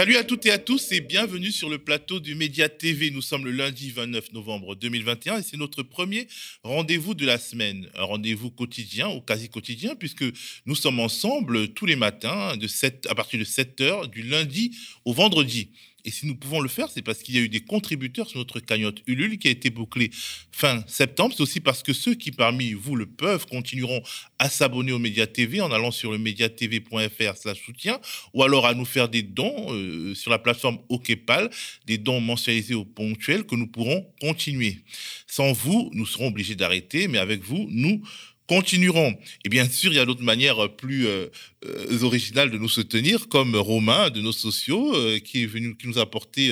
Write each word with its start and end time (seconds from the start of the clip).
Salut 0.00 0.16
à 0.16 0.24
toutes 0.24 0.46
et 0.46 0.50
à 0.50 0.56
tous 0.56 0.92
et 0.92 1.02
bienvenue 1.02 1.52
sur 1.52 1.68
le 1.68 1.76
plateau 1.76 2.20
du 2.20 2.34
Média 2.34 2.70
TV. 2.70 3.10
Nous 3.10 3.20
sommes 3.20 3.44
le 3.44 3.50
lundi 3.50 3.90
29 3.90 4.32
novembre 4.32 4.74
2021 4.74 5.40
et 5.40 5.42
c'est 5.42 5.58
notre 5.58 5.82
premier 5.82 6.26
rendez-vous 6.62 7.12
de 7.12 7.26
la 7.26 7.36
semaine. 7.36 7.86
Un 7.94 8.04
rendez-vous 8.04 8.50
quotidien 8.50 9.10
ou 9.10 9.20
quasi 9.20 9.50
quotidien 9.50 9.94
puisque 9.94 10.24
nous 10.64 10.74
sommes 10.74 11.00
ensemble 11.00 11.74
tous 11.74 11.84
les 11.84 11.96
matins 11.96 12.56
de 12.56 12.66
7, 12.66 13.08
à 13.10 13.14
partir 13.14 13.38
de 13.38 13.44
7 13.44 13.82
heures 13.82 14.08
du 14.08 14.22
lundi 14.22 14.74
au 15.04 15.12
vendredi. 15.12 15.68
Et 16.04 16.10
si 16.10 16.26
nous 16.26 16.34
pouvons 16.34 16.60
le 16.60 16.68
faire, 16.68 16.88
c'est 16.90 17.02
parce 17.02 17.22
qu'il 17.22 17.34
y 17.34 17.38
a 17.38 17.40
eu 17.40 17.48
des 17.48 17.60
contributeurs 17.60 18.28
sur 18.28 18.38
notre 18.38 18.60
cagnotte 18.60 19.02
Ulule 19.06 19.38
qui 19.38 19.48
a 19.48 19.50
été 19.50 19.70
bouclée 19.70 20.10
fin 20.50 20.84
septembre. 20.86 21.34
C'est 21.36 21.42
aussi 21.42 21.60
parce 21.60 21.82
que 21.82 21.92
ceux 21.92 22.14
qui 22.14 22.30
parmi 22.30 22.72
vous 22.72 22.96
le 22.96 23.06
peuvent 23.06 23.46
continueront 23.46 24.02
à 24.38 24.48
s'abonner 24.48 24.92
au 24.92 24.98
Média 24.98 25.26
TV 25.26 25.60
en 25.60 25.70
allant 25.72 25.90
sur 25.90 26.12
le 26.12 26.18
mediatv.fr 26.18 27.36
slash 27.36 27.60
soutien 27.64 28.00
ou 28.34 28.42
alors 28.42 28.66
à 28.66 28.74
nous 28.74 28.84
faire 28.84 29.08
des 29.08 29.22
dons 29.22 29.66
euh, 29.70 30.14
sur 30.14 30.30
la 30.30 30.38
plateforme 30.38 30.78
OKPAL, 30.88 31.50
des 31.86 31.98
dons 31.98 32.20
mensualisés 32.20 32.74
ou 32.74 32.84
ponctuels 32.84 33.44
que 33.44 33.54
nous 33.54 33.66
pourrons 33.66 34.06
continuer. 34.20 34.78
Sans 35.26 35.52
vous, 35.52 35.90
nous 35.94 36.06
serons 36.06 36.28
obligés 36.28 36.54
d'arrêter, 36.54 37.08
mais 37.08 37.18
avec 37.18 37.42
vous, 37.42 37.66
nous 37.70 38.02
continuerons. 38.50 39.16
Et 39.44 39.48
bien 39.48 39.68
sûr, 39.68 39.92
il 39.92 39.96
y 39.96 40.00
a 40.00 40.04
d'autres 40.04 40.24
manières 40.24 40.74
plus 40.74 41.06
euh, 41.06 41.28
euh, 41.64 42.02
originales 42.02 42.50
de 42.50 42.58
nous 42.58 42.68
soutenir, 42.68 43.28
comme 43.28 43.54
Romain 43.54 44.10
de 44.10 44.20
nos 44.20 44.32
sociaux, 44.32 44.92
euh, 44.96 45.20
qui 45.20 45.44
est 45.44 45.46
venu, 45.46 45.76
qui 45.76 45.86
nous 45.86 46.00
a 46.00 46.02
apporté 46.02 46.50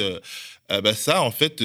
bah 0.68 0.94
ça, 0.94 1.22
en 1.22 1.30
fait, 1.30 1.64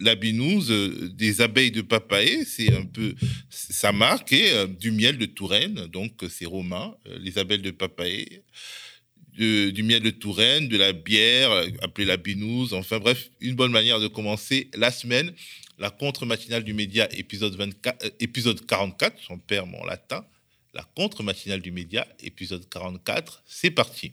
la 0.00 0.16
binouse 0.16 0.70
des 1.14 1.40
abeilles 1.40 1.70
de 1.70 1.82
Papaé, 1.82 2.44
c'est 2.44 2.74
un 2.74 2.84
peu 2.84 3.14
sa 3.48 3.92
marque, 3.92 4.32
et 4.32 4.66
du 4.66 4.90
miel 4.90 5.16
de 5.18 5.26
Touraine, 5.26 5.86
donc 5.86 6.12
c'est 6.28 6.46
Romain, 6.46 6.94
les 7.20 7.38
abeilles 7.38 7.62
de 7.62 7.70
Papaé. 7.70 8.42
du 9.38 9.82
miel 9.84 10.02
de 10.02 10.10
Touraine, 10.10 10.68
de 10.68 10.76
la 10.76 10.92
bière, 10.92 11.52
appelée 11.80 12.06
la 12.06 12.16
binouse, 12.16 12.74
enfin 12.74 12.98
bref, 12.98 13.30
une 13.40 13.54
bonne 13.54 13.72
manière 13.72 14.00
de 14.00 14.08
commencer 14.08 14.68
la 14.74 14.90
semaine 14.90 15.32
la 15.80 15.90
contre-matinale 15.90 16.62
du 16.62 16.74
média, 16.74 17.08
épisode, 17.10 17.56
24, 17.56 18.04
euh, 18.04 18.10
épisode 18.20 18.64
44, 18.64 19.16
j'en 19.28 19.38
perds 19.38 19.66
mon 19.66 19.82
latin, 19.84 20.24
la 20.74 20.84
contre-matinale 20.94 21.60
du 21.60 21.72
média, 21.72 22.06
épisode 22.22 22.68
44, 22.68 23.42
c'est 23.46 23.70
parti. 23.70 24.12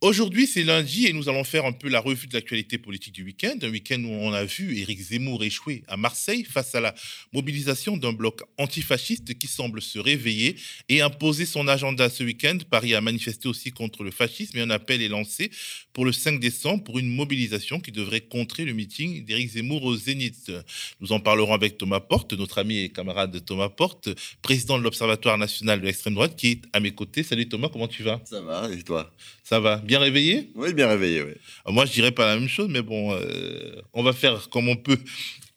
Aujourd'hui, 0.00 0.46
c'est 0.46 0.62
lundi 0.62 1.06
et 1.06 1.12
nous 1.12 1.28
allons 1.28 1.42
faire 1.42 1.64
un 1.64 1.72
peu 1.72 1.88
la 1.88 1.98
revue 1.98 2.28
de 2.28 2.34
l'actualité 2.34 2.78
politique 2.78 3.14
du 3.14 3.24
week-end. 3.24 3.56
Un 3.62 3.68
week-end 3.68 4.00
où 4.04 4.12
on 4.12 4.32
a 4.32 4.44
vu 4.44 4.78
Éric 4.78 5.00
Zemmour 5.00 5.42
échouer 5.42 5.82
à 5.88 5.96
Marseille 5.96 6.44
face 6.44 6.76
à 6.76 6.80
la 6.80 6.94
mobilisation 7.32 7.96
d'un 7.96 8.12
bloc 8.12 8.42
antifasciste 8.58 9.36
qui 9.36 9.48
semble 9.48 9.82
se 9.82 9.98
réveiller 9.98 10.54
et 10.88 11.00
imposer 11.00 11.46
son 11.46 11.66
agenda 11.66 12.08
ce 12.10 12.22
week-end. 12.22 12.58
Paris 12.70 12.94
a 12.94 13.00
manifesté 13.00 13.48
aussi 13.48 13.72
contre 13.72 14.04
le 14.04 14.12
fascisme 14.12 14.56
et 14.58 14.60
un 14.60 14.70
appel 14.70 15.02
est 15.02 15.08
lancé 15.08 15.50
pour 15.92 16.04
le 16.04 16.12
5 16.12 16.38
décembre 16.38 16.84
pour 16.84 17.00
une 17.00 17.12
mobilisation 17.12 17.80
qui 17.80 17.90
devrait 17.90 18.20
contrer 18.20 18.64
le 18.64 18.74
meeting 18.74 19.24
d'Éric 19.24 19.50
Zemmour 19.50 19.82
au 19.82 19.96
Zénith. 19.96 20.52
Nous 21.00 21.10
en 21.10 21.18
parlerons 21.18 21.54
avec 21.54 21.76
Thomas 21.76 21.98
Porte, 21.98 22.34
notre 22.34 22.58
ami 22.58 22.78
et 22.78 22.88
camarade 22.90 23.44
Thomas 23.44 23.68
Porte, 23.68 24.10
président 24.42 24.78
de 24.78 24.84
l'Observatoire 24.84 25.38
national 25.38 25.80
de 25.80 25.86
l'extrême 25.86 26.14
droite 26.14 26.36
qui 26.36 26.50
est 26.52 26.62
à 26.72 26.78
mes 26.78 26.92
côtés. 26.92 27.24
Salut 27.24 27.48
Thomas, 27.48 27.68
comment 27.68 27.88
tu 27.88 28.04
vas? 28.04 28.22
Ça 28.26 28.40
va, 28.40 28.70
et 28.72 28.80
toi? 28.84 29.12
Ça 29.42 29.58
va. 29.58 29.82
Bien 29.88 30.00
réveillé 30.00 30.50
Oui, 30.54 30.74
bien 30.74 30.86
réveillé, 30.86 31.22
oui. 31.22 31.32
Moi, 31.66 31.86
je 31.86 31.92
dirais 31.92 32.10
pas 32.10 32.26
la 32.26 32.38
même 32.38 32.46
chose, 32.46 32.68
mais 32.68 32.82
bon, 32.82 33.14
euh, 33.14 33.80
on 33.94 34.02
va 34.02 34.12
faire 34.12 34.50
comme 34.50 34.68
on 34.68 34.76
peut. 34.76 34.98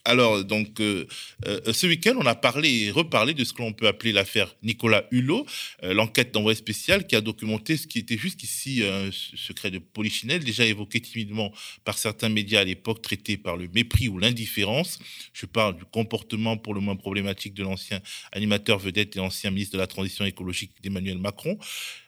Alors, 0.05 0.45
donc, 0.45 0.79
euh, 0.79 1.05
euh, 1.45 1.73
ce 1.73 1.85
week-end, 1.85 2.13
on 2.17 2.25
a 2.25 2.33
parlé 2.33 2.85
et 2.85 2.91
reparlé 2.91 3.33
de 3.33 3.43
ce 3.43 3.51
que 3.51 3.61
l'on 3.61 3.73
peut 3.73 3.87
appeler 3.87 4.13
l'affaire 4.13 4.55
Nicolas 4.63 5.03
Hulot, 5.11 5.45
l'enquête 5.83 6.33
d'envoi 6.33 6.55
spécial 6.55 7.05
qui 7.05 7.17
a 7.17 7.21
documenté 7.21 7.75
ce 7.75 7.87
qui 7.87 7.99
était 7.99 8.17
jusqu'ici 8.17 8.83
un 8.85 9.09
secret 9.11 9.69
de 9.69 9.79
polichinelle, 9.79 10.45
déjà 10.45 10.65
évoqué 10.65 11.01
timidement 11.01 11.51
par 11.83 11.97
certains 11.97 12.29
médias 12.29 12.61
à 12.61 12.63
l'époque, 12.63 13.01
traité 13.01 13.35
par 13.35 13.57
le 13.57 13.67
mépris 13.75 14.07
ou 14.07 14.17
l'indifférence. 14.17 14.99
Je 15.33 15.45
parle 15.45 15.75
du 15.75 15.83
comportement 15.83 16.55
pour 16.55 16.73
le 16.73 16.79
moins 16.79 16.95
problématique 16.95 17.53
de 17.53 17.63
l'ancien 17.63 17.99
animateur 18.31 18.79
vedette 18.79 19.17
et 19.17 19.19
ancien 19.19 19.51
ministre 19.51 19.73
de 19.73 19.79
la 19.79 19.87
Transition 19.87 20.23
écologique 20.23 20.71
d'Emmanuel 20.81 21.17
Macron. 21.17 21.59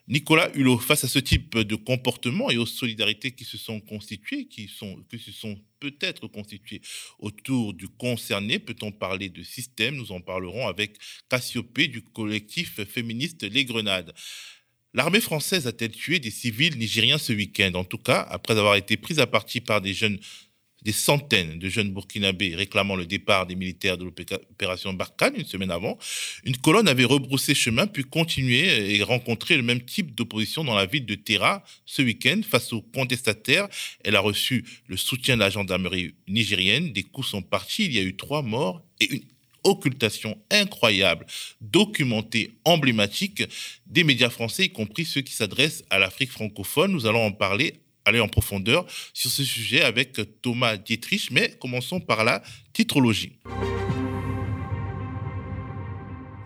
Nicolas 0.09 0.51
Hulot, 0.53 0.79
face 0.79 1.05
à 1.05 1.07
ce 1.07 1.19
type 1.19 1.57
de 1.57 1.75
comportement 1.75 2.51
et 2.51 2.57
aux 2.57 2.65
solidarités 2.65 3.31
qui 3.31 3.45
se 3.45 3.57
sont 3.57 3.79
constituées, 3.79 4.47
qui, 4.47 4.67
se 4.67 5.31
sont 5.31 5.61
peut-être 5.79 6.27
constituées 6.27 6.81
autour 7.19 7.73
du 7.73 7.87
concerné, 7.87 8.59
peut-on 8.59 8.91
parler 8.91 9.29
de 9.29 9.43
système? 9.43 9.95
Nous 9.95 10.11
en 10.11 10.19
parlerons 10.19 10.67
avec 10.67 10.97
Cassiopée 11.29 11.87
du 11.87 12.01
collectif 12.01 12.83
féministe 12.83 13.43
Les 13.43 13.63
Grenades. 13.63 14.13
L'armée 14.93 15.21
française 15.21 15.67
a-t-elle 15.67 15.93
tué 15.93 16.19
des 16.19 16.31
civils 16.31 16.77
nigériens 16.77 17.17
ce 17.17 17.31
week-end? 17.31 17.71
En 17.75 17.85
tout 17.85 17.97
cas, 17.97 18.27
après 18.29 18.57
avoir 18.57 18.75
été 18.75 18.97
prise 18.97 19.19
à 19.19 19.25
partie 19.25 19.61
par 19.61 19.79
des 19.79 19.93
jeunes 19.93 20.19
des 20.83 20.91
centaines 20.91 21.59
de 21.59 21.69
jeunes 21.69 21.91
burkinabés 21.91 22.55
réclamant 22.55 22.95
le 22.95 23.05
départ 23.05 23.45
des 23.45 23.55
militaires 23.55 23.97
de 23.97 24.05
l'opération 24.05 24.93
Barkhane 24.93 25.35
une 25.35 25.45
semaine 25.45 25.71
avant, 25.71 25.97
une 26.43 26.57
colonne 26.57 26.87
avait 26.87 27.05
rebroussé 27.05 27.55
chemin 27.55 27.87
puis 27.87 28.03
continué 28.03 28.95
et 28.95 29.03
rencontré 29.03 29.57
le 29.57 29.63
même 29.63 29.81
type 29.81 30.13
d'opposition 30.15 30.63
dans 30.63 30.75
la 30.75 30.85
ville 30.85 31.05
de 31.05 31.15
Terra 31.15 31.63
ce 31.85 32.01
week-end 32.01 32.41
face 32.47 32.73
aux 32.73 32.81
contestataires. 32.81 33.67
Elle 34.03 34.15
a 34.15 34.19
reçu 34.19 34.65
le 34.87 34.97
soutien 34.97 35.35
de 35.35 35.41
la 35.41 35.49
gendarmerie 35.49 36.15
nigérienne. 36.27 36.91
Des 36.91 37.03
coups 37.03 37.27
sont 37.27 37.41
partis. 37.41 37.85
Il 37.85 37.93
y 37.93 37.99
a 37.99 38.03
eu 38.03 38.15
trois 38.15 38.41
morts 38.41 38.81
et 38.99 39.13
une 39.13 39.23
occultation 39.63 40.37
incroyable, 40.51 41.25
documentée, 41.61 42.51
emblématique 42.65 43.43
des 43.87 44.03
médias 44.03 44.29
français, 44.29 44.65
y 44.65 44.69
compris 44.69 45.05
ceux 45.05 45.21
qui 45.21 45.33
s'adressent 45.33 45.83
à 45.89 45.99
l'Afrique 45.99 46.31
francophone. 46.31 46.91
Nous 46.91 47.05
allons 47.05 47.25
en 47.25 47.31
parler 47.31 47.82
aller 48.05 48.19
en 48.19 48.27
profondeur 48.27 48.85
sur 49.13 49.29
ce 49.29 49.43
sujet 49.43 49.81
avec 49.81 50.19
Thomas 50.41 50.77
Dietrich, 50.77 51.29
mais 51.31 51.55
commençons 51.59 51.99
par 51.99 52.23
la 52.23 52.41
titrologie. 52.73 53.33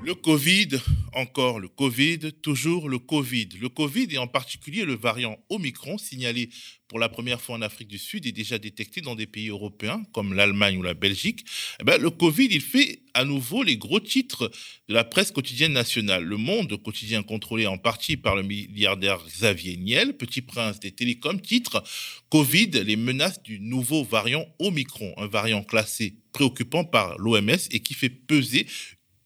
Le 0.07 0.15
Covid, 0.15 0.69
encore 1.11 1.59
le 1.59 1.67
Covid, 1.67 2.31
toujours 2.41 2.87
le 2.87 2.97
Covid. 2.97 3.49
Le 3.59 3.67
Covid 3.67 4.07
et 4.11 4.17
en 4.17 4.27
particulier 4.27 4.85
le 4.85 4.95
variant 4.95 5.37
Omicron 5.49 5.97
signalé 5.97 6.49
pour 6.87 6.97
la 6.97 7.09
première 7.09 7.41
fois 7.41 7.57
en 7.57 7.61
Afrique 7.61 7.89
du 7.89 7.97
Sud 7.97 8.25
et 8.25 8.31
déjà 8.31 8.57
détecté 8.57 9.01
dans 9.01 9.15
des 9.15 9.27
pays 9.27 9.49
européens 9.49 10.05
comme 10.13 10.33
l'Allemagne 10.33 10.77
ou 10.77 10.81
la 10.81 10.93
Belgique. 10.93 11.43
Eh 11.81 11.83
ben, 11.83 12.01
le 12.01 12.09
Covid, 12.09 12.47
il 12.49 12.61
fait 12.61 13.01
à 13.13 13.25
nouveau 13.25 13.63
les 13.63 13.75
gros 13.75 13.99
titres 13.99 14.49
de 14.87 14.93
la 14.93 15.03
presse 15.03 15.31
quotidienne 15.31 15.73
nationale. 15.73 16.23
Le 16.23 16.37
Monde 16.37 16.81
quotidien 16.81 17.21
contrôlé 17.21 17.67
en 17.67 17.77
partie 17.77 18.15
par 18.15 18.37
le 18.37 18.43
milliardaire 18.43 19.19
Xavier 19.27 19.75
Niel, 19.75 20.15
petit 20.15 20.41
prince 20.41 20.79
des 20.79 20.91
télécoms, 20.91 21.41
titre 21.41 21.83
Covid, 22.29 22.69
les 22.85 22.95
menaces 22.95 23.43
du 23.43 23.59
nouveau 23.59 24.05
variant 24.05 24.45
Omicron, 24.59 25.13
un 25.17 25.27
variant 25.27 25.63
classé 25.63 26.15
préoccupant 26.31 26.85
par 26.85 27.17
l'OMS 27.17 27.67
et 27.71 27.81
qui 27.81 27.93
fait 27.93 28.09
peser 28.09 28.67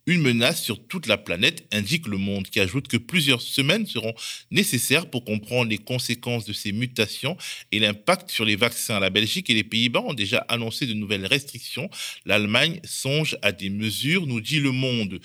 une 0.05 0.21
menace 0.21 0.63
sur 0.63 0.85
toute 0.87 1.07
la 1.07 1.17
planète, 1.17 1.67
indique 1.71 2.07
le 2.07 2.17
monde, 2.17 2.47
qui 2.47 2.59
ajoute 2.59 2.87
que 2.87 2.97
plusieurs 2.97 3.41
semaines 3.41 3.85
seront 3.85 4.13
nécessaires 4.49 5.09
pour 5.09 5.23
comprendre 5.23 5.69
les 5.69 5.77
conséquences 5.77 6.45
de 6.45 6.53
ces 6.53 6.71
mutations 6.71 7.37
et 7.71 7.79
l'impact 7.79 8.31
sur 8.31 8.45
les 8.45 8.55
vaccins. 8.55 8.99
La 8.99 9.09
Belgique 9.09 9.49
et 9.49 9.53
les 9.53 9.63
Pays-Bas 9.63 10.01
ont 10.01 10.13
déjà 10.13 10.39
annoncé 10.49 10.87
de 10.87 10.93
nouvelles 10.93 11.25
restrictions. 11.25 11.89
L'Allemagne 12.25 12.79
songe 12.83 13.37
à 13.41 13.51
des 13.51 13.69
mesures, 13.69 14.25
nous 14.25 14.41
dit 14.41 14.59
le 14.59 14.71
monde. 14.71 15.19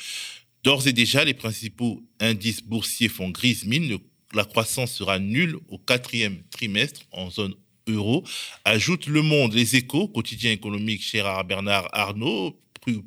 D'ores 0.62 0.86
et 0.88 0.92
déjà, 0.92 1.24
les 1.24 1.34
principaux 1.34 2.02
indices 2.20 2.62
boursiers 2.62 3.08
font 3.08 3.30
grise 3.30 3.64
mine. 3.64 3.98
La 4.34 4.44
croissance 4.44 4.92
sera 4.92 5.18
nulle 5.18 5.56
au 5.68 5.78
quatrième 5.78 6.42
trimestre 6.50 7.02
en 7.12 7.30
zone 7.30 7.54
euro, 7.88 8.24
ajoute 8.64 9.06
Le 9.06 9.22
Monde, 9.22 9.54
Les 9.54 9.76
Échos, 9.76 10.08
quotidien 10.08 10.50
économique 10.50 11.08
Gérard 11.08 11.44
Bernard 11.44 11.88
Arnault, 11.92 12.60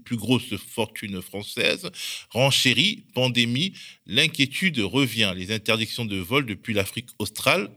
plus, 0.04 0.18
grosse 0.18 0.56
fortune 0.58 1.22
française, 1.22 1.90
renchérit, 2.30 3.06
pandémie, 3.14 3.74
l'inquiétude 4.06 4.80
revient. 4.80 5.34
Les 5.36 5.52
interdictions 5.52 6.06
de 6.06 6.18
vol 6.18 6.46
depuis 6.46 6.74
l'Afrique 6.74 7.10
australe 7.20 7.70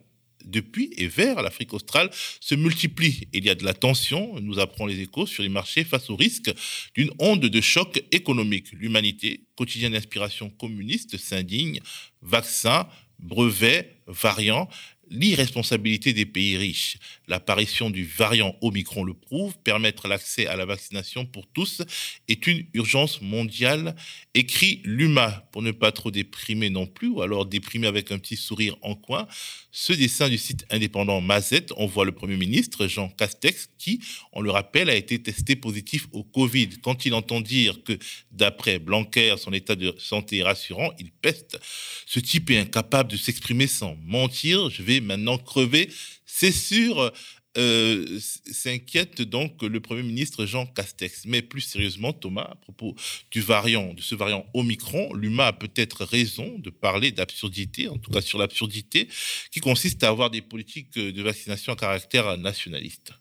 depuis 0.44 0.92
et 0.96 1.06
vers 1.06 1.40
l'Afrique 1.42 1.72
australe 1.72 2.10
se 2.40 2.54
multiplient. 2.54 3.28
Il 3.32 3.44
y 3.44 3.50
a 3.50 3.54
de 3.54 3.64
la 3.64 3.74
tension, 3.74 4.38
nous 4.40 4.58
apprend 4.58 4.86
les 4.86 5.00
échos, 5.00 5.26
sur 5.26 5.42
les 5.42 5.48
marchés 5.48 5.84
face 5.84 6.10
au 6.10 6.16
risque 6.16 6.52
d'une 6.94 7.10
onde 7.18 7.46
de 7.46 7.60
choc 7.60 8.02
économique. 8.10 8.72
L'humanité, 8.72 9.44
quotidienne 9.56 9.92
d'inspiration 9.92 10.50
communiste, 10.50 11.16
s'indigne. 11.16 11.80
Vaccins, 12.22 12.88
brevets, 13.18 14.02
variants, 14.06 14.68
l'irresponsabilité 15.10 16.12
des 16.12 16.26
pays 16.26 16.56
riches. 16.56 16.96
L'apparition 17.28 17.90
du 17.90 18.04
variant 18.04 18.56
Omicron 18.60 19.04
le 19.04 19.14
prouve. 19.14 19.56
Permettre 19.58 20.08
l'accès 20.08 20.46
à 20.46 20.56
la 20.56 20.64
vaccination 20.64 21.24
pour 21.24 21.46
tous 21.46 21.82
est 22.28 22.46
une 22.46 22.66
urgence 22.74 23.20
mondiale, 23.20 23.94
écrit 24.34 24.80
l'UMA, 24.84 25.48
pour 25.52 25.62
ne 25.62 25.70
pas 25.70 25.92
trop 25.92 26.10
déprimer 26.10 26.70
non 26.70 26.86
plus, 26.86 27.08
ou 27.08 27.22
alors 27.22 27.46
déprimer 27.46 27.86
avec 27.86 28.12
un 28.12 28.18
petit 28.18 28.36
sourire 28.36 28.76
en 28.82 28.94
coin. 28.94 29.26
Ce 29.70 29.92
dessin 29.92 30.28
du 30.28 30.38
site 30.38 30.66
indépendant 30.70 31.20
Mazette, 31.20 31.72
on 31.76 31.86
voit 31.86 32.04
le 32.04 32.12
Premier 32.12 32.36
ministre 32.36 32.86
Jean 32.86 33.08
Castex 33.08 33.70
qui, 33.78 34.00
on 34.32 34.40
le 34.40 34.50
rappelle, 34.50 34.90
a 34.90 34.94
été 34.94 35.22
testé 35.22 35.56
positif 35.56 36.06
au 36.12 36.24
Covid. 36.24 36.68
Quand 36.82 37.06
il 37.06 37.14
entend 37.14 37.40
dire 37.40 37.82
que, 37.84 37.98
d'après 38.30 38.78
Blanquer, 38.78 39.34
son 39.38 39.52
état 39.52 39.74
de 39.74 39.94
santé 39.98 40.38
est 40.38 40.42
rassurant, 40.42 40.90
il 40.98 41.10
peste. 41.10 41.58
Ce 42.06 42.20
type 42.20 42.50
est 42.50 42.58
incapable 42.58 43.10
de 43.10 43.16
s'exprimer 43.16 43.66
sans 43.66 43.96
mentir. 44.04 44.70
Je 44.70 44.82
vais 44.82 45.00
maintenant 45.00 45.38
crever. 45.38 45.88
C'est 46.34 46.50
sûr. 46.50 47.12
Euh, 47.58 48.18
s'inquiète 48.50 49.20
donc 49.20 49.62
le 49.62 49.80
Premier 49.80 50.02
ministre 50.02 50.46
Jean 50.46 50.64
Castex. 50.64 51.26
Mais 51.26 51.42
plus 51.42 51.60
sérieusement, 51.60 52.14
Thomas, 52.14 52.48
à 52.50 52.54
propos 52.54 52.94
du 53.30 53.42
variant, 53.42 53.92
de 53.92 54.00
ce 54.00 54.14
variant 54.14 54.46
Omicron, 54.54 55.12
l'UMA 55.12 55.48
a 55.48 55.52
peut-être 55.52 56.06
raison 56.06 56.58
de 56.58 56.70
parler 56.70 57.12
d'absurdité, 57.12 57.88
en 57.88 57.98
tout 57.98 58.10
cas 58.10 58.22
sur 58.22 58.38
l'absurdité, 58.38 59.08
qui 59.50 59.60
consiste 59.60 60.02
à 60.02 60.08
avoir 60.08 60.30
des 60.30 60.40
politiques 60.40 60.94
de 60.94 61.22
vaccination 61.22 61.74
à 61.74 61.76
caractère 61.76 62.38
nationaliste. 62.38 63.12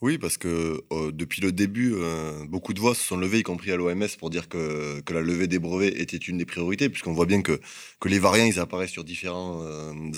Oui, 0.00 0.18
parce 0.18 0.36
que 0.36 0.84
euh, 0.92 1.10
depuis 1.10 1.40
le 1.40 1.50
début, 1.50 1.94
euh, 1.94 2.44
beaucoup 2.46 2.74
de 2.74 2.80
voix 2.80 2.94
se 2.94 3.02
sont 3.02 3.16
levées, 3.16 3.40
y 3.40 3.42
compris 3.42 3.72
à 3.72 3.76
l'OMS, 3.76 4.06
pour 4.18 4.30
dire 4.30 4.48
que, 4.48 5.00
que, 5.00 5.12
la 5.12 5.22
levée 5.22 5.48
des 5.48 5.58
brevets 5.58 5.98
était 6.00 6.16
une 6.18 6.38
des 6.38 6.44
priorités, 6.44 6.88
puisqu'on 6.88 7.14
voit 7.14 7.26
bien 7.26 7.42
que, 7.42 7.60
que 7.98 8.08
les 8.08 8.20
variants, 8.20 8.44
ils 8.44 8.60
apparaissent 8.60 8.92
sur 8.92 9.02
différents 9.02 9.64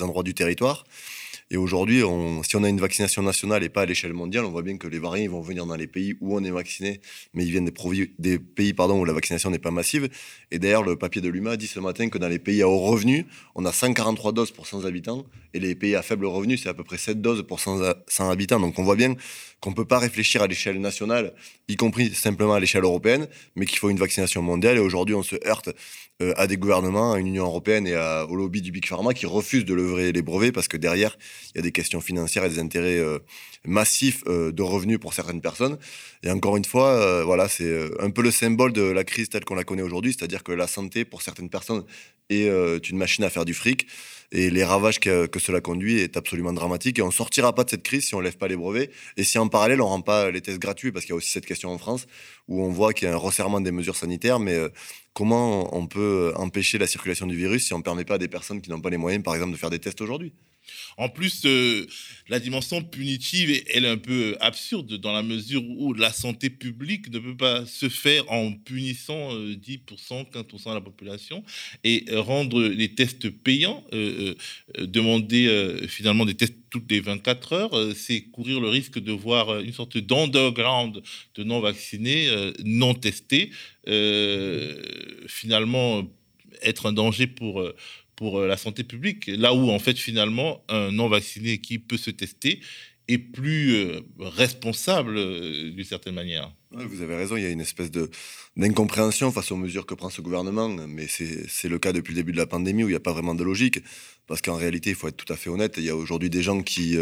endroits 0.01 0.23
du 0.23 0.35
territoire. 0.35 0.83
Et 1.49 1.55
aujourd'hui, 1.55 2.03
si 2.43 2.55
on 2.57 2.63
a 2.63 2.69
une 2.69 2.79
vaccination 2.79 3.21
nationale 3.21 3.63
et 3.63 3.69
pas 3.69 3.83
à 3.83 3.85
l'échelle 3.85 4.11
mondiale, 4.11 4.43
on 4.43 4.51
voit 4.51 4.63
bien 4.63 4.77
que 4.77 4.87
les 4.89 4.99
variants 4.99 5.31
vont 5.31 5.39
venir 5.39 5.65
dans 5.65 5.77
les 5.77 5.87
pays 5.87 6.15
où 6.19 6.35
on 6.35 6.43
est 6.43 6.51
vacciné, 6.51 6.99
mais 7.33 7.45
ils 7.45 7.51
viennent 7.51 7.69
des, 8.19 8.39
pays 8.39 8.73
pardon, 8.73 8.99
où 8.99 9.05
la 9.05 9.13
vaccination 9.13 9.49
n'est 9.49 9.57
pas 9.57 9.71
massive. 9.71 10.09
Et 10.51 10.59
d'ailleurs, 10.59 10.83
le 10.83 10.97
papier 10.97 11.21
de 11.21 11.29
l'UMA 11.29 11.55
dit 11.55 11.67
ce 11.67 11.79
matin 11.79 12.09
que 12.09 12.17
dans 12.17 12.27
les 12.27 12.39
pays 12.39 12.61
à 12.61 12.67
haut 12.67 12.79
revenu, 12.79 13.25
on 13.55 13.63
a 13.63 13.71
143 13.71 14.33
doses 14.33 14.51
pour 14.51 14.67
100 14.67 14.83
habitants, 14.83 15.25
et 15.53 15.59
les 15.61 15.73
pays 15.73 15.95
à 15.95 16.01
faible 16.01 16.25
revenu, 16.25 16.57
c'est 16.57 16.67
à 16.67 16.73
peu 16.73 16.83
près 16.83 16.97
7 16.97 17.21
doses 17.21 17.47
pour 17.47 17.61
100, 17.61 17.93
100 18.07 18.29
habitants. 18.29 18.59
Donc 18.59 18.77
on 18.77 18.83
voit 18.83 18.97
bien 18.97 19.15
qu'on 19.59 19.73
peut 19.73 19.85
pas 19.85 19.97
réfléchir 19.97 20.43
à 20.43 20.47
l'échelle 20.47 20.79
nationale, 20.79 21.33
y 21.67 21.75
compris 21.75 22.13
simplement 22.13 22.53
à 22.53 22.59
l'échelle 22.59 22.83
européenne, 22.83 23.27
mais 23.55 23.65
qu'il 23.65 23.79
faut 23.79 23.89
une 23.89 23.97
vaccination 23.97 24.41
mondiale. 24.41 24.77
Et 24.77 24.79
aujourd'hui, 24.79 25.15
on 25.15 25.23
se 25.23 25.35
heurte 25.47 25.69
euh, 26.21 26.33
à 26.37 26.45
des 26.45 26.57
gouvernements, 26.57 27.13
à 27.13 27.19
une 27.19 27.27
Union 27.27 27.45
européenne 27.45 27.87
et 27.87 27.95
au 27.95 28.35
lobby 28.35 28.61
du 28.61 28.71
Big 28.71 28.85
Pharma 28.85 29.13
qui 29.13 29.25
refusent 29.25 29.65
de 29.65 29.73
lever 29.73 30.11
les 30.11 30.21
brevets 30.21 30.51
parce 30.51 30.67
que 30.67 30.77
derrière, 30.77 31.17
il 31.53 31.57
y 31.57 31.59
a 31.59 31.63
des 31.63 31.71
questions 31.71 32.01
financières 32.01 32.45
et 32.45 32.49
des 32.49 32.59
intérêts 32.59 32.99
euh, 32.99 33.19
massifs 33.65 34.23
euh, 34.27 34.51
de 34.51 34.61
revenus 34.61 34.99
pour 34.99 35.13
certaines 35.13 35.41
personnes. 35.41 35.77
Et 36.23 36.29
encore 36.29 36.57
une 36.57 36.65
fois, 36.65 37.23
voilà, 37.23 37.47
c'est 37.47 37.89
un 37.99 38.09
peu 38.09 38.23
le 38.23 38.31
symbole 38.31 38.73
de 38.73 38.81
la 38.81 39.03
crise 39.03 39.29
telle 39.29 39.45
qu'on 39.45 39.55
la 39.55 39.63
connaît 39.63 39.83
aujourd'hui, 39.83 40.15
c'est-à-dire 40.17 40.43
que 40.43 40.51
la 40.51 40.65
santé 40.65 41.05
pour 41.05 41.21
certaines 41.21 41.49
personnes 41.49 41.83
est 42.29 42.89
une 42.89 42.97
machine 42.97 43.23
à 43.23 43.29
faire 43.29 43.45
du 43.45 43.53
fric. 43.53 43.87
Et 44.33 44.49
les 44.49 44.65
ravages 44.65 44.99
que, 44.99 45.29
cela 45.39 45.61
conduit 45.61 45.99
est 45.99 46.17
absolument 46.17 46.51
dramatique. 46.51 46.99
Et 46.99 47.01
on 47.01 47.11
sortira 47.11 47.55
pas 47.55 47.63
de 47.63 47.69
cette 47.69 47.83
crise 47.83 48.07
si 48.07 48.15
on 48.15 48.19
lève 48.19 48.37
pas 48.37 48.47
les 48.47 48.57
brevets. 48.57 48.91
Et 49.15 49.23
si 49.23 49.37
en 49.37 49.47
parallèle, 49.47 49.81
on 49.81 49.87
rend 49.87 50.01
pas 50.01 50.31
les 50.31 50.41
tests 50.41 50.59
gratuits, 50.59 50.91
parce 50.91 51.05
qu'il 51.05 51.11
y 51.11 51.13
a 51.13 51.17
aussi 51.17 51.31
cette 51.31 51.45
question 51.45 51.71
en 51.71 51.77
France, 51.77 52.07
où 52.47 52.61
on 52.61 52.69
voit 52.69 52.93
qu'il 52.93 53.07
y 53.07 53.11
a 53.11 53.13
un 53.13 53.17
resserrement 53.17 53.61
des 53.61 53.71
mesures 53.71 53.95
sanitaires. 53.95 54.39
Mais 54.39 54.57
comment 55.13 55.73
on 55.75 55.87
peut 55.87 56.33
empêcher 56.35 56.77
la 56.77 56.87
circulation 56.87 57.25
du 57.25 57.37
virus 57.37 57.67
si 57.67 57.73
on 57.73 57.77
ne 57.77 57.83
permet 57.83 58.03
pas 58.03 58.15
à 58.15 58.17
des 58.17 58.27
personnes 58.27 58.61
qui 58.61 58.69
n'ont 58.69 58.81
pas 58.81 58.89
les 58.89 58.97
moyens, 58.97 59.23
par 59.23 59.33
exemple, 59.33 59.53
de 59.53 59.57
faire 59.57 59.69
des 59.69 59.79
tests 59.79 60.01
aujourd'hui? 60.01 60.33
En 60.97 61.09
plus, 61.09 61.43
euh, 61.45 61.85
la 62.27 62.39
dimension 62.39 62.81
punitive, 62.83 63.51
est 63.51 63.85
un 63.85 63.97
peu 63.97 64.35
absurde 64.39 64.95
dans 64.95 65.11
la 65.11 65.23
mesure 65.23 65.63
où 65.63 65.93
la 65.93 66.11
santé 66.11 66.49
publique 66.49 67.11
ne 67.11 67.19
peut 67.19 67.37
pas 67.37 67.65
se 67.65 67.87
faire 67.87 68.29
en 68.31 68.51
punissant 68.51 69.29
10%, 69.33 70.25
euh, 70.35 70.41
15% 70.41 70.69
de 70.69 70.73
la 70.73 70.81
population 70.81 71.43
et 71.83 72.05
rendre 72.11 72.63
les 72.63 72.95
tests 72.95 73.29
payants, 73.29 73.83
euh, 73.93 74.33
demander 74.79 75.77
finalement 75.87 76.25
des 76.25 76.35
tests 76.35 76.55
toutes 76.69 76.91
les 76.91 76.99
24 76.99 77.53
heures, 77.53 77.95
c'est 77.95 78.21
courir 78.21 78.59
le 78.59 78.67
risque 78.67 78.99
de 78.99 79.11
voir 79.11 79.59
une 79.59 79.73
sorte 79.73 79.97
d'underground 79.97 81.01
de 81.35 81.43
non-vaccinés, 81.43 82.29
non 82.65 82.93
testés, 82.93 83.51
finalement 85.27 86.03
être 86.61 86.87
un 86.87 86.93
danger 86.93 87.27
pour 87.27 87.63
pour 88.17 88.39
euh, 88.39 88.47
la 88.47 88.57
santé 88.57 88.83
publique. 88.83 89.27
Là 89.27 89.53
où, 89.53 89.69
en 89.69 89.79
fait, 89.79 89.97
finalement, 89.97 90.65
un 90.67 90.91
non-vacciné 90.91 91.59
qui 91.59 91.79
peut 91.79 91.95
se 91.95 92.11
tester 92.11 92.59
est 93.07 93.19
plus 93.19 93.75
euh, 93.75 94.01
responsable 94.19 95.15
euh, 95.15 95.71
d'une 95.71 95.85
certaine 95.85 96.15
manière. 96.15 96.51
vous 96.71 97.01
avez 97.01 97.15
raison, 97.15 97.37
il 97.37 97.43
y 97.43 97.45
a 97.45 97.49
une 97.49 97.61
espèce 97.61 97.89
de, 97.89 98.09
d'incompréhension 98.57 99.31
face 99.31 99.49
aux 99.51 99.55
mesures 99.55 99.85
que 99.85 99.93
prend 99.93 100.09
ce 100.09 100.19
gouvernement, 100.21 100.67
mais 100.67 101.07
c'est, 101.07 101.69
le 101.69 101.79
cas 101.79 101.93
depuis 101.93 102.13
le 102.13 102.17
début 102.17 102.33
de 102.33 102.37
la 102.37 102.47
pandémie 102.47 102.83
où 102.83 102.87
il 102.87 102.91
n'y 102.91 102.97
a 102.97 102.99
pas 102.99 103.13
vraiment 103.13 103.35
de 103.35 103.43
logique, 103.43 103.79
parce 104.25 104.41
qu'en 104.41 104.55
réalité, 104.55 104.89
il 104.89 104.95
faut 104.97 105.07
être 105.07 105.15
tout 105.15 105.31
à 105.31 105.37
fait 105.37 105.49
honnête, 105.49 105.75
il 105.77 105.85
y 105.85 105.89
a 105.89 105.95
aujourd'hui 105.95 106.29
des 106.29 106.41
gens 106.41 106.61
qui 106.61 106.97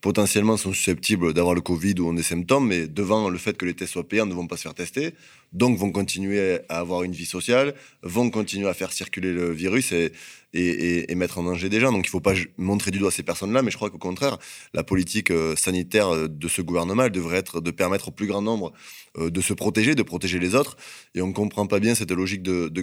potentiellement 0.00 0.56
sont 0.56 0.72
susceptibles 0.72 1.32
d'avoir 1.34 1.54
le 1.54 1.60
Covid 1.60 1.94
ou 1.98 2.08
ont 2.08 2.12
des 2.12 2.22
symptômes, 2.22 2.68
mais 2.68 2.86
devant 2.86 3.28
le 3.28 3.38
fait 3.38 3.56
que 3.56 3.64
les 3.64 3.74
tests 3.74 3.92
soient 3.92 4.08
payants, 4.08 4.26
ne 4.26 4.34
vont 4.34 4.46
pas 4.46 4.56
se 4.56 4.62
faire 4.62 4.74
tester, 4.74 5.14
donc 5.52 5.78
vont 5.78 5.90
continuer 5.90 6.60
à 6.68 6.78
avoir 6.78 7.02
une 7.02 7.12
vie 7.12 7.26
sociale, 7.26 7.74
vont 8.02 8.30
continuer 8.30 8.68
à 8.68 8.74
faire 8.74 8.92
circuler 8.92 9.32
le 9.32 9.50
virus 9.52 9.92
et, 9.92 10.12
et, 10.56 11.14
mettre 11.14 11.38
en 11.38 11.42
danger 11.42 11.68
des 11.68 11.80
gens. 11.80 11.92
Donc 11.92 12.06
il 12.06 12.08
ne 12.08 12.10
faut 12.10 12.20
pas 12.20 12.34
montrer 12.56 12.90
du 12.90 12.98
doigt 12.98 13.10
ces 13.10 13.22
personnes-là, 13.22 13.62
mais 13.62 13.70
je 13.70 13.76
crois 13.76 13.90
qu'au 13.90 13.98
contraire, 13.98 14.38
la 14.74 14.82
politique 14.82 15.30
euh, 15.30 15.56
sanitaire 15.56 16.08
euh, 16.08 16.28
de 16.28 16.48
ce 16.48 16.62
gouvernement, 16.62 17.04
elle 17.04 17.12
devrait 17.12 17.38
être 17.38 17.60
de 17.60 17.70
permettre 17.70 18.08
au 18.08 18.10
plus 18.10 18.26
grand 18.26 18.42
nombre 18.42 18.72
euh, 19.18 19.30
de 19.30 19.40
se 19.40 19.54
protéger, 19.54 19.94
de 19.94 20.02
protéger 20.02 20.38
les 20.38 20.54
autres. 20.54 20.76
Et 21.14 21.22
on 21.22 21.28
ne 21.28 21.32
comprend 21.32 21.66
pas 21.66 21.80
bien 21.80 21.94
cette 21.94 22.10
logique 22.10 22.42
de, 22.42 22.68
de, 22.68 22.82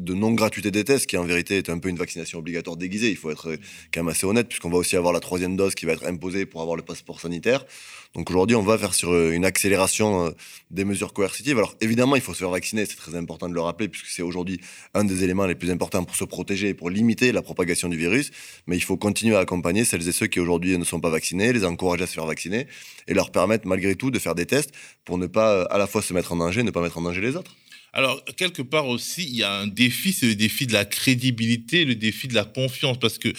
de 0.00 0.14
non-gratuité 0.14 0.70
des 0.70 0.84
tests, 0.84 1.06
qui 1.06 1.16
en 1.16 1.24
vérité 1.24 1.56
est 1.56 1.70
un 1.70 1.78
peu 1.78 1.88
une 1.88 1.96
vaccination 1.96 2.38
obligatoire 2.38 2.76
déguisée. 2.76 3.10
Il 3.10 3.16
faut 3.16 3.30
être 3.30 3.56
quand 3.92 4.02
même 4.02 4.08
assez 4.08 4.26
honnête, 4.26 4.48
puisqu'on 4.48 4.70
va 4.70 4.78
aussi 4.78 4.96
avoir 4.96 5.12
la 5.12 5.20
troisième 5.20 5.56
dose 5.56 5.74
qui 5.74 5.86
va 5.86 5.92
être 5.92 6.06
imposée 6.06 6.46
pour 6.46 6.60
avoir 6.60 6.76
le 6.76 6.82
passeport 6.82 7.20
sanitaire. 7.20 7.64
Donc 8.14 8.28
aujourd'hui, 8.30 8.56
on 8.56 8.62
va 8.62 8.76
vers 8.76 8.92
sur 8.92 9.14
une 9.30 9.44
accélération 9.44 10.34
des 10.70 10.84
mesures 10.84 11.12
coercitives. 11.12 11.56
Alors 11.56 11.76
évidemment, 11.80 12.16
il 12.16 12.22
faut 12.22 12.34
se 12.34 12.40
faire 12.40 12.50
vacciner, 12.50 12.84
c'est 12.84 12.96
très 12.96 13.14
important 13.14 13.48
de 13.48 13.54
le 13.54 13.60
rappeler, 13.60 13.88
puisque 13.88 14.06
c'est 14.06 14.22
aujourd'hui 14.22 14.60
un 14.94 15.04
des 15.04 15.22
éléments 15.22 15.46
les 15.46 15.54
plus 15.54 15.70
importants 15.70 16.02
pour 16.02 16.16
se 16.16 16.24
protéger 16.24 16.68
et 16.68 16.74
pour 16.74 16.90
limiter 16.90 17.30
la 17.30 17.42
propagation 17.42 17.88
du 17.88 17.96
virus. 17.96 18.32
Mais 18.66 18.76
il 18.76 18.82
faut 18.82 18.96
continuer 18.96 19.36
à 19.36 19.40
accompagner 19.40 19.84
celles 19.84 20.08
et 20.08 20.12
ceux 20.12 20.26
qui 20.26 20.40
aujourd'hui 20.40 20.76
ne 20.76 20.84
sont 20.84 21.00
pas 21.00 21.10
vaccinés, 21.10 21.52
les 21.52 21.64
encourager 21.64 22.02
à 22.02 22.06
se 22.08 22.14
faire 22.14 22.26
vacciner 22.26 22.66
et 23.06 23.14
leur 23.14 23.30
permettre 23.30 23.68
malgré 23.68 23.94
tout 23.94 24.10
de 24.10 24.18
faire 24.18 24.34
des 24.34 24.46
tests 24.46 24.72
pour 25.04 25.16
ne 25.16 25.28
pas 25.28 25.62
à 25.62 25.78
la 25.78 25.86
fois 25.86 26.02
se 26.02 26.12
mettre 26.12 26.32
en 26.32 26.36
danger, 26.36 26.64
ne 26.64 26.72
pas 26.72 26.82
mettre 26.82 26.98
en 26.98 27.02
danger 27.02 27.20
les 27.20 27.36
autres. 27.36 27.54
Alors, 27.92 28.24
quelque 28.36 28.62
part 28.62 28.86
aussi, 28.86 29.24
il 29.24 29.36
y 29.36 29.42
a 29.42 29.52
un 29.52 29.66
défi, 29.66 30.12
c'est 30.12 30.26
le 30.26 30.36
défi 30.36 30.66
de 30.66 30.72
la 30.72 30.84
crédibilité, 30.84 31.84
le 31.84 31.96
défi 31.96 32.28
de 32.28 32.34
la 32.34 32.44
confiance, 32.44 32.98
parce 33.00 33.18
que 33.18 33.32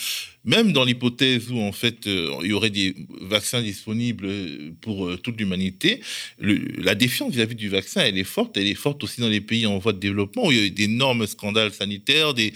même 0.43 0.74
dans 0.74 0.83
l'hypothèse 0.83 1.51
où 1.51 1.60
en 1.60 1.71
fait 1.71 2.07
euh, 2.07 2.33
il 2.41 2.48
y 2.50 2.53
aurait 2.53 2.71
des 2.71 2.95
vaccins 3.21 3.62
disponibles 3.62 4.27
pour 4.81 5.05
euh, 5.05 5.17
toute 5.17 5.39
l'humanité, 5.39 6.01
la 6.39 6.95
défiance 6.95 7.33
vis-à-vis 7.33 7.55
du 7.55 7.69
vaccin, 7.69 8.01
elle 8.01 8.17
est 8.17 8.24
forte. 8.24 8.57
Elle 8.57 8.67
est 8.67 8.75
forte 8.75 9.03
aussi 9.03 9.21
dans 9.21 9.29
les 9.29 9.41
pays 9.41 9.65
en 9.67 9.77
voie 9.77 9.93
de 9.93 10.00
développement 10.00 10.48
où 10.48 10.51
il 10.51 10.57
y 10.57 10.62
a 10.62 10.65
eu 10.65 10.71
d'énormes 10.71 11.27
scandales 11.27 11.71
sanitaires, 11.71 12.33
des, 12.33 12.53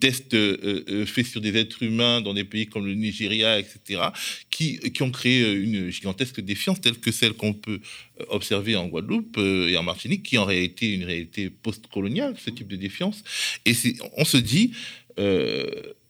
tests 0.00 0.34
euh, 0.34 1.06
faits 1.06 1.26
sur 1.26 1.40
des 1.40 1.56
êtres 1.56 1.82
humains 1.82 2.20
dans 2.20 2.34
des 2.34 2.44
pays 2.44 2.66
comme 2.66 2.86
le 2.86 2.94
Nigeria, 2.94 3.58
etc., 3.58 4.02
qui, 4.50 4.80
ont 5.00 5.10
créé 5.10 5.52
une 5.52 5.90
gigantesque 5.90 6.40
défiance 6.40 6.80
telle 6.80 6.96
que 6.96 7.12
celle 7.12 7.34
qu'on 7.34 7.52
peut 7.52 7.80
observer 8.28 8.76
en 8.76 8.86
Guadeloupe 8.86 9.38
et 9.38 9.76
en 9.76 9.82
Martinique, 9.82 10.22
qui 10.22 10.38
en 10.38 10.44
réalité 10.44 10.92
une 10.92 11.04
réalité 11.04 11.50
post-coloniale, 11.50 12.34
ce 12.42 12.50
type 12.50 12.68
de 12.68 12.76
défiance. 12.76 13.22
Et 13.66 13.74
on 14.16 14.24
se 14.24 14.36
dit 14.36 14.72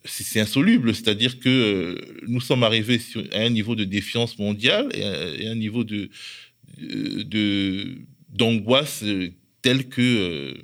c'est 0.04 0.40
insoluble, 0.40 0.94
c'est-à-dire 0.94 1.40
que 1.40 1.48
euh, 1.48 2.18
nous 2.26 2.40
sommes 2.40 2.62
arrivés 2.62 3.00
à 3.32 3.40
un 3.40 3.50
niveau 3.50 3.74
de 3.74 3.84
défiance 3.84 4.38
mondiale 4.38 4.90
et 4.94 5.48
un 5.48 5.54
niveau 5.54 5.84
de 5.84 6.10
d'angoisse 8.28 9.02
euh, 9.04 9.30
tel 9.62 9.88
que 9.88 10.02
euh, 10.02 10.54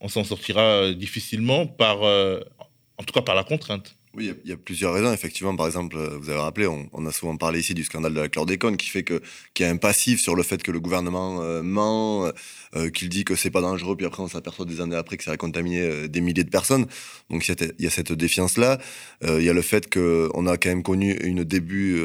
on 0.00 0.08
s'en 0.08 0.24
sortira 0.24 0.92
difficilement 0.92 1.66
par, 1.66 2.02
en 2.02 3.02
tout 3.04 3.12
cas 3.14 3.22
par 3.22 3.34
la 3.34 3.44
contrainte. 3.44 3.96
Oui, 4.16 4.32
il 4.44 4.50
y, 4.50 4.52
a 4.52 4.56
plusieurs 4.56 4.94
raisons. 4.94 5.12
Effectivement, 5.12 5.54
par 5.54 5.66
exemple, 5.66 5.98
vous 5.98 6.30
avez 6.30 6.40
rappelé, 6.40 6.66
on, 6.66 7.06
a 7.06 7.12
souvent 7.12 7.36
parlé 7.36 7.60
ici 7.60 7.74
du 7.74 7.84
scandale 7.84 8.14
de 8.14 8.20
la 8.20 8.28
chlordécone 8.30 8.78
qui 8.78 8.88
fait 8.88 9.02
que 9.02 9.20
qu'il 9.52 9.66
y 9.66 9.68
a 9.68 9.72
un 9.72 9.76
passif 9.76 10.22
sur 10.22 10.34
le 10.34 10.42
fait 10.42 10.62
que 10.62 10.70
le 10.70 10.80
gouvernement 10.80 11.42
euh, 11.42 11.62
ment, 11.62 12.32
euh, 12.74 12.90
qu'il 12.90 13.08
dit 13.08 13.24
que 13.24 13.34
c'est 13.34 13.50
pas 13.50 13.60
dangereux, 13.60 13.96
puis 13.96 14.06
après 14.06 14.22
on 14.22 14.28
s'aperçoit 14.28 14.64
des 14.64 14.80
années 14.80 14.96
après 14.96 15.16
que 15.16 15.24
ça 15.24 15.32
a 15.32 15.36
contaminé 15.36 15.80
euh, 15.80 16.08
des 16.08 16.20
milliers 16.20 16.44
de 16.44 16.50
personnes. 16.50 16.86
Donc 17.30 17.46
il 17.46 17.54
y, 17.78 17.86
a 17.86 17.90
cette 17.90 18.12
défiance-là. 18.12 18.78
Il 19.22 19.42
y 19.42 19.50
a 19.50 19.52
le 19.52 19.62
fait 19.62 19.92
qu'on 19.92 20.46
a 20.46 20.56
quand 20.56 20.68
même 20.68 20.82
connu 20.82 21.14
une 21.24 21.42
début, 21.42 22.00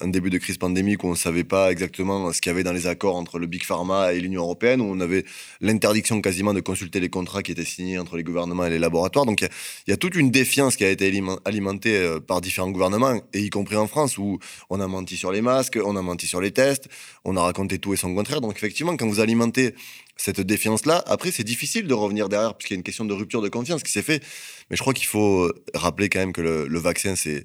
un 0.00 0.08
début 0.08 0.28
de 0.28 0.36
crise 0.36 0.58
pandémique 0.58 1.02
où 1.02 1.08
on 1.08 1.12
ne 1.12 1.16
savait 1.16 1.44
pas 1.44 1.72
exactement 1.72 2.32
ce 2.32 2.40
qu'il 2.40 2.50
y 2.50 2.54
avait 2.54 2.62
dans 2.62 2.72
les 2.72 2.86
accords 2.86 3.16
entre 3.16 3.38
le 3.38 3.46
Big 3.46 3.64
Pharma 3.64 4.12
et 4.12 4.20
l'Union 4.20 4.42
européenne, 4.42 4.82
où 4.82 4.84
on 4.84 5.00
avait 5.00 5.24
l'interdiction 5.60 6.20
quasiment 6.20 6.52
de 6.52 6.60
consulter 6.60 7.00
les 7.00 7.08
contrats 7.08 7.42
qui 7.42 7.52
étaient 7.52 7.64
signés 7.64 7.98
entre 7.98 8.16
les 8.16 8.22
gouvernements 8.22 8.66
et 8.66 8.70
les 8.70 8.78
laboratoires. 8.78 9.24
Donc 9.24 9.40
il 9.40 9.90
y, 9.90 9.92
a 9.92 9.96
toute 9.96 10.14
une 10.14 10.30
défiance 10.30 10.76
qui 10.76 10.84
a 10.84 10.90
été 10.90 11.06
alimentée 11.06 11.40
alimenté 11.56 11.96
euh, 11.96 12.20
par 12.20 12.40
différents 12.40 12.70
gouvernements, 12.70 13.20
et 13.32 13.40
y 13.40 13.50
compris 13.50 13.76
en 13.76 13.86
France, 13.86 14.18
où 14.18 14.38
on 14.70 14.80
a 14.80 14.86
menti 14.86 15.16
sur 15.16 15.32
les 15.32 15.40
masques, 15.40 15.78
on 15.82 15.96
a 15.96 16.02
menti 16.02 16.26
sur 16.26 16.40
les 16.40 16.50
tests, 16.50 16.88
on 17.24 17.36
a 17.36 17.42
raconté 17.42 17.78
tout 17.78 17.94
et 17.94 17.96
son 17.96 18.14
contraire. 18.14 18.40
Donc 18.40 18.56
effectivement, 18.56 18.96
quand 18.96 19.08
vous 19.08 19.20
alimentez 19.20 19.74
cette 20.16 20.40
défiance-là, 20.40 21.04
après, 21.06 21.30
c'est 21.30 21.44
difficile 21.44 21.86
de 21.86 21.94
revenir 21.94 22.28
derrière, 22.28 22.54
puisqu'il 22.54 22.74
y 22.74 22.76
a 22.76 22.78
une 22.78 22.82
question 22.82 23.04
de 23.04 23.12
rupture 23.12 23.42
de 23.42 23.48
confiance 23.48 23.82
qui 23.82 23.92
s'est 23.92 24.02
fait. 24.02 24.22
Mais 24.70 24.76
je 24.76 24.80
crois 24.82 24.94
qu'il 24.94 25.06
faut 25.06 25.52
rappeler 25.74 26.08
quand 26.08 26.18
même 26.18 26.32
que 26.32 26.40
le 26.40 26.78
vaccin, 26.78 27.16
c'est 27.16 27.44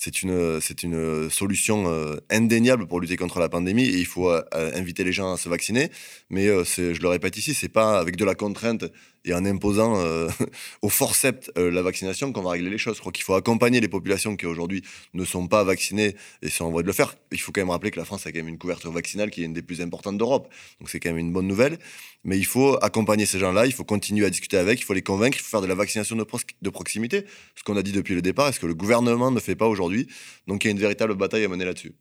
c'est 0.00 0.22
une, 0.22 0.60
c'est 0.60 0.82
une 0.82 1.28
solution 1.28 1.88
euh, 1.88 2.16
indéniable 2.30 2.86
pour 2.86 3.00
lutter 3.00 3.16
contre 3.16 3.40
la 3.40 3.48
pandémie 3.48 3.84
et 3.84 3.98
il 3.98 4.06
faut 4.06 4.30
euh, 4.30 4.42
inviter 4.52 5.02
les 5.02 5.12
gens 5.12 5.32
à 5.32 5.36
se 5.36 5.48
vacciner. 5.48 5.90
Mais 6.30 6.46
euh, 6.46 6.64
je 6.64 7.00
le 7.00 7.08
répète 7.08 7.36
ici, 7.36 7.54
c'est 7.54 7.68
pas 7.68 7.98
avec 7.98 8.16
de 8.16 8.24
la 8.24 8.34
contrainte 8.34 8.84
et 9.28 9.34
en 9.34 9.44
imposant 9.44 9.98
euh, 9.98 10.28
au 10.82 10.88
forceps 10.88 11.50
euh, 11.56 11.70
la 11.70 11.82
vaccination 11.82 12.32
qu'on 12.32 12.42
va 12.42 12.50
régler 12.50 12.70
les 12.70 12.78
choses. 12.78 12.96
Je 12.96 13.00
crois 13.00 13.12
qu'il 13.12 13.24
faut 13.24 13.34
accompagner 13.34 13.80
les 13.80 13.88
populations 13.88 14.36
qui 14.36 14.46
aujourd'hui 14.46 14.82
ne 15.14 15.24
sont 15.24 15.46
pas 15.46 15.64
vaccinées 15.64 16.16
et 16.42 16.48
sont 16.48 16.64
en 16.64 16.70
voie 16.70 16.82
de 16.82 16.86
le 16.86 16.92
faire. 16.92 17.14
Il 17.32 17.40
faut 17.40 17.52
quand 17.52 17.60
même 17.60 17.70
rappeler 17.70 17.90
que 17.90 17.98
la 17.98 18.04
France 18.04 18.26
a 18.26 18.32
quand 18.32 18.38
même 18.38 18.48
une 18.48 18.58
couverture 18.58 18.92
vaccinale 18.92 19.30
qui 19.30 19.42
est 19.42 19.44
une 19.44 19.52
des 19.52 19.62
plus 19.62 19.80
importantes 19.80 20.18
d'Europe. 20.18 20.52
Donc 20.80 20.90
c'est 20.90 21.00
quand 21.00 21.10
même 21.10 21.18
une 21.18 21.32
bonne 21.32 21.46
nouvelle. 21.46 21.78
Mais 22.24 22.36
il 22.38 22.46
faut 22.46 22.76
accompagner 22.82 23.26
ces 23.26 23.38
gens-là, 23.38 23.66
il 23.66 23.72
faut 23.72 23.84
continuer 23.84 24.26
à 24.26 24.30
discuter 24.30 24.56
avec, 24.56 24.80
il 24.80 24.84
faut 24.84 24.94
les 24.94 25.02
convaincre, 25.02 25.38
il 25.38 25.42
faut 25.42 25.50
faire 25.50 25.60
de 25.60 25.66
la 25.66 25.74
vaccination 25.74 26.16
de, 26.16 26.26
de 26.62 26.70
proximité. 26.70 27.24
Ce 27.54 27.62
qu'on 27.62 27.76
a 27.76 27.82
dit 27.82 27.92
depuis 27.92 28.14
le 28.14 28.22
départ, 28.22 28.48
est-ce 28.48 28.60
que 28.60 28.66
le 28.66 28.74
gouvernement 28.74 29.30
ne 29.30 29.40
fait 29.40 29.56
pas 29.56 29.66
aujourd'hui? 29.66 30.08
Donc 30.46 30.64
il 30.64 30.68
y 30.68 30.70
a 30.70 30.72
une 30.72 30.80
véritable 30.80 31.14
bataille 31.14 31.44
à 31.44 31.48
mener 31.48 31.64
là-dessus. 31.64 31.94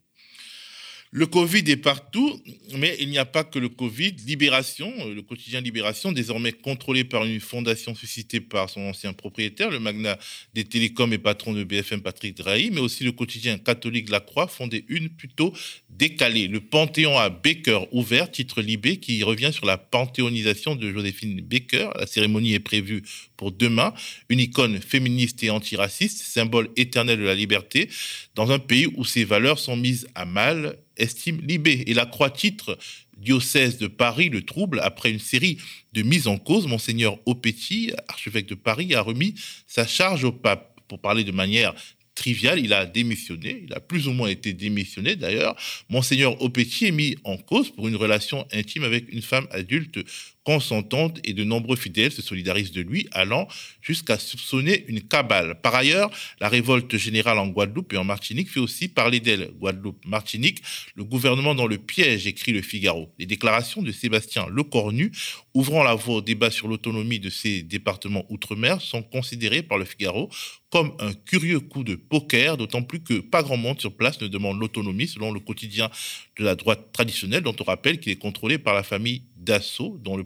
Le 1.11 1.25
Covid 1.25 1.63
est 1.67 1.77
partout, 1.77 2.41
mais 2.75 2.97
il 2.99 3.07
n'y 3.09 3.17
a 3.17 3.23
pas 3.23 3.45
que 3.45 3.59
le 3.59 3.69
Covid. 3.69 4.13
Libération, 4.25 4.93
euh, 4.99 5.13
le 5.13 5.21
quotidien 5.21 5.61
Libération, 5.61 6.11
désormais 6.11 6.51
contrôlé 6.51 7.05
par 7.05 7.23
une 7.23 7.39
fondation 7.39 7.95
suscitée 7.95 8.41
par 8.41 8.69
son 8.69 8.81
ancien 8.81 9.13
propriétaire, 9.13 9.69
le 9.69 9.79
magnat 9.79 10.19
des 10.53 10.65
télécoms 10.65 11.13
et 11.13 11.17
patron 11.17 11.53
de 11.53 11.63
BFM 11.63 12.01
Patrick 12.01 12.35
Drahi, 12.35 12.71
mais 12.71 12.81
aussi 12.81 13.05
le 13.05 13.13
quotidien 13.13 13.57
catholique 13.57 14.09
La 14.09 14.19
Croix, 14.19 14.47
fondé 14.47 14.83
une 14.89 15.07
plutôt 15.07 15.53
décalée. 15.89 16.49
Le 16.49 16.59
Panthéon 16.59 17.17
à 17.17 17.29
Baker 17.29 17.87
ouvert, 17.93 18.29
titre 18.29 18.61
Libé, 18.61 18.97
qui 18.97 19.23
revient 19.23 19.53
sur 19.53 19.65
la 19.65 19.77
panthéonisation 19.77 20.75
de 20.75 20.91
Joséphine 20.91 21.39
Baker. 21.39 21.89
La 21.97 22.05
cérémonie 22.05 22.53
est 22.53 22.59
prévue 22.59 23.01
pour 23.37 23.53
demain. 23.53 23.93
Une 24.27 24.41
icône 24.41 24.81
féministe 24.81 25.41
et 25.43 25.51
antiraciste, 25.51 26.17
symbole 26.17 26.69
éternel 26.75 27.17
de 27.17 27.23
la 27.23 27.35
liberté, 27.35 27.87
dans 28.35 28.51
un 28.51 28.59
pays 28.59 28.87
où 28.97 29.05
ces 29.05 29.23
valeurs 29.23 29.57
sont 29.57 29.77
mises 29.77 30.07
à 30.13 30.25
mal 30.25 30.77
estime 30.97 31.39
Libé. 31.41 31.83
Et 31.87 31.93
la 31.93 32.05
croix-titre 32.05 32.77
diocèse 33.17 33.77
de 33.77 33.87
Paris 33.87 34.29
le 34.29 34.43
trouble 34.43 34.79
après 34.83 35.11
une 35.11 35.19
série 35.19 35.57
de 35.93 36.01
mises 36.03 36.27
en 36.27 36.37
cause. 36.37 36.67
Monseigneur 36.67 37.17
Opetti, 37.25 37.91
archevêque 38.07 38.47
de 38.47 38.55
Paris, 38.55 38.93
a 38.93 39.01
remis 39.01 39.35
sa 39.67 39.87
charge 39.87 40.23
au 40.23 40.31
pape. 40.31 40.73
Pour 40.87 41.01
parler 41.01 41.25
de 41.25 41.33
manière 41.33 41.75
triviale, 42.15 42.59
il 42.59 42.73
a 42.73 42.85
démissionné, 42.85 43.63
il 43.65 43.73
a 43.73 43.79
plus 43.79 44.07
ou 44.07 44.11
moins 44.11 44.27
été 44.27 44.53
démissionné 44.53 45.15
d'ailleurs. 45.15 45.55
Monseigneur 45.89 46.41
Opetti 46.41 46.87
est 46.87 46.91
mis 46.91 47.15
en 47.23 47.37
cause 47.37 47.69
pour 47.69 47.87
une 47.87 47.95
relation 47.95 48.47
intime 48.51 48.83
avec 48.83 49.11
une 49.11 49.21
femme 49.21 49.47
adulte 49.51 49.99
consentante 50.47 51.19
et 51.25 51.33
de 51.33 51.43
nombreux 51.43 51.75
fidèles 51.75 52.13
se 52.13 52.21
solidarisent 52.21 52.71
de 52.71 52.79
lui, 52.79 53.05
allant 53.11 53.49
jusqu'à 53.81 54.17
soupçonner 54.17 54.85
une 54.87 55.01
cabale. 55.01 55.59
Par 55.61 55.75
ailleurs, 55.75 56.09
la 56.39 56.47
révolte 56.47 56.95
générale 56.95 57.37
en 57.37 57.47
Guadeloupe 57.47 57.91
et 57.91 57.97
en 57.97 58.05
Martinique 58.05 58.49
fait 58.49 58.61
aussi 58.61 58.87
parler 58.87 59.19
d'elle. 59.19 59.51
Guadeloupe, 59.59 60.05
Martinique, 60.05 60.59
le 60.95 61.03
gouvernement 61.03 61.53
dans 61.53 61.67
le 61.67 61.77
piège, 61.77 62.27
écrit 62.27 62.53
le 62.53 62.61
Figaro. 62.61 63.13
Les 63.19 63.25
déclarations 63.25 63.81
de 63.81 63.91
Sébastien 63.91 64.47
Lecornu, 64.47 65.11
ouvrant 65.53 65.83
la 65.83 65.95
voie 65.95 66.15
au 66.15 66.21
débat 66.21 66.49
sur 66.49 66.69
l'autonomie 66.69 67.19
de 67.19 67.29
ces 67.29 67.61
départements 67.61 68.23
outre-mer, 68.29 68.79
sont 68.79 69.03
considérées 69.03 69.63
par 69.63 69.77
le 69.77 69.83
Figaro 69.83 70.29
comme 70.69 70.93
un 70.99 71.13
curieux 71.13 71.59
coup 71.59 71.83
de 71.83 71.95
poker, 71.95 72.57
d'autant 72.57 72.83
plus 72.83 73.01
que 73.01 73.19
pas 73.19 73.43
grand 73.43 73.57
monde 73.57 73.79
sur 73.79 73.95
place 73.95 74.21
ne 74.21 74.27
demande 74.27 74.59
l'autonomie, 74.59 75.07
selon 75.07 75.31
le 75.31 75.39
quotidien 75.39 75.89
de 76.37 76.43
la 76.43 76.55
droite 76.55 76.91
traditionnelle, 76.91 77.43
dont 77.43 77.55
on 77.59 77.63
rappelle 77.63 77.99
qu'il 77.99 78.11
est 78.11 78.17
contrôlé 78.17 78.57
par 78.57 78.73
la 78.73 78.83
famille 78.83 79.23
d'assaut, 79.47 79.97
dont 80.03 80.17
le 80.17 80.25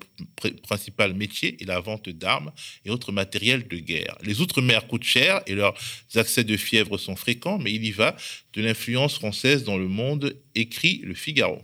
principal 0.64 1.14
métier 1.14 1.56
est 1.62 1.66
la 1.66 1.80
vente 1.80 2.10
d'armes 2.10 2.52
et 2.84 2.90
autres 2.90 3.12
matériels 3.12 3.68
de 3.68 3.78
guerre. 3.78 4.18
Les 4.24 4.42
Outre-mer 4.42 4.88
coûtent 4.88 5.04
cher 5.04 5.42
et 5.46 5.54
leurs 5.54 5.76
accès 6.16 6.44
de 6.44 6.58
fièvre 6.58 6.98
sont 6.98 7.16
fréquents, 7.16 7.60
mais 7.60 7.72
il 7.72 7.86
y 7.86 7.92
va 7.92 8.16
de 8.54 8.62
l'influence 8.62 9.16
française 9.16 9.64
dans 9.64 9.78
le 9.78 9.88
monde, 9.88 10.36
écrit 10.56 11.02
le 11.04 11.14
Figaro 11.14 11.62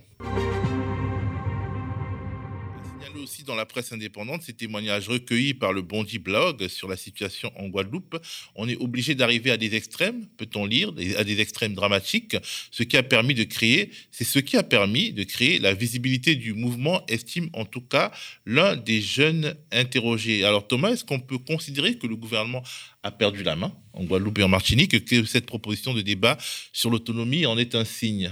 aussi 3.28 3.44
dans 3.44 3.56
la 3.56 3.66
presse 3.66 3.92
indépendante 3.92 4.44
ces 4.44 4.54
témoignages 4.54 5.10
recueillis 5.10 5.54
par 5.54 5.74
le 5.74 5.82
Bondi 5.82 6.18
Blog 6.18 6.70
sur 6.70 6.88
la 6.88 6.96
situation 6.96 7.52
en 7.58 7.68
Guadeloupe. 7.68 8.18
On 8.56 8.70
est 8.70 8.78
obligé 8.78 9.16
d'arriver 9.16 9.52
à 9.52 9.58
des 9.58 9.76
extrêmes, 9.76 10.28
peut-on 10.38 10.66
lire, 10.66 10.94
à 11.18 11.26
des 11.26 11.42
extrêmes 11.42 11.74
dramatiques. 11.74 12.38
Ce 12.72 12.84
qui 12.84 12.96
a 12.96 13.04
permis 13.04 13.34
de 13.34 13.44
créer, 13.44 13.92
c'est 14.12 14.24
ce 14.24 14.40
qui 14.40 14.56
a 14.56 14.64
permis 14.64 15.12
de 15.12 15.24
créer 15.24 15.60
la 15.60 15.74
visibilité 15.74 16.36
du 16.36 16.54
mouvement, 16.54 17.06
estime 17.08 17.50
en 17.52 17.66
tout 17.66 17.82
cas 17.82 18.14
l'un 18.46 18.78
des 18.78 19.02
jeunes 19.02 19.56
interrogés. 19.74 20.46
Alors 20.46 20.66
Thomas, 20.66 20.92
est-ce 20.92 21.04
qu'on 21.04 21.20
peut 21.20 21.38
considérer 21.38 21.98
que 21.98 22.08
le 22.08 22.16
gouvernement 22.16 22.64
a 23.04 23.12
perdu 23.12 23.44
la 23.44 23.58
main 23.58 23.74
en 23.92 24.06
Guadeloupe 24.06 24.40
et 24.40 24.44
en 24.44 24.48
Martinique, 24.48 25.04
que 25.04 25.26
cette 25.26 25.46
proposition 25.46 25.94
de 25.94 26.02
débat 26.02 26.38
sur 26.72 26.90
l'autonomie 26.90 27.46
en 27.46 27.58
est 27.58 27.76
un 27.76 27.84
signe? 27.84 28.32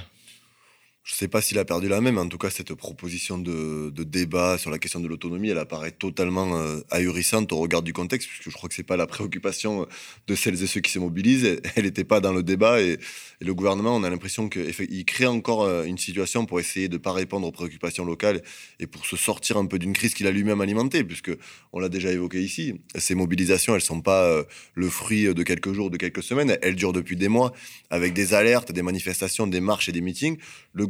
Je 1.06 1.14
ne 1.14 1.18
sais 1.18 1.28
pas 1.28 1.40
s'il 1.40 1.60
a 1.60 1.66
perdu 1.66 1.88
la 1.88 2.02
même, 2.02 2.18
en 2.18 2.28
tout 2.28 2.40
cas, 2.40 2.50
cette 2.50 2.74
proposition 2.74 3.38
de, 3.38 3.92
débat 3.92 4.58
sur 4.58 4.72
la 4.72 4.80
question 4.80 5.00
de 5.00 5.08
l'autonomie, 5.08 5.50
elle 5.50 5.60
apparaît 5.60 5.92
totalement 5.92 6.58
euh, 6.58 6.80
ahurissante 6.90 7.52
au 7.54 7.58
regard 7.58 7.84
du 7.84 7.94
contexte, 7.94 8.28
puisque 8.28 8.50
je 8.50 8.56
crois 8.56 8.70
que 8.70 8.76
ce 8.76 8.82
n'est 8.82 8.88
pas 8.88 8.98
la 8.98 9.06
préoccupation 9.06 9.84
euh, 9.84 9.86
de 10.26 10.34
celles 10.34 10.64
et 10.64 10.66
ceux 10.66 10.82
qui 10.82 10.92
se 10.92 10.98
mobilisent. 10.98 11.62
Elle 11.76 11.84
n'était 11.84 12.06
pas 12.06 12.22
dans 12.22 12.34
le 12.34 12.42
débat 12.42 12.82
et, 12.82 12.98
le 13.40 13.54
gouvernement, 13.54 13.96
on 13.96 14.04
a 14.04 14.10
l'impression 14.10 14.50
qu'il 14.50 15.06
crée 15.06 15.28
encore 15.28 15.64
euh, 15.64 15.84
une 15.84 16.00
situation 16.00 16.48
pour 16.48 16.60
essayer 16.60 16.88
de 16.88 16.94
ne 16.94 16.98
pas 16.98 17.12
répondre 17.12 17.46
aux 17.46 17.52
préoccupations 17.52 18.04
locales 18.04 18.42
et 18.80 18.88
pour 18.88 19.06
se 19.06 19.16
sortir 19.16 19.58
un 19.58 19.68
peu 19.68 19.78
d'une 19.78 19.94
crise 19.94 20.16
qu'il 20.16 20.26
a 20.26 20.32
lui-même 20.32 20.62
alimentée, 20.62 21.04
puisque 21.04 21.32
on 21.72 21.80
l'a 21.80 21.90
déjà 21.90 22.12
évoqué 22.12 22.42
ici. 22.42 22.82
Ces 22.98 23.14
mobilisations, 23.14 23.74
elles 23.74 23.82
ne 23.82 23.86
sont 23.86 24.02
pas 24.02 24.44
le 24.74 24.90
fruit 24.90 25.32
de 25.32 25.44
quelques 25.44 25.74
jours, 25.74 25.92
de 25.92 25.98
quelques 25.98 26.24
semaines. 26.24 26.58
Elles 26.64 26.76
durent 26.76 26.94
depuis 26.94 27.16
des 27.16 27.28
mois 27.28 27.54
avec 27.92 28.14
des 28.14 28.34
alertes, 28.34 28.72
des 28.72 28.82
manifestations, 28.82 29.46
des 29.46 29.60
marches 29.60 29.90
et 29.90 29.92
des 29.92 30.02
meetings. 30.02 30.38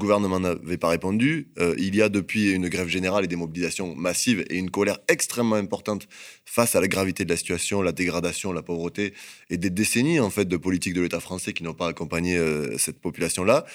Gouvernement 0.06 0.40
n'avait 0.40 0.78
pas 0.78 0.90
répondu. 0.90 1.48
Euh, 1.60 1.76
il 1.78 1.96
y 1.96 2.02
a 2.02 2.10
depuis 2.10 2.52
une 2.52 2.70
grève 2.70 2.88
générale 2.88 3.26
et 3.26 3.28
des 3.28 3.36
mobilisations 3.36 3.96
massives 3.96 4.46
et 4.50 4.58
une 4.58 4.70
colère 4.70 5.00
extrêmement 5.08 5.56
importante 5.56 6.08
face 6.46 6.76
à 6.76 6.82
la 6.82 6.88
gravité 6.88 7.26
de 7.26 7.30
la 7.30 7.38
situation, 7.38 7.82
la 7.82 7.92
dégradation, 7.92 8.54
la 8.54 8.62
pauvreté 8.62 9.14
et 9.50 9.58
des 9.58 9.70
décennies 9.70 10.20
en 10.20 10.30
fait 10.30 10.46
de 10.46 10.58
politique 10.58 10.94
de 10.94 11.02
l'État 11.02 11.20
français 11.20 11.54
qui 11.54 11.64
n'ont 11.64 11.74
pas 11.74 11.88
accompagné 11.88 12.38
euh, 12.38 12.78
cette 12.78 13.00
population-là. 13.00 13.66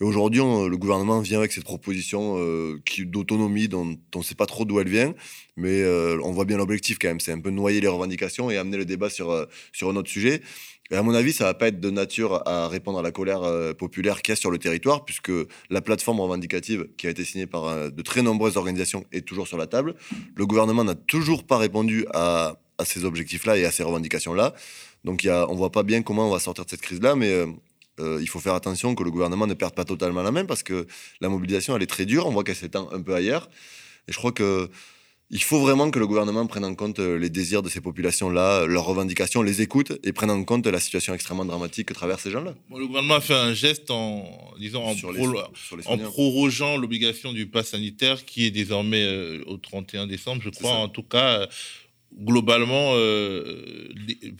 Et 0.00 0.04
aujourd'hui, 0.04 0.40
le 0.40 0.76
gouvernement 0.76 1.20
vient 1.20 1.38
avec 1.38 1.52
cette 1.52 1.64
proposition 1.64 2.36
euh, 2.38 2.80
d'autonomie 3.00 3.66
dont 3.66 3.96
on 4.14 4.18
ne 4.18 4.24
sait 4.24 4.36
pas 4.36 4.46
trop 4.46 4.64
d'où 4.64 4.78
elle 4.78 4.88
vient, 4.88 5.12
mais 5.56 5.84
on 6.22 6.30
voit 6.30 6.44
bien 6.44 6.56
l'objectif 6.56 6.98
quand 7.00 7.08
même. 7.08 7.18
C'est 7.18 7.32
un 7.32 7.40
peu 7.40 7.50
noyer 7.50 7.80
les 7.80 7.88
revendications 7.88 8.48
et 8.48 8.56
amener 8.56 8.76
le 8.76 8.84
débat 8.84 9.10
sur 9.10 9.32
un 9.32 9.96
autre 9.96 10.08
sujet. 10.08 10.40
Et 10.90 10.96
à 10.96 11.02
mon 11.02 11.14
avis, 11.14 11.32
ça 11.32 11.44
va 11.44 11.54
pas 11.54 11.68
être 11.68 11.80
de 11.80 11.90
nature 11.90 12.42
à 12.48 12.66
répondre 12.68 12.98
à 12.98 13.02
la 13.02 13.10
colère 13.10 13.42
euh, 13.42 13.74
populaire 13.74 14.22
qu'il 14.22 14.32
y 14.32 14.34
a 14.34 14.36
sur 14.36 14.50
le 14.50 14.58
territoire, 14.58 15.04
puisque 15.04 15.32
la 15.68 15.82
plateforme 15.82 16.20
revendicative 16.20 16.88
qui 16.96 17.06
a 17.06 17.10
été 17.10 17.24
signée 17.24 17.46
par 17.46 17.66
euh, 17.66 17.90
de 17.90 18.02
très 18.02 18.22
nombreuses 18.22 18.56
organisations 18.56 19.04
est 19.12 19.26
toujours 19.26 19.46
sur 19.46 19.58
la 19.58 19.66
table. 19.66 19.94
Le 20.34 20.46
gouvernement 20.46 20.84
n'a 20.84 20.94
toujours 20.94 21.44
pas 21.44 21.58
répondu 21.58 22.06
à, 22.14 22.56
ces 22.84 23.04
objectifs-là 23.04 23.58
et 23.58 23.64
à 23.64 23.70
ces 23.70 23.82
revendications-là. 23.82 24.54
Donc 25.04 25.26
a, 25.26 25.46
on 25.50 25.54
voit 25.56 25.72
pas 25.72 25.82
bien 25.82 26.02
comment 26.02 26.28
on 26.28 26.30
va 26.30 26.38
sortir 26.38 26.64
de 26.64 26.70
cette 26.70 26.80
crise-là, 26.80 27.16
mais 27.16 27.44
euh, 28.00 28.18
il 28.20 28.28
faut 28.28 28.38
faire 28.38 28.54
attention 28.54 28.94
que 28.94 29.02
le 29.02 29.10
gouvernement 29.10 29.46
ne 29.46 29.54
perde 29.54 29.74
pas 29.74 29.84
totalement 29.84 30.22
la 30.22 30.30
main, 30.30 30.46
parce 30.46 30.62
que 30.62 30.86
la 31.20 31.28
mobilisation, 31.28 31.76
elle 31.76 31.82
est 31.82 31.86
très 31.86 32.06
dure. 32.06 32.26
On 32.26 32.30
voit 32.30 32.44
qu'elle 32.44 32.56
s'étend 32.56 32.88
un 32.92 33.02
peu 33.02 33.14
ailleurs. 33.14 33.50
Et 34.06 34.12
je 34.12 34.16
crois 34.16 34.32
que 34.32 34.70
il 35.30 35.42
faut 35.42 35.60
vraiment 35.60 35.90
que 35.90 35.98
le 35.98 36.06
gouvernement 36.06 36.46
prenne 36.46 36.64
en 36.64 36.74
compte 36.74 37.00
euh, 37.00 37.18
les 37.18 37.28
désirs 37.28 37.62
de 37.62 37.68
ces 37.68 37.82
populations-là, 37.82 38.64
leurs 38.66 38.84
revendications, 38.84 39.42
les 39.42 39.60
écoute 39.60 39.92
et 40.02 40.12
prenne 40.12 40.30
en 40.30 40.42
compte 40.44 40.66
la 40.66 40.80
situation 40.80 41.12
extrêmement 41.12 41.44
dramatique 41.44 41.88
que 41.88 41.94
traversent 41.94 42.22
ces 42.22 42.30
gens-là. 42.30 42.54
le 42.74 42.86
gouvernement 42.86 43.16
a 43.16 43.20
fait 43.20 43.34
un 43.34 43.52
geste 43.52 43.90
en, 43.90 44.24
disons, 44.58 44.84
en, 44.86 45.98
prorogeant 45.98 46.78
l'obligation 46.78 47.34
du 47.34 47.46
pass 47.46 47.68
sanitaire 47.68 48.24
qui 48.24 48.46
est 48.46 48.50
désormais 48.50 49.04
euh, 49.04 49.42
au 49.46 49.58
31 49.58 50.06
décembre, 50.06 50.40
je 50.42 50.50
crois, 50.50 50.72
en 50.72 50.88
tout 50.88 51.02
cas 51.02 51.46
globalement, 52.16 52.92
euh, 52.94 53.88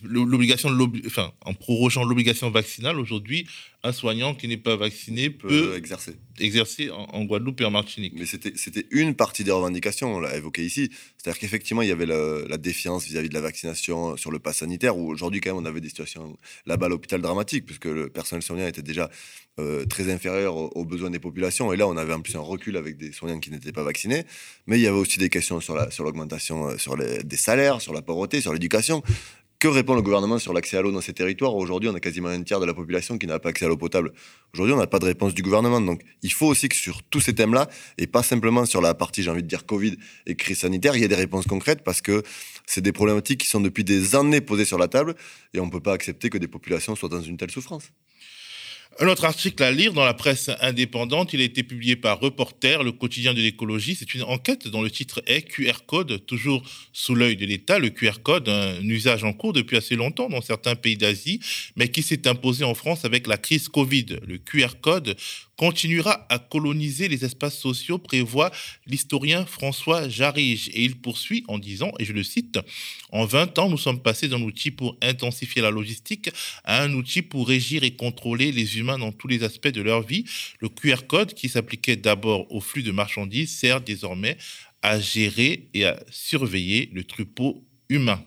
l'obligation, 0.03 0.69
enfin, 1.05 1.31
en 1.45 1.53
prorogeant 1.53 2.03
l'obligation 2.03 2.49
vaccinale, 2.49 2.99
aujourd'hui, 2.99 3.47
un 3.83 3.93
soignant 3.93 4.35
qui 4.35 4.47
n'est 4.49 4.57
pas 4.57 4.75
vacciné 4.75 5.29
peut, 5.29 5.75
exercer, 5.77 6.17
exercer 6.37 6.89
en, 6.89 7.23
Guadeloupe 7.23 7.61
et 7.61 7.65
en 7.65 7.71
Martinique. 7.71 8.13
Mais 8.17 8.25
c'était 8.25 8.85
une 8.91 9.15
partie 9.15 9.45
des 9.45 9.51
revendications, 9.51 10.15
on 10.15 10.19
l'a 10.19 10.35
évoqué 10.35 10.65
ici. 10.65 10.89
C'est-à-dire 11.17 11.39
qu'effectivement, 11.39 11.81
il 11.81 11.87
y 11.87 11.91
avait 11.91 12.05
la, 12.05 12.57
défiance 12.57 13.05
vis-à-vis 13.05 13.29
de 13.29 13.33
la 13.33 13.41
vaccination 13.41 14.17
sur 14.17 14.31
le 14.31 14.39
pass 14.39 14.57
sanitaire, 14.57 14.97
où 14.97 15.09
aujourd'hui, 15.09 15.39
quand 15.39 15.51
même, 15.51 15.63
on 15.63 15.65
avait 15.65 15.79
des 15.79 15.87
situations 15.87 16.37
là-bas 16.65 16.87
à 16.87 16.89
l'hôpital 16.89 17.21
dramatiques, 17.21 17.65
puisque 17.65 17.85
le 17.85 18.09
personnel 18.09 18.43
soignant 18.43 18.67
était 18.67 18.81
déjà 18.81 19.09
euh, 19.59 19.85
très 19.85 20.11
inférieur 20.11 20.55
aux, 20.55 20.85
besoins 20.85 21.09
des 21.09 21.19
populations. 21.19 21.71
Et 21.71 21.77
là, 21.77 21.87
on 21.87 21.95
avait 21.95 22.13
en 22.13 22.21
plus 22.21 22.35
un 22.35 22.41
recul 22.41 22.75
avec 22.75 22.97
des 22.97 23.13
soignants 23.13 23.39
qui 23.39 23.49
n'étaient 23.49 23.71
pas 23.71 23.83
vaccinés. 23.83 24.25
Mais 24.67 24.77
il 24.77 24.81
y 24.81 24.87
avait 24.87 24.97
aussi 24.97 25.19
des 25.19 25.29
questions 25.29 25.61
sur 25.61 26.03
l'augmentation 26.03 26.77
sur, 26.77 26.99
euh, 26.99 27.19
des 27.23 27.37
salaires, 27.37 27.79
sur 27.79 27.93
la 27.93 28.01
pauvreté, 28.01 28.41
sur 28.41 28.51
l'éducation 28.51 29.03
que 29.59 29.67
répond 29.67 29.93
le 29.93 30.01
gouvernement 30.01 30.39
sur 30.39 30.53
l'accès 30.53 30.77
à 30.77 30.81
l'eau 30.81 30.91
dans 30.93 31.01
ces 31.01 31.11
territoires? 31.11 31.53
Aujourd'hui, 31.53 31.89
on 31.89 31.93
a 31.93 31.99
quasiment 31.99 32.29
un 32.29 32.41
tiers 32.43 32.61
de 32.61 32.65
la 32.65 32.73
population 32.73 33.17
qui 33.17 33.27
n'a 33.27 33.39
pas 33.39 33.49
accès 33.49 33.65
à 33.65 33.67
l'eau 33.67 33.75
potable. 33.75 34.13
Aujourd'hui, 34.53 34.73
on 34.73 34.77
n'a 34.77 34.87
pas 34.87 34.99
de 34.99 35.05
réponse 35.05 35.33
du 35.33 35.41
gouvernement. 35.41 35.81
Donc, 35.81 36.01
il 36.23 36.31
faut 36.31 36.47
aussi 36.47 36.69
que 36.69 36.75
sur 36.75 37.03
tous 37.03 37.19
ces 37.19 37.35
thèmes-là, 37.35 37.67
et 37.97 38.07
pas 38.07 38.23
simplement 38.23 38.65
sur 38.65 38.79
la 38.79 38.93
partie, 38.93 39.21
j'ai 39.21 39.29
envie 39.29 39.43
de 39.43 39.47
dire, 39.47 39.65
Covid 39.65 39.97
et 40.25 40.35
crise 40.35 40.59
sanitaire, 40.59 40.95
il 40.95 41.01
y 41.01 41.03
ait 41.03 41.09
des 41.09 41.15
réponses 41.15 41.45
concrètes 41.45 41.83
parce 41.83 42.01
que 42.01 42.23
c'est 42.65 42.81
des 42.81 42.93
problématiques 42.93 43.41
qui 43.41 43.47
sont 43.47 43.59
depuis 43.59 43.83
des 43.83 44.15
années 44.15 44.39
posées 44.39 44.63
sur 44.63 44.77
la 44.77 44.87
table 44.87 45.15
et 45.53 45.59
on 45.59 45.65
ne 45.65 45.71
peut 45.71 45.81
pas 45.81 45.93
accepter 45.93 46.29
que 46.29 46.37
des 46.37 46.47
populations 46.47 46.95
soient 46.95 47.09
dans 47.09 47.21
une 47.21 47.35
telle 47.35 47.51
souffrance. 47.51 47.91
Un 48.97 49.07
autre 49.07 49.23
article 49.23 49.63
à 49.63 49.71
lire 49.71 49.93
dans 49.93 50.03
la 50.03 50.13
presse 50.13 50.49
indépendante, 50.59 51.31
il 51.31 51.39
a 51.39 51.45
été 51.45 51.63
publié 51.63 51.95
par 51.95 52.19
Reporter, 52.19 52.83
le 52.83 52.91
quotidien 52.91 53.33
de 53.33 53.39
l'écologie. 53.39 53.95
C'est 53.95 54.13
une 54.13 54.23
enquête 54.23 54.67
dont 54.67 54.81
le 54.81 54.91
titre 54.91 55.21
est 55.25 55.43
QR 55.43 55.85
code, 55.85 56.25
toujours 56.25 56.63
sous 56.91 57.15
l'œil 57.15 57.37
de 57.37 57.45
l'État. 57.45 57.79
Le 57.79 57.91
QR 57.91 58.21
code, 58.21 58.49
un 58.49 58.81
usage 58.81 59.23
en 59.23 59.31
cours 59.31 59.53
depuis 59.53 59.77
assez 59.77 59.95
longtemps 59.95 60.27
dans 60.27 60.41
certains 60.41 60.75
pays 60.75 60.97
d'Asie, 60.97 61.39
mais 61.77 61.87
qui 61.87 62.01
s'est 62.01 62.27
imposé 62.27 62.65
en 62.65 62.73
France 62.73 63.05
avec 63.05 63.27
la 63.27 63.37
crise 63.37 63.69
Covid. 63.69 64.17
Le 64.27 64.37
QR 64.37 64.73
code 64.81 65.15
continuera 65.59 66.25
à 66.29 66.39
coloniser 66.39 67.09
les 67.09 67.25
espaces 67.25 67.57
sociaux, 67.57 67.97
prévoit 67.97 68.49
l'historien 68.87 69.45
François 69.45 70.07
Jarige. 70.07 70.69
Et 70.69 70.85
il 70.85 71.01
poursuit 71.01 71.43
en 71.49 71.59
disant, 71.59 71.91
et 71.99 72.05
je 72.05 72.13
le 72.13 72.23
cite, 72.23 72.59
En 73.11 73.25
20 73.25 73.59
ans, 73.59 73.67
nous 73.67 73.77
sommes 73.77 74.01
passés 74.01 74.29
d'un 74.29 74.41
outil 74.41 74.71
pour 74.71 74.95
intensifier 75.01 75.61
la 75.61 75.69
logistique 75.69 76.29
à 76.63 76.81
un 76.81 76.93
outil 76.93 77.21
pour 77.21 77.45
régir 77.45 77.83
et 77.83 77.91
contrôler 77.91 78.53
les 78.53 78.77
humains 78.77 78.97
dans 78.97 79.11
tous 79.11 79.27
les 79.27 79.43
aspects 79.43 79.67
de 79.67 79.81
leur 79.81 80.01
vie. 80.01 80.23
Le 80.61 80.69
QR 80.69 81.05
code, 81.05 81.33
qui 81.33 81.49
s'appliquait 81.49 81.97
d'abord 81.97 82.49
au 82.53 82.61
flux 82.61 82.83
de 82.83 82.91
marchandises, 82.91 83.53
sert 83.53 83.81
désormais 83.81 84.37
à 84.81 84.97
gérer 85.01 85.67
et 85.73 85.83
à 85.83 85.99
surveiller 86.09 86.89
le 86.93 87.03
troupeau 87.03 87.65
humain 87.89 88.23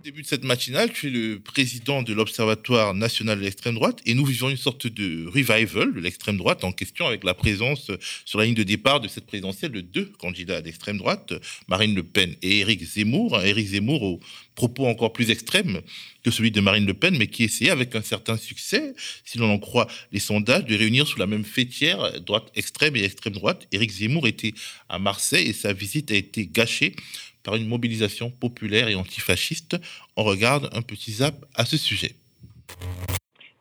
au 0.00 0.02
début 0.02 0.22
de 0.22 0.26
cette 0.26 0.44
matinale, 0.44 0.90
tu 0.94 1.08
es 1.08 1.10
le 1.10 1.40
président 1.40 2.02
de 2.02 2.14
l'Observatoire 2.14 2.94
national 2.94 3.38
de 3.38 3.44
l'extrême 3.44 3.74
droite 3.74 4.00
et 4.06 4.14
nous 4.14 4.24
vivons 4.24 4.48
une 4.48 4.56
sorte 4.56 4.86
de 4.86 5.26
revival 5.26 5.92
de 5.92 6.00
l'extrême 6.00 6.38
droite 6.38 6.64
en 6.64 6.72
question 6.72 7.06
avec 7.06 7.22
la 7.22 7.34
présence 7.34 7.90
sur 8.24 8.38
la 8.38 8.46
ligne 8.46 8.54
de 8.54 8.62
départ 8.62 9.00
de 9.00 9.08
cette 9.08 9.26
présidentielle 9.26 9.72
de 9.72 9.82
deux 9.82 10.06
candidats 10.18 10.62
d'extrême 10.62 10.96
droite, 10.96 11.34
Marine 11.68 11.94
Le 11.94 12.02
Pen 12.02 12.34
et 12.40 12.60
Éric 12.60 12.82
Zemmour. 12.82 13.42
Éric 13.42 13.68
Zemmour 13.68 14.02
aux 14.02 14.20
propos 14.54 14.86
encore 14.86 15.12
plus 15.12 15.30
extrêmes 15.30 15.82
que 16.24 16.30
celui 16.30 16.50
de 16.50 16.60
Marine 16.60 16.86
Le 16.86 16.94
Pen, 16.94 17.16
mais 17.18 17.26
qui 17.26 17.44
essayait 17.44 17.70
avec 17.70 17.94
un 17.94 18.02
certain 18.02 18.38
succès, 18.38 18.94
si 19.24 19.38
l'on 19.38 19.50
en 19.50 19.58
croit 19.58 19.86
les 20.12 20.18
sondages, 20.18 20.64
de 20.64 20.76
réunir 20.76 21.06
sous 21.06 21.18
la 21.18 21.26
même 21.26 21.44
fêtière 21.44 22.20
droite 22.22 22.50
extrême 22.54 22.96
et 22.96 23.04
extrême 23.04 23.34
droite. 23.34 23.66
Éric 23.72 23.90
Zemmour 23.90 24.26
était 24.26 24.54
à 24.88 24.98
Marseille 24.98 25.48
et 25.48 25.52
sa 25.52 25.74
visite 25.74 26.10
a 26.10 26.14
été 26.14 26.46
gâchée 26.46 26.94
par 27.42 27.56
une 27.56 27.66
mobilisation 27.66 28.30
populaire 28.30 28.88
et 28.88 28.94
antifasciste. 28.94 29.80
On 30.16 30.24
regarde 30.24 30.68
un 30.72 30.82
petit 30.82 31.12
zap 31.12 31.34
à 31.54 31.64
ce 31.64 31.76
sujet. 31.76 32.12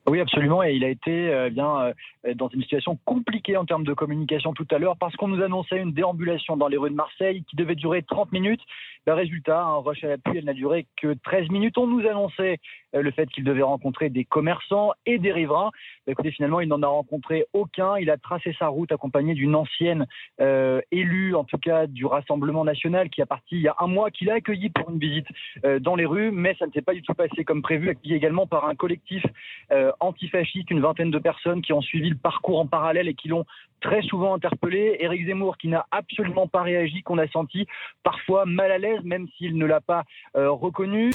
Oui, 0.07 0.19
absolument. 0.19 0.63
Et 0.63 0.73
il 0.73 0.83
a 0.83 0.89
été 0.89 1.29
euh, 1.29 1.49
bien 1.49 1.81
euh, 1.81 1.93
dans 2.35 2.49
une 2.49 2.61
situation 2.61 2.97
compliquée 3.05 3.55
en 3.57 3.65
termes 3.65 3.83
de 3.83 3.93
communication 3.93 4.53
tout 4.53 4.67
à 4.71 4.77
l'heure 4.77 4.97
parce 4.97 5.15
qu'on 5.15 5.27
nous 5.27 5.41
annonçait 5.41 5.77
une 5.77 5.93
déambulation 5.93 6.57
dans 6.57 6.67
les 6.67 6.77
rues 6.77 6.89
de 6.89 6.95
Marseille 6.95 7.43
qui 7.49 7.55
devait 7.55 7.75
durer 7.75 8.03
30 8.03 8.31
minutes. 8.31 8.61
Le 9.07 9.13
résultat, 9.13 9.61
un 9.61 9.77
rush 9.77 10.03
à 10.03 10.07
l'appui, 10.07 10.37
elle 10.37 10.45
n'a 10.45 10.53
duré 10.53 10.85
que 10.97 11.13
13 11.23 11.49
minutes. 11.49 11.77
On 11.77 11.87
nous 11.87 12.05
annonçait 12.05 12.59
euh, 12.95 13.01
le 13.01 13.11
fait 13.11 13.27
qu'il 13.29 13.43
devait 13.43 13.63
rencontrer 13.63 14.09
des 14.09 14.25
commerçants 14.25 14.91
et 15.05 15.17
des 15.17 15.31
riverains. 15.31 15.71
Bah, 16.05 16.11
écoutez, 16.11 16.31
finalement, 16.31 16.59
il 16.59 16.67
n'en 16.67 16.83
a 16.83 16.87
rencontré 16.87 17.45
aucun. 17.53 17.97
Il 17.97 18.09
a 18.09 18.17
tracé 18.17 18.55
sa 18.59 18.67
route 18.67 18.91
accompagné 18.91 19.33
d'une 19.33 19.55
ancienne 19.55 20.05
euh, 20.41 20.81
élue, 20.91 21.35
en 21.35 21.43
tout 21.43 21.57
cas 21.57 21.87
du 21.87 22.05
Rassemblement 22.05 22.65
national, 22.65 23.09
qui 23.09 23.21
a 23.21 23.25
parti 23.25 23.55
il 23.55 23.61
y 23.61 23.67
a 23.67 23.75
un 23.79 23.87
mois, 23.87 24.11
qu'il 24.11 24.29
a 24.29 24.35
accueilli 24.35 24.69
pour 24.69 24.89
une 24.89 24.99
visite 24.99 25.27
euh, 25.65 25.79
dans 25.79 25.95
les 25.95 26.05
rues, 26.05 26.31
mais 26.31 26.55
ça 26.59 26.67
ne 26.67 26.71
s'est 26.71 26.81
pas 26.81 26.93
du 26.93 27.01
tout 27.01 27.13
passé 27.13 27.43
comme 27.43 27.61
prévu, 27.61 27.89
accueilli 27.89 28.15
également 28.15 28.47
par 28.47 28.67
un 28.67 28.75
collectif 28.75 29.23
antifasciste, 29.99 30.71
une 30.71 30.79
vingtaine 30.79 31.11
de 31.11 31.19
personnes 31.19 31.61
qui 31.61 31.73
ont 31.73 31.81
suivi 31.81 32.08
le 32.09 32.17
parcours 32.17 32.59
en 32.59 32.67
parallèle 32.67 33.07
et 33.07 33.13
qui 33.13 33.27
l'ont 33.27 33.45
très 33.81 34.01
souvent 34.01 34.33
interpellé. 34.33 34.97
Éric 34.99 35.27
Zemmour 35.27 35.57
qui 35.57 35.67
n'a 35.67 35.85
absolument 35.91 36.47
pas 36.47 36.61
réagi, 36.61 37.01
qu'on 37.03 37.17
a 37.17 37.27
senti 37.27 37.67
parfois 38.03 38.45
mal 38.45 38.71
à 38.71 38.77
l'aise, 38.77 39.03
même 39.03 39.27
s'il 39.37 39.57
ne 39.57 39.65
l'a 39.65 39.81
pas 39.81 40.03
reconnu. 40.33 41.11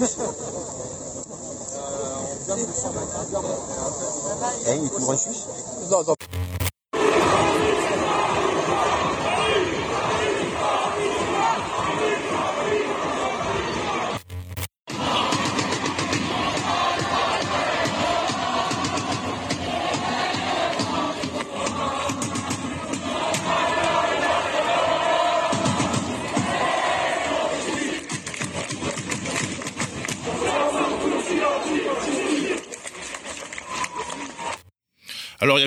Eh, 0.00 0.04
il 4.76 4.90
couvre 4.90 5.12
un 5.12 5.16
Suisse 5.16 5.46
Non, 5.90 6.04
non. 6.06 6.17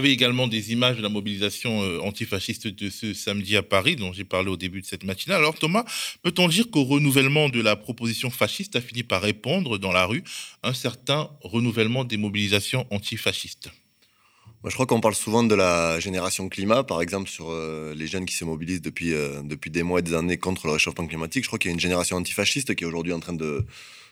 Avait 0.01 0.13
également 0.13 0.47
des 0.47 0.71
images 0.71 0.97
de 0.97 1.03
la 1.03 1.09
mobilisation 1.09 1.83
euh, 1.83 1.99
antifasciste 1.99 2.65
de 2.65 2.89
ce 2.89 3.13
samedi 3.13 3.55
à 3.55 3.61
Paris, 3.61 3.95
dont 3.95 4.11
j'ai 4.11 4.23
parlé 4.23 4.49
au 4.49 4.57
début 4.57 4.81
de 4.81 4.85
cette 4.87 5.03
matinée. 5.03 5.35
Alors, 5.35 5.53
Thomas, 5.53 5.85
peut-on 6.23 6.47
dire 6.47 6.71
qu'au 6.71 6.85
renouvellement 6.85 7.49
de 7.49 7.61
la 7.61 7.75
proposition 7.75 8.31
fasciste 8.31 8.75
a 8.75 8.81
fini 8.81 9.03
par 9.03 9.21
répondre 9.21 9.77
dans 9.77 9.91
la 9.91 10.05
rue 10.05 10.23
un 10.63 10.73
certain 10.73 11.29
renouvellement 11.41 12.03
des 12.03 12.17
mobilisations 12.17 12.87
antifascistes? 12.89 13.69
Moi, 14.63 14.71
je 14.71 14.73
crois 14.73 14.87
qu'on 14.87 15.01
parle 15.01 15.13
souvent 15.13 15.43
de 15.43 15.53
la 15.53 15.99
génération 15.99 16.49
climat, 16.49 16.83
par 16.83 17.03
exemple, 17.03 17.29
sur 17.29 17.51
euh, 17.51 17.93
les 17.93 18.07
jeunes 18.07 18.25
qui 18.25 18.33
se 18.33 18.43
mobilisent 18.43 18.81
depuis, 18.81 19.13
euh, 19.13 19.43
depuis 19.43 19.69
des 19.69 19.83
mois 19.83 19.99
et 19.99 20.01
des 20.01 20.15
années 20.15 20.39
contre 20.39 20.65
le 20.65 20.73
réchauffement 20.73 21.05
climatique. 21.05 21.43
Je 21.43 21.47
crois 21.47 21.59
qu'il 21.59 21.69
y 21.69 21.73
a 21.73 21.75
une 21.75 21.79
génération 21.79 22.17
antifasciste 22.17 22.73
qui 22.73 22.83
est 22.83 22.87
aujourd'hui 22.87 23.13
en 23.13 23.19
train 23.19 23.33
de, 23.33 23.67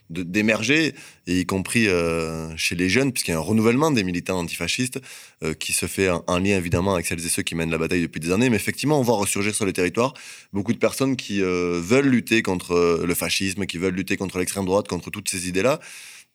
d'émerger, 0.10 0.95
y 1.28 1.45
compris 1.45 1.88
euh, 1.88 2.56
chez 2.58 2.76
les 2.76 2.89
jeunes, 2.89 3.12
puisqu'il 3.12 3.32
y 3.32 3.34
a 3.34 3.38
un 3.38 3.41
renouvellement 3.41 3.91
des 3.91 4.04
militants 4.04 4.39
antifascistes 4.39 5.00
euh, 5.43 5.54
qui 5.54 5.74
se 5.74 5.86
fait 5.86 6.10
en, 6.10 6.39
lien 6.39 6.58
évidemment 6.58 6.93
avec 6.95 7.06
celles 7.06 7.24
et 7.24 7.30
ceux 7.30 7.43
qui 7.43 7.56
mènent 7.56 7.72
la 7.72 7.78
bataille 7.78 8.02
depuis 8.02 8.19
des 8.19 8.32
années. 8.32 8.50
Mais 8.50 8.56
effectivement, 8.56 9.00
on 9.00 9.04
voit 9.04 9.17
ressurgir 9.17 9.54
sur 9.54 9.65
le 9.65 9.74
territoire 9.74 10.13
beaucoup 10.52 10.74
de 10.74 10.80
personnes 10.80 11.15
qui 11.15 11.41
euh, 11.41 11.80
veulent 11.84 12.08
lutter 12.08 12.41
contre 12.41 13.04
le 13.06 13.13
fascisme, 13.13 13.65
qui 13.65 13.78
veulent 13.78 13.93
lutter 13.95 14.17
contre 14.17 14.39
l'extrême 14.39 14.65
droite, 14.65 14.88
contre 14.88 15.10
toutes 15.12 15.30
ces 15.30 15.48
idées-là. 15.48 15.80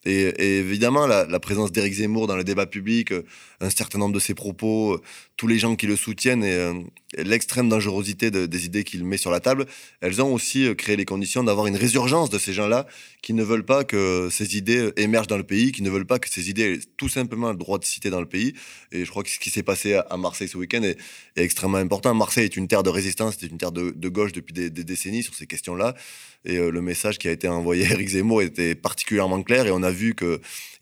Et, 0.06 0.58
évidemment, 0.58 1.06
la, 1.06 1.40
présence 1.40 1.72
d'Éric 1.72 1.94
Zemmour 1.94 2.26
dans 2.26 2.36
le 2.36 2.44
débat 2.44 2.66
public, 2.66 3.10
un 3.60 3.70
certain 3.70 3.98
nombre 3.98 4.14
de 4.14 4.18
ses 4.18 4.34
propos, 4.34 5.00
tous 5.38 5.46
les 5.46 5.58
gens 5.58 5.76
qui 5.76 5.86
le 5.86 5.96
soutiennent 5.96 6.44
et, 6.44 6.58
l'extrême 7.18 7.68
dangerosité 7.68 8.30
des 8.30 8.66
idées 8.66 8.84
qu'il 8.84 9.04
met 9.04 9.16
sur 9.16 9.30
la 9.30 9.40
table, 9.40 9.66
elles 10.00 10.22
ont 10.22 10.32
aussi 10.32 10.74
créé 10.76 10.96
les 10.96 11.04
conditions 11.04 11.44
d'avoir 11.44 11.66
une 11.66 11.76
résurgence 11.76 12.30
de 12.30 12.38
ces 12.38 12.52
gens-là 12.52 12.86
qui 13.22 13.32
ne 13.32 13.42
veulent 13.42 13.64
pas 13.64 13.84
que 13.84 14.28
ces 14.30 14.56
idées 14.56 14.90
émergent 14.96 15.28
dans 15.28 15.38
le 15.38 15.44
pays, 15.44 15.72
qui 15.72 15.82
ne 15.82 15.90
veulent 15.90 16.06
pas 16.06 16.18
que 16.18 16.28
ces 16.28 16.50
idées 16.50 16.74
aient 16.74 16.80
tout 16.96 17.08
simplement 17.08 17.50
le 17.50 17.56
droit 17.56 17.78
de 17.78 17.84
citer 17.84 18.10
dans 18.10 18.20
le 18.20 18.26
pays. 18.26 18.54
Et 18.92 19.04
je 19.04 19.10
crois 19.10 19.22
que 19.22 19.30
ce 19.30 19.38
qui 19.38 19.50
s'est 19.50 19.62
passé 19.62 19.94
à, 19.94 20.16
Marseille 20.16 20.48
ce 20.48 20.58
week-end 20.58 20.82
est, 20.82 20.98
extrêmement 21.36 21.78
important. 21.78 22.14
Marseille 22.14 22.44
est 22.44 22.56
une 22.56 22.68
terre 22.68 22.82
de 22.82 22.90
résistance, 22.90 23.36
c'est 23.40 23.46
une 23.46 23.58
terre 23.58 23.72
de, 23.72 24.08
gauche 24.08 24.32
depuis 24.32 24.52
des, 24.52 24.70
décennies 24.70 25.22
sur 25.22 25.34
ces 25.34 25.46
questions-là. 25.46 25.94
Et 26.44 26.58
le 26.58 26.82
message 26.82 27.16
qui 27.16 27.26
a 27.28 27.32
été 27.32 27.48
envoyé 27.48 27.86
à 27.86 27.92
Éric 27.92 28.08
Zemmour 28.08 28.42
était 28.42 28.74
particulièrement 28.74 29.42
clair 29.42 29.66
et 29.66 29.70
on 29.70 29.82
a 29.82 29.90
vu 29.90 30.14
qu'il 30.14 30.38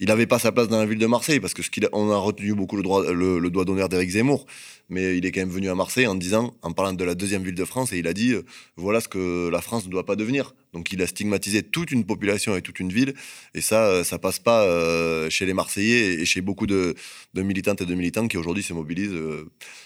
n'avait 0.09 0.27
pas 0.27 0.41
sa 0.41 0.51
place 0.51 0.67
dans 0.67 0.79
la 0.79 0.87
ville 0.87 0.99
de 0.99 1.07
Marseille, 1.07 1.39
parce 1.39 1.55
que 1.55 1.63
ce 1.63 1.71
qu'on 1.71 2.11
a 2.11 2.17
retenu 2.17 2.55
beaucoup 2.55 2.77
le, 2.77 2.83
droit, 2.83 3.13
le, 3.13 3.51
doigt 3.51 3.65
d'honneur 3.65 3.89
d'Éric 3.89 4.11
Zemmour, 4.11 4.47
mais 4.93 5.17
il 5.17 5.25
est 5.25 5.33
quand 5.33 5.41
même 5.41 5.49
venu 5.51 5.71
à 5.71 5.75
Marseille 5.75 6.07
en 6.07 6.15
disant, 6.15 6.55
en 6.61 6.73
parlant 6.73 6.93
de 6.93 7.03
la 7.03 7.15
deuxième 7.15 7.43
ville 7.43 7.55
de 7.55 7.65
France, 7.65 7.93
et 7.93 7.99
il 7.99 8.07
a 8.07 8.13
dit 8.13 8.33
euh, 8.33 8.43
voilà 8.77 9.01
ce 9.01 9.09
que 9.09 9.49
la 9.49 9.63
France 9.63 9.87
ne 9.87 9.91
doit 9.91 10.05
pas 10.05 10.17
devenir. 10.17 10.55
Donc 10.75 10.93
il 10.93 11.01
a 11.01 11.07
stigmatisé 11.07 11.63
toute 11.63 11.91
une 11.91 12.05
population 12.05 12.55
et 12.57 12.63
toute 12.63 12.79
une 12.79 12.93
ville, 12.93 13.15
et 13.55 13.63
ça, 13.63 13.87
euh, 13.87 14.05
ça 14.05 14.19
passe 14.19 14.39
pas 14.39 14.65
euh, 14.65 15.31
chez 15.31 15.47
les 15.47 15.55
Marseillais 15.55 16.21
et 16.21 16.27
chez 16.27 16.43
beaucoup 16.43 16.67
de, 16.67 16.95
militantes 17.35 17.81
et 17.81 17.87
de 17.87 17.95
militants 17.95 18.29
qui 18.29 18.37
aujourd'hui 18.37 18.63
se 18.63 18.75
mobilisent 18.75 19.19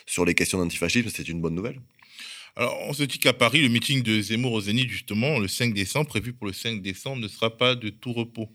sur 0.06 0.24
les 0.24 0.34
questions 0.34 0.58
d'antifascisme. 0.58 1.08
C'est 1.14 1.28
une 1.28 1.40
bonne 1.40 1.54
nouvelle. 1.54 1.80
Alors, 2.56 2.76
on 2.88 2.92
se 2.92 3.02
dit 3.04 3.18
qu'à 3.18 3.34
Paris, 3.34 3.62
le 3.62 3.68
meeting 3.68 4.02
de 4.02 4.20
Zemmour 4.20 4.52
au 4.52 4.60
justement, 4.62 5.38
le 5.38 5.46
5 5.46 5.74
décembre, 5.74 6.08
prévu 6.08 6.32
pour 6.32 6.46
le 6.46 6.54
5 6.54 6.80
décembre, 6.80 7.20
ne 7.20 7.28
sera 7.28 7.56
pas 7.56 7.74
de 7.74 7.90
tout 7.90 8.12
repos. 8.12 8.48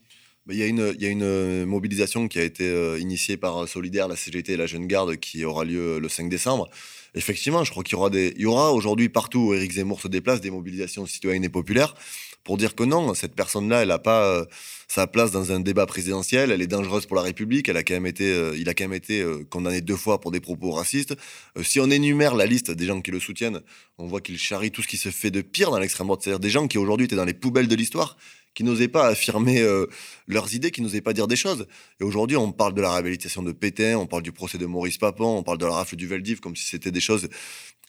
Il 0.51 0.57
y, 0.57 0.63
a 0.63 0.67
une, 0.67 1.23
euh, 1.23 1.65
mobilisation 1.65 2.27
qui 2.27 2.37
a 2.37 2.43
été 2.43 2.67
euh, 2.67 2.99
initiée 2.99 3.37
par 3.37 3.63
euh, 3.63 3.67
Solidaire, 3.67 4.09
la 4.09 4.17
CGT 4.17 4.53
et 4.53 4.57
la 4.57 4.65
Jeune 4.65 4.85
Garde 4.85 5.15
qui 5.15 5.45
aura 5.45 5.63
lieu 5.63 5.99
le 5.99 6.09
5 6.09 6.29
décembre. 6.29 6.69
Effectivement, 7.15 7.63
je 7.63 7.71
crois 7.71 7.83
qu'il 7.83 7.97
y 8.37 8.45
aura 8.45 8.71
aujourd'hui 8.73 9.07
partout 9.07 9.39
où 9.39 9.53
Éric 9.53 9.73
Zemmour 9.73 10.01
se 10.01 10.07
déplace 10.07 10.41
des 10.41 10.51
mobilisations 10.51 11.05
citoyennes 11.05 11.43
et 11.43 11.49
populaires. 11.49 11.95
Pour 12.43 12.57
dire 12.57 12.73
que 12.75 12.83
non, 12.83 13.13
cette 13.13 13.35
personne-là, 13.35 13.83
elle 13.83 13.89
n'a 13.89 13.99
pas 13.99 14.45
sa 14.87 15.05
place 15.05 15.29
dans 15.29 15.51
un 15.51 15.59
débat 15.59 15.85
présidentiel, 15.85 16.51
elle 16.51 16.61
est 16.61 16.67
dangereuse 16.67 17.05
pour 17.05 17.15
la 17.15 17.21
République, 17.21 17.69
elle 17.69 17.77
a 17.77 17.83
quand 17.83 17.93
même 17.93 18.07
été, 18.07 18.51
il 18.57 18.67
a 18.67 18.73
quand 18.73 18.85
même 18.85 18.93
été 18.93 19.23
condamné 19.51 19.81
deux 19.81 19.95
fois 19.95 20.19
pour 20.19 20.31
des 20.31 20.39
propos 20.39 20.71
racistes. 20.71 21.15
si 21.61 21.79
on 21.79 21.91
énumère 21.91 22.33
la 22.33 22.47
liste 22.47 22.71
des 22.71 22.87
gens 22.87 22.99
qui 23.01 23.11
le 23.11 23.19
soutiennent, 23.19 23.61
on 23.99 24.07
voit 24.07 24.21
qu'il 24.21 24.39
charrie 24.39 24.71
tout 24.71 24.81
ce 24.81 24.87
qui 24.87 24.97
se 24.97 25.09
fait 25.09 25.29
de 25.29 25.41
pire 25.41 25.69
dans 25.69 25.79
l'extrême 25.79 26.07
droite, 26.07 26.21
c'est-à-dire 26.23 26.39
des 26.39 26.49
gens 26.49 26.67
qui 26.67 26.79
aujourd'hui 26.79 27.05
étaient 27.05 27.15
dans 27.15 27.25
les 27.25 27.35
poubelles 27.35 27.67
de 27.67 27.75
l'histoire 27.75 28.17
qui 28.53 28.63
n'osaient 28.63 28.87
pas 28.87 29.07
affirmer 29.07 29.61
euh, 29.61 29.87
leurs 30.27 30.53
idées, 30.53 30.71
qui 30.71 30.81
n'osaient 30.81 31.01
pas 31.01 31.13
dire 31.13 31.27
des 31.27 31.35
choses. 31.35 31.67
Et 31.99 32.03
aujourd'hui, 32.03 32.37
on 32.37 32.51
parle 32.51 32.73
de 32.73 32.81
la 32.81 32.91
réhabilitation 32.91 33.43
de 33.43 33.51
Pétain, 33.51 33.97
on 33.97 34.07
parle 34.07 34.23
du 34.23 34.31
procès 34.31 34.57
de 34.57 34.65
Maurice 34.65 34.97
Papon, 34.97 35.37
on 35.37 35.43
parle 35.43 35.57
de 35.57 35.65
la 35.65 35.73
rafle 35.73 35.95
du 35.95 36.07
Veldiv 36.07 36.39
comme 36.39 36.55
si 36.55 36.67
c'était 36.67 36.91
des 36.91 37.01
choses 37.01 37.29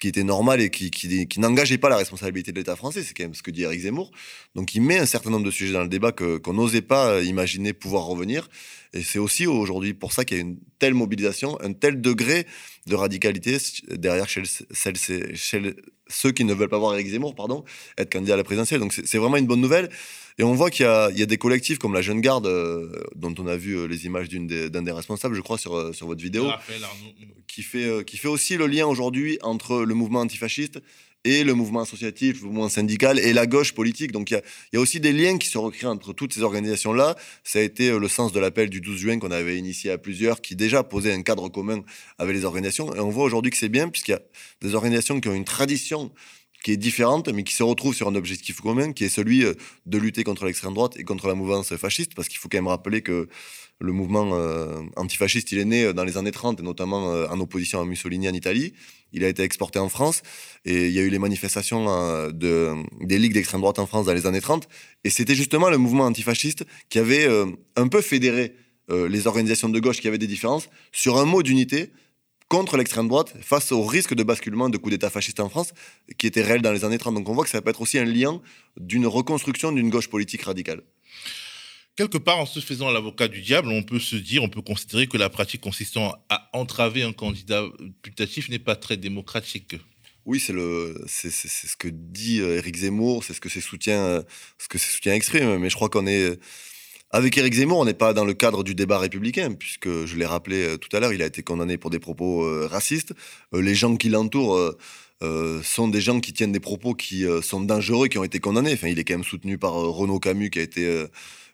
qui 0.01 0.09
étaient 0.09 0.25
normales 0.25 0.61
et 0.61 0.71
qui, 0.71 1.39
n'engageaient 1.39 1.79
pas 1.79 1.89
la 1.89 1.97
responsabilité 1.97 2.51
de 2.51 2.59
l'État 2.59 2.75
français. 2.75 3.05
C'est 3.05 3.15
quand 3.15 3.23
même 3.23 3.35
ce 3.35 3.43
que 3.43 3.53
dit 3.53 3.63
Eric 3.63 3.83
Zemmour. 3.83 4.11
Donc 4.57 4.75
il 4.75 4.83
met 4.83 4.99
un 4.99 5.07
certain 5.07 5.31
nombre 5.31 5.47
de 5.47 5.51
sujets 5.53 5.73
dans 5.73 5.83
le 5.83 5.89
débat 5.89 6.11
qu'on 6.11 6.53
n'osait 6.53 6.83
pas 6.83 7.23
imaginer 7.23 7.73
pouvoir 7.73 8.07
revenir. 8.07 8.49
Et 8.95 9.03
c'est 9.03 9.21
aussi 9.21 9.47
aujourd'hui 9.47 9.95
pour 9.95 10.13
ça 10.13 10.25
qu'il 10.25 10.37
y 10.37 10.41
a 10.41 10.43
une 10.43 10.59
telle 10.81 10.95
mobilisation, 10.95 11.57
un 11.61 11.73
tel 11.73 12.01
degré 12.01 12.47
de 12.87 12.95
radicalité 12.95 13.59
derrière 13.91 14.29
chez, 14.29 14.43
ceux 16.09 16.33
qui 16.33 16.45
ne 16.45 16.53
veulent 16.53 16.69
pas 16.69 16.79
voir 16.79 16.95
Eric 16.95 17.09
Zemmour, 17.09 17.35
pardon, 17.35 17.65
être 17.97 18.13
candidat 18.13 18.35
à 18.35 18.37
la 18.37 18.45
présidentielle. 18.45 18.81
Donc 18.81 18.93
c'est, 18.93 19.19
vraiment 19.19 19.37
une 19.37 19.47
bonne 19.47 19.61
nouvelle. 19.61 19.89
Et 20.39 20.45
on 20.45 20.55
voit 20.55 20.71
qu'il 20.71 20.87
y 20.87 21.19
y 21.19 21.23
a 21.23 21.27
des 21.27 21.39
collectifs 21.39 21.79
comme 21.79 21.95
la 21.95 22.03
Jeune 22.03 22.21
Garde, 22.21 22.47
euh, 22.47 22.91
dont 23.15 23.35
on 23.39 23.47
a 23.47 23.57
vu 23.57 23.77
euh, 23.77 23.87
les 23.87 24.07
images 24.07 24.29
d'un 24.29 24.45
des, 24.45 24.71
des, 24.71 24.93
responsables, 24.93 25.35
je 25.35 25.41
crois, 25.41 25.59
sur, 25.59 25.77
euh, 25.77 25.93
sur 25.93 26.07
votre 26.07 26.23
vidéo, 26.23 26.51
qui, 27.47 27.63
fait, 27.63 28.05
qui 28.05 28.17
fait 28.17 28.29
aussi 28.29 28.57
le 28.57 28.67
lien 28.67 28.87
aujourd'hui 28.87 29.39
entre 29.43 29.85
le 29.85 29.95
mouvement 29.95 30.21
antifasciste 30.21 30.81
et 31.25 31.45
le 31.45 31.55
mouvement 31.55 31.81
associatif, 31.81 32.43
le 32.43 32.49
mouvement 32.49 32.69
syndical 32.69 33.19
et 33.19 33.33
la 33.33 33.47
gauche 33.47 33.73
politique. 33.73 34.13
Donc 34.13 34.31
il 34.31 34.41
y 34.73 34.77
a, 34.77 34.81
aussi 34.81 35.01
des 35.01 35.13
liens 35.13 35.39
qui 35.39 35.49
se 35.49 35.59
recréent 35.59 35.91
entre 35.91 36.13
toutes 36.13 36.33
ces 36.33 36.43
organisations-là. 36.43 37.17
Ça 37.45 37.59
a 37.59 37.63
été 37.63 37.97
le 37.97 38.09
sens 38.09 38.33
de 38.33 38.41
l'appel 38.41 38.71
du 38.71 38.81
12 38.81 38.99
juin 38.99 39.19
qu'on 39.19 39.31
avait 39.31 39.57
initié 39.57 39.91
à 39.91 39.99
plusieurs, 39.99 40.41
qui 40.41 40.57
déjà 40.57 40.83
posait 40.83 41.13
un 41.13 41.23
cadre 41.23 41.49
commun 41.49 41.83
avec 42.19 42.35
les 42.35 42.45
organisations. 42.45 42.95
Et 42.95 43.01
on 43.01 43.11
voit 43.11 43.25
aujourd'hui 43.25 43.51
que 43.51 43.57
c'est 43.57 43.69
bien, 43.69 43.89
puisqu'il 43.89 44.13
y 44.13 44.15
a 44.15 44.23
des 44.61 44.75
organisations 44.75 45.21
qui 45.21 45.29
ont 45.29 45.35
une 45.35 45.45
tradition 45.45 46.11
qui 46.63 46.73
est 46.73 46.77
différente, 46.77 47.29
mais 47.29 47.43
qui 47.43 47.55
se 47.55 47.63
retrouve 47.63 47.95
sur 47.95 48.09
un 48.09 48.15
objectif 48.15 48.61
commun, 48.61 48.93
qui 48.93 49.05
est 49.05 49.09
celui 49.09 49.45
euh, 49.45 49.55
de 49.87 49.99
lutter 49.99 50.25
contre 50.25 50.45
l'extrême 50.45 50.75
droite 50.75 50.97
et 50.97 51.05
contre 51.05 51.27
la 51.29 51.35
mouvance 51.35 51.75
fasciste, 51.77 52.15
parce 52.15 52.29
qu'il 52.29 52.39
faut 52.39 52.49
quand 52.49 52.59
même 52.59 52.69
rappeler 52.69 53.03
que 53.03 53.29
le 53.81 53.93
mouvement 53.93 54.31
euh, 54.35 54.81
antifasciste, 54.97 55.51
il 55.53 55.59
est 55.59 55.65
né 55.65 55.85
euh, 55.85 55.93
dans 55.93 56.05
les 56.05 56.17
années 56.17 56.31
30, 56.31 56.61
et 56.61 56.63
notamment 56.63 57.09
en 57.09 57.41
opposition 57.41 57.81
à 57.81 57.85
Mussolini 57.85 58.29
en 58.29 58.33
Italie. 58.33 58.75
Il 59.13 59.25
a 59.25 59.29
été 59.29 59.43
exporté 59.43 59.79
en 59.79 59.89
France, 59.89 60.23
et 60.65 60.87
il 60.87 60.93
y 60.93 60.99
a 60.99 61.03
eu 61.03 61.11
les 61.11 61.19
manifestations 61.19 62.31
de, 62.31 62.75
des 63.01 63.19
ligues 63.19 63.35
d'extrême 63.35 63.61
droite 63.61 63.79
en 63.79 63.87
France 63.87 64.07
dans 64.07 64.15
les 64.15 64.27
années 64.27 64.41
30, 64.41 64.69
et 65.05 65.11
c'était 65.11 65.35
justement 65.35 65.69
le 65.69 65.79
mouvement 65.79 66.05
antifasciste 66.05 66.65
qui 66.89 66.99
avait 66.99 67.29
un 67.77 67.89
peu 67.89 68.01
fédéré 68.01 68.55
les 68.89 69.27
organisations 69.27 69.69
de 69.69 69.79
gauche 69.81 70.01
qui 70.01 70.09
avaient 70.09 70.17
des 70.17 70.27
différences 70.27 70.71
sur 70.93 71.19
un 71.19 71.27
mot 71.27 71.43
d'unité, 71.43 71.91
contre 72.53 72.77
l'extrême 72.77 73.09
droite 73.09 73.33
face 73.41 73.73
au 73.73 73.83
risque 73.83 74.13
de 74.13 74.23
basculement 74.23 74.69
de 74.69 74.77
coup 74.77 74.91
d'État 74.91 75.09
fasciste 75.09 75.41
en 75.41 75.49
France 75.49 75.73
qui 76.19 76.27
était 76.27 76.43
réel 76.43 76.61
dans 76.61 76.71
les 76.71 76.85
années 76.85 76.99
30. 76.99 77.15
Donc 77.15 77.27
on 77.31 77.33
voit 77.33 77.45
que 77.45 77.51
ça 77.51 77.63
peut 77.63 77.71
être 77.71 77.81
aussi 77.81 77.99
un 77.99 78.05
lien 78.05 78.43
d'une 78.79 79.07
reconstruction 79.07 79.73
d'une 79.73 79.89
gauche 79.89 80.11
politique 80.11 80.43
radicale. 80.43 80.83
Quelque 81.97 82.19
part, 82.19 82.39
en 82.39 82.45
se 82.45 82.61
faisant 82.61 82.91
l'avocat 82.91 83.29
du 83.29 83.41
diable, 83.41 83.69
on 83.69 83.83
peut 83.83 83.99
se 83.99 84.17
dire, 84.17 84.43
on 84.43 84.51
peut 84.51 84.61
considérer 84.61 85.07
que 85.07 85.17
la 85.17 85.31
pratique 85.31 85.63
consistant 85.63 86.15
à 86.29 86.51
entraver 86.53 87.03
un 87.03 87.15
candidat 87.15 87.65
putatif 88.03 88.51
n'est 88.51 88.59
pas 88.59 88.77
très 88.77 88.99
démocratique. 88.99 89.77
Oui, 90.27 90.39
c'est 90.39 90.53
le, 90.53 91.03
c'est, 91.07 91.31
ce 91.31 91.75
que 91.75 91.89
dit 91.89 92.41
euh, 92.41 92.59
Éric 92.59 92.77
Zemmour, 92.77 93.25
c'est 93.25 93.33
ce 93.33 93.41
que 93.41 93.49
ses 93.49 93.63
soutiens, 93.63 94.23
ce 94.59 94.69
que 94.69 94.77
ses 94.77 94.91
soutiens 94.91 95.15
expriment. 95.15 95.59
Mais 95.59 95.71
je 95.71 95.75
crois 95.75 95.89
qu'on 95.89 96.07
est 96.07 96.39
avec 97.15 97.37
Éric 97.37 97.53
Zemmour, 97.53 97.79
on 97.79 97.85
n'est 97.85 97.93
pas 97.93 98.15
dans 98.15 98.25
le 98.25 98.33
cadre 98.33 98.65
du 98.65 98.75
débat 98.75 98.99
républicain, 98.99 99.53
puisque 99.53 100.07
je 100.07 100.17
l'ai 100.17 100.25
rappelé 100.25 100.63
euh, 100.63 100.77
tout 100.79 100.95
à 100.97 101.01
l'heure, 101.01 101.13
il 101.13 101.23
a 101.23 101.27
été 101.27 101.43
condamné 101.43 101.77
pour 101.77 101.91
des 101.91 101.99
propos 101.99 102.45
euh, 102.45 102.67
racistes. 102.67 103.13
Euh, 103.53 103.61
les 103.61 103.75
gens 103.75 103.97
qui 103.97 104.09
l'entourent 104.09 104.59
sont 105.63 105.87
des 105.87 106.01
gens 106.01 106.19
qui 106.19 106.33
tiennent 106.33 106.51
des 106.51 106.59
propos 106.59 106.95
qui 106.95 107.25
sont 107.43 107.61
dangereux, 107.61 108.09
qui 108.09 108.19
ont 108.19 108.25
été 108.25 108.41
condamnés. 108.41 108.73
Enfin, 108.73 108.89
il 108.89 108.99
est 108.99 109.05
quand 109.05 109.15
même 109.15 109.23
soutenu 109.23 109.57
par 109.57 109.75
Renaud 109.75 110.19
Camus, 110.19 110.51
qui 110.51 110.59
a 110.59 110.63
été 110.63 111.07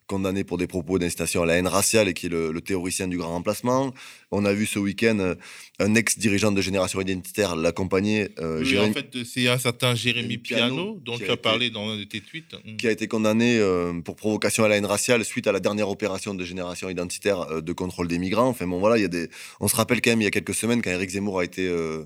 condamné 0.08 0.42
pour 0.42 0.58
des 0.58 0.66
propos 0.66 0.98
d'incitation 0.98 1.42
à 1.42 1.46
la 1.46 1.54
haine 1.54 1.68
raciale 1.68 2.08
et 2.08 2.14
qui 2.14 2.26
est 2.26 2.30
le, 2.30 2.60
théoricien 2.60 3.06
du 3.06 3.18
grand 3.18 3.28
remplacement. 3.28 3.94
On 4.32 4.44
a 4.44 4.52
vu 4.52 4.66
ce 4.66 4.80
week-end 4.80 5.18
euh, 5.20 5.34
un 5.78 5.94
ex-dirigeant 5.94 6.50
de 6.50 6.60
Génération 6.60 7.00
Identitaire 7.00 7.54
l'accompagner. 7.54 8.30
Euh, 8.40 8.64
en 8.78 8.92
fait, 8.92 9.24
c'est 9.24 9.48
un 9.48 9.58
certain 9.58 9.94
Jérémy 9.94 10.38
Piano, 10.38 10.98
dont 11.04 11.16
tu 11.16 11.30
as 11.30 11.36
parlé 11.36 11.70
dans 11.70 11.90
un 11.90 11.96
de 11.96 12.04
tes 12.04 12.20
tweets. 12.20 12.54
Mmh. 12.64 12.76
Qui 12.76 12.88
a 12.88 12.90
été 12.90 13.06
condamné 13.06 13.58
euh, 13.58 13.92
pour 14.00 14.16
provocation 14.16 14.64
à 14.64 14.68
la 14.68 14.76
haine 14.76 14.86
raciale 14.86 15.24
suite 15.24 15.46
à 15.46 15.52
la 15.52 15.60
dernière 15.60 15.88
opération 15.88 16.34
de 16.34 16.44
Génération 16.44 16.88
Identitaire 16.88 17.62
de 17.62 17.72
contrôle 17.72 18.08
des 18.08 18.18
migrants. 18.18 18.48
Enfin 18.48 18.66
bon, 18.66 18.80
voilà, 18.80 18.98
il 18.98 19.02
y 19.02 19.06
a 19.06 19.08
des... 19.08 19.28
on 19.60 19.68
se 19.68 19.76
rappelle 19.76 20.00
quand 20.00 20.10
même 20.10 20.20
il 20.20 20.24
y 20.24 20.28
a 20.28 20.30
quelques 20.30 20.54
semaines 20.54 20.82
quand 20.82 20.90
Éric 20.90 21.10
Zemmour 21.10 21.40
a 21.40 21.44
été 21.44 21.66
euh, 21.68 22.04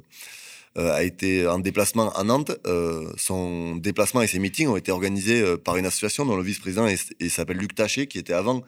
a 0.76 1.02
été 1.02 1.46
en 1.46 1.58
déplacement 1.58 2.12
à 2.12 2.24
Nantes. 2.24 2.52
Euh, 2.66 3.10
son 3.16 3.76
déplacement 3.76 4.22
et 4.22 4.26
ses 4.26 4.38
meetings 4.38 4.68
ont 4.68 4.76
été 4.76 4.90
organisés 4.90 5.42
euh, 5.42 5.56
par 5.56 5.76
une 5.76 5.86
association 5.86 6.24
dont 6.24 6.36
le 6.36 6.42
vice-président 6.42 6.86
s'appelle 7.28 7.58
Luc 7.58 7.74
Taché, 7.74 8.06
qui 8.06 8.18
était 8.18 8.32
avant 8.32 8.62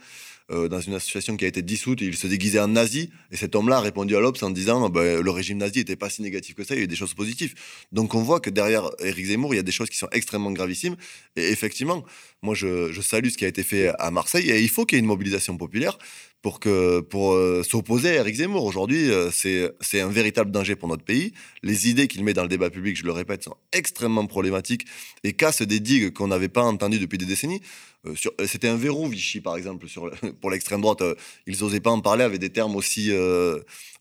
dans 0.51 0.79
une 0.79 0.93
association 0.93 1.39
qui 1.39 1.47
a 1.47 1.49
été 1.49 1.63
dissoute 1.63 2.03
et 2.03 2.05
il 2.05 2.17
se 2.19 2.27
déguisait 2.27 2.61
en 2.61 2.69
nazi. 2.69 3.09
Et 3.31 3.37
cet 3.39 3.57
homme-là 3.57 3.79
a 3.79 3.81
répondu 3.81 4.15
à 4.15 4.21
l'Obs 4.21 4.43
en 4.43 4.51
disant 4.51 4.91
bah, 4.91 5.23
le 5.23 5.31
régime 5.31 5.57
nazi 5.57 5.79
n'était 5.79 5.97
pas 5.97 6.11
si 6.11 6.21
négatif 6.21 6.55
que 6.55 6.65
ça, 6.65 6.75
il 6.75 6.83
y 6.83 6.85
a 6.85 6.87
des 6.87 6.97
choses 6.97 7.15
positives. 7.15 7.55
Donc 7.93 8.15
on 8.15 8.21
voit 8.21 8.41
que 8.41 8.51
derrière 8.51 8.91
Éric 9.03 9.25
Zemmour, 9.25 9.55
il 9.55 9.57
y 9.57 9.61
a 9.61 9.63
des 9.63 9.73
choses 9.73 9.89
qui 9.89 9.97
sont 9.97 10.09
extrêmement 10.13 10.53
gravissimes. 10.53 10.97
Et 11.37 11.49
effectivement, 11.49 12.05
moi 12.43 12.55
je, 12.55 12.93
je 12.93 13.01
salue 13.01 13.29
ce 13.29 13.39
qui 13.39 13.47
a 13.47 13.49
été 13.49 13.63
fait 13.63 13.89
à 13.99 14.11
Marseille 14.11 14.51
et 14.51 14.61
il 14.61 14.69
faut 14.69 14.85
qu'il 14.85 14.97
y 14.97 14.99
ait 14.99 15.01
une 15.01 15.07
mobilisation 15.07 15.57
populaire 15.57 15.97
pour, 16.45 16.61
que, 16.61 17.01
pour 17.01 17.33
euh, 17.33 17.63
s'opposer 17.63 18.11
à 18.11 18.15
Eric 18.17 18.37
Zemmour. 18.37 18.65
Aujourd'hui, 18.65 19.11
euh, 19.11 19.31
c'est 19.31 20.01
un 20.03 20.11
véritable 20.11 20.51
danger 20.51 20.77
pour 20.77 20.91
notre 20.91 21.03
pays. 21.03 21.33
Les 21.63 21.89
idées 21.89 22.07
qu'il 22.07 22.23
met 22.23 22.35
dans 22.35 22.43
le 22.43 22.51
débat 22.51 22.69
public, 22.69 22.99
je 22.99 23.05
le 23.07 23.13
répète, 23.13 23.45
sont 23.45 23.57
extrêmement 23.73 24.27
problématiques 24.27 24.85
et 25.25 25.33
cassent 25.33 25.63
des 25.63 25.81
digues 25.81 26.13
qu'on 26.13 26.29
n'avait 26.29 26.51
pas 26.51 26.63
entendues 26.63 26.99
depuis 26.99 27.17
des 27.17 27.25
décennies. 27.25 27.63
Euh, 28.07 28.13
c'était 28.47 28.69
un 28.69 28.77
verrou, 28.77 29.09
Vichy, 29.09 29.41
par 29.41 29.57
exemple, 29.57 29.87
pour 30.43 30.51
l'extrême 30.51 30.83
droite. 30.83 31.03
ils 31.47 31.59
n'osaient 31.63 31.81
pas 31.81 31.93
en 31.93 32.03
parler 32.03 32.25
avec 32.25 32.39
des 32.39 32.51
termes 32.51 32.77
aussi, 32.77 33.11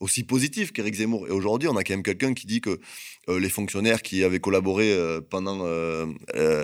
aussi 0.02 0.24
positifs 0.24 0.74
qu'Eric 0.74 0.96
Zemmour. 0.96 1.30
Et 1.30 1.32
aujourd'hui, 1.32 1.70
on 1.70 1.78
a 1.78 1.84
quand 1.86 1.94
même 1.94 2.04
quelqu'un 2.04 2.34
qui 2.34 2.46
dit 2.46 2.60
que 2.60 2.78
les 3.30 3.48
fonctionnaires 3.48 4.02
qui 4.02 4.22
avaient 4.26 4.42
collaboré 4.42 4.94
pendant 5.30 5.66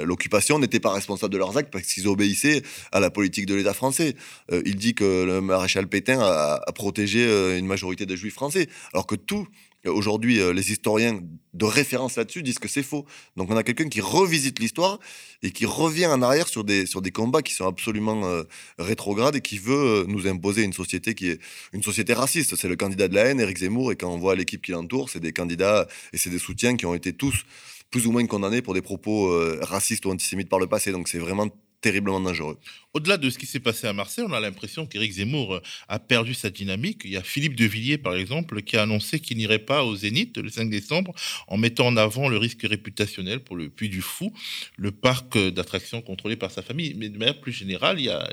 l'occupation 0.04 0.60
n'étaient 0.60 0.82
pas 0.82 0.92
responsables 0.92 1.32
de 1.32 1.38
leurs 1.38 1.56
actes 1.56 1.72
parce 1.72 1.86
qu'ils 1.86 2.10
obéissaient 2.10 2.64
à 2.92 3.00
la 3.00 3.10
politique 3.10 3.46
de 3.46 3.56
l'État 3.56 3.74
français. 3.74 4.16
il 4.52 4.76
dit 4.76 4.94
que 4.94 5.24
le 5.24 5.40
maréchal 5.40 5.69
Pétain 5.88 6.20
a, 6.20 6.60
protégé 6.74 7.26
euh, 7.26 7.58
une 7.58 7.66
majorité 7.66 8.06
de 8.06 8.16
juifs 8.16 8.34
français. 8.34 8.68
Alors 8.94 9.08
que 9.08 9.16
tout, 9.16 9.48
euh, 9.86 9.92
aujourd'hui, 9.92 10.40
euh, 10.40 10.54
les 10.54 10.72
historiens 10.72 11.20
de 11.54 11.66
référence 11.66 12.16
là-dessus 12.16 12.44
disent 12.44 12.60
que 12.60 12.68
c'est 12.68 12.84
faux. 12.84 13.06
Donc 13.38 13.50
on 13.50 13.58
a 13.58 13.64
quelqu'un 13.64 13.90
qui 13.90 14.02
revisite 14.02 14.60
l'histoire 14.60 15.00
et 15.44 15.52
qui 15.52 15.66
revient 15.66 16.08
en 16.08 16.22
arrière 16.22 16.48
sur 16.48 16.64
des, 16.64 16.86
sur 16.86 17.02
des 17.02 17.12
combats 17.12 17.42
qui 17.42 17.54
sont 17.54 17.68
absolument 17.68 18.44
rétrogrades 18.78 19.36
et 19.36 19.42
qui 19.42 19.58
veut 19.58 20.06
nous 20.08 20.28
imposer 20.28 20.64
une 20.64 20.74
société 20.74 21.16
qui 21.16 21.30
est 21.30 21.40
une 21.74 21.82
société 21.82 22.14
raciste. 22.14 22.56
C'est 22.56 22.68
le 22.68 22.76
candidat 22.76 23.08
de 23.08 23.16
la 23.16 23.26
haine, 23.26 23.40
Éric 23.40 23.58
Zemmour, 23.58 23.92
et 23.92 23.96
quand 23.96 24.14
on 24.14 24.20
voit 24.20 24.36
l'équipe 24.36 24.62
qui 24.62 24.72
l'entoure, 24.72 25.10
c'est 25.10 25.20
des 25.20 25.34
candidats 25.34 25.88
et 26.14 26.18
c'est 26.18 26.30
des 26.30 26.40
soutiens 26.40 26.76
qui 26.76 26.86
ont 26.86 26.94
été 26.94 27.14
tous 27.14 27.46
plus 27.90 28.06
ou 28.06 28.12
moins 28.12 28.26
condamnés 28.28 28.62
pour 28.62 28.76
des 28.76 28.84
propos 28.84 29.36
racistes 29.62 30.06
ou 30.06 30.12
antisémites 30.12 30.50
par 30.50 30.60
le 30.60 30.68
passé. 30.68 30.92
Donc 30.92 31.08
c'est 31.08 31.20
vraiment 31.20 31.48
terriblement 31.82 32.20
dangereux. 32.20 32.58
Au-delà 32.94 33.18
de 33.18 33.30
ce 33.30 33.38
qui 33.38 33.46
s'est 33.46 33.60
passé 33.60 33.86
à 33.86 33.94
Marseille, 33.94 34.26
on 34.28 34.34
a 34.34 34.40
l'impression 34.40 34.88
qu'Éric 34.88 35.14
Zemmour 35.14 35.56
euh, 35.56 35.62
a 35.88 36.00
perdu 36.00 36.34
sa 36.34 36.50
dynamique. 36.50 37.02
Il 37.06 37.12
y 37.12 37.18
a 37.18 37.24
Philippe 37.24 37.56
de 37.56 37.66
Villiers, 37.66 38.00
par 38.00 38.16
exemple, 38.16 38.64
qui 38.64 38.78
a 38.78 38.84
annoncé 38.84 39.20
qu'il 39.20 39.38
n'irait 39.38 39.60
pas 39.60 39.84
au 39.84 39.96
Zénith 39.96 40.38
le 40.38 40.50
5 40.50 40.70
décembre 40.70 41.14
en 41.48 41.58
mettant 41.58 41.88
en 41.88 41.98
avant 41.98 42.30
le 42.30 42.38
risque 42.38 42.64
réputationnel 42.64 43.42
pour 43.42 43.56
le 43.56 43.70
Puy 43.70 43.90
du 43.90 44.02
Fou, 44.02 44.34
le 44.76 44.92
parc 44.92 45.38
d'attractions 45.38 46.02
contrôlé 46.02 46.36
par 46.36 46.50
sa 46.50 46.64
famille. 46.64 46.96
Mais 46.98 47.10
de 47.10 47.18
manière 47.18 47.40
plus 47.40 47.52
générale, 47.52 48.00
il 48.00 48.06
y 48.06 48.10
a 48.10 48.28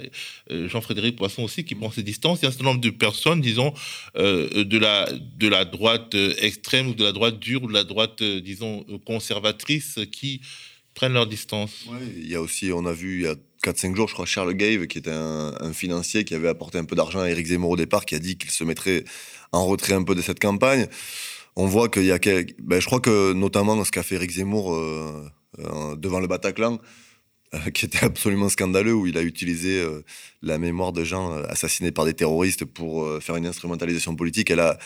euh, 0.51 0.69
Jean-Frédéric 0.69 1.17
Poisson 1.17 1.43
aussi 1.43 1.65
qui 1.65 1.75
prend 1.75 1.91
ses 1.91 2.03
distances. 2.03 2.41
Il 2.41 2.45
y 2.45 2.47
a 2.47 2.49
un 2.49 2.53
certain 2.53 2.65
nombre 2.65 2.81
de 2.81 2.91
personnes, 2.91 3.43
disons, 3.43 3.75
euh, 4.17 4.65
de, 4.65 4.79
la, 4.79 5.07
de 5.13 5.49
la 5.49 5.67
droite 5.67 6.15
extrême 6.41 6.89
ou 6.89 6.95
de 6.95 7.05
la 7.05 7.13
droite 7.13 7.39
dure 7.39 7.63
ou 7.63 7.69
de 7.69 7.75
la 7.75 7.85
droite, 7.85 8.23
disons, 8.23 8.85
conservatrice 9.05 9.99
qui 10.11 10.41
prennent 10.97 11.13
leur 11.13 11.29
distance. 11.29 11.87
il 12.17 12.29
y 12.29 12.35
a 12.35 12.41
aussi, 12.41 12.73
on 12.73 12.87
a 12.87 12.93
vu 12.93 13.21
il 13.21 13.23
y 13.23 13.27
a 13.29 13.37
4-5 13.63 13.95
jours, 13.95 14.09
je 14.09 14.15
crois, 14.15 14.27
Charles 14.27 14.55
Gave, 14.55 14.87
qui 14.87 14.99
était 14.99 15.13
un, 15.13 15.73
financier 15.73 16.25
qui 16.25 16.35
avait 16.35 16.49
apporté 16.49 16.79
un 16.79 16.85
peu 16.85 16.97
d'argent 16.97 17.21
à 17.21 17.29
Éric 17.29 17.47
Zemmour 17.47 17.71
au 17.71 17.77
départ, 17.77 18.07
qui 18.07 18.15
a 18.15 18.19
dit 18.19 18.39
qu'il 18.39 18.51
se 18.51 18.65
mettrait 18.65 19.05
en 19.53 19.67
retrait 19.67 19.93
un 19.93 20.03
peu 20.03 20.15
de 20.15 20.23
cette 20.23 20.41
campagne. 20.41 20.87
On 21.55 21.67
voit 21.67 21.89
qu'il 21.89 22.05
y 22.05 22.13
a. 22.13 22.19
Ben, 22.59 22.81
je 22.81 22.87
crois 22.87 23.01
que 23.01 23.33
notamment 23.35 23.83
ce 23.85 23.91
qu'a 23.91 24.03
fait 24.03 24.17
Éric 24.17 24.33
Zemmour 24.33 24.75
euh, 24.75 25.31
euh, 25.59 25.97
devant 25.97 26.21
le 26.21 26.27
Bataclan, 26.27 26.79
euh, 27.55 27.59
qui 27.75 27.85
était 27.85 28.05
absolument 28.05 28.49
scandaleux, 28.49 28.95
où 28.95 29.07
il 29.07 29.19
a 29.19 29.23
utilisé 29.23 29.85
la 30.41 30.57
mémoire 30.57 30.93
de 30.93 31.05
gens 31.05 31.33
assassinés 31.45 31.93
par 31.93 32.07
des 32.07 32.15
terroristes 32.15 32.65
pour 32.65 33.23
faire 33.23 33.37
une 33.37 33.47
instrumentalisation 33.47 34.17
politique. 34.17 34.51
Elle 34.51 34.61
a 34.61 34.79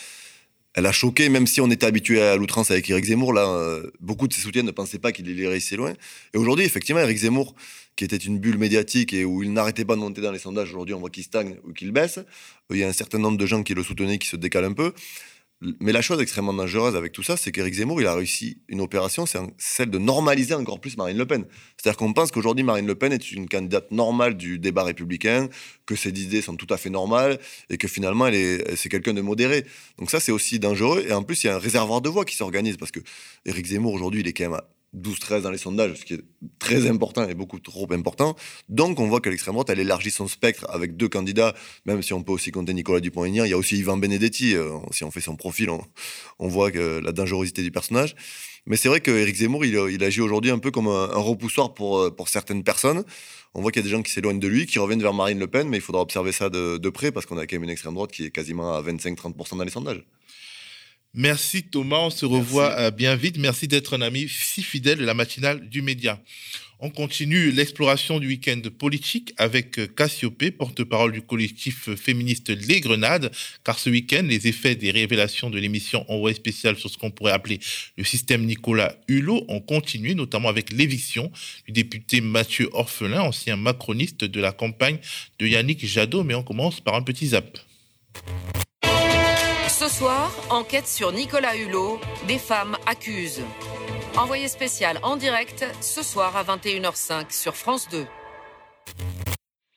elle 0.75 0.87
a 0.87 0.93
choqué, 0.93 1.29
même 1.29 1.47
si 1.47 1.61
on 1.61 1.71
était 1.71 1.87
habitué 1.87 2.23
à 2.23 2.37
l'outrance 2.37 2.71
avec 2.71 2.89
Eric 2.89 3.05
Zemmour. 3.05 3.33
Là, 3.33 3.49
euh, 3.49 3.91
beaucoup 4.01 4.29
de 4.29 4.33
ses 4.33 4.41
soutiens 4.41 4.63
ne 4.63 4.71
pensaient 4.71 4.99
pas 4.99 5.11
qu'il 5.11 5.29
irait 5.29 5.61
si 5.61 5.77
loin. 5.77 5.95
Et 6.33 6.39
aujourd'hui, 6.39 6.65
effectivement, 6.65 7.01
Eric 7.01 7.19
Zemmour, 7.19 7.55
qui 7.97 8.05
était 8.05 8.17
une 8.17 8.39
bulle 8.39 8.59
médiatique 8.59 9.13
et 9.13 9.25
où 9.25 9.43
il 9.43 9.53
n'arrêtait 9.53 9.85
pas 9.85 9.97
de 9.97 10.01
monter 10.01 10.21
dans 10.21 10.31
les 10.31 10.39
sondages, 10.39 10.71
aujourd'hui, 10.71 10.95
on 10.95 11.01
voit 11.01 11.11
qu'il 11.11 11.25
stagne 11.25 11.57
ou 11.65 11.73
qu'il 11.73 11.91
baisse. 11.91 12.21
Il 12.71 12.77
y 12.77 12.85
a 12.85 12.89
un 12.89 12.93
certain 12.93 13.19
nombre 13.19 13.37
de 13.37 13.47
gens 13.47 13.63
qui 13.65 13.75
le 13.75 13.83
soutenaient 13.83 14.19
qui 14.19 14.29
se 14.29 14.37
décalent 14.37 14.67
un 14.67 14.73
peu. 14.73 14.93
Mais 15.81 15.93
la 15.93 16.01
chose 16.01 16.23
extrêmement 16.23 16.55
dangereuse 16.55 16.97
avec 16.97 17.13
tout 17.13 17.23
ça, 17.23 17.37
c'est 17.37 17.53
qu'Éric 17.53 17.75
Zemmour, 17.75 18.01
il 18.01 18.07
a 18.07 18.15
réussi 18.15 18.63
une 18.69 18.81
opération, 18.81 19.27
c'est 19.27 19.39
celle 19.59 19.91
de 19.91 19.99
normaliser 19.99 20.55
encore 20.55 20.81
plus 20.81 20.97
Marine 20.97 21.19
Le 21.19 21.27
Pen. 21.27 21.45
C'est-à-dire 21.77 21.99
qu'on 21.99 22.15
pense 22.15 22.31
qu'aujourd'hui, 22.31 22.65
Marine 22.65 22.87
Le 22.87 22.95
Pen 22.95 23.13
est 23.13 23.31
une 23.33 23.47
candidate 23.47 23.91
normale 23.91 24.39
du 24.39 24.59
débat 24.59 24.85
républicain, 24.85 25.51
que 25.85 25.97
ses 25.97 26.09
idées 26.09 26.41
sont 26.41 26.57
tout 26.57 26.73
à 26.73 26.79
fait 26.79 26.89
normales, 26.89 27.39
et 27.69 27.77
que 27.77 27.89
finalement, 27.89 28.27
elle 28.27 28.37
est, 28.37 28.77
c'est 28.77 28.89
quelqu'un 28.89 29.13
de 29.13 29.21
modéré. 29.21 29.67
Donc 29.99 30.11
ça, 30.11 30.19
c'est 30.19 30.33
aussi 30.33 30.59
dangereux. 30.59 31.05
Et 31.07 31.13
en 31.13 31.23
plus, 31.23 31.45
il 31.45 31.49
y 31.49 31.51
a 31.51 31.57
un 31.57 31.59
réservoir 31.59 32.01
de 32.01 32.09
voix 32.09 32.25
qui 32.25 32.37
s'organise, 32.37 32.79
parce 32.79 32.91
que 32.91 33.01
Éric 33.45 33.67
Zemmour, 33.67 33.93
aujourd'hui, 33.93 34.21
il 34.21 34.29
est 34.29 34.33
quand 34.33 34.49
même 34.49 34.61
12-13 34.97 35.43
dans 35.43 35.51
les 35.51 35.59
sondages, 35.59 35.95
ce 35.99 36.05
qui 36.05 36.15
est 36.15 36.25
très 36.59 36.89
important 36.89 37.29
et 37.29 37.35
beaucoup 37.35 37.61
trop 37.61 37.87
important. 37.93 38.35
Donc 38.69 38.99
on 38.99 39.07
voit 39.09 39.21
que 39.21 39.31
l'extrême 39.31 39.55
droite, 39.55 39.71
elle 39.71 39.79
élargit 39.79 40.11
son 40.11 40.27
spectre 40.27 40.67
avec 40.71 40.97
deux 40.97 41.09
candidats, 41.09 41.55
même 41.85 42.03
si 42.03 42.13
on 42.13 42.23
peut 42.23 42.33
aussi 42.33 42.51
compter 42.51 42.75
Nicolas 42.75 43.01
Dupont-Aignan. 43.01 43.45
Il 43.45 43.51
y 43.51 43.53
a 43.53 43.59
aussi 43.59 43.79
Yvan 43.79 43.97
Benedetti. 43.99 44.57
Euh, 44.57 44.79
si 44.91 45.05
on 45.05 45.11
fait 45.11 45.21
son 45.21 45.37
profil, 45.37 45.71
on, 46.39 46.49
voit 46.49 46.71
que 46.71 46.99
la 46.99 47.13
dangerosité 47.13 47.63
du 47.63 47.71
personnage. 47.71 48.17
Mais 48.67 48.77
c'est 48.77 48.89
vrai 48.89 49.01
qu'Éric 49.01 49.37
Zemmour, 49.37 49.65
il, 49.65 50.05
agit 50.05 50.21
aujourd'hui 50.21 50.51
un 50.51 50.59
peu 50.59 50.71
comme 50.71 50.89
un, 50.89 51.07
repoussoir 51.07 51.73
pour, 51.73 51.99
euh, 51.99 52.11
pour 52.11 52.29
certaines 52.29 52.65
personnes. 52.65 53.05
On 53.55 53.63
voit 53.63 53.71
qu'il 53.73 53.81
y 53.81 53.85
a 53.85 53.89
des 53.89 53.91
gens 53.91 54.03
qui 54.03 54.13
s'éloignent 54.13 54.39
de 54.39 54.49
lui, 54.49 54.67
qui 54.67 54.79
reviennent 54.79 55.03
vers 55.03 55.15
Marine 55.15 55.39
Le 55.39 55.47
Pen, 55.47 55.69
mais 55.69 55.79
il 55.79 55.81
faudra 55.81 56.03
observer 56.03 56.33
ça 56.33 56.51
de, 56.51 56.77
de 56.79 56.91
près 56.91 57.11
parce 57.11 57.27
qu'on 57.27 57.39
a 57.39 57.47
quand 57.47 57.57
même 57.57 57.65
une 57.65 57.71
extrême 57.71 57.95
droite 57.95 58.13
qui 58.13 58.25
est 58.25 58.31
quasiment 58.31 58.75
à 58.75 58.83
25-30% 58.83 59.57
dans 59.57 59.65
les 59.65 59.71
sondages. 59.71 60.05
Merci 61.15 61.65
Thomas, 61.65 61.99
on 61.99 62.11
se 62.11 62.25
revoit 62.25 62.71
euh, 62.79 62.91
bien 62.93 63.17
vite. 63.17 63.37
Merci 63.37 63.67
d'être 63.67 63.97
un 63.97 64.01
ami 64.01 64.29
si 64.29 64.63
fidèle 64.63 64.99
de 64.99 65.05
la 65.05 65.15
matinale 65.15 65.69
du 65.69 65.83
média. 65.83 66.21
On 66.83 66.89
continue 66.89 67.51
l'exploration 67.51 68.21
du 68.21 68.29
week-end 68.29 68.63
politique 68.79 69.35
avec 69.37 69.79
euh, 69.79 69.87
Cassiopée, 69.89 70.53
porte-parole 70.53 71.11
du 71.11 71.21
collectif 71.21 71.95
féministe 71.97 72.51
Les 72.51 72.81
Grenades, 72.81 73.33
car 73.65 73.79
ce 73.79 73.91
week-end, 73.91 74.23
les 74.23 74.47
effets 74.47 74.77
des 74.77 74.93
révélations 74.93 75.51
de 75.51 75.59
l'émission 75.59 76.05
Envoyé 76.09 76.37
spécial 76.37 76.77
sur 76.77 76.89
ce 76.89 76.97
qu'on 76.97 77.11
pourrait 77.11 77.33
appeler 77.33 77.59
le 77.99 78.05
système 78.05 78.47
Nicolas 78.47 78.97
Hulot 79.09 79.45
ont 79.49 79.61
continué, 79.61 80.15
notamment 80.15 80.49
avec 80.49 80.73
l'éviction 80.73 81.33
du 81.67 81.73
député 81.73 82.21
Mathieu 82.21 82.71
Orphelin, 82.73 83.21
ancien 83.21 83.57
macroniste 83.57 84.25
de 84.25 84.41
la 84.41 84.53
campagne 84.53 84.99
de 85.41 85.47
Yannick 85.49 85.85
Jadot. 85.85 86.23
Mais 86.23 86.35
on 86.35 86.45
commence 86.45 86.81
par 86.81 86.95
un 86.95 87.03
petit 87.03 87.27
zap. 87.27 87.59
Ce 89.81 89.89
soir, 89.89 90.31
enquête 90.51 90.87
sur 90.87 91.11
Nicolas 91.11 91.57
Hulot, 91.57 91.99
des 92.29 92.39
femmes 92.39 92.77
accusent. 92.85 93.41
Envoyé 94.15 94.47
spécial 94.47 95.01
en 95.03 95.17
direct 95.17 95.65
ce 95.81 96.03
soir 96.03 96.37
à 96.37 96.45
21h05 96.45 97.33
sur 97.33 97.57
France 97.57 97.89
2. 97.89 98.07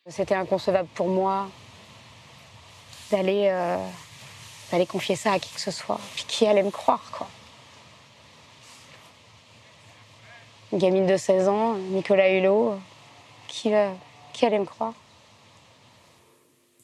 C'était 0.10 0.36
inconcevable 0.36 0.90
pour 0.94 1.08
moi 1.08 1.48
d'aller 3.12 3.48
euh, 3.48 3.78
d'aller 4.74 4.86
confier 4.86 5.16
ça 5.16 5.32
à 5.32 5.40
qui 5.40 5.54
que 5.54 5.62
ce 5.62 5.72
soit. 5.72 6.02
Puis 6.16 6.26
qui 6.28 6.48
allait 6.48 6.64
me 6.64 6.72
croire, 6.72 7.10
quoi. 7.14 7.30
Une 10.74 10.80
gamine 10.80 11.08
de 11.08 11.16
16 11.16 11.48
ans, 11.48 11.76
Nicolas 11.76 12.30
Hulot, 12.30 12.78
qui, 13.48 13.74
euh, 13.74 13.90
qui 14.34 14.46
allait 14.46 14.60
me 14.60 14.66
croire? 14.66 14.92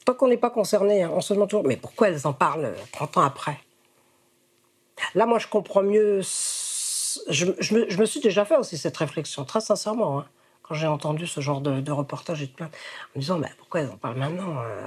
Tant 0.04 0.14
qu'on 0.14 0.28
n'est 0.28 0.36
pas 0.36 0.50
concerné, 0.50 1.02
hein, 1.02 1.10
on 1.12 1.20
se 1.20 1.34
demande 1.34 1.50
toujours, 1.50 1.66
mais 1.66 1.76
pourquoi 1.76 2.08
elles 2.08 2.26
en 2.26 2.32
parlent 2.32 2.74
30 2.92 3.18
ans 3.18 3.22
après? 3.22 3.58
Là, 5.14 5.26
moi, 5.26 5.38
je 5.38 5.46
comprends 5.46 5.82
mieux. 5.82 6.20
Je, 7.28 7.44
me, 7.74 8.06
suis 8.06 8.20
déjà 8.20 8.44
fait 8.44 8.56
aussi 8.56 8.78
cette 8.78 8.96
réflexion, 8.96 9.44
très 9.44 9.60
sincèrement, 9.60 10.20
hein, 10.20 10.26
quand 10.62 10.74
j'ai 10.74 10.86
entendu 10.86 11.26
ce 11.26 11.40
genre 11.40 11.60
de, 11.60 11.90
reportage 11.90 12.42
et 12.42 12.46
de 12.46 12.52
plainte, 12.52 12.72
en 12.72 13.18
me 13.18 13.20
disant, 13.20 13.38
mais 13.38 13.50
pourquoi 13.58 13.80
elles 13.80 13.90
en 13.90 13.96
parlent 13.96 14.18
maintenant 14.18 14.62
euh? 14.62 14.86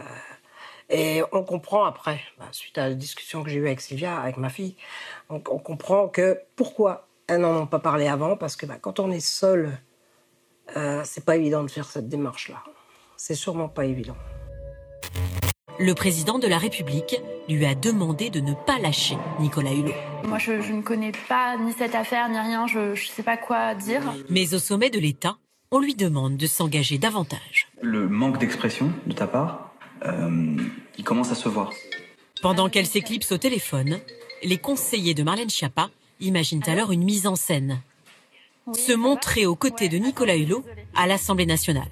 Et 0.90 1.24
on 1.32 1.44
comprend 1.44 1.86
après, 1.86 2.20
bah, 2.38 2.46
suite 2.52 2.78
à 2.78 2.90
la 2.90 2.94
discussion 2.94 3.42
que 3.42 3.50
j'ai 3.50 3.58
eue 3.58 3.66
avec 3.66 3.82
Sylvia, 3.82 4.20
avec 4.20 4.38
ma 4.38 4.50
fille, 4.50 4.76
on, 5.30 5.40
comprend 5.40 6.08
que 6.08 6.42
pourquoi 6.56 7.08
elles 7.28 7.40
n'en 7.40 7.62
ont 7.62 7.68
pas 7.68 7.80
parlé 7.80 8.08
avant, 8.08 8.38
parce 8.38 8.56
que 8.56 8.66
bah, 8.66 8.78
quand 8.80 9.00
on 9.00 9.10
est 9.10 9.26
seul, 9.26 9.78
euh, 10.76 11.02
c'est 11.06 11.26
pas 11.26 11.36
évident 11.36 11.64
de 11.64 11.72
faire 11.72 11.86
cette 11.86 12.10
démarche-là. 12.10 12.64
C'est 13.18 13.36
sûrement 13.36 13.70
pas 13.70 13.86
évident. 13.86 14.18
Le 15.80 15.94
président 15.96 16.38
de 16.38 16.48
la 16.48 16.58
République 16.58 17.20
lui 17.50 17.66
a 17.66 17.74
demandé 17.74 18.30
de 18.30 18.40
ne 18.40 18.54
pas 18.54 18.78
lâcher 18.80 19.18
Nicolas 19.40 19.74
Hulot. 19.74 19.94
Moi, 20.28 20.38
je, 20.38 20.52
ne 20.52 20.82
connais 20.82 21.12
pas 21.28 21.58
ni 21.58 21.74
cette 21.74 21.96
affaire 21.96 22.30
ni 22.30 22.38
rien, 22.38 22.68
je 22.68 22.92
ne 22.92 22.96
sais 22.96 23.24
pas 23.24 23.38
quoi 23.38 23.74
dire. 23.74 24.02
Mais 24.30 24.54
au 24.54 24.60
sommet 24.60 24.90
de 24.90 25.00
l'État, 25.00 25.38
on 25.72 25.80
lui 25.80 25.96
demande 25.96 26.38
de 26.38 26.46
s'engager 26.46 27.00
davantage. 27.00 27.68
Le 27.82 28.08
manque 28.08 28.38
d'expression 28.38 28.92
de 29.08 29.14
ta 29.14 29.26
part, 29.26 29.74
euh, 30.06 30.58
il 30.98 31.04
commence 31.04 31.32
à 31.32 31.36
se 31.36 31.50
voir. 31.50 31.72
Pendant 32.42 32.70
qu'elle 32.70 32.86
s'éclipse 32.86 33.32
au 33.32 33.38
téléphone, 33.38 34.00
les 34.44 34.58
conseillers 34.58 35.16
de 35.16 35.24
Marlène 35.24 35.50
Schiappa 35.50 35.90
imaginent 36.20 36.64
alors 36.68 36.92
une 36.92 37.04
mise 37.04 37.26
en 37.26 37.36
scène. 37.36 37.82
se 38.74 38.94
montrer 38.94 39.46
aux 39.46 39.56
côtés 39.56 39.90
de 39.90 39.98
Nicolas 39.98 40.38
Hulot 40.38 40.64
à 40.96 41.08
l'Assemblée 41.08 41.46
nationale. 41.46 41.92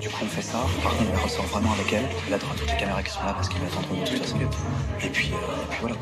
Du 0.00 0.08
coup, 0.08 0.24
on 0.24 0.26
fait 0.26 0.42
ça. 0.42 0.64
Par 0.82 0.96
contre, 0.96 1.10
on 1.12 1.24
ressort 1.24 1.44
vraiment 1.46 1.72
avec 1.72 1.92
elle. 1.92 2.08
Là, 2.30 2.38
t'auras 2.38 2.54
toutes 2.54 2.70
les 2.70 2.76
caméras 2.76 3.02
qui 3.02 3.10
sont 3.10 3.22
là 3.24 3.34
parce 3.34 3.48
qu'il 3.48 3.60
va 3.60 3.66
attendre 3.66 3.88
de 3.88 4.06
toute 4.06 4.18
façon. 4.18 4.38
Et 5.02 5.08
puis, 5.08 5.32
euh, 5.32 5.64
et 5.64 5.70
puis 5.70 5.78
voilà. 5.80 5.96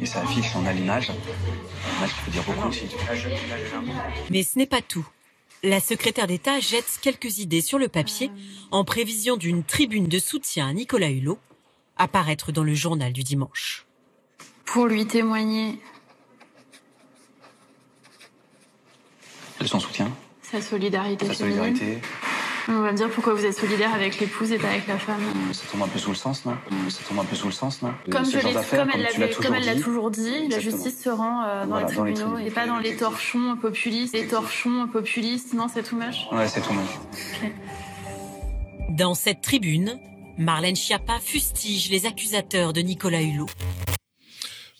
Et 0.00 0.06
ça 0.06 0.20
affiche, 0.20 0.52
on 0.54 0.66
a 0.66 0.72
l'image. 0.72 1.10
L'image 1.94 2.14
qui 2.14 2.20
peut 2.24 2.30
dire 2.30 2.42
beaucoup 2.44 2.68
aussi. 2.68 2.86
Mais 4.30 4.42
ce 4.42 4.58
n'est 4.58 4.66
pas 4.66 4.82
tout. 4.82 5.06
La 5.62 5.80
secrétaire 5.80 6.26
d'État 6.26 6.60
jette 6.60 6.98
quelques 7.02 7.38
idées 7.38 7.60
sur 7.60 7.78
le 7.78 7.88
papier 7.88 8.30
en 8.70 8.84
prévision 8.84 9.36
d'une 9.36 9.62
tribune 9.64 10.06
de 10.06 10.18
soutien 10.18 10.68
à 10.68 10.72
Nicolas 10.72 11.10
Hulot 11.10 11.38
apparaître 11.96 12.52
dans 12.52 12.64
le 12.64 12.74
journal 12.74 13.12
du 13.12 13.22
dimanche. 13.22 13.86
Pour 14.64 14.86
lui 14.86 15.06
témoigner 15.06 15.78
de 19.60 19.66
son 19.66 19.80
soutien 19.80 20.10
sa 20.50 20.60
solidarité. 20.60 21.26
Sa 21.26 21.34
solidarité. 21.34 21.98
On 22.68 22.82
va 22.82 22.92
me 22.92 22.96
dire 22.96 23.08
pourquoi 23.10 23.34
vous 23.34 23.44
êtes 23.44 23.56
solidaire 23.56 23.92
avec 23.94 24.20
l'épouse 24.20 24.52
et 24.52 24.58
pas 24.58 24.68
avec 24.68 24.86
la 24.86 24.98
femme. 24.98 25.20
Ça 25.52 25.64
tombe 25.70 25.82
un 25.82 25.88
peu 25.88 25.98
sous 25.98 26.10
le 26.10 26.16
sens, 26.16 26.44
non? 26.44 26.56
Ça 26.88 27.00
tombe 27.08 27.18
un 27.18 27.24
peu 27.24 27.34
sous 27.34 27.46
le 27.46 27.52
sens, 27.52 27.82
non? 27.82 27.92
Comme, 28.10 28.24
comme, 28.30 28.90
elle 29.54 29.64
l'a 29.64 29.74
toujours 29.76 30.10
dit, 30.10 30.48
la 30.48 30.60
justice 30.60 31.02
se 31.02 31.08
rend 31.08 31.42
euh, 31.44 31.66
dans, 31.66 31.78
les 31.78 31.86
tribunaux 31.86 32.38
et 32.38 32.50
pas 32.50 32.66
dans 32.66 32.78
les 32.78 32.96
torchons 32.96 33.56
populistes. 33.56 34.14
Les 34.14 34.26
torchons 34.26 34.86
populistes, 34.88 35.54
non, 35.54 35.66
c'est 35.72 35.82
tout 35.82 35.96
moche 35.96 36.26
Ouais, 36.32 36.46
c'est 36.46 36.60
tout 36.60 36.72
moche. 36.72 36.98
Dans 38.90 39.14
cette 39.14 39.40
tribune, 39.40 39.98
Marlène 40.36 40.76
Schiappa 40.76 41.18
fustige 41.20 41.90
les 41.90 42.06
accusateurs 42.06 42.72
de 42.72 42.80
Nicolas 42.80 43.22
Hulot. 43.22 43.46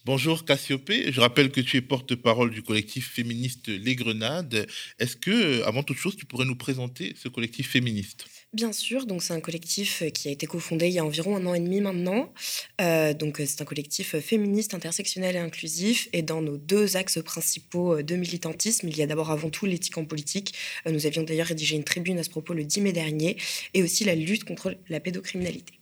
Bonjour 0.06 0.46
Cassiopée, 0.46 1.12
je 1.12 1.20
rappelle 1.20 1.50
que 1.50 1.60
tu 1.60 1.76
es 1.76 1.82
porte-parole 1.82 2.50
du 2.50 2.62
collectif 2.62 3.12
féministe 3.12 3.68
Les 3.68 3.96
Grenades. 3.96 4.66
Est-ce 4.98 5.14
que, 5.14 5.62
avant 5.64 5.82
toute 5.82 5.98
chose, 5.98 6.16
tu 6.16 6.24
pourrais 6.24 6.46
nous 6.46 6.56
présenter 6.56 7.14
ce 7.22 7.28
collectif 7.28 7.68
féministe? 7.68 8.24
Bien 8.54 8.72
sûr, 8.72 9.04
donc 9.04 9.22
c'est 9.22 9.34
un 9.34 9.40
collectif 9.40 10.02
qui 10.14 10.28
a 10.28 10.30
été 10.30 10.46
cofondé 10.46 10.86
il 10.88 10.94
y 10.94 10.98
a 10.98 11.04
environ 11.04 11.36
un 11.36 11.44
an 11.44 11.52
et 11.52 11.60
demi 11.60 11.82
maintenant. 11.82 12.32
Euh, 12.80 13.12
donc 13.12 13.42
c'est 13.44 13.60
un 13.60 13.66
collectif 13.66 14.18
féministe, 14.20 14.72
intersectionnel 14.72 15.36
et 15.36 15.38
inclusif. 15.38 16.08
Et 16.14 16.22
dans 16.22 16.40
nos 16.40 16.56
deux 16.56 16.96
axes 16.96 17.22
principaux 17.22 18.02
de 18.02 18.16
militantisme, 18.16 18.88
il 18.88 18.96
y 18.96 19.02
a 19.02 19.06
d'abord 19.06 19.30
avant 19.30 19.50
tout 19.50 19.66
l'éthique 19.66 19.98
en 19.98 20.06
politique. 20.06 20.54
Euh, 20.86 20.92
nous 20.92 21.04
avions 21.04 21.24
d'ailleurs 21.24 21.48
rédigé 21.48 21.76
une 21.76 21.84
tribune 21.84 22.18
à 22.18 22.22
ce 22.22 22.30
propos 22.30 22.54
le 22.54 22.64
10 22.64 22.80
mai 22.80 22.92
dernier, 22.92 23.36
et 23.74 23.82
aussi 23.82 24.04
la 24.04 24.14
lutte 24.14 24.44
contre 24.44 24.78
la 24.88 24.98
pédocriminalité. 24.98 25.79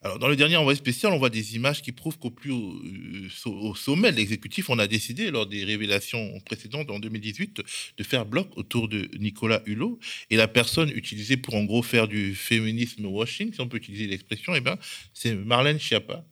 Alors, 0.00 0.20
dans 0.20 0.28
le 0.28 0.36
dernier 0.36 0.56
envoyé 0.56 0.78
spécial, 0.78 1.12
on 1.12 1.18
voit 1.18 1.28
des 1.28 1.56
images 1.56 1.82
qui 1.82 1.90
prouvent 1.90 2.18
qu'au 2.18 2.30
plus 2.30 2.52
au, 2.52 3.74
sommet 3.74 4.12
de 4.12 4.16
l'exécutif, 4.16 4.70
on 4.70 4.78
a 4.78 4.86
décidé, 4.86 5.32
lors 5.32 5.46
des 5.46 5.64
révélations 5.64 6.38
précédentes 6.46 6.88
en 6.90 7.00
2018, 7.00 7.60
de 7.96 8.04
faire 8.04 8.24
bloc 8.24 8.48
autour 8.56 8.88
de 8.88 9.10
Nicolas 9.18 9.60
Hulot. 9.66 9.98
Et 10.30 10.36
la 10.36 10.46
personne 10.46 10.90
utilisée 10.90 11.36
pour, 11.36 11.56
en 11.56 11.64
gros, 11.64 11.82
faire 11.82 12.06
du 12.06 12.36
féminisme 12.36 13.06
washing, 13.06 13.52
si 13.52 13.60
on 13.60 13.68
peut 13.68 13.78
utiliser 13.78 14.06
l'expression, 14.06 14.54
eh 14.54 14.60
ben, 14.60 14.78
c'est 15.14 15.34
Marlène 15.34 15.80
Schiappa. 15.80 16.24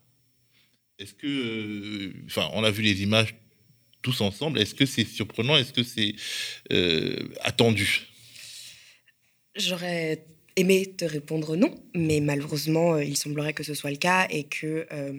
Est-ce 1.01 1.15
que. 1.15 1.27
Euh, 1.27 2.13
enfin, 2.27 2.49
on 2.53 2.63
a 2.63 2.71
vu 2.71 2.83
les 2.83 3.03
images 3.03 3.35
tous 4.01 4.21
ensemble. 4.21 4.61
Est-ce 4.61 4.77
que 4.77 4.87
c'est 4.87 5.05
surprenant? 5.05 5.57
Est-ce 5.57 5.73
que 5.73 5.83
c'est 5.83 6.15
euh, 6.71 7.29
attendu? 7.41 8.07
J'aurais 9.57 10.25
aimé 10.57 10.95
te 10.97 11.05
répondre 11.05 11.57
non, 11.57 11.75
mais 11.95 12.21
malheureusement, 12.21 12.95
euh, 12.95 13.05
il 13.05 13.17
semblerait 13.17 13.53
que 13.53 13.63
ce 13.63 13.75
soit 13.75 13.91
le 13.91 13.97
cas 13.97 14.27
et 14.31 14.45
que 14.45 14.87
euh, 14.93 15.13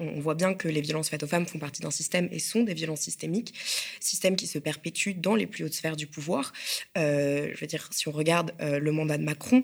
on 0.00 0.20
voit 0.20 0.34
bien 0.34 0.52
que 0.52 0.66
les 0.66 0.80
violences 0.80 1.08
faites 1.08 1.22
aux 1.22 1.28
femmes 1.28 1.46
font 1.46 1.60
partie 1.60 1.80
d'un 1.80 1.92
système 1.92 2.28
et 2.32 2.40
sont 2.40 2.64
des 2.64 2.74
violences 2.74 3.02
systémiques, 3.02 3.54
système 4.00 4.34
qui 4.34 4.48
se 4.48 4.58
perpétue 4.58 5.12
dans 5.16 5.36
les 5.36 5.46
plus 5.46 5.64
hautes 5.64 5.74
sphères 5.74 5.96
du 5.96 6.08
pouvoir. 6.08 6.52
Euh, 6.98 7.50
je 7.54 7.60
veux 7.60 7.68
dire, 7.68 7.88
si 7.92 8.08
on 8.08 8.10
regarde 8.10 8.52
le 8.58 8.90
mandat 8.90 9.16
de 9.16 9.22
Macron, 9.22 9.62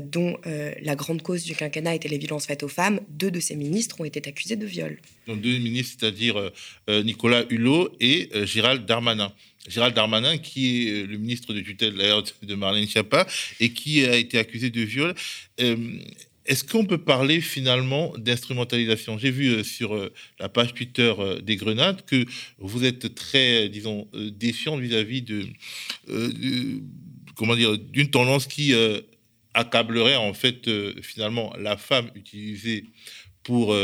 dont 0.00 0.36
la 0.44 0.96
grande 0.96 1.22
cause 1.22 1.44
du 1.44 1.54
quinquennat 1.54 1.94
était 1.94 2.08
les 2.08 2.18
violences 2.18 2.46
faites 2.46 2.64
aux 2.64 2.68
femmes, 2.68 3.02
deux 3.08 3.30
de 3.30 3.38
ses 3.38 3.54
ministres 3.54 4.00
ont 4.00 4.04
été 4.04 4.28
accusés 4.28 4.56
de 4.56 4.66
viol. 4.66 4.98
Donc 5.28 5.40
deux 5.40 5.58
ministres, 5.58 5.98
c'est-à-dire 6.00 6.50
Nicolas 6.88 7.44
Hulot 7.48 7.90
et 8.00 8.30
Gérald 8.44 8.84
Darmanin. 8.84 9.32
Gérald 9.68 9.94
Darmanin, 9.94 10.38
qui 10.38 10.88
est 10.88 10.90
euh, 10.92 11.06
le 11.06 11.18
ministre 11.18 11.54
de 11.54 11.60
tutelle 11.60 11.94
de 11.94 12.54
Marlène 12.54 12.88
Schiappa 12.88 13.26
et 13.60 13.72
qui 13.72 14.04
a 14.04 14.16
été 14.16 14.38
accusé 14.38 14.70
de 14.70 14.80
viol. 14.80 15.14
Euh, 15.60 15.98
est-ce 16.44 16.64
qu'on 16.64 16.84
peut 16.84 16.98
parler 16.98 17.40
finalement 17.40 18.12
d'instrumentalisation? 18.18 19.16
J'ai 19.18 19.30
vu 19.30 19.48
euh, 19.48 19.62
sur 19.62 20.10
la 20.40 20.48
page 20.48 20.74
Twitter 20.74 21.14
des 21.42 21.56
Grenades 21.56 22.04
que 22.04 22.24
vous 22.58 22.84
êtes 22.84 23.14
très, 23.14 23.68
disons, 23.68 24.08
défiant 24.14 24.76
vis-à-vis 24.76 25.22
de, 25.22 25.46
comment 27.36 27.54
dire, 27.54 27.78
d'une 27.78 28.10
tendance 28.10 28.48
qui 28.48 28.74
accablerait 29.54 30.16
en 30.16 30.34
fait 30.34 30.68
finalement 31.00 31.54
la 31.58 31.76
femme 31.76 32.10
utilisée 32.16 32.86
pour 33.44 33.76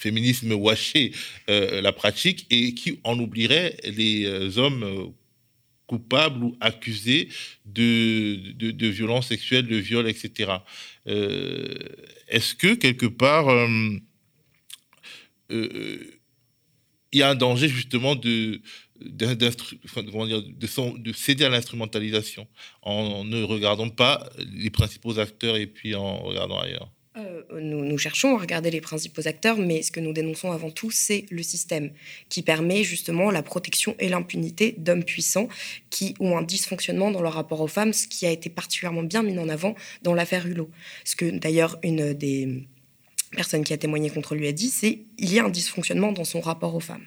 féminisme 0.00 0.52
washé 0.52 1.12
euh, 1.48 1.80
la 1.80 1.92
pratique 1.92 2.46
et 2.50 2.74
qui 2.74 2.98
en 3.04 3.18
oublierait 3.18 3.76
les 3.84 4.24
euh, 4.24 4.58
hommes 4.58 4.82
euh, 4.82 5.06
coupables 5.86 6.42
ou 6.42 6.56
accusés 6.60 7.28
de, 7.66 8.52
de, 8.52 8.86
violences 8.86 9.28
sexuelles, 9.28 9.66
de 9.66 9.76
viols, 9.76 10.08
etc. 10.08 10.52
Est-ce 11.04 12.54
que 12.54 12.74
quelque 12.74 13.06
part, 13.06 13.48
il 15.50 16.00
y 17.12 17.22
a 17.22 17.30
un 17.30 17.34
danger 17.34 17.68
justement 17.68 18.14
de, 18.14 18.60
de, 19.00 19.34
de, 19.34 21.12
céder 21.12 21.44
à 21.44 21.48
l'instrumentalisation 21.48 22.46
en 22.82 23.24
ne 23.24 23.42
regardant 23.42 23.90
pas 23.90 24.30
les 24.38 24.70
principaux 24.70 25.18
acteurs 25.18 25.56
et 25.56 25.66
puis 25.66 25.96
en 25.96 26.18
regardant 26.18 26.60
ailleurs? 26.60 26.92
Euh, 27.52 27.60
nous, 27.60 27.98
cherchons 27.98 28.36
à 28.36 28.40
regarder 28.40 28.70
les 28.70 28.80
principaux 28.80 29.26
acteurs, 29.26 29.58
mais 29.58 29.82
ce 29.82 29.90
que 29.90 30.00
nous 30.00 30.12
dénonçons 30.12 30.52
avant 30.52 30.70
tout, 30.70 30.90
c'est 30.90 31.26
le 31.30 31.42
système 31.42 31.90
qui 32.28 32.42
permet 32.42 32.84
justement 32.84 33.30
la 33.30 33.42
protection 33.42 33.94
et 33.98 34.08
l'impunité 34.08 34.74
d'hommes 34.78 35.04
puissants 35.04 35.48
qui 35.90 36.14
ont 36.20 36.36
un 36.36 36.42
dysfonctionnement 36.42 37.10
dans 37.10 37.22
leur 37.22 37.34
rapport 37.34 37.60
aux 37.60 37.68
femmes, 37.68 37.92
ce 37.92 38.06
qui 38.06 38.26
a 38.26 38.30
été 38.30 38.50
particulièrement 38.50 39.02
bien 39.02 39.22
mis 39.22 39.38
en 39.38 39.48
avant 39.48 39.74
dans 40.02 40.14
l'affaire 40.14 40.46
Hulot. 40.46 40.70
Ce 41.04 41.16
que 41.16 41.30
d'ailleurs 41.30 41.78
une 41.82 42.12
des 42.12 42.66
personnes 43.32 43.64
qui 43.64 43.72
a 43.72 43.78
témoigné 43.78 44.10
contre 44.10 44.34
lui 44.34 44.46
a 44.46 44.52
dit, 44.52 44.70
c'est 44.70 45.00
il 45.18 45.32
y 45.32 45.38
a 45.38 45.44
un 45.44 45.50
dysfonctionnement 45.50 46.12
dans 46.12 46.24
son 46.24 46.40
rapport 46.40 46.74
aux 46.74 46.80
femmes. 46.80 47.06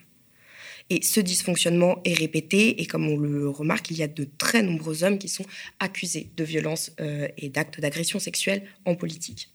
Et 0.90 1.02
ce 1.02 1.20
dysfonctionnement 1.20 2.00
est 2.04 2.14
répété, 2.14 2.82
et 2.82 2.86
comme 2.86 3.08
on 3.08 3.18
le 3.18 3.50
remarque, 3.50 3.90
il 3.92 3.98
y 3.98 4.04
a 4.04 4.08
de 4.08 4.28
très 4.38 4.62
nombreux 4.62 5.04
hommes 5.04 5.18
qui 5.18 5.30
sont 5.30 5.46
accusés 5.80 6.30
de 6.36 6.44
violences 6.44 6.92
euh, 7.00 7.28
et 7.38 7.50
d'actes 7.50 7.80
d'agression 7.80 8.20
sexuelle 8.20 8.64
en 8.86 8.96
politique. 8.96 9.50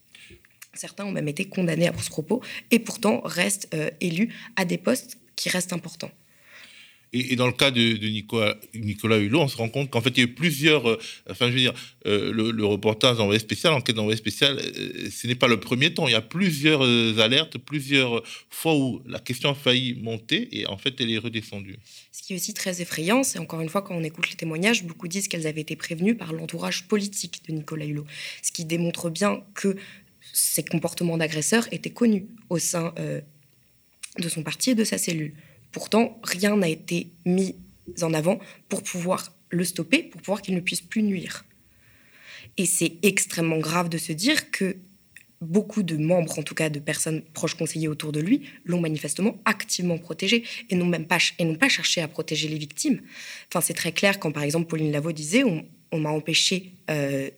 Certains 0.79 1.05
ont 1.05 1.11
même 1.11 1.27
été 1.27 1.45
condamnés 1.45 1.89
à 1.89 1.93
ce 2.01 2.09
propos 2.09 2.41
et 2.71 2.79
pourtant 2.79 3.21
restent 3.25 3.69
euh, 3.75 3.91
élus 4.01 4.33
à 4.55 4.65
des 4.65 4.79
postes 4.79 5.19
qui 5.35 5.49
restent 5.49 5.73
importants. 5.73 6.13
Et, 7.13 7.37
dans 7.37 7.47
le 7.47 7.53
cas 7.53 7.71
de, 7.71 7.81
Nicolas, 8.09 8.55
Nicolas, 8.75 9.17
Hulot, 9.17 9.41
on 9.41 9.49
se 9.49 9.57
rend 9.57 9.71
compte 9.71 9.91
qu'en 9.91 10.01
fait, 10.01 10.11
il 10.11 10.19
y 10.19 10.21
a 10.21 10.25
eu 10.25 10.35
plusieurs. 10.35 10.89
Euh, 10.89 10.99
enfin, 11.29 11.49
je 11.49 11.53
veux 11.53 11.59
dire, 11.59 11.73
euh, 12.07 12.33
le, 12.33 12.65
reportage 12.65 13.17
d'envoyé 13.17 13.41
spécial, 13.41 13.73
l'enquête 13.73 13.97
d'envoyé 13.97 14.17
spécial, 14.17 14.61
ce 15.11 15.27
n'est 15.27 15.35
pas 15.35 15.49
le 15.49 15.59
premier 15.59 15.93
temps. 15.93 16.07
Il 16.07 16.13
y 16.13 16.15
a 16.15 16.21
plusieurs 16.21 16.83
alertes, 17.19 17.59
plusieurs 17.59 18.23
fois 18.51 18.77
où 18.77 19.03
la 19.07 19.19
question 19.19 19.51
a 19.51 19.55
failli 19.55 19.95
monter 19.95 20.49
et 20.53 20.67
en 20.67 20.77
fait, 20.77 21.01
elle 21.01 21.11
est 21.11 21.19
redescendue. 21.19 21.79
Ce 22.13 22.23
qui 22.23 22.35
est 22.35 22.37
aussi 22.37 22.53
très 22.53 22.83
effrayant, 22.83 23.23
c'est 23.23 23.39
encore 23.39 23.63
une 23.63 23.71
fois, 23.71 23.81
quand 23.81 23.97
on 23.97 24.05
écoute 24.05 24.29
les 24.29 24.37
témoignages, 24.37 24.85
beaucoup 24.85 25.09
disent 25.09 25.29
qu'elles 25.29 25.47
avaient 25.47 25.63
été 25.63 25.77
prévenues 25.77 26.15
par 26.15 26.35
l'entourage 26.35 26.87
politique 26.89 27.41
de 27.49 27.55
Nicolas 27.55 27.87
Hulot. 27.87 28.05
Ce 28.43 28.53
qui 28.53 28.67
démontre 28.67 29.09
bien 29.09 29.43
que 29.55 29.77
ces 30.39 30.63
comportements 30.63 31.17
d'agresseurs 31.17 31.67
étaient 31.73 31.91
connus 31.91 32.29
au 32.49 32.59
sein 32.59 32.95
euh, 32.99 33.21
de 34.19 34.29
son 34.29 34.43
parti 34.43 34.71
et 34.71 34.75
de 34.75 34.85
sa 34.85 34.97
cellule. 34.97 35.35
Pourtant, 35.73 36.21
rien 36.23 36.57
n'a 36.57 36.69
été 36.69 37.11
mis 37.27 37.57
en 38.03 38.15
avant 38.15 38.39
pour 38.69 38.83
pouvoir 38.83 39.33
le 39.51 39.65
stopper, 39.65 40.05
pour 40.05 40.21
pouvoir 40.21 40.43
qu'il 40.43 40.55
ne 40.55 40.61
puisse 40.61 40.81
plus 40.81 41.03
nuire. 41.03 41.45
Et 42.57 42.67
c'est 42.67 42.99
extrêmement 43.03 43.59
grave 43.59 43.89
de 43.89 43.99
se 43.99 44.13
dire 44.13 44.51
que 44.51 44.77
beaucoup 45.41 45.83
de 45.83 45.97
membres, 45.97 46.39
en 46.39 46.43
tout 46.43 46.55
cas 46.55 46.69
de 46.69 46.79
personnes 46.79 47.23
proches 47.33 47.55
conseillers 47.55 47.89
autour 47.89 48.13
de 48.13 48.21
lui, 48.21 48.43
l'ont 48.65 48.81
manifestement 48.81 49.41
activement 49.45 49.99
protégé 49.99 50.45
et 50.71 50.77
n'ont 50.77 50.87
même 50.87 51.07
pas, 51.07 51.19
et 51.39 51.57
pas 51.57 51.69
cherché 51.69 52.01
à 52.01 52.09
protéger 52.09 52.49
les 52.49 52.59
victimes. 52.59 53.01
Enfin, 53.49 53.61
c'est 53.61 53.75
très 53.75 53.93
clair 53.93 54.19
quand, 54.19 54.33
par 54.33 54.43
exemple, 54.43 54.69
Pauline 54.69 54.93
Lavaux 54.93 55.13
disait 55.13 55.45
on, 55.45 55.99
m'a 55.99 56.11
empêché 56.11 56.75
euh, 56.91 57.31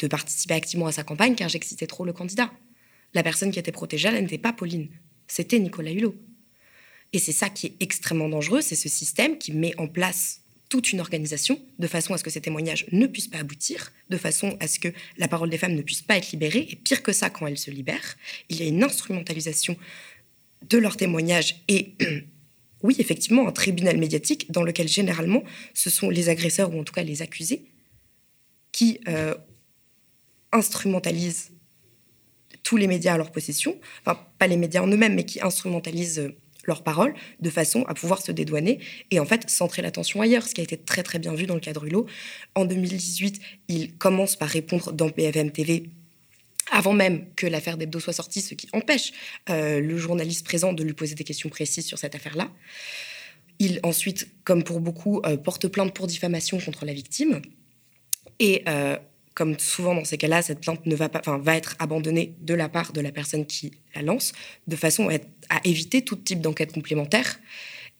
de 0.00 0.06
participer 0.08 0.54
activement 0.54 0.86
à 0.86 0.92
sa 0.92 1.04
campagne 1.04 1.34
car 1.34 1.48
j'excitais 1.48 1.86
trop 1.86 2.04
le 2.04 2.12
candidat. 2.12 2.50
La 3.14 3.22
personne 3.22 3.50
qui 3.50 3.58
était 3.58 3.72
protégée, 3.72 4.08
elle 4.08 4.22
n'était 4.22 4.38
pas 4.38 4.52
Pauline, 4.52 4.88
c'était 5.28 5.58
Nicolas 5.58 5.92
Hulot. 5.92 6.14
Et 7.12 7.18
c'est 7.18 7.32
ça 7.32 7.48
qui 7.48 7.66
est 7.66 7.74
extrêmement 7.80 8.28
dangereux, 8.28 8.60
c'est 8.60 8.76
ce 8.76 8.88
système 8.88 9.36
qui 9.38 9.52
met 9.52 9.78
en 9.78 9.88
place 9.88 10.42
toute 10.68 10.92
une 10.92 11.00
organisation 11.00 11.60
de 11.80 11.86
façon 11.88 12.14
à 12.14 12.18
ce 12.18 12.22
que 12.22 12.30
ces 12.30 12.40
témoignages 12.40 12.86
ne 12.92 13.06
puissent 13.06 13.28
pas 13.28 13.38
aboutir, 13.38 13.92
de 14.08 14.16
façon 14.16 14.56
à 14.60 14.68
ce 14.68 14.78
que 14.78 14.88
la 15.18 15.26
parole 15.26 15.50
des 15.50 15.58
femmes 15.58 15.74
ne 15.74 15.82
puisse 15.82 16.02
pas 16.02 16.16
être 16.16 16.30
libérée, 16.30 16.68
et 16.70 16.76
pire 16.76 17.02
que 17.02 17.12
ça, 17.12 17.28
quand 17.28 17.48
elles 17.48 17.58
se 17.58 17.72
libèrent, 17.72 18.16
il 18.48 18.60
y 18.60 18.62
a 18.62 18.66
une 18.66 18.84
instrumentalisation 18.84 19.76
de 20.68 20.78
leurs 20.78 20.96
témoignages 20.96 21.56
et 21.66 21.94
oui, 22.82 22.94
effectivement, 22.98 23.48
un 23.48 23.52
tribunal 23.52 23.98
médiatique 23.98 24.50
dans 24.52 24.62
lequel 24.62 24.86
généralement 24.86 25.42
ce 25.74 25.90
sont 25.90 26.08
les 26.08 26.28
agresseurs 26.28 26.72
ou 26.72 26.80
en 26.80 26.84
tout 26.84 26.92
cas 26.92 27.02
les 27.02 27.20
accusés 27.22 27.64
qui 28.72 29.00
euh, 29.08 29.34
instrumentalisent 30.52 31.52
tous 32.62 32.76
les 32.76 32.86
médias 32.86 33.14
à 33.14 33.16
leur 33.16 33.30
possession, 33.30 33.78
enfin 34.04 34.20
pas 34.38 34.46
les 34.46 34.56
médias 34.56 34.82
en 34.82 34.88
eux-mêmes, 34.88 35.14
mais 35.14 35.24
qui 35.24 35.40
instrumentalisent 35.40 36.20
euh, 36.20 36.36
leurs 36.64 36.82
paroles 36.82 37.14
de 37.40 37.50
façon 37.50 37.84
à 37.84 37.94
pouvoir 37.94 38.20
se 38.20 38.32
dédouaner 38.32 38.80
et 39.10 39.18
en 39.18 39.24
fait 39.24 39.48
centrer 39.48 39.82
l'attention 39.82 40.20
ailleurs, 40.20 40.46
ce 40.46 40.54
qui 40.54 40.60
a 40.60 40.64
été 40.64 40.76
très 40.76 41.02
très 41.02 41.18
bien 41.18 41.34
vu 41.34 41.46
dans 41.46 41.54
le 41.54 41.60
cadre 41.60 41.84
Hulot. 41.86 42.06
En 42.54 42.64
2018, 42.64 43.40
il 43.68 43.96
commence 43.96 44.36
par 44.36 44.48
répondre 44.48 44.92
dans 44.92 45.08
PFM 45.08 45.50
TV 45.50 45.90
avant 46.70 46.92
même 46.92 47.26
que 47.34 47.46
l'affaire 47.46 47.76
d'Hebdo 47.76 47.98
soit 47.98 48.12
sortie, 48.12 48.42
ce 48.42 48.54
qui 48.54 48.68
empêche 48.72 49.12
euh, 49.48 49.80
le 49.80 49.96
journaliste 49.96 50.44
présent 50.44 50.72
de 50.72 50.84
lui 50.84 50.92
poser 50.92 51.14
des 51.14 51.24
questions 51.24 51.48
précises 51.48 51.86
sur 51.86 51.98
cette 51.98 52.14
affaire-là. 52.14 52.50
Il 53.58 53.80
ensuite, 53.82 54.28
comme 54.44 54.62
pour 54.62 54.80
beaucoup, 54.80 55.20
euh, 55.26 55.36
porte 55.36 55.66
plainte 55.66 55.92
pour 55.92 56.06
diffamation 56.06 56.60
contre 56.60 56.84
la 56.84 56.92
victime. 56.92 57.42
Et 58.38 58.64
comme 59.34 59.58
souvent 59.58 59.94
dans 59.94 60.04
ces 60.04 60.18
cas-là, 60.18 60.42
cette 60.42 60.60
plainte 60.60 60.84
ne 60.86 60.94
va 60.94 61.08
pas, 61.08 61.20
enfin, 61.20 61.38
va 61.38 61.56
être 61.56 61.76
abandonnée 61.78 62.34
de 62.40 62.54
la 62.54 62.68
part 62.68 62.92
de 62.92 63.00
la 63.00 63.12
personne 63.12 63.46
qui 63.46 63.72
la 63.94 64.02
lance, 64.02 64.32
de 64.66 64.76
façon 64.76 65.08
à, 65.08 65.60
éviter 65.64 66.02
tout 66.02 66.16
type 66.16 66.40
d'enquête 66.40 66.72
complémentaire. 66.72 67.38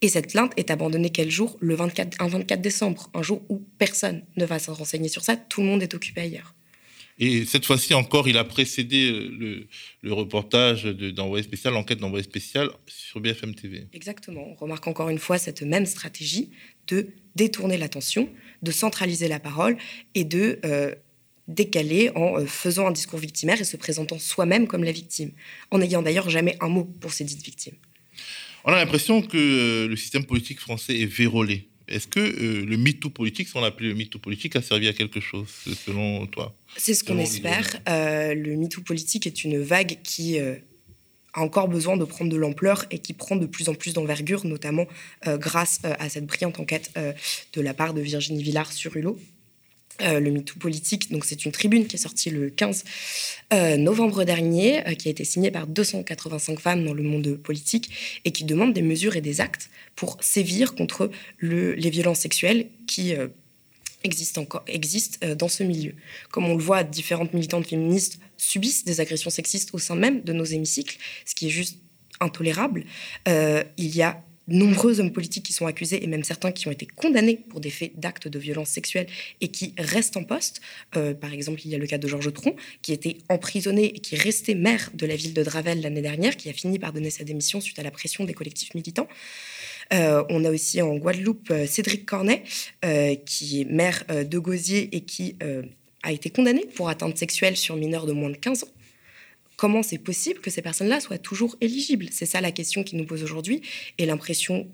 Et 0.03 0.09
cette 0.09 0.31
plainte 0.31 0.53
est 0.57 0.71
abandonnée 0.71 1.11
quel 1.11 1.31
jour? 1.31 1.57
Le 1.61 1.75
24, 1.75 2.21
un 2.21 2.29
24 2.29 2.61
décembre, 2.61 3.11
un 3.15 3.23
jour 3.23 3.43
où 3.49 3.63
personne 3.79 4.25
ne 4.37 4.45
va 4.45 4.59
se 4.59 4.71
renseigner 4.71 5.09
sur 5.09 5.23
ça, 5.23 5.37
tout 5.37 5.61
le 5.61 5.67
monde 5.67 5.83
est 5.83 5.95
occupé 5.95 6.23
ailleurs. 6.23 6.55
Et 7.23 7.45
cette 7.45 7.67
fois-ci 7.67 7.93
encore, 7.93 8.29
il 8.29 8.39
a 8.39 8.45
précédé 8.45 9.11
le, 9.11 9.67
le 10.01 10.13
reportage 10.15 10.85
d'envoyé 10.85 11.45
spécial, 11.45 11.75
l'enquête 11.75 11.99
d'envoyé 11.99 12.25
spécial 12.25 12.71
sur 12.87 13.21
BFM 13.21 13.55
TV. 13.55 13.87
Exactement. 13.93 14.49
On 14.49 14.55
remarque 14.55 14.87
encore 14.87 15.11
une 15.11 15.19
fois 15.19 15.37
cette 15.37 15.61
même 15.61 15.85
stratégie 15.85 16.51
de 16.89 17.09
détourner 17.37 17.77
l'attention, 17.77 18.31
de 18.63 18.71
centraliser 18.71 19.29
la 19.29 19.39
parole 19.39 19.77
et 20.15 20.25
de 20.25 20.61
euh, 20.65 20.95
décaler 21.55 22.11
en 22.15 22.39
euh, 22.39 22.47
faisant 22.47 22.87
un 22.87 22.93
discours 22.93 23.19
victimaire 23.19 23.61
et 23.61 23.65
se 23.65 23.77
présentant 23.77 24.19
soi-même 24.19 24.67
comme 24.67 24.85
la 24.85 24.93
victime, 24.93 25.33
en 25.71 25.79
n'ayant 25.79 26.03
d'ailleurs 26.03 26.31
jamais 26.31 26.57
un 26.61 26.69
mot 26.69 26.85
pour 26.85 27.13
ces 27.13 27.25
dites 27.25 27.43
victimes. 27.43 27.75
On 28.65 28.73
a 28.73 28.77
l'impression 28.77 29.23
que 29.23 29.37
euh, 29.37 29.89
le 29.89 29.97
système 29.97 30.25
politique 30.25 30.61
français 30.61 30.99
est 30.99 31.07
vérolé. 31.07 31.69
Est-ce 31.89 32.07
que 32.07 32.21
le 32.21 32.77
MeToo 32.77 33.11
politique, 33.11 33.49
ce 33.49 33.55
qu'on 33.55 33.65
appelait 33.65 33.89
le 33.89 33.97
MeToo 33.97 34.21
politique, 34.21 34.55
a 34.55 34.63
servi 34.63 34.87
à 34.87 34.93
quelque 34.93 35.19
chose, 35.19 35.49
selon 35.85 36.25
toi? 36.29 36.57
C'est 36.77 36.95
ce 36.95 37.03
qu'on 37.03 37.19
espère. 37.19 37.81
le 37.89 38.55
MeToo 38.55 38.83
politique 38.83 39.27
est 39.27 39.43
une 39.43 39.61
vague 39.61 39.99
qui 40.05 40.39
a 41.33 41.43
encore 41.43 41.69
besoin 41.69 41.97
de 41.97 42.05
prendre 42.05 42.31
de 42.31 42.37
l'ampleur 42.37 42.85
et 42.91 42.99
qui 42.99 43.13
prend 43.13 43.37
de 43.37 43.47
plus 43.47 43.69
en 43.69 43.75
plus 43.75 43.95
d'envergure, 43.95 44.45
notamment 44.47 44.87
euh, 45.27 45.37
grâce 45.37 45.81
euh, 45.85 45.95
à 45.99 46.09
cette 46.09 46.27
brillante 46.27 46.59
enquête 46.59 46.91
euh, 46.97 47.13
de 47.53 47.61
la 47.61 47.75
part 47.75 47.95
de 47.95 48.01
Virginie 48.01 48.43
Villard 48.43 48.73
sur 48.73 48.97
Hulot. 48.97 49.19
Le 50.01 50.31
MeToo 50.31 50.59
politique, 50.59 51.11
donc 51.11 51.25
c'est 51.25 51.45
une 51.45 51.53
tribune 51.53 51.87
qui 51.87 51.97
est 51.97 51.99
sortie 51.99 52.31
le 52.31 52.51
15 52.51 52.85
novembre 53.79 54.25
dernier, 54.25 54.83
qui 54.99 55.09
a 55.09 55.11
été 55.11 55.25
signée 55.25 55.51
par 55.51 55.67
285 55.67 56.59
femmes 56.61 56.85
dans 56.85 56.95
le 56.95 57.03
monde 57.03 57.37
politique 57.37 58.21
et 58.25 58.33
qui 58.33 58.45
demande 58.45 58.73
des 58.73 58.83
mesures 58.83 59.17
et 59.17 59.21
des 59.21 59.41
actes 59.41 59.71
pour 59.97 60.17
sévir 60.21 60.75
contre 60.75 61.11
le, 61.39 61.75
les 61.75 61.91
violences 61.91 62.21
sexuelles 62.21 62.67
qui 62.87 63.15
existent 64.05 64.43
encore 64.43 64.65
existent 64.67 65.35
dans 65.35 65.49
ce 65.49 65.63
milieu. 65.63 65.95
Comme 66.31 66.47
on 66.47 66.57
le 66.57 66.63
voit, 66.63 66.83
différentes 66.83 67.35
militantes 67.35 67.67
féministes 67.67 68.19
subissent 68.37 68.85
des 68.85 69.01
agressions 69.01 69.31
sexistes 69.31 69.71
au 69.73 69.79
sein 69.79 69.97
même 69.97 70.23
de 70.23 70.33
nos 70.33 70.45
hémicycles, 70.45 70.99
ce 71.27 71.35
qui 71.35 71.47
est 71.47 71.51
juste 71.51 71.79
intolérable. 72.21 72.85
Euh, 73.29 73.65
il 73.77 73.95
y 73.97 74.03
a 74.03 74.23
nombreux 74.51 75.01
hommes 75.01 75.13
politiques 75.13 75.45
qui 75.47 75.53
sont 75.53 75.67
accusés 75.67 76.03
et 76.03 76.07
même 76.07 76.25
certains 76.25 76.53
qui 76.53 76.69
ont 76.69 76.71
été 76.71 76.87
condamnés 76.87 77.37
pour 77.49 77.61
des 77.61 77.71
faits 77.71 77.99
d'actes 77.99 78.29
de 78.29 78.39
violence 78.39 78.69
sexuelle 78.69 79.07
et 79.41 79.49
qui 79.49 79.75
restent 79.79 80.17
en 80.17 80.25
poste. 80.25 80.61
Euh, 80.97 81.15
par 81.15 81.33
exemple, 81.33 81.61
il 81.65 81.71
y 81.71 81.75
a 81.75 81.79
le 81.79 81.87
cas 81.87 81.99
de 81.99 82.07
Georges 82.07 82.33
Tron, 82.33 82.55
qui 82.83 82.93
était 82.93 83.19
emprisonné 83.29 83.87
et 83.97 84.01
qui 84.01 84.17
restait 84.17 84.55
maire 84.55 84.91
de 84.95 85.07
la 85.07 85.17
ville 85.17 85.35
de 85.35 85.43
Dravel 85.43 85.81
l'année 85.81 86.03
dernière, 86.03 86.37
qui 86.37 86.49
a 86.49 86.53
fini 86.53 86.79
par 86.79 86.93
donner 86.93 87.11
sa 87.11 87.25
démission 87.25 87.61
suite 87.61 87.79
à 87.79 87.83
la 87.83 87.91
pression 87.91 88.25
des 88.25 88.35
collectifs 88.35 88.75
militants. 88.75 89.09
Euh, 89.93 90.23
on 90.29 90.45
a 90.45 90.51
aussi 90.51 90.83
en 90.83 90.97
Guadeloupe 90.97 91.53
Cédric 91.67 92.07
Cornet, 92.07 92.43
qui 93.27 93.61
est 93.61 93.65
maire 93.65 94.05
de 94.09 94.39
Gosier 94.39 94.89
et 94.95 95.01
qui 95.01 95.37
a 96.03 96.13
été 96.13 96.31
condamné 96.31 96.67
pour 96.75 96.89
atteinte 96.89 97.19
sexuelle 97.19 97.57
sur 97.57 97.77
mineurs 97.77 98.07
de 98.07 98.13
moins 98.13 98.31
de 98.31 98.37
15 98.37 98.65
ans. 98.65 98.69
Comment 99.61 99.83
c'est 99.83 99.99
possible 99.99 100.41
que 100.41 100.49
ces 100.49 100.63
personnes-là 100.63 101.01
soient 101.01 101.19
toujours 101.19 101.55
éligibles 101.61 102.09
C'est 102.11 102.25
ça 102.25 102.41
la 102.41 102.51
question 102.51 102.83
qui 102.83 102.97
nous 102.97 103.05
pose 103.05 103.23
aujourd'hui. 103.23 103.61
Et 103.99 104.07
l'impression, 104.07 104.67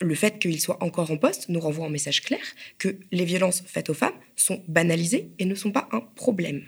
le 0.00 0.16
fait 0.16 0.40
qu'ils 0.40 0.60
soient 0.60 0.82
encore 0.82 1.12
en 1.12 1.16
poste 1.16 1.48
nous 1.48 1.60
renvoie 1.60 1.86
un 1.86 1.90
message 1.90 2.20
clair 2.20 2.40
que 2.78 2.98
les 3.12 3.24
violences 3.24 3.62
faites 3.64 3.88
aux 3.88 3.94
femmes 3.94 4.18
sont 4.34 4.64
banalisées 4.66 5.30
et 5.38 5.44
ne 5.44 5.54
sont 5.54 5.70
pas 5.70 5.88
un 5.92 6.00
problème. 6.00 6.64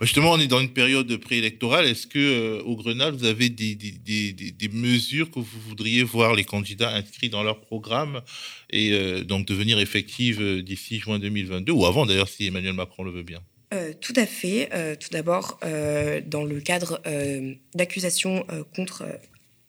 Justement, 0.00 0.30
on 0.30 0.38
est 0.38 0.46
dans 0.46 0.60
une 0.60 0.72
période 0.72 1.16
préélectorale. 1.16 1.84
Est-ce 1.84 2.06
que 2.06 2.20
euh, 2.20 2.62
au 2.62 2.76
Grenade, 2.76 3.16
vous 3.16 3.24
avez 3.24 3.48
des, 3.48 3.74
des, 3.74 4.68
mesures 4.68 5.32
que 5.32 5.40
vous 5.40 5.60
voudriez 5.66 6.04
voir 6.04 6.36
les 6.36 6.44
candidats 6.44 6.94
inscrits 6.94 7.28
dans 7.28 7.42
leur 7.42 7.60
programme 7.60 8.22
et 8.70 8.92
euh, 8.92 9.24
donc 9.24 9.48
devenir 9.48 9.80
effectives 9.80 10.40
euh, 10.40 10.62
d'ici 10.62 11.00
juin 11.00 11.18
2022 11.18 11.72
ou 11.72 11.86
avant 11.86 12.06
d'ailleurs 12.06 12.28
si 12.28 12.46
Emmanuel 12.46 12.74
Macron 12.74 13.02
le 13.02 13.10
veut 13.10 13.24
bien? 13.24 13.42
Tout 14.00 14.14
à 14.16 14.26
fait. 14.26 14.96
tout 14.98 15.10
d'abord, 15.10 15.60
dans 15.62 16.44
le 16.44 16.60
cadre 16.60 17.02
d'accusations 17.74 18.46
contre 18.74 19.04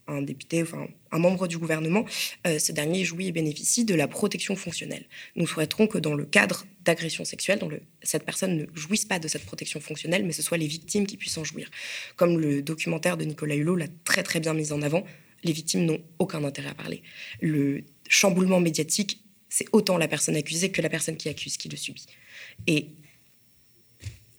un 0.09 0.21
député, 0.21 0.61
enfin 0.61 0.87
un 1.11 1.19
membre 1.19 1.47
du 1.47 1.57
gouvernement, 1.57 2.05
euh, 2.45 2.59
ce 2.59 2.71
dernier 2.71 3.03
jouit 3.03 3.27
et 3.27 3.31
bénéficie 3.31 3.85
de 3.85 3.95
la 3.95 4.07
protection 4.07 4.55
fonctionnelle. 4.55 5.05
Nous 5.35 5.47
souhaiterons 5.47 5.87
que 5.87 5.97
dans 5.97 6.13
le 6.13 6.25
cadre 6.25 6.65
d'agression 6.83 7.25
sexuelle, 7.25 7.59
le, 7.69 7.81
cette 8.01 8.23
personne 8.23 8.57
ne 8.57 8.65
jouisse 8.73 9.05
pas 9.05 9.19
de 9.19 9.27
cette 9.27 9.45
protection 9.45 9.79
fonctionnelle, 9.79 10.25
mais 10.25 10.33
ce 10.33 10.41
soit 10.41 10.57
les 10.57 10.67
victimes 10.67 11.07
qui 11.07 11.17
puissent 11.17 11.37
en 11.37 11.43
jouir. 11.43 11.69
Comme 12.15 12.39
le 12.39 12.61
documentaire 12.61 13.17
de 13.17 13.25
Nicolas 13.25 13.55
Hulot 13.55 13.75
l'a 13.75 13.87
très 14.03 14.23
très 14.23 14.39
bien 14.39 14.53
mis 14.53 14.71
en 14.71 14.81
avant, 14.81 15.03
les 15.43 15.53
victimes 15.53 15.85
n'ont 15.85 16.01
aucun 16.19 16.43
intérêt 16.43 16.69
à 16.69 16.75
parler. 16.75 17.01
Le 17.41 17.83
chamboulement 18.07 18.59
médiatique, 18.59 19.23
c'est 19.47 19.67
autant 19.71 19.97
la 19.97 20.07
personne 20.07 20.35
accusée 20.35 20.71
que 20.71 20.81
la 20.81 20.89
personne 20.89 21.17
qui 21.17 21.29
accuse 21.29 21.57
qui 21.57 21.69
le 21.69 21.77
subit. 21.77 22.05
Et 22.67 22.89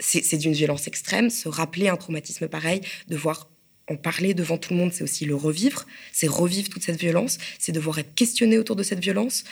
c'est 0.01 0.39
d'une 0.39 0.53
violence 0.53 0.87
extrême, 0.87 1.31
se 1.31 1.49
rappeler 1.49 1.89
un 1.89 1.97
traumatisme 1.97 2.49
pareil, 2.49 2.81
de 3.09 3.17
voir 3.17 3.49
en 3.89 3.97
parler 3.97 4.35
devant 4.35 4.57
tout 4.57 4.73
le 4.73 4.79
monde, 4.79 4.93
c'est 4.93 5.03
aussi 5.03 5.25
le 5.25 5.35
revivre, 5.35 5.85
c'est 6.13 6.29
revivre 6.29 6.69
toute 6.69 6.83
cette 6.83 7.01
violence, 7.01 7.39
c'est 7.59 7.73
devoir 7.73 7.99
être 7.99 8.15
questionné 8.15 8.57
autour 8.59 8.77
de 8.77 8.83
cette 8.83 9.01
violence. 9.01 9.45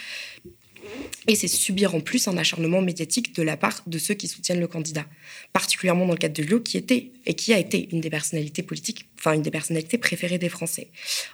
Et 1.26 1.34
c'est 1.34 1.48
subir 1.48 1.94
en 1.94 2.00
plus 2.00 2.26
un 2.26 2.38
acharnement 2.38 2.80
médiatique 2.80 3.34
de 3.34 3.42
la 3.42 3.58
part 3.58 3.82
de 3.86 3.98
ceux 3.98 4.14
qui 4.14 4.28
soutiennent 4.28 4.60
le 4.60 4.66
candidat, 4.66 5.04
particulièrement 5.52 6.06
dans 6.06 6.12
le 6.12 6.18
cadre 6.18 6.34
de 6.34 6.42
Lio, 6.42 6.60
qui 6.60 6.78
était 6.78 7.10
et 7.26 7.34
qui 7.34 7.52
a 7.52 7.58
été 7.58 7.88
une 7.92 8.00
des 8.00 8.08
personnalités 8.08 8.62
politiques, 8.62 9.10
enfin 9.18 9.34
une 9.34 9.42
des 9.42 9.50
personnalités 9.50 9.98
préférées 9.98 10.38
des 10.38 10.48
Français. 10.48 10.88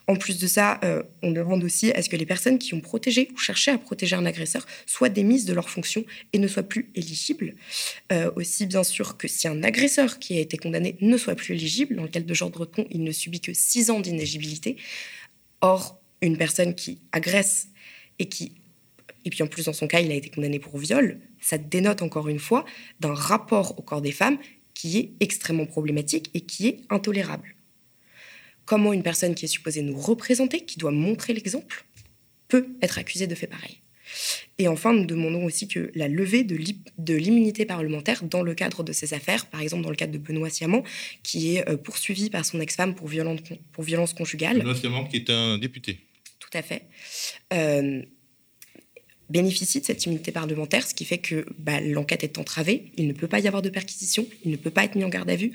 En 0.09 0.17
plus 0.17 0.41
de 0.41 0.49
ça, 0.49 0.81
euh, 0.83 1.05
on 1.23 1.31
demande 1.31 1.63
aussi 1.63 1.93
à 1.93 2.03
ce 2.03 2.09
que 2.09 2.17
les 2.17 2.27
personnes 2.27 2.59
qui 2.59 2.75
ont 2.75 2.81
protégé 2.81 3.29
ou 3.35 3.39
cherché 3.39 3.71
à 3.71 3.79
protéger 3.79 4.17
un 4.17 4.27
agresseur 4.27 4.67
soient 4.85 5.11
démises 5.11 5.45
de 5.45 5.53
leurs 5.53 5.71
fonctions 5.71 6.05
et 6.33 6.41
ne 6.41 6.49
soient 6.49 6.65
plus 6.65 6.91
éligibles. 6.97 7.55
Euh, 8.11 8.33
aussi, 8.35 8.67
bien 8.67 8.83
sûr, 8.83 9.17
que 9.17 9.29
si 9.29 9.47
un 9.47 9.63
agresseur 9.63 10.19
qui 10.19 10.37
a 10.37 10.41
été 10.41 10.57
condamné 10.57 10.97
ne 11.03 11.17
soit 11.17 11.37
plus 11.37 11.55
éligible, 11.55 11.95
dans 11.95 12.03
le 12.03 12.09
cas 12.09 12.19
de 12.19 12.35
Georges 12.35 12.51
Breton, 12.51 12.85
il 12.91 13.05
ne 13.05 13.13
subit 13.13 13.41
que 13.41 13.53
six 13.55 13.91
ans 13.91 14.01
d'inéligibilité. 14.01 14.77
Or, 15.61 16.01
une 16.21 16.37
personne 16.37 16.75
qui 16.75 16.99
agresse 17.13 17.69
et 18.19 18.29
qui 18.29 18.55
et 19.25 19.31
puis 19.31 19.43
en 19.43 19.47
plus 19.47 19.67
dans 19.67 19.73
son 19.73 19.87
cas, 19.87 20.01
il 20.01 20.11
a 20.11 20.15
été 20.15 20.31
condamné 20.31 20.59
pour 20.59 20.79
viol, 20.79 21.21
ça 21.41 21.59
dénote 21.59 22.03
encore 22.03 22.29
une 22.29 22.39
fois 22.39 22.65
d'un 23.01 23.15
rapport 23.15 23.79
au 23.79 23.83
corps 23.83 24.03
des 24.03 24.13
femmes 24.13 24.39
qui 24.75 24.99
est 24.99 25.13
extrêmement 25.21 25.67
problématique 25.67 26.31
et 26.35 26.41
qui 26.41 26.67
est 26.69 26.81
intolérable. 26.91 27.55
Comment 28.65 28.93
une 28.93 29.03
personne 29.03 29.35
qui 29.35 29.45
est 29.45 29.49
supposée 29.49 29.83
nous 29.83 29.99
représenter, 29.99 30.61
qui 30.65 30.79
doit 30.79 30.91
montrer 30.91 31.33
l'exemple, 31.33 31.85
peut 32.49 32.69
être 32.83 32.99
accusée 32.99 33.27
de 33.27 33.35
fait 33.35 33.47
pareil? 33.47 33.81
Et 34.59 34.69
enfin, 34.69 34.93
nous 34.93 35.07
demandons 35.07 35.45
aussi 35.45 35.67
que 35.67 35.91
la 35.95 36.09
levée 36.09 36.45
de 36.45 37.15
l'immunité 37.15 37.65
parlementaire 37.65 38.23
dans 38.23 38.43
le 38.43 38.55
cadre 38.55 38.83
de 38.85 38.93
ces 38.93 39.15
affaires, 39.15 39.47
par 39.47 39.61
exemple 39.61 39.83
dans 39.83 39.91
le 39.91 39.97
cadre 39.97 40.13
de 40.13 40.19
Benoît 40.19 40.51
Siamant, 40.51 40.85
qui 41.23 41.57
est 41.57 41.69
euh, 41.69 41.77
poursuivi 41.77 42.31
par 42.31 42.45
son 42.45 42.61
ex-femme 42.61 42.95
pour, 42.95 43.11
pour 43.73 43.85
violence 43.85 44.15
conjugale. 44.15 44.59
Benoît 44.59 44.77
Siamant 44.77 45.07
qui 45.07 45.17
est 45.17 45.31
un 45.31 45.59
député. 45.59 45.99
Tout 46.39 46.51
à 46.53 46.63
fait. 46.63 46.85
Euh, 47.53 48.03
bénéficie 49.31 49.81
de 49.81 49.87
cette 49.87 50.05
immunité 50.05 50.33
parlementaire, 50.33 50.87
ce 50.87 50.95
qui 50.95 51.05
fait 51.05 51.19
que 51.19 51.47
bah, 51.59 51.81
l'enquête 51.81 52.25
est 52.25 52.39
entravée, 52.39 52.91
il 52.97 53.07
ne 53.07 53.13
peut 53.13 53.29
pas 53.29 53.41
y 53.41 53.49
avoir 53.49 53.63
de 53.63 53.71
perquisition, 53.71 54.27
il 54.45 54.51
ne 54.51 54.57
peut 54.57 54.71
pas 54.71 54.85
être 54.85 54.97
mis 54.97 55.05
en 55.05 55.09
garde 55.09 55.31
à 55.31 55.37
vue, 55.37 55.53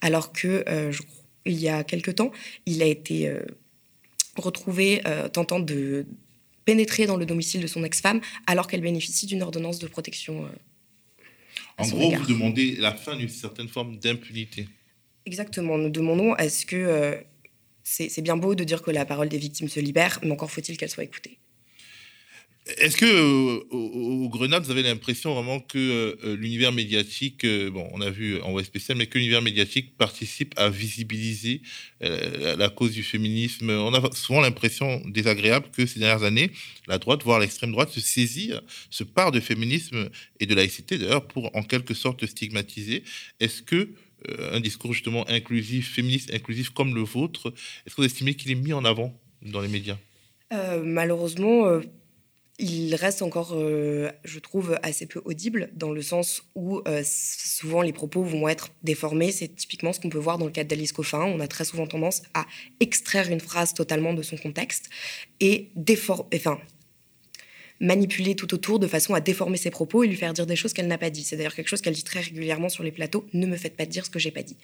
alors 0.00 0.32
que 0.32 0.64
euh, 0.68 0.92
il 1.44 1.60
y 1.60 1.68
a 1.68 1.84
quelque 1.84 2.10
temps, 2.10 2.32
il 2.66 2.82
a 2.82 2.86
été 2.86 3.28
euh, 3.28 3.42
retrouvé 4.36 5.02
euh, 5.06 5.28
tentant 5.28 5.60
de 5.60 6.06
pénétrer 6.64 7.06
dans 7.06 7.16
le 7.16 7.26
domicile 7.26 7.60
de 7.60 7.66
son 7.66 7.84
ex-femme 7.84 8.20
alors 8.46 8.66
qu'elle 8.66 8.82
bénéficie 8.82 9.26
d'une 9.26 9.42
ordonnance 9.42 9.78
de 9.78 9.86
protection. 9.86 10.48
en 11.78 11.88
gros, 11.88 12.10
vous 12.10 12.26
demandez 12.26 12.76
la 12.76 12.94
fin 12.94 13.16
d'une 13.16 13.28
certaine 13.28 13.68
forme 13.68 13.98
d'impunité. 13.98 14.68
Exactement. 15.26 15.78
Nous 15.78 15.90
demandons 15.90 16.34
à 16.34 16.48
ce 16.48 16.66
que 16.66 17.18
c'est 17.82 18.22
bien 18.22 18.36
beau 18.36 18.54
de 18.54 18.62
dire 18.62 18.82
que 18.82 18.90
la 18.90 19.04
parole 19.04 19.28
des 19.28 19.38
victimes 19.38 19.68
se 19.68 19.80
libère, 19.80 20.20
mais 20.22 20.30
encore 20.30 20.50
faut-il 20.50 20.76
qu'elle 20.76 20.90
soit 20.90 21.04
écoutée. 21.04 21.38
Est-ce 22.78 22.96
que 22.96 23.06
euh, 23.06 23.64
au, 23.70 24.28
Grenade, 24.28 24.64
vous 24.64 24.70
avez 24.70 24.82
l'impression 24.82 25.34
vraiment 25.34 25.60
que 25.60 25.78
euh, 25.78 26.36
l'univers 26.36 26.72
médiatique, 26.72 27.44
euh, 27.44 27.70
bon, 27.70 27.88
on 27.92 28.00
a 28.00 28.10
vu 28.10 28.40
en 28.42 28.52
voie 28.52 28.64
spéciale, 28.64 28.98
mais 28.98 29.06
que 29.06 29.18
l'univers 29.18 29.42
médiatique 29.42 29.96
participe 29.96 30.54
à 30.56 30.68
visibiliser 30.68 31.62
la 32.00 32.68
cause 32.68 32.92
du 32.92 33.02
féminisme? 33.02 33.70
On 33.70 33.92
a 33.94 34.10
souvent 34.12 34.40
l'impression 34.40 35.02
désagréable 35.06 35.66
que 35.76 35.86
ces 35.86 36.00
dernières 36.00 36.22
années, 36.22 36.50
la 36.86 36.98
droite, 36.98 37.22
voire 37.22 37.40
l'extrême 37.40 37.72
droite, 37.72 37.90
se 37.90 38.00
saisit, 38.00 38.52
se 38.90 39.04
part 39.04 39.32
de 39.32 39.40
féminisme 39.40 40.08
et 40.38 40.46
de 40.46 40.54
laïcité 40.54 40.98
d'ailleurs 40.98 41.26
pour 41.26 41.54
en 41.54 41.62
quelque 41.62 41.94
sorte 41.94 42.24
stigmatiser. 42.26 43.02
Est-ce 43.38 43.62
que 43.62 43.90
un 44.52 44.60
discours 44.60 44.92
justement 44.92 45.28
inclusif, 45.28 45.94
féministe 45.94 46.32
inclusif 46.34 46.70
comme 46.70 46.94
le 46.94 47.02
vôtre, 47.02 47.52
est-ce 47.86 47.94
que 47.94 48.02
vous 48.02 48.06
estimez 48.06 48.34
qu'il 48.34 48.50
est 48.50 48.54
mis 48.54 48.72
en 48.72 48.84
avant 48.84 49.18
dans 49.42 49.60
les 49.60 49.68
médias? 49.68 49.98
Malheureusement 50.82 51.80
il 52.60 52.94
reste 52.94 53.22
encore, 53.22 53.52
euh, 53.54 54.10
je 54.24 54.38
trouve, 54.38 54.78
assez 54.82 55.06
peu 55.06 55.22
audible, 55.24 55.70
dans 55.74 55.90
le 55.90 56.02
sens 56.02 56.42
où 56.54 56.80
euh, 56.86 57.02
souvent 57.04 57.80
les 57.80 57.92
propos 57.92 58.22
vont 58.22 58.48
être 58.48 58.68
déformés. 58.82 59.32
C'est 59.32 59.48
typiquement 59.48 59.92
ce 59.92 60.00
qu'on 60.00 60.10
peut 60.10 60.18
voir 60.18 60.36
dans 60.36 60.44
le 60.44 60.52
cas 60.52 60.64
d'Alice 60.64 60.92
Coffin. 60.92 61.22
On 61.22 61.40
a 61.40 61.48
très 61.48 61.64
souvent 61.64 61.86
tendance 61.86 62.22
à 62.34 62.44
extraire 62.78 63.30
une 63.30 63.40
phrase 63.40 63.72
totalement 63.72 64.12
de 64.12 64.22
son 64.22 64.36
contexte 64.36 64.90
et 65.40 65.70
déformer, 65.74 66.26
manipuler 67.80 68.36
tout 68.36 68.52
autour 68.52 68.78
de 68.78 68.86
façon 68.86 69.14
à 69.14 69.20
déformer 69.20 69.56
ses 69.56 69.70
propos 69.70 70.04
et 70.04 70.06
lui 70.06 70.16
faire 70.16 70.34
dire 70.34 70.46
des 70.46 70.56
choses 70.56 70.74
qu'elle 70.74 70.86
n'a 70.86 70.98
pas 70.98 71.10
dit. 71.10 71.24
C'est 71.24 71.36
d'ailleurs 71.36 71.54
quelque 71.54 71.68
chose 71.68 71.80
qu'elle 71.80 71.94
dit 71.94 72.04
très 72.04 72.20
régulièrement 72.20 72.68
sur 72.68 72.84
les 72.84 72.92
plateaux 72.92 73.26
ne 73.32 73.46
me 73.46 73.56
faites 73.56 73.76
pas 73.76 73.86
dire 73.86 74.04
ce 74.04 74.10
que 74.10 74.18
j'ai 74.18 74.30
pas 74.30 74.42
dit. 74.42 74.56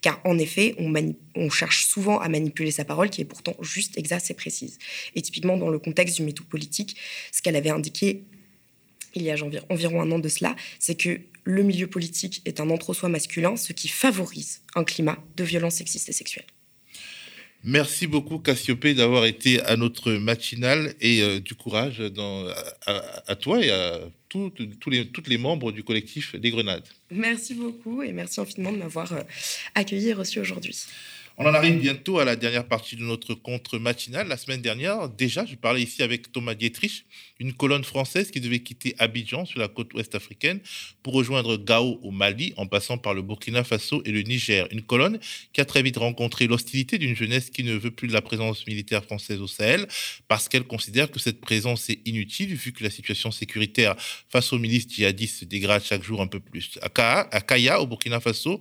Car 0.00 0.20
en 0.24 0.38
effet, 0.38 0.74
on, 0.78 1.50
cherche 1.50 1.86
souvent 1.86 2.18
à 2.18 2.28
manipuler 2.28 2.72
sa 2.72 2.84
parole 2.84 3.10
qui 3.10 3.20
est 3.20 3.24
pourtant 3.24 3.54
juste, 3.60 3.96
exacte 3.96 4.30
et 4.30 4.34
précise. 4.34 4.78
Et 5.14 5.22
typiquement, 5.22 5.56
dans 5.56 5.68
le 5.68 5.78
contexte 5.78 6.16
du 6.16 6.22
métaux 6.22 6.44
politique, 6.44 6.96
ce 7.30 7.42
qu'elle 7.42 7.56
avait 7.56 7.70
indiqué 7.70 8.24
il 9.14 9.22
y 9.22 9.30
a 9.30 9.36
environ 9.68 10.02
un 10.02 10.10
an 10.10 10.18
de 10.18 10.28
cela, 10.28 10.56
c'est 10.80 10.96
que 10.96 11.20
le 11.44 11.62
milieu 11.62 11.86
politique 11.86 12.42
est 12.46 12.58
un 12.58 12.68
entre-soi 12.70 13.08
masculin, 13.08 13.54
ce 13.56 13.72
qui 13.72 13.86
favorise 13.86 14.62
un 14.74 14.82
climat 14.82 15.18
de 15.36 15.44
violence 15.44 15.76
sexiste 15.76 16.08
et 16.08 16.12
sexuelle. 16.12 16.46
Merci 17.66 18.06
beaucoup 18.06 18.38
Cassiopée 18.38 18.92
d'avoir 18.92 19.24
été 19.24 19.62
à 19.62 19.76
notre 19.76 20.12
matinale 20.12 20.94
et 21.00 21.22
euh, 21.22 21.40
du 21.40 21.54
courage 21.54 22.02
à, 22.86 23.36
toi 23.36 23.64
et 23.64 23.70
à 23.70 24.00
tous 24.28 24.52
les, 24.90 25.06
toutes 25.06 25.28
les 25.28 25.38
membres 25.38 25.72
du 25.72 25.82
collectif 25.82 26.36
des 26.36 26.50
Grenades. 26.50 26.84
Merci 27.10 27.54
beaucoup 27.54 28.02
et 28.02 28.12
merci 28.12 28.38
infiniment 28.38 28.70
de 28.70 28.76
m'avoir 28.76 29.10
euh, 29.14 29.22
accueilli 29.74 30.10
et 30.10 30.12
reçu 30.12 30.40
aujourd'hui. 30.40 30.76
On 31.36 31.46
en 31.46 31.54
arrive 31.54 31.80
bientôt 31.80 32.20
à 32.20 32.24
la 32.24 32.36
dernière 32.36 32.66
partie 32.66 32.96
de 32.96 33.02
notre 33.02 33.34
contre 33.34 33.78
matinal. 33.78 34.28
La 34.28 34.36
semaine 34.36 34.60
dernière, 34.60 35.08
déjà, 35.08 35.44
je 35.44 35.56
parlais 35.56 35.82
ici 35.82 36.02
avec 36.02 36.30
Thomas 36.30 36.54
Dietrich, 36.54 37.06
une 37.40 37.52
colonne 37.52 37.84
française 37.84 38.30
qui 38.30 38.40
devait 38.40 38.60
quitter 38.60 38.94
Abidjan 38.98 39.44
sur 39.44 39.58
la 39.58 39.68
côte 39.68 39.92
ouest 39.94 40.14
africaine 40.14 40.60
pour 41.02 41.14
rejoindre 41.14 41.56
Gao 41.56 41.98
au 42.02 42.10
Mali 42.10 42.54
en 42.56 42.66
passant 42.66 42.98
par 42.98 43.14
le 43.14 43.22
Burkina 43.22 43.64
Faso 43.64 44.02
et 44.04 44.12
le 44.12 44.22
Niger. 44.22 44.68
Une 44.70 44.82
colonne 44.82 45.18
qui 45.52 45.60
a 45.60 45.64
très 45.64 45.82
vite 45.82 45.96
rencontré 45.96 46.46
l'hostilité 46.46 46.98
d'une 46.98 47.16
jeunesse 47.16 47.50
qui 47.50 47.64
ne 47.64 47.74
veut 47.74 47.90
plus 47.90 48.08
de 48.08 48.12
la 48.12 48.22
présence 48.22 48.66
militaire 48.66 49.04
française 49.04 49.40
au 49.40 49.48
Sahel 49.48 49.86
parce 50.28 50.48
qu'elle 50.48 50.64
considère 50.64 51.10
que 51.10 51.18
cette 51.18 51.40
présence 51.40 51.90
est 51.90 52.00
inutile 52.06 52.54
vu 52.54 52.72
que 52.72 52.84
la 52.84 52.90
situation 52.90 53.30
sécuritaire 53.30 53.96
face 54.28 54.52
aux 54.52 54.58
milices 54.58 54.88
djihadistes 54.88 55.40
se 55.40 55.44
dégrade 55.44 55.82
chaque 55.84 56.02
jour 56.02 56.20
un 56.20 56.26
peu 56.26 56.40
plus. 56.40 56.78
À 56.82 57.40
Kaya, 57.40 57.80
au 57.80 57.86
Burkina 57.86 58.20
Faso, 58.20 58.60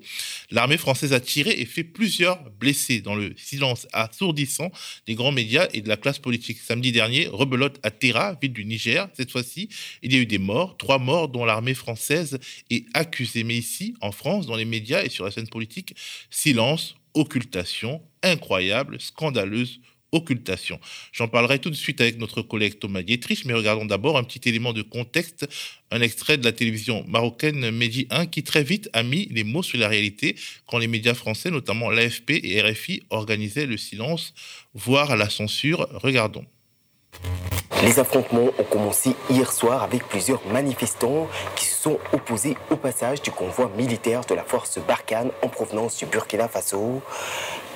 l'armée 0.49 0.77
française 0.77 1.13
a 1.13 1.19
tiré 1.19 1.51
et 1.51 1.65
fait 1.65 1.83
plusieurs 1.83 2.49
blessés 2.51 3.01
dans 3.01 3.15
le 3.15 3.33
silence 3.37 3.87
assourdissant 3.93 4.71
des 5.05 5.15
grands 5.15 5.31
médias 5.31 5.67
et 5.73 5.81
de 5.81 5.89
la 5.89 5.97
classe 5.97 6.19
politique. 6.19 6.57
Samedi 6.59 6.91
dernier, 6.91 7.27
rebelote 7.27 7.79
à 7.83 7.91
Terra, 7.91 8.37
ville 8.41 8.53
du 8.53 8.62
Niger. 8.65 9.07
Cette 9.13 9.31
fois-ci, 9.31 9.69
il 10.01 10.13
y 10.13 10.17
a 10.17 10.19
eu 10.19 10.25
des 10.25 10.37
morts, 10.37 10.77
trois 10.77 10.99
morts 10.99 11.29
dont 11.29 11.45
l'armée 11.45 11.73
française 11.73 12.39
est 12.69 12.85
accusée. 12.93 13.43
Mais 13.43 13.55
ici, 13.55 13.95
en 14.01 14.11
France, 14.11 14.45
dans 14.45 14.55
les 14.55 14.65
médias 14.65 15.03
et 15.03 15.09
sur 15.09 15.25
la 15.25 15.31
scène 15.31 15.47
politique, 15.47 15.95
silence, 16.29 16.95
occultation, 17.13 18.01
incroyable, 18.21 18.99
scandaleuse 18.99 19.79
occultation. 20.13 20.79
J'en 21.11 21.27
parlerai 21.27 21.59
tout 21.59 21.69
de 21.69 21.75
suite 21.75 21.99
avec 21.99 22.17
notre 22.17 22.41
collègue 22.41 22.79
Thomas 22.79 23.01
Dietrich, 23.01 23.45
mais 23.45 23.53
regardons 23.53 23.85
d'abord 23.85 24.17
un 24.17 24.23
petit 24.23 24.47
élément 24.47 24.71
de 24.71 24.81
contexte, 24.81 25.47
un 25.91 26.01
extrait 26.01 26.37
de 26.37 26.45
la 26.45 26.51
télévision 26.51 27.03
marocaine 27.07 27.71
Medi 27.71 28.07
1 28.09 28.27
qui 28.27 28.43
très 28.43 28.63
vite 28.63 28.89
a 28.93 29.03
mis 29.03 29.27
les 29.31 29.43
mots 29.43 29.63
sur 29.63 29.79
la 29.79 29.87
réalité 29.87 30.35
quand 30.67 30.77
les 30.77 30.87
médias 30.87 31.15
français, 31.15 31.51
notamment 31.51 31.89
l'AFP 31.89 32.31
et 32.43 32.61
RFI, 32.61 33.03
organisaient 33.09 33.65
le 33.65 33.77
silence, 33.77 34.33
voire 34.73 35.17
la 35.17 35.29
censure. 35.29 35.87
Regardons. 35.91 36.45
Les 37.83 37.99
affrontements 37.99 38.47
ont 38.57 38.63
commencé 38.63 39.13
hier 39.29 39.51
soir 39.51 39.83
avec 39.83 40.07
plusieurs 40.07 40.45
manifestants 40.47 41.27
qui 41.57 41.65
se 41.65 41.75
sont 41.75 41.99
opposés 42.13 42.55
au 42.71 42.77
passage 42.77 43.21
du 43.21 43.29
convoi 43.29 43.69
militaire 43.75 44.21
de 44.21 44.33
la 44.33 44.43
force 44.43 44.79
Barkhane 44.79 45.31
en 45.41 45.49
provenance 45.49 45.97
du 45.97 46.05
Burkina 46.05 46.47
Faso. 46.47 47.01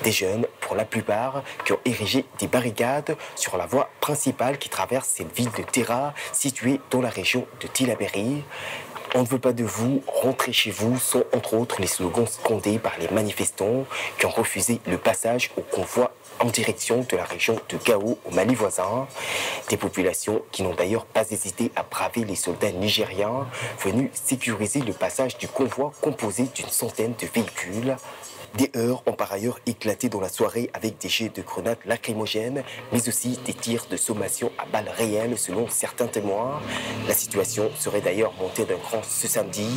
Des 0.04 0.12
jeunes, 0.12 0.46
pour 0.60 0.76
la 0.76 0.86
plupart, 0.86 1.42
qui 1.66 1.74
ont 1.74 1.80
érigé 1.84 2.24
des 2.38 2.46
barricades 2.46 3.18
sur 3.36 3.58
la 3.58 3.66
voie 3.66 3.90
principale 4.00 4.56
qui 4.56 4.70
traverse 4.70 5.08
cette 5.08 5.36
ville 5.36 5.50
de 5.58 5.62
Terra 5.62 6.14
située 6.32 6.80
dans 6.90 7.02
la 7.02 7.10
région 7.10 7.46
de 7.60 7.66
Tilaberi. 7.66 8.44
On 9.14 9.22
ne 9.22 9.26
veut 9.26 9.38
pas 9.38 9.52
de 9.52 9.64
vous, 9.64 10.02
rentrez 10.06 10.52
chez 10.52 10.70
vous 10.70 10.98
sont 10.98 11.24
entre 11.34 11.54
autres 11.54 11.80
les 11.80 11.86
slogans 11.86 12.26
scandés 12.26 12.78
par 12.78 12.92
les 12.98 13.08
manifestants 13.08 13.84
qui 14.18 14.26
ont 14.26 14.30
refusé 14.30 14.80
le 14.86 14.98
passage 14.98 15.50
au 15.56 15.62
convoi 15.62 16.12
en 16.40 16.46
direction 16.46 17.06
de 17.08 17.16
la 17.16 17.24
région 17.24 17.58
de 17.68 17.76
Gao 17.78 18.18
au 18.24 18.30
Mali 18.32 18.54
voisin. 18.54 19.06
Des 19.68 19.76
populations 19.76 20.42
qui 20.52 20.62
n'ont 20.62 20.74
d'ailleurs 20.74 21.04
pas 21.04 21.24
hésité 21.30 21.70
à 21.76 21.82
braver 21.82 22.24
les 22.24 22.34
soldats 22.34 22.72
nigériens 22.72 23.46
venus 23.84 24.10
sécuriser 24.14 24.80
le 24.80 24.92
passage 24.92 25.38
du 25.38 25.48
convoi 25.48 25.92
composé 26.00 26.44
d'une 26.54 26.68
centaine 26.68 27.14
de 27.20 27.26
véhicules. 27.26 27.96
Des 28.54 28.70
heurts 28.76 29.02
ont 29.06 29.12
par 29.12 29.32
ailleurs 29.32 29.60
éclaté 29.66 30.08
dans 30.08 30.20
la 30.20 30.28
soirée 30.28 30.70
avec 30.72 30.98
des 30.98 31.08
jets 31.08 31.28
de 31.28 31.42
grenades 31.42 31.78
lacrymogènes, 31.84 32.64
mais 32.92 33.08
aussi 33.08 33.38
des 33.44 33.54
tirs 33.54 33.86
de 33.90 33.96
sommation 33.96 34.50
à 34.58 34.64
balles 34.66 34.90
réelles 34.96 35.38
selon 35.38 35.68
certains 35.68 36.06
témoins. 36.06 36.60
La 37.06 37.14
situation 37.14 37.70
serait 37.78 38.00
d'ailleurs 38.00 38.32
montée 38.40 38.64
d'un 38.64 38.78
cran 38.78 39.02
ce 39.02 39.28
samedi, 39.28 39.68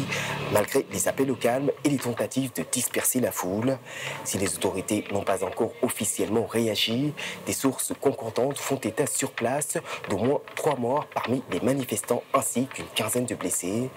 malgré 0.54 0.86
les 0.92 1.08
appels 1.08 1.30
au 1.30 1.36
calme 1.36 1.70
et 1.84 1.90
les 1.90 1.98
tentatives 1.98 2.52
de 2.56 2.64
disperser 2.72 3.20
la 3.20 3.32
foule. 3.32 3.78
Si 4.24 4.38
les 4.38 4.56
autorités 4.56 5.04
n'ont 5.12 5.24
pas 5.24 5.44
encore 5.44 5.74
officiellement 5.82 6.46
réagi, 6.46 7.14
des 7.46 7.54
sources 7.54 7.94
concordantes 8.00 8.58
font 8.58 8.78
état 8.78 9.06
sur 9.06 9.32
place 9.32 9.78
d'au 10.10 10.18
moins 10.18 10.40
trois 10.56 10.78
morts 10.78 11.06
parmi 11.14 11.44
les 11.52 11.60
manifestants 11.60 12.24
ainsi 12.34 12.68
qu'une 12.68 12.86
quinzaine 12.96 13.26
de 13.26 13.36
blessés. 13.36 13.90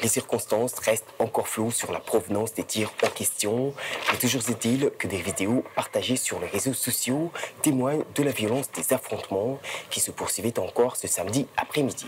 Les 0.00 0.08
circonstances 0.08 0.78
restent 0.78 1.12
encore 1.18 1.48
floues 1.48 1.70
sur 1.70 1.92
la 1.92 2.00
provenance 2.00 2.54
des 2.54 2.64
tirs 2.64 2.92
en 3.04 3.08
question, 3.08 3.74
mais 4.10 4.18
toujours 4.18 4.42
est-il 4.48 4.90
que 4.98 5.06
des 5.06 5.18
vidéos 5.18 5.64
partagées 5.74 6.16
sur 6.16 6.40
les 6.40 6.46
réseaux 6.46 6.74
sociaux 6.74 7.30
témoignent 7.62 8.04
de 8.14 8.22
la 8.22 8.32
violence 8.32 8.70
des 8.72 8.92
affrontements 8.92 9.58
qui 9.90 10.00
se 10.00 10.10
poursuivaient 10.10 10.58
encore 10.58 10.96
ce 10.96 11.06
samedi 11.06 11.46
après-midi. 11.56 12.06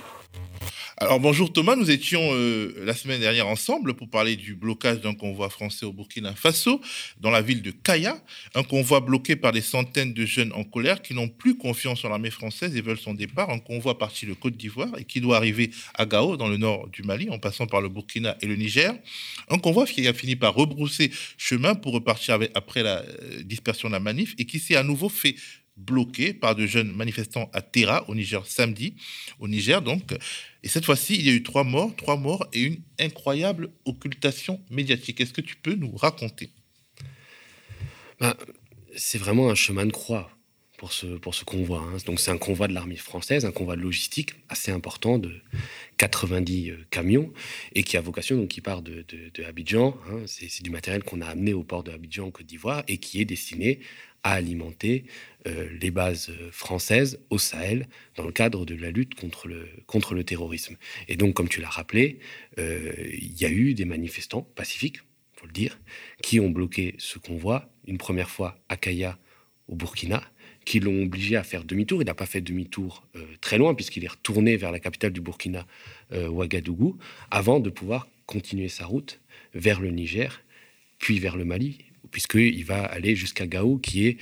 Alors 0.96 1.18
bonjour 1.18 1.52
Thomas, 1.52 1.74
nous 1.74 1.90
étions 1.90 2.20
euh, 2.34 2.72
la 2.84 2.94
semaine 2.94 3.20
dernière 3.20 3.48
ensemble 3.48 3.94
pour 3.94 4.08
parler 4.08 4.36
du 4.36 4.54
blocage 4.54 5.00
d'un 5.00 5.14
convoi 5.14 5.50
français 5.50 5.84
au 5.84 5.92
Burkina 5.92 6.36
Faso 6.36 6.80
dans 7.18 7.32
la 7.32 7.42
ville 7.42 7.62
de 7.62 7.72
Kaya, 7.72 8.16
un 8.54 8.62
convoi 8.62 9.00
bloqué 9.00 9.34
par 9.34 9.50
des 9.50 9.60
centaines 9.60 10.14
de 10.14 10.24
jeunes 10.24 10.52
en 10.52 10.62
colère 10.62 11.02
qui 11.02 11.12
n'ont 11.12 11.26
plus 11.28 11.58
confiance 11.58 12.04
en 12.04 12.10
l'armée 12.10 12.30
française 12.30 12.76
et 12.76 12.80
veulent 12.80 12.96
son 12.96 13.12
départ, 13.12 13.50
un 13.50 13.58
convoi 13.58 13.98
parti 13.98 14.24
de 14.24 14.34
Côte 14.34 14.56
d'Ivoire 14.56 14.96
et 14.96 15.04
qui 15.04 15.20
doit 15.20 15.36
arriver 15.36 15.72
à 15.94 16.06
Gao 16.06 16.36
dans 16.36 16.46
le 16.46 16.58
nord 16.58 16.86
du 16.86 17.02
Mali 17.02 17.28
en 17.28 17.40
passant 17.40 17.66
par 17.66 17.80
le 17.80 17.88
Burkina 17.88 18.36
et 18.40 18.46
le 18.46 18.54
Niger, 18.54 18.94
un 19.48 19.58
convoi 19.58 19.86
qui 19.86 20.06
a 20.06 20.14
fini 20.14 20.36
par 20.36 20.54
rebrousser 20.54 21.10
chemin 21.36 21.74
pour 21.74 21.92
repartir 21.92 22.38
après 22.54 22.84
la 22.84 23.00
euh, 23.00 23.42
dispersion 23.42 23.88
de 23.88 23.94
la 23.94 24.00
manif 24.00 24.36
et 24.38 24.44
qui 24.44 24.60
s'est 24.60 24.76
à 24.76 24.84
nouveau 24.84 25.08
fait 25.08 25.34
bloqué 25.76 26.32
par 26.32 26.54
de 26.54 26.66
jeunes 26.66 26.92
manifestants 26.92 27.50
à 27.52 27.62
Terra, 27.62 28.08
au 28.08 28.14
Niger, 28.14 28.46
samedi, 28.46 28.94
au 29.38 29.48
Niger 29.48 29.82
donc. 29.82 30.14
Et 30.62 30.68
cette 30.68 30.84
fois-ci, 30.84 31.14
il 31.14 31.26
y 31.26 31.30
a 31.30 31.32
eu 31.32 31.42
trois 31.42 31.64
morts, 31.64 31.94
trois 31.96 32.16
morts 32.16 32.46
et 32.52 32.60
une 32.60 32.80
incroyable 32.98 33.70
occultation 33.84 34.60
médiatique. 34.70 35.20
Est-ce 35.20 35.32
que 35.32 35.40
tu 35.40 35.56
peux 35.56 35.74
nous 35.74 35.94
raconter? 35.96 36.50
Bah, 38.20 38.36
C'est 38.96 39.18
vraiment 39.18 39.50
un 39.50 39.54
chemin 39.54 39.86
de 39.86 39.92
croix 39.92 40.30
pour 40.78 40.92
ce, 40.92 41.06
pour 41.06 41.34
ce 41.34 41.44
convoi. 41.44 41.80
Hein. 41.80 41.96
Donc 42.06 42.20
c'est 42.20 42.30
un 42.30 42.38
convoi 42.38 42.68
de 42.68 42.74
l'armée 42.74 42.96
française, 42.96 43.44
un 43.44 43.52
convoi 43.52 43.76
de 43.76 43.80
logistique 43.80 44.34
assez 44.48 44.70
important 44.70 45.18
de 45.18 45.32
90 45.98 46.70
euh, 46.70 46.84
camions 46.90 47.32
et 47.74 47.82
qui 47.84 47.96
a 47.96 48.00
vocation, 48.00 48.36
donc 48.36 48.48
qui 48.48 48.60
part 48.60 48.82
de, 48.82 49.04
de, 49.08 49.44
Abidjan. 49.44 49.96
Hein. 50.08 50.22
C'est 50.26 50.62
du 50.62 50.70
matériel 50.70 51.02
qu'on 51.02 51.20
a 51.20 51.26
amené 51.26 51.52
au 51.52 51.62
port 51.62 51.84
de 51.84 51.92
Abidjan 51.92 52.26
en 52.26 52.30
Côte 52.30 52.46
d'Ivoire 52.46 52.84
et 52.88 52.98
qui 52.98 53.20
est 53.20 53.24
destiné 53.24 53.80
à 54.24 54.32
alimenter 54.32 55.04
euh, 55.46 55.68
les 55.80 55.90
bases 55.90 56.32
françaises 56.50 57.20
au 57.28 57.38
Sahel 57.38 57.86
dans 58.16 58.24
le 58.24 58.32
cadre 58.32 58.64
de 58.64 58.74
la 58.74 58.90
lutte 58.90 59.14
contre 59.14 59.46
le, 59.46 59.68
contre 59.86 60.14
le 60.14 60.24
terrorisme. 60.24 60.76
Et 61.06 61.16
donc, 61.16 61.34
comme 61.34 61.48
tu 61.48 61.60
l'as 61.60 61.68
rappelé, 61.68 62.18
euh, 62.58 62.92
il 63.12 63.38
y 63.40 63.44
a 63.44 63.50
eu 63.50 63.74
des 63.74 63.84
manifestants 63.84 64.42
pacifiques, 64.42 64.98
faut 65.34 65.46
le 65.46 65.52
dire, 65.52 65.78
qui 66.22 66.40
ont 66.40 66.48
bloqué 66.48 66.94
ce 66.98 67.18
convoi, 67.18 67.70
une 67.86 67.98
première 67.98 68.30
fois 68.30 68.58
à 68.70 68.78
Kaya, 68.78 69.18
au 69.68 69.76
Burkina, 69.76 70.22
qui 70.64 70.80
l'ont 70.80 71.02
obligé 71.02 71.36
à 71.36 71.44
faire 71.44 71.64
demi-tour. 71.64 72.00
Il 72.00 72.06
n'a 72.06 72.14
pas 72.14 72.26
fait 72.26 72.40
demi-tour 72.40 73.06
euh, 73.16 73.26
très 73.42 73.58
loin, 73.58 73.74
puisqu'il 73.74 74.04
est 74.04 74.08
retourné 74.08 74.56
vers 74.56 74.72
la 74.72 74.80
capitale 74.80 75.12
du 75.12 75.20
Burkina, 75.20 75.66
Ouagadougou, 76.12 76.96
avant 77.30 77.60
de 77.60 77.70
pouvoir 77.70 78.08
continuer 78.24 78.68
sa 78.68 78.86
route 78.86 79.20
vers 79.52 79.80
le 79.80 79.90
Niger, 79.90 80.42
puis 80.98 81.18
vers 81.18 81.36
le 81.36 81.44
Mali, 81.44 81.78
puisqu'il 82.14 82.64
va 82.64 82.84
aller 82.84 83.16
jusqu'à 83.16 83.44
Gao, 83.48 83.76
qui 83.76 84.06
est 84.06 84.18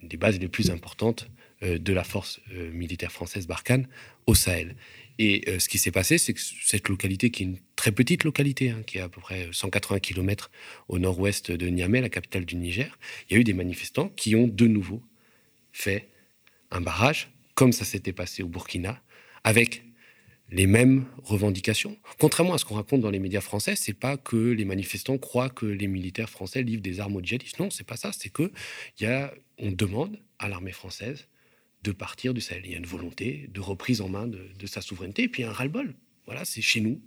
une 0.00 0.06
des 0.06 0.16
bases 0.16 0.38
les 0.38 0.46
plus 0.46 0.70
importantes 0.70 1.28
euh, 1.64 1.76
de 1.76 1.92
la 1.92 2.04
force 2.04 2.40
euh, 2.52 2.70
militaire 2.70 3.10
française 3.10 3.48
Barkhane 3.48 3.88
au 4.28 4.36
Sahel. 4.36 4.76
Et 5.18 5.42
euh, 5.48 5.58
ce 5.58 5.68
qui 5.68 5.78
s'est 5.78 5.90
passé, 5.90 6.18
c'est 6.18 6.34
que 6.34 6.40
cette 6.40 6.88
localité, 6.88 7.30
qui 7.30 7.42
est 7.42 7.46
une 7.46 7.58
très 7.74 7.90
petite 7.90 8.22
localité, 8.22 8.70
hein, 8.70 8.84
qui 8.86 8.98
est 8.98 9.00
à 9.00 9.08
peu 9.08 9.20
près 9.20 9.48
180 9.50 9.98
km 9.98 10.52
au 10.86 11.00
nord-ouest 11.00 11.50
de 11.50 11.66
Niamey, 11.66 12.00
la 12.00 12.08
capitale 12.08 12.44
du 12.44 12.54
Niger, 12.54 12.96
il 13.28 13.34
y 13.34 13.36
a 13.36 13.40
eu 13.40 13.44
des 13.44 13.54
manifestants 13.54 14.10
qui 14.10 14.36
ont 14.36 14.46
de 14.46 14.68
nouveau 14.68 15.02
fait 15.72 16.10
un 16.70 16.80
barrage, 16.80 17.28
comme 17.56 17.72
ça 17.72 17.84
s'était 17.84 18.12
passé 18.12 18.44
au 18.44 18.48
Burkina, 18.48 19.02
avec 19.42 19.82
les 20.52 20.66
mêmes 20.66 21.06
revendications. 21.24 21.98
Contrairement 22.20 22.54
à 22.54 22.58
ce 22.58 22.66
qu'on 22.66 22.74
raconte 22.74 23.00
dans 23.00 23.10
les 23.10 23.18
médias 23.18 23.40
français, 23.40 23.74
c'est 23.74 23.94
pas 23.94 24.18
que 24.18 24.36
les 24.36 24.66
manifestants 24.66 25.16
croient 25.16 25.48
que 25.48 25.64
les 25.64 25.86
militaires 25.86 26.28
français 26.28 26.62
livrent 26.62 26.82
des 26.82 27.00
armes 27.00 27.16
aux 27.16 27.22
djihadistes. 27.22 27.58
Non, 27.58 27.70
c'est 27.70 27.86
pas 27.86 27.96
ça. 27.96 28.12
C'est 28.12 28.28
que 28.28 28.52
y 29.00 29.06
a, 29.06 29.34
on 29.58 29.72
demande 29.72 30.20
à 30.38 30.48
l'armée 30.48 30.72
française 30.72 31.26
de 31.82 31.90
partir 31.90 32.34
du 32.34 32.42
Sahel. 32.42 32.62
Il 32.66 32.72
y 32.72 32.74
a 32.74 32.78
une 32.78 32.86
volonté 32.86 33.48
de 33.50 33.60
reprise 33.60 34.02
en 34.02 34.10
main 34.10 34.26
de, 34.26 34.66
sa 34.66 34.82
souveraineté, 34.82 35.24
et 35.24 35.28
puis 35.28 35.42
un 35.42 35.50
ras-le-bol. 35.50 35.94
Voilà, 36.26 36.44
c'est 36.44 36.62
chez 36.62 36.80
nous. 36.80 37.00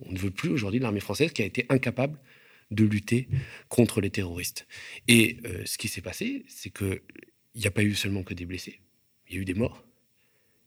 On 0.00 0.12
ne 0.12 0.18
veut 0.18 0.30
plus 0.30 0.50
aujourd'hui 0.50 0.78
l'armée 0.78 1.00
française 1.00 1.32
qui 1.32 1.42
a 1.42 1.46
été 1.46 1.64
incapable 1.70 2.20
de 2.70 2.84
lutter 2.84 3.28
contre 3.68 4.00
les 4.00 4.10
terroristes. 4.10 4.66
Et 5.08 5.38
euh, 5.46 5.62
ce 5.64 5.78
qui 5.78 5.88
s'est 5.88 6.02
passé, 6.02 6.44
c'est 6.48 6.70
qu'il 6.70 7.00
n'y 7.56 7.66
a 7.66 7.70
pas 7.70 7.82
eu 7.82 7.94
seulement 7.94 8.22
que 8.22 8.34
des 8.34 8.44
blessés, 8.44 8.80
il 9.28 9.36
y 9.36 9.38
a 9.38 9.40
eu 9.40 9.44
des 9.44 9.54
morts. 9.54 9.84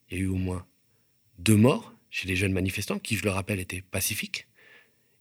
Il 0.09 0.18
y 0.18 0.22
a 0.22 0.24
eu 0.24 0.28
au 0.28 0.36
moins 0.36 0.65
deux 1.38 1.55
morts 1.55 1.96
chez 2.18 2.28
les 2.28 2.36
jeunes 2.36 2.51
manifestants, 2.51 2.97
qui, 2.97 3.15
je 3.15 3.24
le 3.24 3.30
rappelle, 3.30 3.59
étaient 3.59 3.84
pacifiques. 3.84 4.47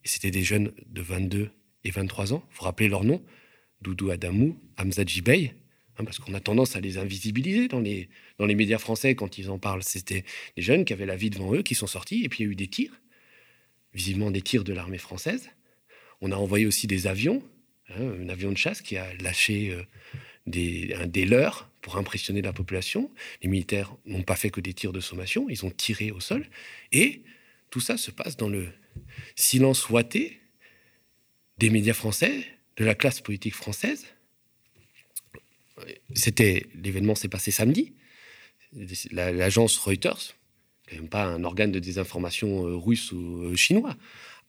Et 0.03 0.09
c'était 0.09 0.30
des 0.30 0.42
jeunes 0.42 0.72
de 0.86 1.03
22 1.03 1.51
et 1.84 1.90
23 1.90 2.32
ans. 2.32 2.42
Il 2.51 2.57
faut 2.57 2.64
rappeler 2.64 2.88
leur 2.88 3.05
nom? 3.05 3.22
Doudou 3.82 4.09
Adamou, 4.09 4.59
Hamza 4.78 5.05
Jibey, 5.05 5.53
hein, 5.99 6.05
parce 6.05 6.18
qu'on 6.18 6.32
a 6.32 6.40
tendance 6.40 6.74
à 6.74 6.80
les 6.80 6.97
invisibiliser 6.97 7.68
dans 7.68 7.80
les, 7.80 8.09
dans 8.38 8.47
les 8.47 8.55
médias 8.55 8.78
français 8.78 9.14
quand 9.14 9.36
ils 9.36 9.51
en 9.51 9.59
parlent. 9.59 9.82
C'était 9.82 10.24
des 10.57 10.62
jeunes 10.62 10.86
qui 10.86 10.94
avaient 10.94 11.05
la 11.05 11.16
vie 11.16 11.28
devant 11.28 11.53
eux, 11.53 11.62
qui 11.62 11.74
sont 11.74 11.86
sortis, 11.86 12.24
et 12.24 12.30
puis 12.30 12.44
il 12.44 12.47
y 12.47 12.49
a 12.49 12.53
eu 12.53 12.57
des 12.57 12.68
tirs, 12.68 12.99
visiblement 13.92 14.30
des 14.30 14.40
tirs 14.40 14.64
de 14.64 14.72
l'armée 14.72 14.97
française. 14.97 15.51
On 16.22 16.32
a 16.32 16.36
envoyé 16.36 16.64
aussi 16.64 16.86
des 16.86 17.07
avions, 17.07 17.42
hein, 17.90 18.14
un 18.22 18.30
avion 18.30 18.53
de 18.53 18.57
chasse 18.57 18.80
qui 18.80 18.97
a 18.97 19.12
lâché 19.16 19.70
euh, 19.70 19.82
des, 20.47 21.24
leurs 21.24 21.70
pour 21.82 21.97
impressionner 21.97 22.42
la 22.42 22.53
population. 22.53 23.11
Les 23.42 23.49
militaires 23.49 23.94
n'ont 24.07 24.22
pas 24.22 24.36
fait 24.36 24.51
que 24.51 24.61
des 24.61 24.74
tirs 24.74 24.92
de 24.92 25.01
sommation, 25.01 25.49
ils 25.49 25.64
ont 25.64 25.70
tiré 25.70 26.11
au 26.11 26.20
sol. 26.20 26.47
Et 26.92 27.22
tout 27.70 27.80
ça 27.80 27.97
se 27.97 28.11
passe 28.11 28.36
dans 28.36 28.49
le 28.49 28.68
silence 29.34 29.88
ouaté 29.88 30.40
des 31.59 31.70
médias 31.70 31.94
français, 31.94 32.44
de 32.76 32.84
la 32.84 32.94
classe 32.94 33.20
politique 33.20 33.55
française. 33.55 34.07
C'était 36.14 36.66
l'événement 36.74 37.14
s'est 37.14 37.28
passé 37.28 37.51
samedi. 37.51 37.94
L'agence 39.11 39.78
Reuters, 39.78 40.34
même 40.92 41.09
pas 41.09 41.24
un 41.24 41.44
organe 41.44 41.72
de 41.72 41.78
désinformation 41.78 42.66
euh, 42.66 42.76
russe 42.76 43.12
ou 43.12 43.42
euh, 43.42 43.57
chinois, 43.57 43.97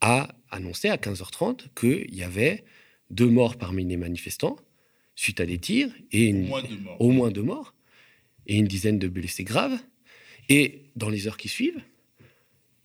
a 0.01 0.35
annoncé 0.51 0.89
à 0.89 0.97
15h30 0.97 1.67
qu'il 1.79 2.13
y 2.13 2.23
avait 2.23 2.65
deux 3.09 3.29
morts 3.29 3.57
parmi 3.57 3.85
les 3.85 3.97
manifestants 3.97 4.57
suite 5.17 5.41
à 5.41 5.45
des 5.45 5.57
tirs 5.57 5.89
et 6.13 6.33
au 6.99 7.11
moins 7.11 7.31
deux 7.31 7.43
morts 7.43 7.73
et 8.45 8.55
une 8.55 8.67
dizaine 8.67 8.99
de 8.99 9.09
blessés 9.09 9.43
graves. 9.43 9.77
Et 10.47 10.83
dans 10.95 11.09
les 11.09 11.27
heures 11.27 11.35
qui 11.35 11.49
suivent, 11.49 11.81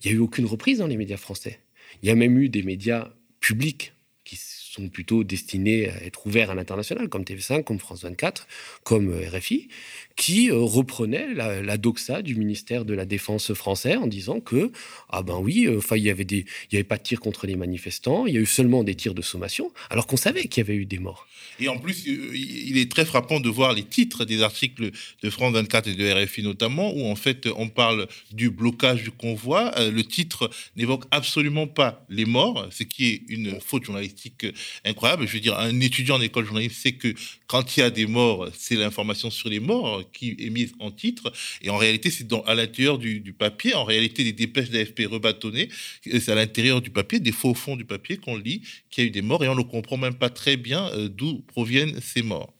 il 0.03 0.11
n'y 0.11 0.17
a 0.17 0.19
eu 0.19 0.21
aucune 0.21 0.47
reprise 0.47 0.79
dans 0.79 0.89
les 0.89 0.97
médias 0.97 1.17
français. 1.17 1.61
Il 2.03 2.09
y 2.09 2.11
a 2.11 2.17
même 2.17 2.37
eu 2.39 2.49
des 2.49 2.65
médias 2.65 3.13
publics 3.39 3.93
qui 4.25 4.37
sont 4.37 4.89
plutôt 4.89 5.25
destinés 5.25 5.89
à 5.89 6.05
être 6.05 6.27
ouverts 6.27 6.51
à 6.51 6.55
l'international, 6.55 7.09
comme 7.09 7.23
TV5, 7.23 7.65
comme 7.65 7.79
France 7.79 8.03
24, 8.03 8.49
comme 8.83 9.11
euh, 9.11 9.29
RFI, 9.29 9.69
qui 10.17 10.51
euh, 10.51 10.59
reprenait 10.59 11.35
la, 11.35 11.77
doxa 11.77 12.23
du 12.23 12.35
ministère 12.35 12.85
de 12.85 12.95
la 12.95 13.05
Défense 13.05 13.53
français 13.55 13.97
en 13.97 14.07
disant 14.07 14.41
que, 14.41 14.71
ah 15.09 15.23
ben 15.23 15.39
oui, 15.39 15.67
euh, 15.67 15.79
enfin, 15.79 15.97
il 15.97 16.05
y 16.05 16.11
avait 16.11 16.27
avait 16.73 16.85
pas 16.85 16.99
de 16.99 17.03
tirs 17.03 17.21
contre 17.21 17.47
les 17.47 17.57
manifestants, 17.57 18.27
il 18.27 18.35
y 18.35 18.39
a 18.39 18.41
eu 18.41 18.47
seulement 18.47 18.85
des 18.85 18.95
tirs 18.95 19.15
de 19.15 19.23
sommation, 19.23 19.73
alors 19.91 20.07
qu'on 20.07 20.17
savait 20.17 20.45
qu'il 20.45 20.63
y 20.63 20.67
avait 20.67 20.77
eu 20.77 20.87
des 20.87 20.99
morts. 20.99 21.27
Et 21.61 21.69
en 21.69 21.79
plus, 21.79 22.07
il 22.07 22.79
est 22.79 22.91
très 22.91 23.05
frappant 23.05 23.39
de 23.39 23.49
voir 23.49 23.73
les 23.73 23.83
titres 23.83 24.25
des 24.25 24.43
articles 24.43 24.91
de 25.23 25.31
France 25.31 25.53
24 25.53 25.89
et 25.89 25.95
de 25.95 26.25
RFI 26.25 26.43
notamment, 26.43 26.93
où 26.95 27.05
en 27.07 27.17
fait 27.17 27.49
on 27.57 27.69
parle 27.69 28.07
du 28.33 28.51
blocage 28.51 29.03
du 29.03 29.11
convoi. 29.11 29.73
Le 29.79 30.03
titre 30.03 30.51
n'évoque 30.77 31.05
absolument 31.11 31.67
pas 31.67 32.05
les 32.09 32.25
morts, 32.25 32.67
ce 32.71 32.85
qui 32.85 33.11
est 33.11 33.23
une 33.29 33.61
faute 33.61 33.85
journalistique 33.85 34.47
incroyable. 34.85 35.27
Je 35.27 35.35
veux 35.35 35.41
dire, 35.41 35.59
un 35.59 35.79
étudiant 35.81 36.17
en 36.17 36.21
école 36.21 36.47
journalistique 36.47 36.83
sait 36.83 36.93
que 36.93 37.15
quand 37.47 37.77
il 37.77 37.81
y 37.81 37.83
a 37.83 37.91
des 37.91 38.07
morts, 38.07 38.49
c'est 38.57 38.77
l'information 38.77 39.31
sur 39.31 39.49
les 39.49 39.61
morts 39.61 40.02
qui 40.13 40.37
est 40.39 40.51
mise 40.51 40.73
en 40.79 40.91
titre. 40.91 41.33
Et 41.63 41.71
en 41.71 41.77
réalité, 41.77 42.11
c'est 42.11 42.27
à 42.47 42.55
l'intérieur 42.55 42.99
du, 42.99 43.33
papier. 43.33 43.75
En 43.75 43.85
réalité, 43.85 44.25
les 44.25 44.33
dépêches 44.33 44.71
d'AFP 44.71 45.07
rebâtonnées, 45.07 45.69
c'est 46.05 46.29
à 46.29 46.35
l'intérieur 46.35 46.81
du 46.81 46.91
papier, 46.91 47.21
des 47.21 47.33
faux 47.33 47.55
fonds 47.55 47.77
du 47.77 47.85
papier 47.85 48.17
qu'on 48.17 48.37
lit 48.37 48.63
qu'il 48.91 49.05
y 49.05 49.07
a 49.07 49.09
eu 49.09 49.11
des 49.11 49.23
morts 49.23 49.45
et 49.45 49.49
on 49.49 49.55
ne 49.55 49.63
comprend 49.63 49.97
même 49.97 50.15
pas 50.15 50.31
très 50.31 50.57
bien 50.57 50.89
euh, 50.93 51.09
d'où 51.09 51.41
proviennent 51.41 52.01
ces 52.01 52.23
morts. 52.23 52.53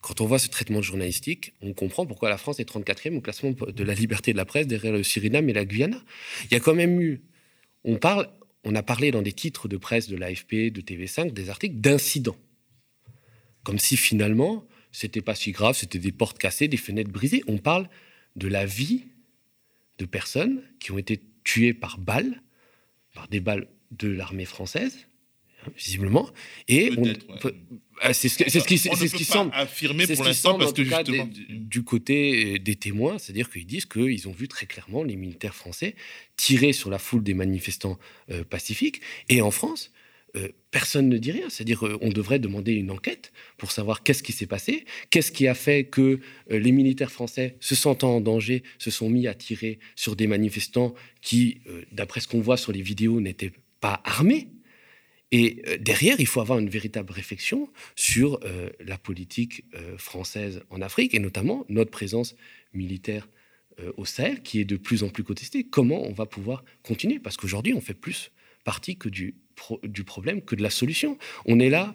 Quand 0.00 0.20
on 0.20 0.26
voit 0.26 0.38
ce 0.38 0.48
traitement 0.48 0.80
journalistique, 0.80 1.52
on 1.60 1.74
comprend 1.74 2.06
pourquoi 2.06 2.30
la 2.30 2.38
France 2.38 2.58
est 2.58 2.68
34e 2.68 3.16
au 3.16 3.20
classement 3.20 3.50
de 3.52 3.84
la 3.84 3.94
liberté 3.94 4.32
de 4.32 4.38
la 4.38 4.46
presse 4.46 4.66
derrière 4.66 4.94
le 4.94 5.02
Suriname 5.02 5.48
et 5.50 5.52
la 5.52 5.66
Guyana. 5.66 6.02
Il 6.44 6.52
y 6.52 6.56
a 6.56 6.60
quand 6.60 6.74
même 6.74 7.00
eu, 7.02 7.20
on 7.84 7.96
parle 7.96 8.30
on 8.64 8.74
a 8.74 8.82
parlé 8.82 9.10
dans 9.10 9.22
des 9.22 9.32
titres 9.32 9.68
de 9.68 9.76
presse 9.76 10.08
de 10.08 10.16
l'AFP, 10.16 10.70
de 10.70 10.80
TV5, 10.80 11.32
des 11.32 11.50
articles 11.50 11.76
d'incidents. 11.76 12.36
Comme 13.62 13.78
si 13.78 13.96
finalement, 13.96 14.66
c'était 14.92 15.20
pas 15.20 15.34
si 15.34 15.52
grave, 15.52 15.76
c'était 15.76 15.98
des 15.98 16.12
portes 16.12 16.38
cassées, 16.38 16.68
des 16.68 16.76
fenêtres 16.76 17.10
brisées. 17.10 17.42
On 17.46 17.58
parle 17.58 17.88
de 18.36 18.48
la 18.48 18.66
vie 18.66 19.04
de 19.98 20.04
personnes 20.04 20.62
qui 20.78 20.92
ont 20.92 20.98
été 20.98 21.20
tuées 21.44 21.74
par 21.74 21.98
balles, 21.98 22.42
par 23.14 23.28
des 23.28 23.40
balles 23.40 23.68
de 23.90 24.08
l'armée 24.08 24.44
française, 24.44 25.06
visiblement. 25.76 26.30
Et 26.68 26.90
ah, 28.00 28.12
c'est 28.14 28.28
ce, 28.28 28.36
qui, 28.66 29.24
semble 29.24 29.50
affirmer 29.54 30.06
pour 30.06 30.24
l'instant 30.24 30.56
parce 30.58 30.72
que 30.72 30.84
justement 30.84 31.28
du 31.50 31.82
côté 31.82 32.58
des 32.58 32.76
témoins, 32.76 33.18
c'est-à-dire 33.18 33.50
qu'ils 33.50 33.66
disent 33.66 33.86
qu'ils 33.86 34.28
ont 34.28 34.32
vu 34.32 34.48
très 34.48 34.66
clairement 34.66 35.02
les 35.02 35.16
militaires 35.16 35.54
français 35.54 35.94
tirer 36.36 36.72
sur 36.72 36.88
la 36.88 36.98
foule 36.98 37.22
des 37.22 37.34
manifestants 37.34 37.98
euh, 38.30 38.42
pacifiques. 38.44 39.02
Et 39.28 39.42
en 39.42 39.50
France, 39.50 39.92
euh, 40.36 40.48
personne 40.70 41.08
ne 41.08 41.18
dit 41.18 41.32
rien. 41.32 41.48
C'est-à-dire 41.48 41.80
qu'on 41.80 42.08
euh, 42.08 42.12
devrait 42.12 42.38
demander 42.38 42.72
une 42.72 42.90
enquête 42.90 43.32
pour 43.56 43.72
savoir 43.72 44.02
qu'est-ce 44.02 44.22
qui 44.22 44.32
s'est 44.32 44.46
passé, 44.46 44.84
qu'est-ce 45.10 45.32
qui 45.32 45.46
a 45.48 45.54
fait 45.54 45.84
que 45.84 46.20
les 46.48 46.72
militaires 46.72 47.10
français, 47.10 47.56
se 47.60 47.74
sentant 47.74 48.16
en 48.16 48.20
danger, 48.20 48.62
se 48.78 48.90
sont 48.90 49.10
mis 49.10 49.26
à 49.26 49.34
tirer 49.34 49.78
sur 49.96 50.16
des 50.16 50.26
manifestants 50.26 50.94
qui, 51.20 51.60
d'après 51.92 52.20
ce 52.20 52.28
qu'on 52.28 52.40
voit 52.40 52.56
sur 52.56 52.72
les 52.72 52.82
vidéos, 52.82 53.20
n'étaient 53.20 53.52
pas 53.80 54.00
armés. 54.04 54.48
Et 55.32 55.62
euh, 55.68 55.76
derrière, 55.78 56.16
il 56.18 56.26
faut 56.26 56.40
avoir 56.40 56.58
une 56.58 56.68
véritable 56.68 57.12
réflexion 57.12 57.68
sur 57.94 58.40
euh, 58.44 58.70
la 58.80 58.98
politique 58.98 59.64
euh, 59.74 59.96
française 59.96 60.62
en 60.70 60.82
Afrique 60.82 61.14
et 61.14 61.18
notamment 61.18 61.64
notre 61.68 61.90
présence 61.90 62.34
militaire 62.72 63.28
au 63.96 64.04
Sahel 64.04 64.42
qui 64.42 64.60
est 64.60 64.66
de 64.66 64.76
plus 64.76 65.04
en 65.04 65.08
plus 65.08 65.24
contestée. 65.24 65.64
Comment 65.64 66.02
on 66.02 66.12
va 66.12 66.26
pouvoir 66.26 66.66
continuer? 66.82 67.18
Parce 67.18 67.38
qu'aujourd'hui, 67.38 67.72
on 67.72 67.80
fait 67.80 67.94
plus 67.94 68.30
partie 68.62 68.98
que 68.98 69.08
du, 69.08 69.36
du 69.82 70.04
problème 70.04 70.42
que 70.42 70.54
de 70.54 70.62
la 70.62 70.70
solution. 70.70 71.18
On 71.46 71.58
est 71.58 71.70
là 71.70 71.94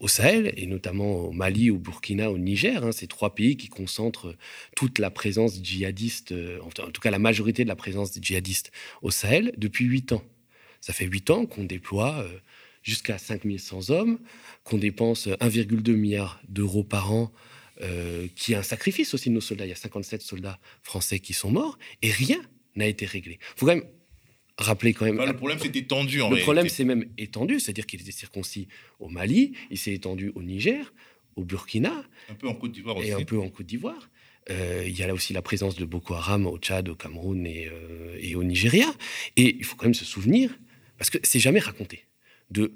au 0.00 0.08
Sahel, 0.08 0.52
et 0.56 0.66
notamment 0.66 1.26
au 1.26 1.32
Mali, 1.32 1.70
au 1.70 1.78
Burkina, 1.78 2.30
au 2.30 2.38
Niger, 2.38 2.84
hein, 2.84 2.90
ces 2.90 3.06
trois 3.06 3.36
pays 3.36 3.56
qui 3.56 3.68
concentrent 3.68 4.34
toute 4.74 4.98
la 4.98 5.10
présence 5.10 5.62
djihadiste, 5.62 6.34
en 6.60 6.90
tout 6.90 7.00
cas 7.00 7.10
la 7.10 7.20
majorité 7.20 7.62
de 7.62 7.68
la 7.68 7.76
présence 7.76 8.10
des 8.12 8.20
djihadistes 8.20 8.72
au 9.02 9.12
Sahel, 9.12 9.52
depuis 9.56 9.84
huit 9.84 10.10
ans. 10.12 10.24
Ça 10.80 10.92
fait 10.92 11.06
huit 11.06 11.30
ans 11.30 11.46
qu'on 11.46 11.64
déploie 11.64 12.18
euh, 12.20 12.38
jusqu'à 12.82 13.18
5100 13.18 13.90
hommes, 13.90 14.18
qu'on 14.64 14.78
dépense 14.78 15.26
1,2 15.26 15.92
milliard 15.92 16.40
d'euros 16.48 16.84
par 16.84 17.12
an, 17.12 17.32
euh, 17.80 18.26
qui 18.34 18.52
est 18.52 18.56
un 18.56 18.62
sacrifice 18.62 19.14
aussi 19.14 19.28
de 19.28 19.34
nos 19.34 19.40
soldats. 19.40 19.66
Il 19.66 19.70
y 19.70 19.72
a 19.72 19.76
57 19.76 20.22
soldats 20.22 20.58
français 20.82 21.18
qui 21.18 21.32
sont 21.32 21.50
morts, 21.50 21.78
et 22.02 22.10
rien 22.10 22.40
n'a 22.76 22.86
été 22.86 23.06
réglé. 23.06 23.38
Il 23.40 23.58
faut 23.58 23.66
quand 23.66 23.74
même 23.74 23.88
rappeler 24.58 24.92
quand 24.92 25.06
même. 25.06 25.16
le 25.24 25.36
problème 25.36 25.58
s'est 25.58 25.72
étendu 25.74 26.20
en 26.20 26.30
Le 26.30 26.38
problème 26.38 26.68
s'est 26.68 26.84
même 26.84 27.06
étendu, 27.16 27.60
c'est-à-dire 27.60 27.86
qu'il 27.86 28.00
était 28.00 28.12
circoncis 28.12 28.68
au 29.00 29.08
Mali, 29.08 29.52
il 29.70 29.78
s'est 29.78 29.94
étendu 29.94 30.30
au 30.34 30.42
Niger, 30.42 30.92
au 31.36 31.44
Burkina. 31.44 32.04
Un 32.28 32.34
peu 32.34 32.48
en 32.48 32.54
Côte 32.54 32.72
d'Ivoire 32.72 32.96
aussi. 32.96 33.08
Et 33.08 33.12
un 33.12 33.24
peu 33.24 33.38
en 33.38 33.48
Côte 33.48 33.66
d'Ivoire. 33.66 34.10
Euh, 34.50 34.84
il 34.86 34.98
y 34.98 35.02
a 35.02 35.06
là 35.06 35.14
aussi 35.14 35.32
la 35.32 35.42
présence 35.42 35.76
de 35.76 35.84
Boko 35.84 36.14
Haram 36.14 36.46
au 36.46 36.58
Tchad, 36.58 36.88
au 36.88 36.94
Cameroun 36.94 37.46
et, 37.46 37.70
et 38.20 38.34
au 38.34 38.44
Nigeria. 38.44 38.86
Et 39.36 39.56
il 39.56 39.64
faut 39.64 39.76
quand 39.76 39.86
même 39.86 39.94
se 39.94 40.04
souvenir 40.04 40.58
parce 40.98 41.10
que 41.10 41.18
c'est 41.22 41.38
jamais 41.38 41.60
raconté, 41.60 42.04
de 42.50 42.72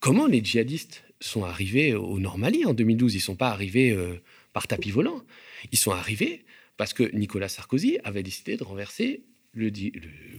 comment 0.00 0.26
les 0.26 0.42
djihadistes 0.42 1.04
sont 1.20 1.44
arrivés 1.44 1.94
au 1.94 2.18
Nord-Mali 2.18 2.64
en 2.64 2.72
2012. 2.74 3.14
Ils 3.14 3.18
ne 3.18 3.22
sont 3.22 3.36
pas 3.36 3.50
arrivés 3.50 3.90
euh, 3.90 4.16
par 4.52 4.66
tapis 4.66 4.90
volant. 4.90 5.22
Ils 5.70 5.78
sont 5.78 5.92
arrivés 5.92 6.44
parce 6.76 6.94
que 6.94 7.14
Nicolas 7.14 7.48
Sarkozy 7.48 7.98
avait 8.04 8.22
décidé 8.22 8.56
de 8.56 8.64
renverser 8.64 9.22
le, 9.54 9.70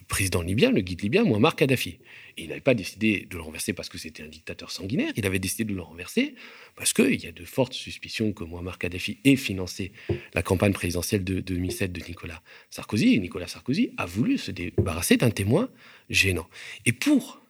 président 0.08 0.42
libyen, 0.42 0.72
le 0.72 0.82
guide 0.82 1.02
libyen, 1.02 1.24
Muammar 1.24 1.56
Kadhafi. 1.56 2.00
Il 2.38 2.50
n'avait 2.50 2.62
pas 2.62 2.74
décidé 2.74 3.28
de 3.30 3.36
le 3.36 3.42
renverser 3.42 3.74
parce 3.74 3.90
que 3.90 3.98
c'était 3.98 4.24
un 4.24 4.28
dictateur 4.28 4.72
sanguinaire, 4.72 5.12
il 5.16 5.26
avait 5.26 5.40
décidé 5.40 5.66
de 5.66 5.74
le 5.74 5.82
renverser 5.82 6.36
parce 6.76 6.94
qu'il 6.94 7.22
y 7.22 7.28
a 7.28 7.32
de 7.32 7.46
fortes 7.46 7.74
suspicions 7.74 8.32
que 8.34 8.44
Muammar 8.44 8.78
Kadhafi 8.78 9.20
ait 9.26 9.36
financé 9.36 9.92
la 10.34 10.42
campagne 10.42 10.74
présidentielle 10.74 11.24
de, 11.24 11.40
2007 11.40 11.92
de 11.92 12.02
Nicolas 12.08 12.42
Sarkozy. 12.70 13.16
Et 13.16 13.20
Nicolas 13.20 13.48
Sarkozy 13.48 13.92
a 13.98 14.06
voulu 14.06 14.38
se 14.38 14.52
débarrasser 14.52 15.18
d'un 15.18 15.32
témoin 15.32 15.70
gênant. 16.10 16.48
Et 16.86 16.94
pour 16.94 17.42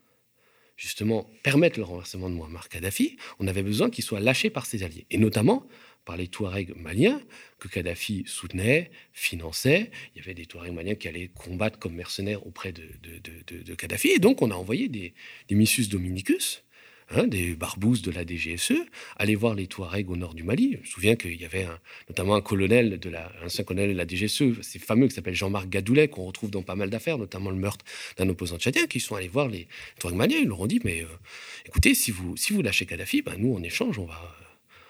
justement 0.79 1.29
permettre 1.43 1.77
le 1.77 1.83
renversement 1.83 2.29
de 2.29 2.35
Muammar 2.35 2.69
Kadhafi, 2.69 3.17
on 3.39 3.47
avait 3.47 3.63
besoin 3.63 3.89
qu'il 3.89 4.03
soit 4.03 4.21
lâché 4.21 4.49
par 4.49 4.65
ses 4.65 4.81
alliés, 4.83 5.05
et 5.11 5.17
notamment 5.17 5.67
par 6.05 6.17
les 6.17 6.27
Touaregs 6.27 6.73
maliens 6.75 7.21
que 7.59 7.67
Kadhafi 7.67 8.23
soutenait, 8.25 8.89
finançait. 9.13 9.91
Il 10.15 10.19
y 10.19 10.21
avait 10.23 10.33
des 10.33 10.45
Touaregs 10.45 10.73
maliens 10.73 10.95
qui 10.95 11.07
allaient 11.07 11.27
combattre 11.27 11.77
comme 11.77 11.93
mercenaires 11.93 12.45
auprès 12.47 12.71
de, 12.71 13.75
Kadhafi. 13.75 14.09
Et 14.09 14.19
donc, 14.19 14.41
on 14.41 14.51
a 14.51 14.55
envoyé 14.55 14.87
des, 14.87 15.13
Missus 15.51 15.87
Dominicus 15.87 16.63
hein, 17.11 17.27
des 17.27 17.53
barbouzes 17.53 18.01
de 18.01 18.11
la 18.11 18.25
DGSE, 18.25 18.73
aller 19.17 19.35
voir 19.35 19.55
les 19.55 19.67
Touaregs 19.67 20.09
au 20.09 20.15
nord 20.15 20.33
du 20.33 20.43
Mali. 20.43 20.73
Je 20.73 20.79
me 20.79 20.85
souviens 20.85 21.15
qu'il 21.15 21.39
y 21.39 21.45
avait 21.45 21.67
notamment 22.07 22.35
un 22.35 22.41
colonel, 22.41 22.99
de 22.99 23.09
la, 23.09 23.31
colonel 23.65 23.91
de 23.91 23.97
la 23.97 24.07
DGSE, 24.07 24.61
c'est 24.61 24.79
fameux, 24.79 25.07
qui 25.07 25.15
s'appelle 25.15 25.35
Jean-Marc 25.35 25.69
Gadoulet, 25.69 26.07
qu'on 26.07 26.25
retrouve 26.25 26.49
dans 26.49 26.63
pas 26.63 26.75
mal 26.75 26.89
d'affaires, 26.89 27.17
notamment 27.17 27.49
le 27.49 27.57
meurtre 27.57 27.85
d'un 28.17 28.29
opposant 28.29 28.57
tchadien, 28.57 28.87
qui 28.87 28.99
sont 28.99 29.15
allés 29.15 29.27
voir 29.27 29.47
les 29.47 29.67
Touaregs 29.99 30.17
maliens. 30.17 30.39
Ils 30.39 30.47
leur 30.47 30.61
ont 30.61 30.67
dit, 30.67 30.79
mais 30.83 31.03
euh, 31.03 31.07
écoutez, 31.65 31.93
si 31.93 32.11
vous, 32.11 32.37
si 32.37 32.53
vous 32.53 32.61
lâchez 32.61 32.85
Kadhafi, 32.85 33.21
ben, 33.21 33.35
nous, 33.37 33.53
en 33.53 33.61
échange, 33.61 33.99
on 33.99 34.05
va 34.05 34.35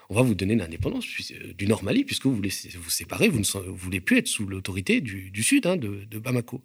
on 0.09 0.15
va 0.15 0.21
vous 0.23 0.35
donner 0.35 0.55
l'indépendance 0.55 1.05
euh, 1.31 1.53
du 1.53 1.67
Nord 1.67 1.83
Mali, 1.83 2.03
puisque 2.03 2.25
vous 2.25 2.35
voulez 2.35 2.51
vous 2.75 2.89
séparer, 2.89 3.29
vous 3.29 3.39
ne 3.39 3.69
voulez 3.69 4.01
plus 4.01 4.17
être 4.17 4.27
sous 4.27 4.45
l'autorité 4.45 5.01
du, 5.01 5.43
Sud, 5.43 5.65
hein, 5.67 5.77
de, 5.77 6.19
Bamako. 6.19 6.61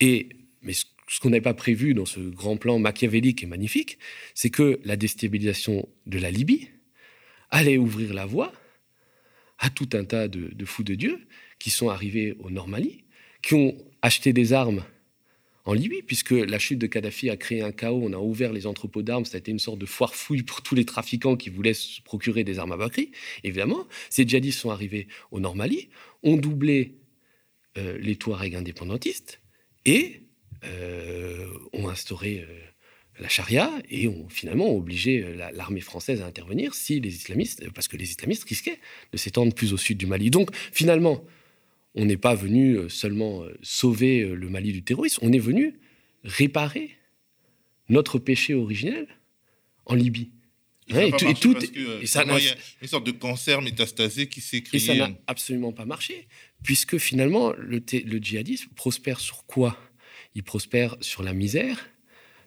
Et, 0.00 0.28
mais 0.62 0.72
ce, 0.72 0.84
qu'on 1.20 1.30
n'avait 1.30 1.40
pas 1.40 1.54
prévu 1.54 1.94
dans 1.94 2.04
ce 2.04 2.20
grand 2.20 2.56
plan 2.56 2.78
machiavélique 2.78 3.42
et 3.42 3.46
magnifique, 3.46 3.98
c'est 4.34 4.50
que 4.50 4.80
la 4.84 4.96
déstabilisation 4.96 5.88
de 6.06 6.18
la 6.18 6.30
Libye 6.30 6.68
allait 7.50 7.78
ouvrir 7.78 8.12
la 8.12 8.26
voie 8.26 8.52
à 9.58 9.70
tout 9.70 9.88
un 9.92 10.04
tas 10.04 10.28
de, 10.28 10.48
de 10.52 10.64
fous 10.64 10.84
de 10.84 10.94
Dieu 10.94 11.26
qui 11.58 11.70
sont 11.70 11.90
arrivés 11.90 12.34
au 12.40 12.50
Nord 12.50 12.68
Mali, 12.68 13.04
qui 13.42 13.54
ont 13.54 13.76
acheté 14.02 14.32
des 14.32 14.52
armes 14.52 14.84
en 15.64 15.72
Libye, 15.72 16.02
puisque 16.02 16.30
la 16.30 16.58
chute 16.58 16.78
de 16.78 16.86
Kadhafi 16.86 17.30
a 17.30 17.36
créé 17.36 17.62
un 17.62 17.72
chaos. 17.72 18.00
On 18.02 18.12
a 18.12 18.18
ouvert 18.18 18.52
les 18.52 18.66
entrepôts 18.66 19.02
d'armes. 19.02 19.24
Ça 19.24 19.36
a 19.36 19.38
été 19.38 19.50
une 19.50 19.58
sorte 19.58 19.78
de 19.78 19.86
foire 19.86 20.14
fouille 20.14 20.42
pour 20.42 20.62
tous 20.62 20.74
les 20.74 20.84
trafiquants 20.84 21.36
qui 21.36 21.50
voulaient 21.50 21.74
se 21.74 22.00
procurer 22.02 22.44
des 22.44 22.58
armes 22.58 22.72
à 22.72 22.76
Bakri. 22.76 23.10
Évidemment, 23.44 23.86
ces 24.08 24.26
djihadistes 24.26 24.58
sont 24.58 24.70
arrivés 24.70 25.08
au 25.30 25.40
Nord 25.40 25.56
Mali, 25.56 25.90
ont 26.22 26.36
doublé 26.36 26.96
euh, 27.78 27.98
les 27.98 28.16
Touaregs 28.16 28.56
indépendantistes 28.56 29.40
et 29.84 30.22
euh, 30.64 31.46
ont 31.72 31.88
instauré 31.88 32.44
euh, 32.48 32.60
la 33.20 33.28
charia 33.28 33.70
et 33.88 34.08
ont 34.08 34.28
finalement 34.28 34.74
obligé 34.74 35.36
l'armée 35.52 35.80
française 35.80 36.22
à 36.22 36.26
intervenir 36.26 36.74
si 36.74 37.00
les 37.00 37.14
islamistes, 37.14 37.70
parce 37.74 37.86
que 37.86 37.96
les 37.96 38.10
islamistes 38.10 38.44
risquaient 38.44 38.78
de 39.12 39.18
s'étendre 39.18 39.54
plus 39.54 39.72
au 39.74 39.76
sud 39.76 39.98
du 39.98 40.06
Mali. 40.06 40.30
Donc 40.30 40.50
finalement, 40.72 41.22
on 41.94 42.04
n'est 42.04 42.16
pas 42.16 42.34
venu 42.34 42.74
euh, 42.76 42.88
seulement 42.88 43.42
euh, 43.42 43.56
sauver 43.62 44.22
euh, 44.22 44.34
le 44.34 44.48
Mali 44.48 44.72
du 44.72 44.82
terrorisme, 44.82 45.20
on 45.22 45.32
est 45.32 45.38
venu 45.38 45.78
réparer 46.24 46.90
notre 47.88 48.18
péché 48.18 48.54
originel 48.54 49.08
en 49.86 49.94
Libye. 49.94 50.30
Et, 50.88 51.12
tout, 51.12 51.24
et, 51.56 52.06
ça 52.06 52.24
il 52.24 52.44
y 52.44 52.48
a 52.48 52.54
une 52.82 52.88
sorte 52.88 53.06
de 53.06 53.12
cancer 53.12 53.62
métastasé 53.62 54.28
qui 54.28 54.40
s'est 54.40 54.60
créé. 54.60 54.80
Et 54.80 54.84
ça 54.84 54.94
n'a 54.96 55.10
absolument 55.28 55.72
pas 55.72 55.84
marché, 55.84 56.26
puisque 56.64 56.98
finalement, 56.98 57.52
le, 57.52 57.80
le 57.92 58.18
djihadisme 58.18 58.70
prospère 58.74 59.20
sur 59.20 59.46
quoi? 59.46 59.78
Il 60.34 60.42
prospère 60.42 60.96
sur 61.00 61.22
la 61.22 61.32
misère, 61.32 61.88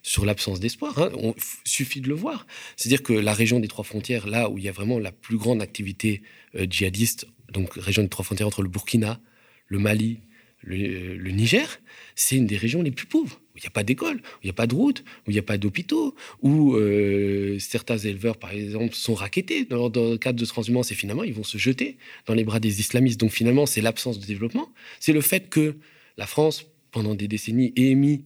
sur 0.02 0.26
l'absence 0.26 0.60
d'espoir. 0.60 0.98
Hein. 0.98 1.10
Il 1.16 1.32
suffit 1.64 2.02
de 2.02 2.08
le 2.08 2.14
voir. 2.14 2.46
C'est-à-dire 2.76 3.02
que 3.02 3.14
la 3.14 3.32
région 3.32 3.60
des 3.60 3.68
trois 3.68 3.84
frontières, 3.84 4.26
là 4.26 4.50
où 4.50 4.58
il 4.58 4.64
y 4.64 4.68
a 4.68 4.72
vraiment 4.72 4.98
la 4.98 5.12
plus 5.12 5.38
grande 5.38 5.62
activité 5.62 6.22
djihadiste, 6.54 7.26
donc 7.50 7.72
région 7.76 8.02
des 8.02 8.10
trois 8.10 8.26
frontières 8.26 8.48
entre 8.48 8.60
le 8.60 8.68
Burkina, 8.68 9.22
le 9.66 9.78
Mali, 9.78 10.20
le, 10.66 11.30
Niger, 11.30 11.80
c'est 12.14 12.36
une 12.36 12.46
des 12.46 12.56
régions 12.56 12.82
les 12.82 12.90
plus 12.90 13.06
pauvres, 13.06 13.40
où 13.54 13.58
il 13.58 13.60
n'y 13.60 13.66
a 13.66 13.70
pas 13.70 13.82
d'école, 13.82 14.16
où 14.16 14.38
il 14.42 14.46
n'y 14.46 14.50
a 14.50 14.54
pas 14.54 14.66
de 14.66 14.74
route, 14.74 15.04
où 15.26 15.30
il 15.30 15.34
n'y 15.34 15.38
a 15.38 15.42
pas 15.42 15.58
d'hôpitaux, 15.58 16.14
où 16.42 16.74
euh, 16.74 17.58
certains 17.58 17.98
éleveurs, 17.98 18.38
par 18.38 18.52
exemple, 18.52 18.94
sont 18.94 19.14
raquettés 19.14 19.64
dans, 19.64 19.88
le 19.88 20.16
cadre 20.16 20.38
de 20.38 20.44
transhumance 20.46 20.90
et 20.90 20.94
finalement, 20.94 21.24
ils 21.24 21.34
vont 21.34 21.44
se 21.44 21.58
jeter 21.58 21.98
dans 22.26 22.34
les 22.34 22.44
bras 22.44 22.60
des 22.60 22.80
islamistes. 22.80 23.20
Donc 23.20 23.30
finalement, 23.30 23.66
c'est 23.66 23.80
l'absence 23.80 24.18
de 24.18 24.26
développement, 24.26 24.72
c'est 25.00 25.12
le 25.12 25.20
fait 25.20 25.48
que 25.48 25.76
la 26.16 26.26
France, 26.26 26.66
pendant 26.90 27.14
des 27.14 27.28
décennies, 27.28 27.72
ait 27.76 27.90
émis 27.90 28.24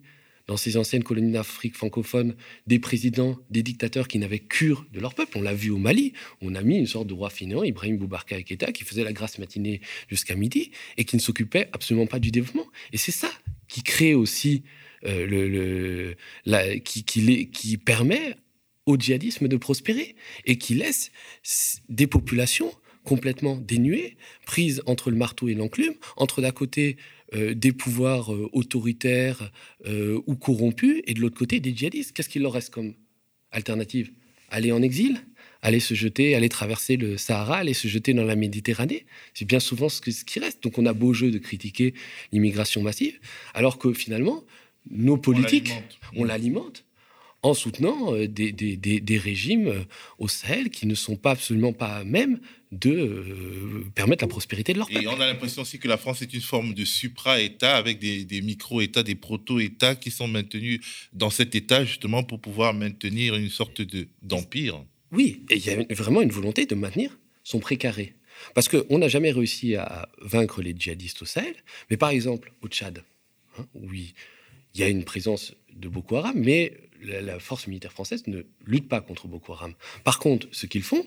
dans 0.49 0.57
ces 0.57 0.77
anciennes 0.77 1.05
colonies 1.05 1.31
d'Afrique 1.31 1.77
francophone 1.77 2.35
des 2.67 2.79
présidents, 2.79 3.39
des 3.51 3.63
dictateurs 3.63 4.09
qui 4.09 4.19
n'avaient 4.19 4.39
cure 4.39 4.87
de 4.93 4.99
leur 4.99 5.15
peuple. 5.15 5.39
On 5.39 5.43
l'a 5.43 5.55
vu 5.55 5.71
au 5.71 5.79
Mali, 5.79 6.15
on 6.41 6.55
a 6.55 6.63
mis 6.63 6.79
une 6.79 6.87
sorte 6.87 7.07
de 7.07 7.15
roi 7.15 7.31
fainéant, 7.31 7.63
Ibrahim 7.63 7.99
Boubarka 7.99 8.43
Keïta, 8.43 8.73
qui 8.73 8.83
faisait 8.83 9.05
la 9.05 9.13
grâce 9.13 9.39
matinée 9.39 9.81
jusqu'à 10.09 10.35
midi 10.35 10.73
et 10.97 11.05
qui 11.05 11.17
ne 11.17 11.21
s'occupait 11.21 11.69
absolument 11.73 12.07
pas 12.07 12.19
du 12.19 12.31
développement. 12.31 12.67
Et 12.93 12.97
c'est 12.97 13.13
ça 13.13 13.31
qui 13.69 13.83
crée 13.83 14.15
aussi 14.15 14.65
euh, 15.05 16.17
le, 16.45 16.79
qui 16.79 17.77
permet 17.77 18.35
au 18.87 18.97
djihadisme 18.97 19.49
de 19.49 19.57
prospérer 19.59 20.17
et 20.47 20.57
qui 20.57 20.75
laisse 20.75 21.13
des 21.91 22.07
populations 22.07 22.73
complètement 23.05 23.57
dénuées, 23.57 24.17
prises 24.45 24.83
entre 24.87 25.11
le 25.11 25.17
marteau 25.17 25.49
et 25.49 25.55
l'enclume, 25.55 25.95
entre 26.17 26.43
d'un 26.43 26.51
côté 26.51 26.97
euh, 27.35 27.55
des 27.55 27.73
pouvoirs 27.73 28.33
euh, 28.33 28.49
autoritaires 28.53 29.53
euh, 29.87 30.21
ou 30.27 30.35
corrompus, 30.35 31.03
et 31.07 31.15
de 31.15 31.21
l'autre 31.21 31.37
côté 31.37 31.61
des 31.61 31.77
djihadistes. 31.77 32.13
Qu'est-ce 32.13 32.29
qu'il 32.29 32.43
leur 32.43 32.53
reste 32.53 32.71
comme 32.71 32.95
alternative? 33.51 34.11
Aller 34.51 34.73
en 34.73 34.83
exil 34.83 35.21
Aller 35.61 35.81
se 35.81 35.95
jeter, 35.95 36.37
aller 36.37 36.49
traverser 36.49 36.97
le 36.97 37.17
Sahara, 37.17 37.59
aller 37.59 37.75
se 37.75 37.89
jeter 37.89 38.15
dans 38.15 38.25
la 38.25 38.37
Méditerranée 38.37 39.07
C'est 39.35 39.45
bien 39.45 39.59
souvent 39.59 39.89
ce, 39.89 40.01
ce 40.11 40.25
qui 40.25 40.39
reste. 40.39 40.63
Donc 40.63 40.79
on 40.79 40.87
a 40.87 40.93
beau 40.93 41.13
jeu 41.13 41.33
de 41.33 41.39
critiquer 41.39 41.95
l'immigration 42.33 42.81
massive, 42.81 43.19
alors 43.55 43.79
que 43.79 43.93
finalement, 43.93 44.45
nos 44.91 45.17
politiques, 45.17 45.73
on 46.17 46.25
l'alimente 46.25 46.85
en 47.43 47.55
soutenant 47.55 48.13
des, 48.27 48.53
des, 48.53 48.77
des, 48.77 49.19
régimes 49.19 49.85
au 50.19 50.27
Sahel 50.27 50.71
qui 50.71 50.87
ne 50.87 50.95
sont 50.95 51.17
pas 51.17 51.33
absolument 51.33 51.73
pas 51.73 52.03
mêmes 52.05 52.41
de 52.73 52.91
euh, 52.91 53.85
permettre 53.95 54.25
la 54.25 54.29
prospérité 54.29 54.73
de 54.73 54.79
leur 54.79 54.89
peuple. 54.89 55.03
Et 55.03 55.07
on 55.07 55.21
a 55.21 55.27
l'impression 55.27 55.63
aussi 55.63 55.79
que 55.79 55.89
la 55.89 55.97
France 55.97 56.21
est 56.23 56.35
une 56.35 56.41
forme 56.41 56.75
de 56.75 56.85
supra-État 56.85 57.77
avec 57.77 57.99
des, 57.99 58.41
micro-États, 58.43 59.03
des 59.03 59.15
proto-États 59.15 59.95
qui 59.95 60.11
sont 60.11 60.29
maintenus 60.29 60.81
dans 61.13 61.31
cet 61.31 61.55
État 61.55 61.85
justement 61.85 62.23
pour 62.23 62.41
pouvoir 62.41 62.75
maintenir 62.75 63.35
une 63.37 63.51
sorte 63.51 63.83
d'empire. 64.23 64.85
oui, 65.13 65.43
et 65.51 65.57
il 65.57 65.65
y 65.65 65.71
a 65.71 65.83
vraiment 65.95 66.21
une 66.21 66.31
volonté 66.31 66.67
de 66.67 66.75
maintenir 66.75 67.19
son 67.45 67.61
précaré. 67.61 68.15
Parce 68.55 68.69
qu'on 68.69 68.99
n'a 68.99 69.09
jamais 69.09 69.33
réussi 69.33 69.75
à 69.75 70.09
vaincre 70.21 70.63
les 70.63 70.75
djihadistes 70.77 71.23
au 71.23 71.25
Sahel, 71.25 71.55
mais 71.91 71.97
par 71.97 72.11
exemple 72.11 72.53
au 72.63 72.69
Tchad, 72.69 73.03
hein, 73.59 73.67
oui, 73.75 74.15
il 74.75 74.81
y 74.81 74.85
a 74.85 74.89
une 74.89 75.05
présence 75.05 75.55
de 75.75 75.89
Boko 75.89 76.17
Haram, 76.17 76.37
mais 76.37 76.77
la 77.03 77.39
force 77.39 77.67
militaire 77.67 77.93
française 77.93 78.27
ne 78.27 78.43
lutte 78.67 78.89
pas 78.89 79.01
contre 79.01 79.29
Boko 79.29 79.53
Haram. 79.53 79.75
Par 80.05 80.19
contre, 80.19 80.47
ce 80.53 80.67
qu'ils 80.67 80.83
font, 80.83 81.05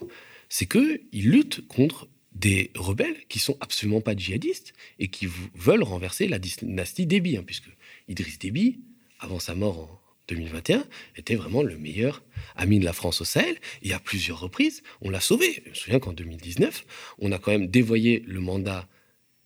c'est 0.50 0.68
qu'ils 0.68 1.30
luttent 1.30 1.68
contre 1.68 2.08
des 2.34 2.72
rebelles 2.76 3.26
qui 3.28 3.40
sont 3.40 3.58
absolument 3.60 4.02
pas 4.02 4.16
djihadistes 4.16 4.74
et 5.00 5.10
qui 5.10 5.28
veulent 5.56 5.84
renverser 5.84 6.28
la 6.28 6.40
dynastie 6.40 7.06
Déby, 7.06 7.38
hein, 7.38 7.44
puisque 7.46 7.70
Idriss 8.08 8.40
Déby, 8.40 8.80
avant 9.20 9.40
sa 9.40 9.54
mort 9.54 9.80
en 9.80 10.02
2021, 10.28 10.86
était 11.18 11.36
vraiment 11.36 11.62
le 11.62 11.78
meilleur 11.78 12.24
ami 12.56 12.80
de 12.80 12.86
la 12.86 12.94
France 12.94 13.22
au 13.22 13.26
Sahel. 13.26 13.58
Et 13.82 13.94
à 13.94 14.00
plusieurs 14.00 14.40
reprises, 14.40 14.82
on 15.02 15.10
l'a 15.10 15.20
sauvé. 15.20 15.62
Je 15.66 15.70
me 15.70 15.76
souviens 15.76 16.00
qu'en 16.00 16.14
2019, 16.14 16.86
on 17.20 17.32
a 17.32 17.38
quand 17.38 17.52
même 17.52 17.68
dévoyé 17.68 18.24
le 18.26 18.40
mandat 18.40 18.88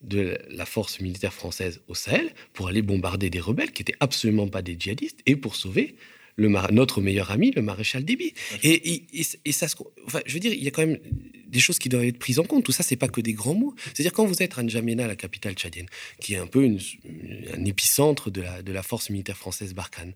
de 0.01 0.37
la 0.49 0.65
force 0.65 0.99
militaire 0.99 1.33
française 1.33 1.81
au 1.87 1.95
Sahel 1.95 2.31
pour 2.53 2.67
aller 2.67 2.83
bombarder 2.83 3.29
des 3.31 3.39
rebelles 3.39 3.71
qui 3.71 3.81
étaient 3.81 3.95
absolument 3.99 4.47
pas 4.47 4.61
des 4.61 4.75
djihadistes 4.77 5.21
et 5.25 5.35
pour 5.35 5.55
sauver 5.55 5.95
notre 6.37 7.01
meilleur 7.01 7.31
ami, 7.31 7.51
le 7.51 7.61
maréchal 7.61 8.03
Déby. 8.03 8.33
Et, 8.63 9.03
et, 9.13 9.51
ça, 9.51 9.67
enfin, 10.05 10.19
je 10.25 10.33
veux 10.33 10.39
dire, 10.39 10.53
il 10.53 10.63
y 10.63 10.67
a 10.67 10.71
quand 10.71 10.85
même 10.85 10.99
des 11.47 11.59
choses 11.59 11.79
qui 11.79 11.89
doivent 11.89 12.03
être 12.03 12.19
prises 12.19 12.39
en 12.39 12.43
compte. 12.43 12.65
Tout 12.65 12.71
ça, 12.71 12.83
c'est 12.83 12.95
pas 12.95 13.07
que 13.07 13.21
des 13.21 13.33
grands 13.33 13.53
mots. 13.53 13.73
C'est-à-dire 13.93 14.11
quand 14.11 14.25
vous 14.25 14.43
êtes 14.43 14.57
à 14.57 14.63
N'Djamena, 14.63 15.07
la 15.07 15.15
capitale 15.15 15.53
tchadienne, 15.53 15.87
qui 16.19 16.33
est 16.33 16.37
un 16.37 16.47
peu 16.47 16.65
un 16.65 17.65
épicentre 17.65 18.29
de 18.29 18.41
la, 18.41 18.61
de 18.61 18.71
la 18.73 18.83
force 18.83 19.09
militaire 19.09 19.37
française 19.37 19.73
Barkhane, 19.73 20.13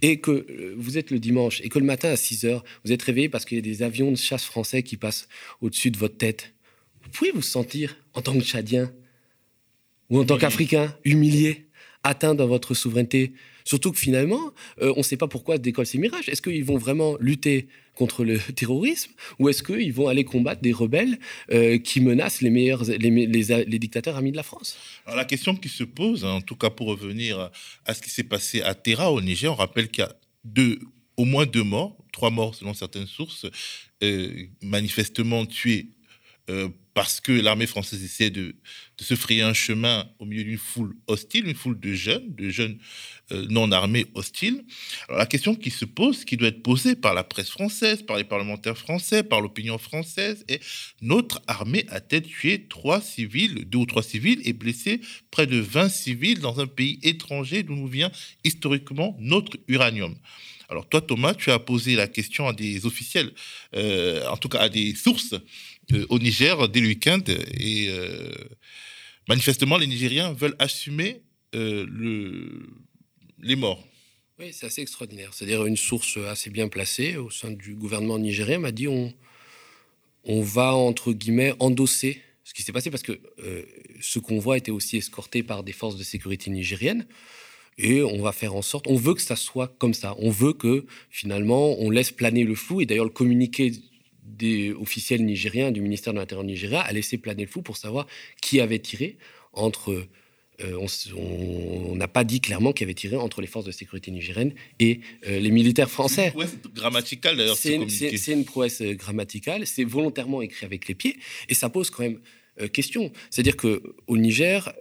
et 0.00 0.20
que 0.20 0.30
euh, 0.30 0.74
vous 0.78 0.96
êtes 0.96 1.10
le 1.10 1.18
dimanche, 1.18 1.60
et 1.62 1.68
que 1.68 1.78
le 1.78 1.84
matin 1.84 2.08
à 2.08 2.16
6 2.16 2.44
heures, 2.44 2.64
vous 2.84 2.92
êtes 2.92 3.02
réveillé 3.02 3.28
parce 3.28 3.44
qu'il 3.44 3.58
y 3.58 3.60
a 3.60 3.62
des 3.62 3.82
avions 3.82 4.10
de 4.10 4.16
chasse 4.16 4.44
français 4.44 4.82
qui 4.82 4.96
passent 4.96 5.28
au-dessus 5.60 5.90
de 5.90 5.98
votre 5.98 6.16
tête, 6.16 6.54
vous 7.02 7.10
pouvez 7.10 7.30
vous 7.30 7.42
sentir, 7.42 7.96
en 8.14 8.22
tant 8.22 8.34
que 8.34 8.44
Tchadien, 8.44 8.92
ou 10.10 10.18
en 10.18 10.24
tant 10.24 10.38
qu'Africain, 10.38 10.96
humilié, 11.04 11.66
atteint 12.02 12.34
dans 12.34 12.46
votre 12.46 12.74
souveraineté, 12.74 13.32
Surtout 13.68 13.92
que 13.92 13.98
finalement, 13.98 14.54
euh, 14.80 14.94
on 14.96 15.00
ne 15.00 15.02
sait 15.02 15.18
pas 15.18 15.28
pourquoi 15.28 15.58
décollent 15.58 15.84
ces 15.84 15.98
mirages. 15.98 16.30
Est-ce 16.30 16.40
qu'ils 16.40 16.64
vont 16.64 16.78
vraiment 16.78 17.18
lutter 17.20 17.68
contre 17.94 18.24
le 18.24 18.38
terrorisme 18.56 19.10
ou 19.38 19.50
est-ce 19.50 19.62
qu'ils 19.62 19.92
vont 19.92 20.08
aller 20.08 20.24
combattre 20.24 20.62
des 20.62 20.72
rebelles 20.72 21.18
euh, 21.52 21.76
qui 21.76 22.00
menacent 22.00 22.40
les 22.40 22.48
meilleurs, 22.48 22.84
les, 22.84 23.78
dictateurs 23.78 24.16
amis 24.16 24.32
de 24.32 24.38
la 24.38 24.42
France? 24.42 24.78
Alors 25.04 25.18
la 25.18 25.26
question 25.26 25.54
qui 25.54 25.68
se 25.68 25.84
pose, 25.84 26.24
en 26.24 26.40
tout 26.40 26.56
cas 26.56 26.70
pour 26.70 26.86
revenir 26.86 27.50
à 27.84 27.92
ce 27.92 28.00
qui 28.00 28.08
s'est 28.08 28.22
passé 28.22 28.62
à 28.62 28.74
Terra 28.74 29.12
au 29.12 29.20
Niger, 29.20 29.52
on 29.52 29.56
rappelle 29.56 29.88
qu'il 29.88 30.02
y 30.02 30.06
a 30.06 30.16
deux, 30.44 30.78
au 31.18 31.26
moins 31.26 31.44
deux 31.44 31.62
morts, 31.62 31.94
trois 32.10 32.30
morts 32.30 32.54
selon 32.54 32.72
certaines 32.72 33.06
sources, 33.06 33.44
euh, 34.02 34.46
manifestement 34.62 35.44
tués 35.44 35.88
parce 36.98 37.20
que 37.20 37.30
l'armée 37.30 37.68
française 37.68 38.02
essaie 38.02 38.30
de, 38.30 38.56
se 38.98 39.14
frayer 39.14 39.42
un 39.42 39.54
chemin 39.54 40.10
au 40.18 40.24
milieu 40.24 40.42
d'une 40.42 40.58
foule 40.58 40.96
hostile, 41.06 41.46
une 41.46 41.54
foule 41.54 41.78
de 41.78 41.92
jeunes, 41.92 42.34
de 42.34 42.48
jeunes 42.48 42.76
euh, 43.30 43.46
non 43.48 43.70
armés 43.70 44.06
hostiles. 44.14 44.64
Alors 45.06 45.20
la 45.20 45.26
question 45.26 45.54
qui 45.54 45.70
se 45.70 45.84
pose, 45.84 46.24
qui 46.24 46.36
doit 46.36 46.48
être 46.48 46.60
posée 46.60 46.96
par 46.96 47.14
la 47.14 47.22
presse 47.22 47.50
française, 47.50 48.02
par 48.02 48.16
les 48.16 48.24
parlementaires 48.24 48.76
français, 48.76 49.22
par 49.22 49.40
l'opinion 49.40 49.78
française, 49.78 50.44
est 50.48 50.60
notre 51.00 51.40
armée 51.46 51.86
a-t-elle 51.88 52.22
tué 52.22 52.66
trois 52.68 53.00
civils, 53.00 53.64
deux 53.66 53.78
ou 53.78 53.86
trois 53.86 54.02
civils, 54.02 54.40
et 54.44 54.52
blessé 54.52 55.00
près 55.30 55.46
de 55.46 55.58
20 55.58 55.88
civils 55.88 56.40
dans 56.40 56.58
un 56.58 56.66
pays 56.66 56.98
étranger 57.04 57.62
d'où 57.62 57.76
nous 57.76 57.86
vient 57.86 58.10
historiquement 58.42 59.16
notre 59.20 59.56
uranium? 59.68 60.16
Alors 60.68 60.88
toi, 60.88 61.00
Thomas, 61.00 61.34
tu 61.34 61.52
as 61.52 61.60
posé 61.60 61.94
la 61.94 62.08
question 62.08 62.48
à 62.48 62.52
des 62.52 62.84
officiels, 62.86 63.32
en 63.74 64.36
tout 64.36 64.48
cas 64.48 64.58
à 64.58 64.68
des 64.68 64.96
sources 64.96 65.34
au 66.08 66.18
Niger 66.18 66.68
dès 66.68 66.80
le 66.80 66.88
week-end, 66.88 67.22
et 67.28 67.88
manifestement, 69.28 69.76
les 69.76 69.86
Nigériens 69.86 70.32
veulent 70.32 70.56
assumer 70.58 71.22
le, 71.52 72.66
les 73.40 73.56
morts. 73.56 73.84
Oui, 74.38 74.50
c'est 74.52 74.66
assez 74.66 74.82
extraordinaire. 74.82 75.34
C'est-à-dire 75.34 75.66
une 75.66 75.76
source 75.76 76.16
assez 76.16 76.50
bien 76.50 76.68
placée 76.68 77.16
au 77.16 77.28
sein 77.28 77.50
du 77.50 77.74
gouvernement 77.74 78.20
nigérien 78.20 78.60
m'a 78.60 78.70
dit 78.70 78.86
on, 78.86 79.12
on 80.22 80.42
va, 80.42 80.74
entre 80.74 81.12
guillemets, 81.12 81.54
endosser 81.58 82.22
ce 82.44 82.54
qui 82.54 82.62
s'est 82.62 82.72
passé 82.72 82.90
parce 82.90 83.02
que 83.02 83.20
euh, 83.40 83.64
ce 84.00 84.18
convoi 84.18 84.56
était 84.56 84.70
aussi 84.70 84.96
escorté 84.96 85.42
par 85.42 85.64
des 85.64 85.72
forces 85.72 85.96
de 85.96 86.04
sécurité 86.04 86.50
nigériennes. 86.50 87.06
Et 87.78 88.02
on 88.02 88.22
va 88.22 88.32
faire 88.32 88.54
en 88.54 88.62
sorte, 88.62 88.86
on 88.86 88.96
veut 88.96 89.14
que 89.14 89.20
ça 89.20 89.36
soit 89.36 89.68
comme 89.78 89.94
ça. 89.94 90.14
On 90.18 90.30
veut 90.30 90.52
que 90.52 90.86
finalement, 91.10 91.78
on 91.80 91.90
laisse 91.90 92.10
planer 92.10 92.44
le 92.44 92.54
flou. 92.54 92.80
Et 92.80 92.86
d'ailleurs, 92.86 93.04
le 93.04 93.10
communiqué 93.10 93.72
des 94.28 94.72
officiels 94.72 95.24
nigériens 95.24 95.70
du 95.70 95.80
ministère 95.80 96.12
de 96.12 96.18
l'Intérieur 96.18 96.44
nigérien 96.44 96.80
a 96.80 96.92
laissé 96.92 97.18
planer 97.18 97.44
le 97.44 97.48
flou 97.48 97.62
pour 97.62 97.76
savoir 97.76 98.06
qui 98.40 98.60
avait 98.60 98.78
tiré 98.78 99.16
entre 99.52 100.06
euh, 100.60 100.86
on 101.16 101.94
n'a 101.94 102.08
pas 102.08 102.24
dit 102.24 102.40
clairement 102.40 102.72
qu'il 102.72 102.84
avait 102.84 102.94
tiré 102.94 103.16
entre 103.16 103.40
les 103.40 103.46
forces 103.46 103.64
de 103.64 103.70
sécurité 103.70 104.10
nigériennes 104.10 104.54
et 104.80 105.00
euh, 105.28 105.38
les 105.38 105.52
militaires 105.52 105.90
français. 105.90 106.32
C'est 106.36 106.66
une 106.66 106.74
grammaticale 106.74 107.36
d'ailleurs. 107.36 107.56
C'est 107.56 107.74
une, 108.32 108.44
prouesse 108.44 108.80
euh, 108.80 108.94
grammaticale, 108.94 109.66
c'est 109.66 109.84
volontairement 109.84 110.42
écrit 110.42 110.66
avec 110.66 110.88
les 110.88 110.94
pieds 110.94 111.16
et 111.48 111.54
ça 111.54 111.68
pose 111.68 111.90
quand 111.90 112.02
même 112.02 112.20
question. 112.72 113.12
C'est-à-dire 113.30 113.56
qu'au 113.56 114.16
Niger, 114.16 114.72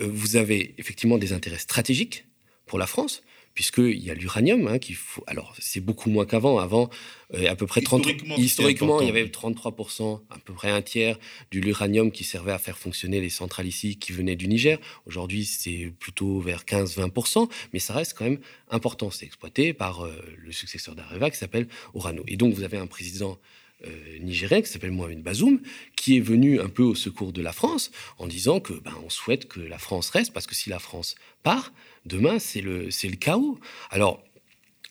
vous 0.00 0.36
avez 0.36 0.72
effectivement 0.78 1.18
des 1.18 1.32
intérêts 1.32 1.58
stratégiques 1.58 2.26
pour 2.64 2.78
la 2.78 2.86
France, 2.86 3.24
puisqu'il 3.56 3.98
y 4.04 4.10
a 4.10 4.14
l'uranium 4.14 4.68
hein, 4.68 4.78
qu'il 4.78 4.94
faut. 4.94 5.24
Alors, 5.26 5.56
c'est 5.58 5.80
beaucoup 5.80 6.10
moins 6.10 6.26
qu'avant. 6.26 6.58
Avant, 6.58 6.90
euh, 7.34 7.50
à 7.50 7.56
peu 7.56 7.66
près 7.66 7.80
30. 7.80 8.06
Historiquement, 8.36 9.00
il 9.00 9.06
y 9.06 9.10
avait 9.10 9.24
33%, 9.24 10.20
à 10.30 10.38
peu 10.38 10.52
près 10.52 10.70
un 10.70 10.82
tiers 10.82 11.18
de 11.50 11.58
l'uranium 11.58 12.12
qui 12.12 12.22
servait 12.22 12.52
à 12.52 12.58
faire 12.58 12.76
fonctionner 12.78 13.20
les 13.20 13.30
centrales 13.30 13.66
ici 13.66 13.96
qui 13.96 14.12
venaient 14.12 14.36
du 14.36 14.46
Niger. 14.46 14.78
Aujourd'hui, 15.06 15.46
c'est 15.46 15.90
plutôt 15.98 16.38
vers 16.38 16.64
15-20%, 16.64 17.48
mais 17.72 17.78
ça 17.78 17.94
reste 17.94 18.14
quand 18.16 18.26
même 18.26 18.40
important. 18.70 19.10
C'est 19.10 19.24
exploité 19.24 19.72
par 19.72 20.04
euh, 20.04 20.12
le 20.36 20.52
successeur 20.52 20.94
d'Areva 20.94 21.30
qui 21.30 21.38
s'appelle 21.38 21.66
Orano. 21.94 22.22
Et 22.28 22.36
donc, 22.36 22.52
vous 22.54 22.62
avez 22.62 22.76
un 22.76 22.86
président 22.86 23.38
euh, 23.84 24.18
nigérien 24.20 24.62
qui 24.62 24.68
s'appelle 24.68 24.92
Mohamed 24.92 25.22
Bazoum, 25.22 25.60
qui 25.96 26.16
est 26.16 26.20
venu 26.20 26.60
un 26.60 26.68
peu 26.68 26.82
au 26.82 26.94
secours 26.94 27.32
de 27.32 27.42
la 27.42 27.52
France 27.52 27.90
en 28.18 28.26
disant 28.26 28.60
que 28.60 28.72
ben, 28.72 28.94
on 29.04 29.10
souhaite 29.10 29.48
que 29.48 29.60
la 29.60 29.78
France 29.78 30.10
reste 30.10 30.32
parce 30.32 30.46
que 30.46 30.54
si 30.54 30.70
la 30.70 30.78
France 30.78 31.14
part, 31.42 31.72
demain 32.04 32.38
c'est 32.38 32.62
le, 32.62 32.90
c'est 32.90 33.08
le 33.08 33.16
chaos. 33.16 33.58
Alors, 33.90 34.22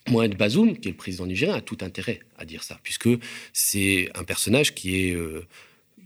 Mohamed 0.10 0.38
Bazoum, 0.38 0.78
qui 0.78 0.90
est 0.90 0.92
le 0.92 0.98
président 0.98 1.26
nigérien, 1.26 1.56
a 1.56 1.62
tout 1.62 1.80
intérêt 1.82 2.20
à 2.38 2.46
dire 2.46 2.64
ça, 2.64 2.80
puisque 2.84 3.10
c'est 3.54 4.10
un 4.14 4.24
personnage 4.24 4.76
qui 4.76 4.96
est 4.96 5.16
euh, 5.16 5.48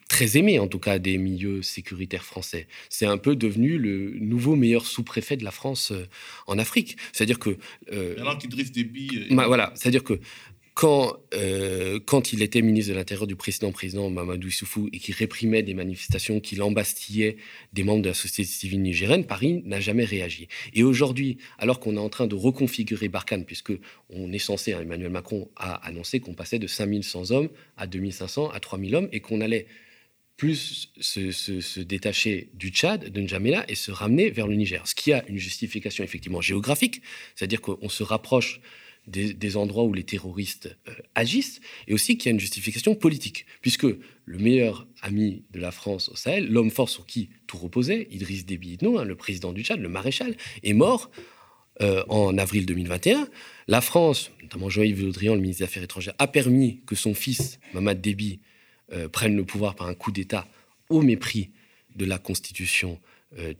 très 0.08 0.38
aimé, 0.38 0.58
en 0.60 0.68
tout 0.68 0.80
cas, 0.80 1.00
des 1.00 1.18
milieux 1.18 1.62
sécuritaires 1.62 2.26
français. 2.26 2.68
C'est 2.90 3.06
un 3.06 3.18
peu 3.18 3.36
devenu 3.36 3.78
le 3.78 4.12
nouveau 4.20 4.56
meilleur 4.56 4.86
sous-préfet 4.86 5.38
de 5.38 5.44
la 5.44 5.52
France 5.52 5.92
euh, 5.92 6.08
en 6.48 6.58
Afrique. 6.58 6.98
C'est-à-dire 7.14 7.40
que... 7.40 7.58
Euh, 7.92 8.16
qu'Idriss 8.40 8.72
Déby... 8.72 9.28
voilà, 9.32 9.72
c'est-à-dire 9.76 10.04
que 10.04 10.20
quand, 10.80 11.18
euh, 11.34 12.00
quand 12.00 12.32
il 12.32 12.42
était 12.42 12.62
ministre 12.62 12.94
de 12.94 12.98
l'Intérieur 12.98 13.28
du 13.28 13.36
précédent 13.36 13.74
président 13.74 14.10
Mamadou 14.10 14.48
Issoufou 14.48 14.88
et 14.94 15.00
qui 15.00 15.12
réprimait 15.12 15.62
des 15.62 15.74
manifestations, 15.74 16.40
qui 16.40 16.62
embastillait 16.62 17.36
des 17.74 17.84
membres 17.84 18.02
de 18.02 18.08
la 18.08 18.14
société 18.14 18.46
civile 18.46 18.82
nigérienne, 18.82 19.26
Paris 19.26 19.62
n'a 19.66 19.82
jamais 19.82 20.06
réagi. 20.06 20.48
Et 20.74 20.84
aujourd'hui, 20.84 21.38
alors 21.58 21.82
qu'on 21.82 21.98
est 21.98 22.00
en 22.00 22.08
train 22.08 22.28
de 22.28 22.36
reconfigurer 22.36 23.10
Barkhane, 23.10 23.44
puisque 23.44 23.74
on 24.10 24.32
est 24.32 24.40
censé, 24.40 24.72
hein, 24.72 24.80
Emmanuel 24.80 25.10
Macron 25.10 25.50
a 25.58 25.86
annoncé 25.86 26.22
qu'on 26.22 26.34
passait 26.34 26.60
de 26.60 26.68
5100 26.68 27.32
hommes 27.32 27.50
à 27.76 27.86
2500 27.86 28.50
à 28.50 28.62
3000 28.62 28.96
hommes 28.96 29.10
et 29.12 29.20
qu'on 29.20 29.42
allait 29.42 29.68
plus 30.38 30.94
se, 31.02 31.32
se, 31.32 31.80
détacher 31.82 32.52
du 32.54 32.70
Tchad, 32.70 33.10
de 33.10 33.20
N'Djamena, 33.20 33.66
et 33.68 33.76
se 33.76 33.92
ramener 33.92 34.30
vers 34.30 34.48
le 34.48 34.56
Niger. 34.56 34.88
Ce 34.88 34.96
qui 34.96 35.12
a 35.12 35.28
une 35.28 35.40
justification 35.40 36.06
effectivement 36.06 36.40
géographique, 36.40 37.02
c'est-à-dire 37.36 37.60
qu'on 37.60 37.90
se 37.90 38.04
rapproche 38.04 38.62
des, 39.10 39.58
endroits 39.58 39.84
où 39.84 39.94
les 39.94 40.04
terroristes 40.04 40.78
euh, 40.88 40.94
agissent, 41.16 41.62
et 41.88 41.94
aussi 41.94 42.18
qu'il 42.18 42.30
y 42.30 42.32
a 42.32 42.34
une 42.34 42.40
justification 42.40 42.96
politique, 42.96 43.46
puisque 43.62 43.84
le 43.84 44.38
meilleur 44.38 44.88
ami 45.02 45.44
de 45.52 45.60
la 45.60 45.72
France 45.72 46.10
au 46.10 46.16
Sahel, 46.16 46.52
l'homme 46.52 46.72
fort 46.72 46.90
sur 46.90 47.06
qui 47.06 47.30
tout 47.48 47.58
reposait, 47.58 48.08
Idriss 48.12 48.46
Déby 48.46 48.74
Itno, 48.74 49.00
hein, 49.00 49.06
le 49.06 49.16
président 49.16 49.52
du 49.52 49.64
Tchad, 49.64 49.80
le 49.80 49.90
maréchal, 49.90 50.36
est 50.64 50.74
mort 50.74 51.10
euh, 51.82 52.04
en 52.10 52.38
avril 52.38 52.66
2021. 52.66 53.28
La 53.68 53.82
France, 53.82 54.32
notamment 54.44 54.70
Jean-Yves 54.70 55.02
Le 55.02 55.12
le 55.12 55.42
ministre 55.42 55.60
des 55.60 55.64
Affaires 55.64 55.84
étrangères, 55.84 56.16
a 56.20 56.28
permis 56.28 56.82
que 56.86 56.96
son 56.96 57.14
fils, 57.14 57.60
Mamad 57.74 58.02
Déby, 58.02 58.40
euh, 58.92 59.08
prenne 59.08 59.36
le 59.36 59.46
pouvoir 59.46 59.76
par 59.76 59.88
un 59.88 59.94
coup 59.94 60.12
d'État 60.12 60.48
au 60.90 61.02
mépris 61.02 61.52
de 61.96 62.06
la 62.06 62.18
constitution 62.18 63.00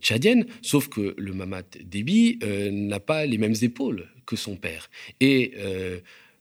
tchadienne, 0.00 0.46
sauf 0.62 0.88
que 0.88 1.14
le 1.16 1.32
Mamad 1.32 1.64
Déby 1.84 2.38
n'a 2.72 3.00
pas 3.00 3.26
les 3.26 3.38
mêmes 3.38 3.54
épaules 3.62 4.08
que 4.30 4.36
son 4.36 4.56
père. 4.56 4.88
Et 5.18 5.52
euh, 5.56 5.98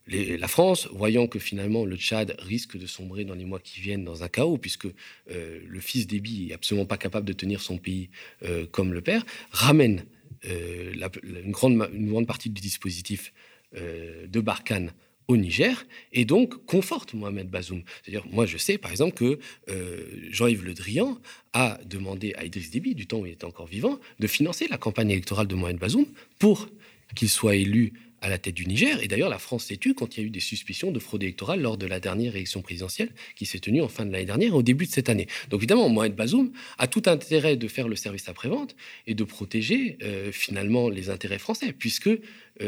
la 0.08 0.48
France, 0.48 0.88
voyant 0.92 1.28
que 1.28 1.40
finalement 1.40 1.86
le 1.86 1.96
Tchad 1.96 2.36
risque 2.40 2.78
de 2.78 2.86
sombrer 2.86 3.26
dans 3.26 3.34
les 3.34 3.46
mois 3.46 3.60
qui 3.60 3.82
viennent 3.82 4.06
dans 4.06 4.24
un 4.24 4.28
chaos, 4.28 4.58
puisque 4.58 4.86
euh, 4.86 5.60
le 5.68 5.80
fils 5.80 6.08
d'Ebi 6.08 6.50
est 6.50 6.54
absolument 6.54 6.86
pas 6.86 6.98
capable 6.98 7.28
de 7.28 7.34
tenir 7.34 7.62
son 7.62 7.78
pays 7.78 8.10
euh, 8.44 8.66
comme 8.72 8.94
le 8.94 9.02
père, 9.02 9.26
ramène 9.52 10.06
une, 10.44 11.52
grande, 11.52 11.90
une 11.94 12.10
grande 12.10 12.28
partie 12.28 12.50
du 12.50 12.62
dispositif 12.62 13.34
de 13.74 14.40
Barkhane 14.40 14.94
au 15.30 15.38
Niger 15.38 15.86
et 16.12 16.26
donc 16.26 16.66
conforte 16.66 17.14
Mohamed 17.14 17.50
Bazoum. 17.50 17.84
C'est-à-dire, 18.04 18.26
moi 18.32 18.46
je 18.46 18.58
sais 18.58 18.78
par 18.78 18.92
exemple 18.92 19.14
que 19.14 19.40
Jean-Yves 20.32 20.66
Le 20.66 20.74
Drian 20.74 21.18
a 21.54 21.80
demandé 21.86 22.34
à 22.34 22.44
Idriss 22.44 22.72
Déby, 22.72 22.96
du 22.96 23.08
temps 23.08 23.20
où 23.20 23.26
il 23.26 23.32
était 23.32 23.46
encore 23.46 23.68
vivant, 23.68 24.00
de 24.20 24.28
financer 24.28 24.68
la 24.68 24.78
campagne 24.78 25.12
électorale 25.12 25.48
de 25.48 25.56
Mohamed 25.56 25.80
Bazoum 25.80 26.06
pour 26.40 26.68
qu'il 27.16 27.30
soit 27.30 27.56
élu 27.56 27.94
à 28.22 28.30
la 28.30 28.38
tête 28.38 28.56
du 28.56 28.66
Niger. 28.66 29.02
Et 29.02 29.08
d'ailleurs, 29.08 29.30
la 29.30 29.40
France 29.40 29.66
s'est 29.66 29.78
tue 29.78 29.94
quand 29.94 30.18
il 30.18 30.22
y 30.22 30.24
a 30.24 30.28
eu 30.28 30.30
des 30.30 30.40
suspicions 30.40 30.92
de 30.92 31.00
fraude 31.00 31.24
électorale 31.24 31.62
lors 31.62 31.78
de 31.78 31.86
la 31.86 32.00
dernière 32.00 32.36
élection 32.36 32.62
présidentielle 32.62 33.10
qui 33.36 33.46
s'est 33.46 33.60
tenue 33.60 33.82
en 33.82 33.88
fin 33.88 34.06
de 34.06 34.12
l'année 34.12 34.26
dernière, 34.26 34.56
au 34.56 34.64
début 34.64 34.86
de 34.86 34.92
cette 34.92 35.10
année. 35.10 35.28
Donc 35.50 35.60
évidemment, 35.62 35.90
Mohamed 35.90 36.16
Bazoum 36.16 36.52
a 36.78 36.88
tout 36.88 37.04
intérêt 37.06 37.56
de 37.58 37.68
faire 37.68 37.88
le 37.88 37.96
service 37.96 38.30
après-vente 38.30 38.76
et 39.08 39.14
de 39.14 39.24
protéger 39.24 39.98
euh, 40.04 40.32
finalement 40.32 40.90
les 40.90 41.10
intérêts 41.10 41.40
français, 41.40 41.74
puisque 41.74 42.08
euh, 42.08 42.20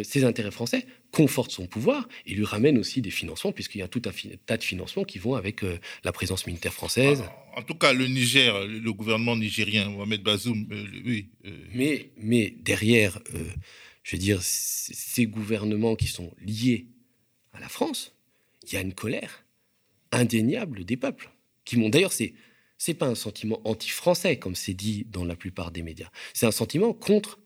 ces 0.03 0.23
intérêts 0.23 0.51
français 0.51 0.85
confortent 1.11 1.51
son 1.51 1.65
pouvoir 1.67 2.07
et 2.25 2.33
lui 2.33 2.45
ramènent 2.45 2.77
aussi 2.77 3.01
des 3.01 3.09
financements, 3.09 3.51
puisqu'il 3.51 3.79
y 3.79 3.81
a 3.81 3.87
tout 3.87 4.01
un 4.05 4.11
tas 4.45 4.57
de 4.57 4.63
financements 4.63 5.03
qui 5.03 5.19
vont 5.19 5.35
avec 5.35 5.63
euh, 5.63 5.77
la 6.03 6.11
présence 6.11 6.47
militaire 6.47 6.73
française. 6.73 7.23
En 7.55 7.63
tout 7.63 7.75
cas, 7.75 7.91
le 7.91 8.07
Niger, 8.07 8.65
le 8.65 8.93
gouvernement 8.93 9.35
nigérien, 9.35 9.89
Mohamed 9.89 10.23
Bazoum, 10.23 10.67
oui. 11.05 11.27
Mais, 11.73 12.11
mais 12.17 12.53
derrière 12.61 13.19
je 14.03 14.15
veux 14.15 14.21
dire, 14.21 14.39
ces 14.41 15.27
gouvernements 15.27 15.95
qui 15.95 16.07
sont 16.07 16.33
liés 16.39 16.87
à 17.53 17.59
la 17.59 17.69
France, 17.69 18.15
il 18.63 18.73
y 18.73 18.77
a 18.77 18.81
une 18.81 18.93
colère 18.93 19.45
indéniable 20.11 20.85
des 20.85 20.97
peuples. 20.97 21.29
Qui 21.65 21.77
m'ont 21.77 21.89
d'ailleurs, 21.89 22.13
c'est 22.13 22.33
c'est 22.77 22.95
pas 22.95 23.05
un 23.05 23.13
sentiment 23.13 23.61
anti-français 23.63 24.39
comme 24.39 24.55
c'est 24.55 24.73
dit 24.73 25.05
dans 25.07 25.23
la 25.23 25.35
plupart 25.35 25.69
des 25.69 25.83
médias. 25.83 26.09
C'est 26.33 26.47
un 26.47 26.51
sentiment 26.51 26.93
contre 26.93 27.39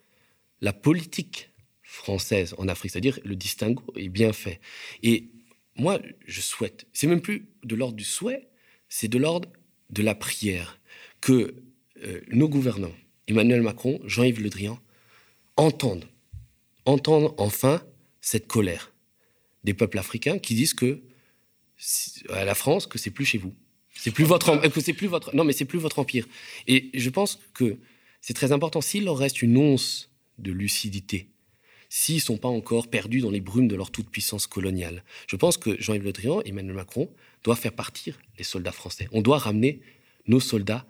la 0.61 0.71
politique 0.71 1.49
française 1.83 2.55
en 2.57 2.69
Afrique, 2.69 2.91
c'est-à-dire 2.91 3.19
le 3.25 3.35
distinguo 3.35 3.83
est 3.97 4.07
bien 4.07 4.31
fait. 4.31 4.61
Et 5.03 5.31
moi, 5.75 5.99
je 6.25 6.39
souhaite, 6.39 6.87
c'est 6.93 7.07
même 7.07 7.21
plus 7.21 7.49
de 7.65 7.75
l'ordre 7.75 7.97
du 7.97 8.05
souhait, 8.05 8.47
c'est 8.87 9.09
de 9.09 9.17
l'ordre 9.17 9.51
de 9.89 10.01
la 10.01 10.15
prière 10.15 10.79
que 11.19 11.55
euh, 12.03 12.21
nos 12.29 12.47
gouvernants, 12.47 12.95
Emmanuel 13.27 13.61
Macron, 13.61 13.99
Jean-Yves 14.05 14.41
Le 14.41 14.49
Drian, 14.49 14.79
entendent 15.57 16.07
entendre 16.85 17.33
enfin 17.37 17.81
cette 18.21 18.47
colère 18.47 18.93
des 19.63 19.73
peuples 19.73 19.97
africains 19.97 20.39
qui 20.39 20.55
disent 20.55 20.73
que 20.73 21.01
à 22.29 22.45
la 22.45 22.55
France 22.55 22.87
que 22.87 22.97
c'est 22.97 23.11
plus 23.11 23.25
chez 23.25 23.37
vous, 23.37 23.53
c'est 23.93 24.11
plus 24.11 24.23
votre 24.23 24.61
c'est 24.79 24.93
plus 24.93 25.07
votre 25.07 25.35
non 25.35 25.43
mais 25.43 25.53
c'est 25.53 25.65
plus 25.65 25.79
votre 25.79 25.99
empire. 25.99 26.27
Et 26.67 26.89
je 26.93 27.09
pense 27.09 27.39
que 27.53 27.77
c'est 28.21 28.33
très 28.33 28.51
important 28.51 28.81
s'il 28.81 29.05
leur 29.05 29.17
reste 29.17 29.41
une 29.41 29.57
once 29.57 30.09
de 30.37 30.51
lucidité, 30.51 31.29
s'ils 31.89 32.21
sont 32.21 32.37
pas 32.37 32.47
encore 32.47 32.87
perdus 32.89 33.21
dans 33.21 33.31
les 33.31 33.41
brumes 33.41 33.67
de 33.67 33.75
leur 33.75 33.91
toute 33.91 34.09
puissance 34.09 34.47
coloniale. 34.47 35.03
Je 35.27 35.35
pense 35.35 35.57
que 35.57 35.79
Jean-Yves 35.81 36.03
Le 36.03 36.11
Drian 36.11 36.41
et 36.41 36.49
Emmanuel 36.49 36.75
Macron 36.75 37.09
doivent 37.43 37.59
faire 37.59 37.73
partir 37.73 38.17
les 38.37 38.43
soldats 38.43 38.71
français. 38.71 39.07
On 39.11 39.21
doit 39.21 39.37
ramener 39.37 39.81
nos 40.27 40.39
soldats 40.39 40.85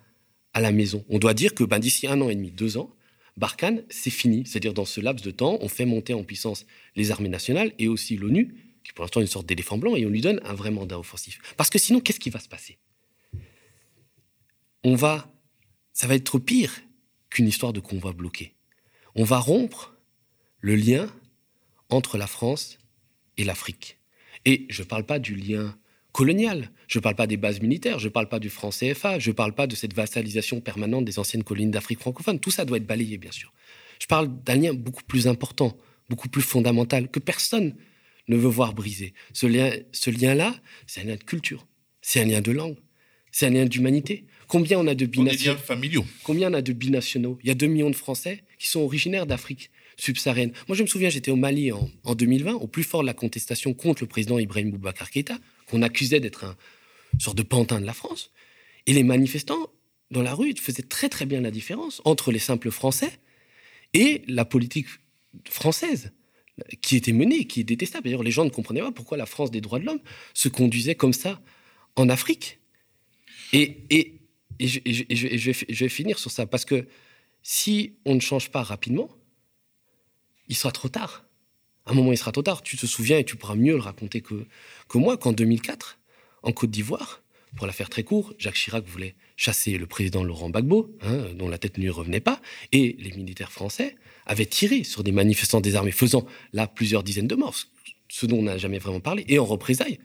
à 0.54 0.60
la 0.60 0.72
maison. 0.72 1.04
On 1.08 1.18
doit 1.18 1.34
dire 1.34 1.54
que 1.54 1.64
ben, 1.64 1.78
d'ici 1.78 2.06
un 2.06 2.20
an 2.22 2.30
et 2.30 2.34
demi, 2.34 2.50
deux 2.50 2.78
ans, 2.78 2.94
Barkhane, 3.36 3.84
c'est 3.90 4.10
fini. 4.10 4.44
C'est-à-dire, 4.46 4.74
dans 4.74 4.84
ce 4.84 5.00
laps 5.00 5.24
de 5.24 5.30
temps, 5.30 5.58
on 5.60 5.68
fait 5.68 5.84
monter 5.84 6.14
en 6.14 6.24
puissance 6.24 6.66
les 6.94 7.10
armées 7.10 7.28
nationales 7.28 7.72
et 7.78 7.88
aussi 7.88 8.16
l'ONU, 8.16 8.54
qui 8.82 8.92
pour 8.92 9.04
l'instant 9.04 9.20
est 9.20 9.24
une 9.24 9.30
sorte 9.30 9.46
d'éléphant 9.46 9.78
blanc, 9.78 9.96
et 9.96 10.06
on 10.06 10.10
lui 10.10 10.20
donne 10.20 10.40
un 10.44 10.54
vrai 10.54 10.70
mandat 10.70 10.98
offensif. 10.98 11.40
Parce 11.56 11.70
que 11.70 11.78
sinon, 11.78 12.00
qu'est-ce 12.00 12.20
qui 12.20 12.30
va 12.30 12.40
se 12.40 12.48
passer? 12.48 12.78
On 14.84 14.94
va. 14.94 15.32
Ça 15.92 16.06
va 16.06 16.14
être 16.14 16.38
pire 16.38 16.72
qu'une 17.30 17.48
histoire 17.48 17.72
de 17.72 17.80
convoi 17.80 18.12
bloqué. 18.12 18.54
On 19.14 19.24
va 19.24 19.38
rompre 19.38 19.94
le 20.60 20.76
lien 20.76 21.10
entre 21.88 22.18
la 22.18 22.26
France 22.26 22.78
et 23.36 23.44
l'Afrique. 23.44 23.98
Et 24.44 24.66
je 24.68 24.82
ne 24.82 24.86
parle 24.86 25.04
pas 25.04 25.18
du 25.18 25.34
lien 25.34 25.76
colonial, 26.16 26.70
je 26.88 26.98
ne 26.98 27.02
parle 27.02 27.14
pas 27.14 27.26
des 27.26 27.36
bases 27.36 27.60
militaires, 27.60 27.98
je 27.98 28.06
ne 28.06 28.10
parle 28.10 28.30
pas 28.30 28.38
du 28.38 28.48
franc 28.48 28.70
CFA, 28.70 29.18
je 29.18 29.28
ne 29.28 29.34
parle 29.34 29.52
pas 29.52 29.66
de 29.66 29.76
cette 29.76 29.92
vassalisation 29.92 30.62
permanente 30.62 31.04
des 31.04 31.18
anciennes 31.18 31.44
colonies 31.44 31.70
d'Afrique 31.70 32.00
francophone. 32.00 32.40
Tout 32.40 32.50
ça 32.50 32.64
doit 32.64 32.78
être 32.78 32.86
balayé, 32.86 33.18
bien 33.18 33.30
sûr. 33.30 33.52
Je 34.00 34.06
parle 34.06 34.30
d'un 34.42 34.54
lien 34.54 34.72
beaucoup 34.72 35.04
plus 35.04 35.28
important, 35.28 35.76
beaucoup 36.08 36.30
plus 36.30 36.40
fondamental, 36.40 37.10
que 37.10 37.18
personne 37.20 37.74
ne 38.28 38.36
veut 38.36 38.48
voir 38.48 38.72
briser. 38.72 39.12
Ce 39.34 39.46
lien, 39.46 39.70
ce 39.92 40.08
lien-là, 40.08 40.54
c'est 40.86 41.02
un 41.02 41.04
lien 41.04 41.16
de 41.16 41.22
culture, 41.22 41.66
c'est 42.00 42.22
un 42.22 42.24
lien 42.24 42.40
de 42.40 42.50
langue, 42.50 42.78
c'est 43.30 43.48
un 43.48 43.50
lien 43.50 43.66
d'humanité. 43.66 44.24
Combien 44.48 44.78
on 44.78 44.86
a 44.86 44.94
de 44.94 45.04
binationaux 45.04 45.58
familiaux. 45.58 46.06
Combien 46.22 46.50
on 46.50 46.54
a 46.54 46.62
de 46.62 46.72
binationaux? 46.72 47.38
Il 47.42 47.48
y 47.48 47.50
a 47.50 47.54
2 47.54 47.66
millions 47.66 47.90
de 47.90 47.96
Français 47.96 48.42
qui 48.58 48.68
sont 48.68 48.80
originaires 48.80 49.26
d'Afrique 49.26 49.70
subsaharienne. 49.98 50.52
Moi, 50.66 50.78
je 50.78 50.82
me 50.82 50.88
souviens, 50.88 51.10
j'étais 51.10 51.30
au 51.30 51.36
Mali 51.36 51.72
en, 51.72 51.90
en, 52.04 52.14
2020, 52.14 52.54
au 52.54 52.68
plus 52.68 52.84
fort 52.84 53.02
de 53.02 53.06
la 53.06 53.12
contestation 53.12 53.74
contre 53.74 54.02
le 54.02 54.08
président 54.08 54.38
Ibrahim 54.38 54.70
Boubacar 54.70 55.10
Keïta, 55.10 55.38
qu'on 55.66 55.82
accusait 55.82 56.20
d'être 56.20 56.44
un 56.44 56.56
sorte 57.18 57.36
de 57.36 57.42
pantin 57.42 57.80
de 57.80 57.86
la 57.86 57.92
France. 57.92 58.30
Et 58.86 58.92
les 58.92 59.02
manifestants, 59.02 59.70
dans 60.10 60.22
la 60.22 60.34
rue, 60.34 60.54
faisaient 60.56 60.82
très 60.82 61.08
très 61.08 61.26
bien 61.26 61.40
la 61.40 61.50
différence 61.50 62.00
entre 62.04 62.32
les 62.32 62.38
simples 62.38 62.70
Français 62.70 63.18
et 63.92 64.22
la 64.28 64.44
politique 64.44 64.86
française 65.48 66.12
qui 66.80 66.96
était 66.96 67.12
menée, 67.12 67.46
qui 67.46 67.60
est 67.60 67.64
détestable. 67.64 68.04
D'ailleurs, 68.04 68.22
les 68.22 68.30
gens 68.30 68.44
ne 68.44 68.50
comprenaient 68.50 68.80
pas 68.80 68.92
pourquoi 68.92 69.16
la 69.16 69.26
France 69.26 69.50
des 69.50 69.60
droits 69.60 69.78
de 69.78 69.84
l'homme 69.84 70.00
se 70.34 70.48
conduisait 70.48 70.94
comme 70.94 71.12
ça 71.12 71.40
en 71.96 72.08
Afrique. 72.08 72.60
Et, 73.52 73.84
et, 73.90 74.20
et, 74.58 74.68
je, 74.68 74.80
je, 74.86 75.50
vais, 75.50 75.54
je, 75.68 75.84
vais, 75.84 75.88
finir 75.88 76.18
sur 76.18 76.30
ça, 76.30 76.46
parce 76.46 76.64
que 76.64 76.86
si 77.42 77.96
on 78.04 78.14
ne 78.14 78.20
change 78.20 78.50
pas 78.50 78.62
rapidement, 78.62 79.10
il 80.48 80.56
sera 80.56 80.72
trop 80.72 80.88
tard. 80.88 81.25
Un 81.86 81.94
moment, 81.94 82.12
il 82.12 82.18
sera 82.18 82.32
trop 82.32 82.42
tard. 82.42 82.62
Tu 82.62 82.76
te 82.76 82.86
souviens 82.86 83.18
et 83.18 83.24
tu 83.24 83.36
pourras 83.36 83.54
mieux 83.54 83.74
le 83.74 83.80
raconter 83.80 84.20
que, 84.20 84.46
que 84.88 84.98
moi 84.98 85.16
qu'en 85.16 85.32
2004, 85.32 85.98
en 86.42 86.52
Côte 86.52 86.70
d'Ivoire, 86.70 87.22
pour 87.56 87.66
la 87.66 87.72
faire 87.72 87.88
très 87.88 88.02
court, 88.02 88.34
Jacques 88.38 88.56
Chirac 88.56 88.84
voulait 88.86 89.14
chasser 89.36 89.78
le 89.78 89.86
président 89.86 90.24
Laurent 90.24 90.50
Gbagbo, 90.50 90.94
hein, 91.02 91.26
dont 91.34 91.48
la 91.48 91.58
tête 91.58 91.78
ne 91.78 91.82
lui 91.84 91.90
revenait 91.90 92.20
pas, 92.20 92.40
et 92.72 92.96
les 92.98 93.12
militaires 93.12 93.52
français 93.52 93.96
avaient 94.26 94.46
tiré 94.46 94.84
sur 94.84 95.02
des 95.04 95.12
manifestants 95.12 95.60
désarmés, 95.60 95.92
faisant 95.92 96.26
là 96.52 96.66
plusieurs 96.66 97.02
dizaines 97.02 97.28
de 97.28 97.34
morts, 97.34 97.56
ce 98.08 98.26
dont 98.26 98.38
on 98.38 98.42
n'a 98.42 98.58
jamais 98.58 98.78
vraiment 98.78 99.00
parlé. 99.00 99.24
Et 99.28 99.38
en 99.38 99.44
représailles, 99.44 99.98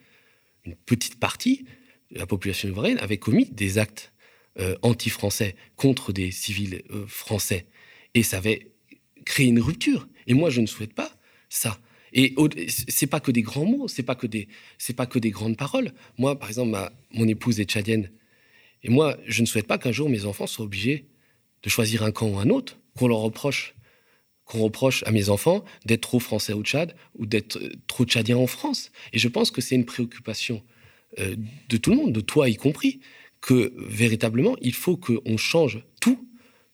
une 0.66 0.76
petite 0.76 1.20
partie 1.20 1.66
de 2.12 2.20
la 2.20 2.26
population 2.26 2.70
ivoirienne 2.70 3.00
avait 3.00 3.18
commis 3.18 3.46
des 3.46 3.78
actes 3.78 4.14
euh, 4.60 4.76
anti-français 4.82 5.56
contre 5.76 6.14
des 6.14 6.32
civils 6.32 6.84
euh, 6.92 7.06
français. 7.08 7.66
Et 8.14 8.24
ça 8.24 8.38
avait 8.38 8.68
créé 9.26 9.48
une 9.48 9.60
rupture. 9.60 10.08
Et 10.28 10.34
moi, 10.34 10.50
je 10.50 10.62
ne 10.62 10.68
souhaite 10.68 10.94
pas 10.94 11.12
ça. 11.52 11.78
Et 12.14 12.36
c'est 12.68 13.08
pas 13.08 13.20
que 13.20 13.32
des 13.32 13.42
grands 13.42 13.66
mots, 13.66 13.88
c'est 13.88 14.04
pas 14.04 14.16
que 14.16 14.28
des, 14.28 14.48
c'est 14.78 14.96
pas 14.96 15.06
que 15.06 15.20
des 15.20 15.30
grandes 15.30 15.56
paroles. 15.56 15.94
Moi, 16.18 16.38
par 16.38 16.50
exemple, 16.50 16.72
ma, 16.72 16.92
mon 17.12 17.28
épouse 17.28 17.60
est 17.60 17.66
tchadienne, 17.66 18.10
et 18.84 18.90
moi, 18.90 19.18
je 19.28 19.42
ne 19.42 19.46
souhaite 19.46 19.68
pas 19.68 19.78
qu'un 19.78 19.92
jour 19.92 20.10
mes 20.10 20.26
enfants 20.26 20.48
soient 20.48 20.66
obligés 20.66 21.06
de 21.64 21.70
choisir 21.70 22.04
un 22.04 22.12
camp 22.12 22.28
ou 22.28 22.40
un 22.40 22.50
autre, 22.50 22.80
qu'on 22.98 23.08
leur 23.08 23.20
reproche, 23.20 23.76
qu'on 24.46 24.60
reproche 24.60 25.04
à 25.04 25.12
mes 25.12 25.30
enfants 25.30 25.64
d'être 25.86 26.02
trop 26.02 26.20
français 26.20 26.54
au 26.54 26.64
Tchad 26.64 26.96
ou 27.16 27.26
d'être 27.26 27.58
euh, 27.58 27.72
trop 27.88 28.06
tchadiens 28.06 28.38
en 28.38 28.48
France. 28.48 28.92
Et 29.14 29.20
je 29.20 29.28
pense 29.28 29.52
que 29.52 29.62
c'est 29.62 29.76
une 29.76 29.86
préoccupation 29.86 30.64
euh, 31.20 31.36
de 31.70 31.78
tout 31.78 31.92
le 31.92 31.98
monde, 31.98 32.12
de 32.12 32.22
toi 32.22 32.50
y 32.50 32.56
compris, 32.56 33.02
que 33.40 33.74
véritablement, 33.78 34.56
il 34.62 34.74
faut 34.74 34.98
qu'on 34.98 35.38
change 35.38 35.84
tout 36.00 36.28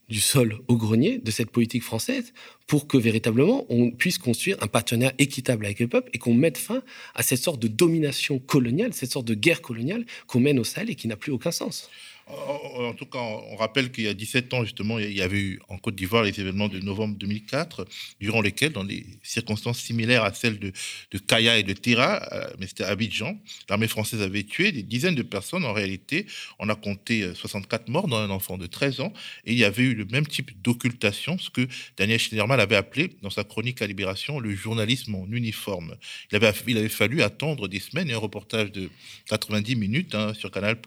du 0.09 0.19
sol 0.21 0.59
au 0.67 0.77
grenier 0.77 1.17
de 1.17 1.31
cette 1.31 1.51
politique 1.51 1.83
française 1.83 2.33
pour 2.65 2.87
que 2.87 2.97
véritablement 2.97 3.65
on 3.69 3.91
puisse 3.91 4.17
construire 4.17 4.57
un 4.61 4.67
partenariat 4.67 5.13
équitable 5.17 5.65
avec 5.65 5.79
le 5.79 5.87
peuple 5.87 6.09
et 6.13 6.17
qu'on 6.17 6.33
mette 6.33 6.57
fin 6.57 6.81
à 7.13 7.23
cette 7.23 7.43
sorte 7.43 7.61
de 7.61 7.67
domination 7.67 8.39
coloniale, 8.39 8.93
cette 8.93 9.11
sorte 9.11 9.27
de 9.27 9.33
guerre 9.33 9.61
coloniale 9.61 10.05
qu'on 10.27 10.39
mène 10.39 10.59
au 10.59 10.63
Sahel 10.63 10.89
et 10.89 10.95
qui 10.95 11.07
n'a 11.07 11.17
plus 11.17 11.31
aucun 11.31 11.51
sens. 11.51 11.89
En 12.29 12.93
tout 12.93 13.05
cas, 13.05 13.19
on 13.19 13.55
rappelle 13.55 13.91
qu'il 13.91 14.03
y 14.03 14.07
a 14.07 14.13
17 14.13 14.53
ans, 14.53 14.63
justement, 14.63 14.99
il 14.99 15.13
y 15.13 15.21
avait 15.21 15.39
eu 15.39 15.59
en 15.69 15.77
Côte 15.77 15.95
d'Ivoire 15.95 16.23
les 16.23 16.37
événements 16.39 16.67
de 16.67 16.79
novembre 16.79 17.15
2004, 17.17 17.85
durant 18.19 18.41
lesquels, 18.41 18.73
dans 18.73 18.83
des 18.83 19.05
circonstances 19.23 19.79
similaires 19.79 20.23
à 20.23 20.33
celles 20.33 20.59
de, 20.59 20.73
de 21.11 21.17
Kaya 21.19 21.57
et 21.57 21.63
de 21.63 21.71
Tira, 21.71 22.27
euh, 22.33 22.47
mais 22.59 22.67
c'était 22.67 22.83
Abidjan, 22.83 23.39
l'armée 23.69 23.87
française 23.87 24.21
avait 24.21 24.43
tué 24.43 24.73
des 24.73 24.83
dizaines 24.83 25.15
de 25.15 25.23
personnes. 25.23 25.63
En 25.63 25.71
réalité, 25.71 26.25
on 26.59 26.67
a 26.67 26.75
compté 26.75 27.33
64 27.33 27.87
euh, 27.87 27.91
morts 27.91 28.07
dans 28.07 28.17
un 28.17 28.29
enfant 28.29 28.57
de 28.57 28.67
13 28.67 28.99
ans, 28.99 29.13
et 29.45 29.53
il 29.53 29.57
y 29.57 29.63
avait 29.63 29.83
eu 29.83 29.95
le 29.95 30.05
même 30.05 30.27
type 30.27 30.61
d'occultation, 30.61 31.37
ce 31.37 31.49
que 31.49 31.65
Daniel 31.95 32.19
Schneiderman 32.19 32.59
avait 32.59 32.75
appelé, 32.75 33.11
dans 33.21 33.29
sa 33.29 33.45
chronique 33.45 33.81
à 33.81 33.87
Libération, 33.87 34.39
le 34.39 34.53
journalisme 34.53 35.15
en 35.15 35.27
uniforme. 35.31 35.95
Il 36.31 36.35
avait, 36.35 36.89
fallu 36.89 37.21
attendre 37.21 37.69
des 37.69 37.79
semaines 37.79 38.09
et 38.09 38.13
un 38.13 38.17
reportage 38.17 38.71
de 38.73 38.89
90 39.29 39.75
minutes 39.77 40.13
hein, 40.13 40.33
sur 40.33 40.51
Canal+, 40.51 40.77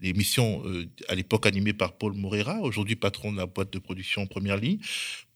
l'émission 0.00 0.62
euh, 0.66 0.67
à 1.08 1.14
l'époque 1.14 1.46
animé 1.46 1.72
par 1.72 1.92
Paul 1.96 2.14
Morera, 2.14 2.60
aujourd'hui 2.60 2.96
patron 2.96 3.32
de 3.32 3.36
la 3.36 3.46
boîte 3.46 3.72
de 3.72 3.78
production 3.78 4.22
en 4.22 4.26
première 4.26 4.56
ligne, 4.56 4.78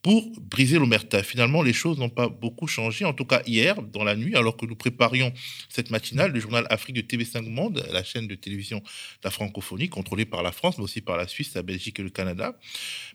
pour 0.01 0.29
briser 0.41 0.77
l'omerta. 0.77 1.23
Finalement, 1.23 1.61
les 1.61 1.71
choses 1.71 1.97
n'ont 1.97 2.09
pas 2.09 2.27
beaucoup 2.27 2.67
changé. 2.67 3.05
En 3.05 3.13
tout 3.13 3.23
cas, 3.23 3.41
hier, 3.47 3.81
dans 3.81 4.03
la 4.03 4.15
nuit, 4.15 4.35
alors 4.35 4.57
que 4.57 4.65
nous 4.65 4.75
préparions 4.75 5.33
cette 5.69 5.91
matinale, 5.91 6.33
le 6.33 6.39
journal 6.41 6.67
Afrique 6.69 6.97
de 6.97 7.01
TV5 7.01 7.49
Monde, 7.49 7.85
la 7.91 8.03
chaîne 8.03 8.27
de 8.27 8.35
télévision 8.35 8.79
de 8.79 8.83
la 9.23 9.31
francophonie, 9.31 9.87
contrôlée 9.87 10.25
par 10.25 10.43
la 10.43 10.51
France, 10.51 10.77
mais 10.77 10.83
aussi 10.83 10.99
par 10.99 11.15
la 11.15 11.27
Suisse, 11.27 11.53
la 11.55 11.63
Belgique 11.63 11.99
et 11.99 12.03
le 12.03 12.09
Canada. 12.09 12.57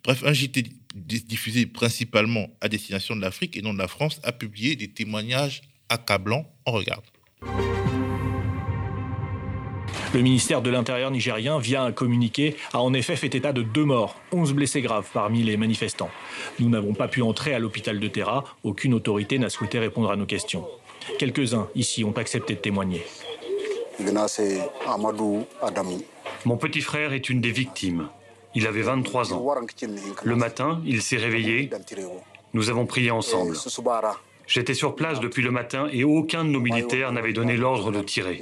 Bref, 0.03 0.23
un 0.25 0.33
JT 0.33 0.63
diffusé 0.95 1.67
principalement 1.67 2.49
à 2.59 2.69
destination 2.69 3.15
de 3.15 3.21
l'Afrique 3.21 3.55
et 3.55 3.61
non 3.61 3.73
de 3.73 3.79
la 3.79 3.87
France, 3.87 4.19
a 4.23 4.31
publié 4.31 4.75
des 4.75 4.89
témoignages 4.89 5.61
accablants. 5.89 6.51
On 6.65 6.71
regarde. 6.71 7.05
Le 10.11 10.21
ministère 10.21 10.63
de 10.63 10.71
l'Intérieur 10.71 11.11
nigérien, 11.11 11.59
via 11.59 11.83
un 11.83 11.91
communiqué, 11.91 12.55
a 12.73 12.81
en 12.81 12.95
effet 12.95 13.15
fait 13.15 13.35
état 13.35 13.53
de 13.53 13.61
deux 13.61 13.85
morts, 13.85 14.15
11 14.31 14.53
blessés 14.53 14.81
graves 14.81 15.07
parmi 15.13 15.43
les 15.43 15.55
manifestants. 15.55 16.09
Nous 16.59 16.67
n'avons 16.67 16.95
pas 16.95 17.07
pu 17.07 17.21
entrer 17.21 17.53
à 17.53 17.59
l'hôpital 17.59 17.99
de 17.99 18.07
Terra, 18.07 18.43
aucune 18.63 18.95
autorité 18.95 19.37
n'a 19.37 19.49
souhaité 19.49 19.77
répondre 19.77 20.09
à 20.09 20.15
nos 20.15 20.25
questions. 20.25 20.65
Quelques-uns 21.19 21.67
ici 21.75 22.03
ont 22.03 22.17
accepté 22.17 22.55
de 22.55 22.59
témoigner. 22.59 23.05
Mon 26.45 26.57
petit 26.57 26.81
frère 26.81 27.13
est 27.13 27.29
une 27.29 27.41
des 27.41 27.51
victimes. 27.51 28.07
Il 28.55 28.65
avait 28.65 28.81
23 28.81 29.33
ans. 29.33 29.55
Le 30.23 30.35
matin, 30.35 30.81
il 30.87 31.03
s'est 31.03 31.17
réveillé. 31.17 31.69
Nous 32.53 32.71
avons 32.71 32.87
prié 32.87 33.11
ensemble. 33.11 33.55
J'étais 34.49 34.73
sur 34.73 34.95
place 34.95 35.19
depuis 35.19 35.43
le 35.43 35.51
matin 35.51 35.87
et 35.91 36.03
aucun 36.03 36.43
de 36.43 36.49
nos 36.49 36.59
militaires 36.59 37.11
n'avait 37.11 37.33
donné 37.33 37.55
l'ordre 37.55 37.91
de 37.91 38.01
tirer. 38.01 38.41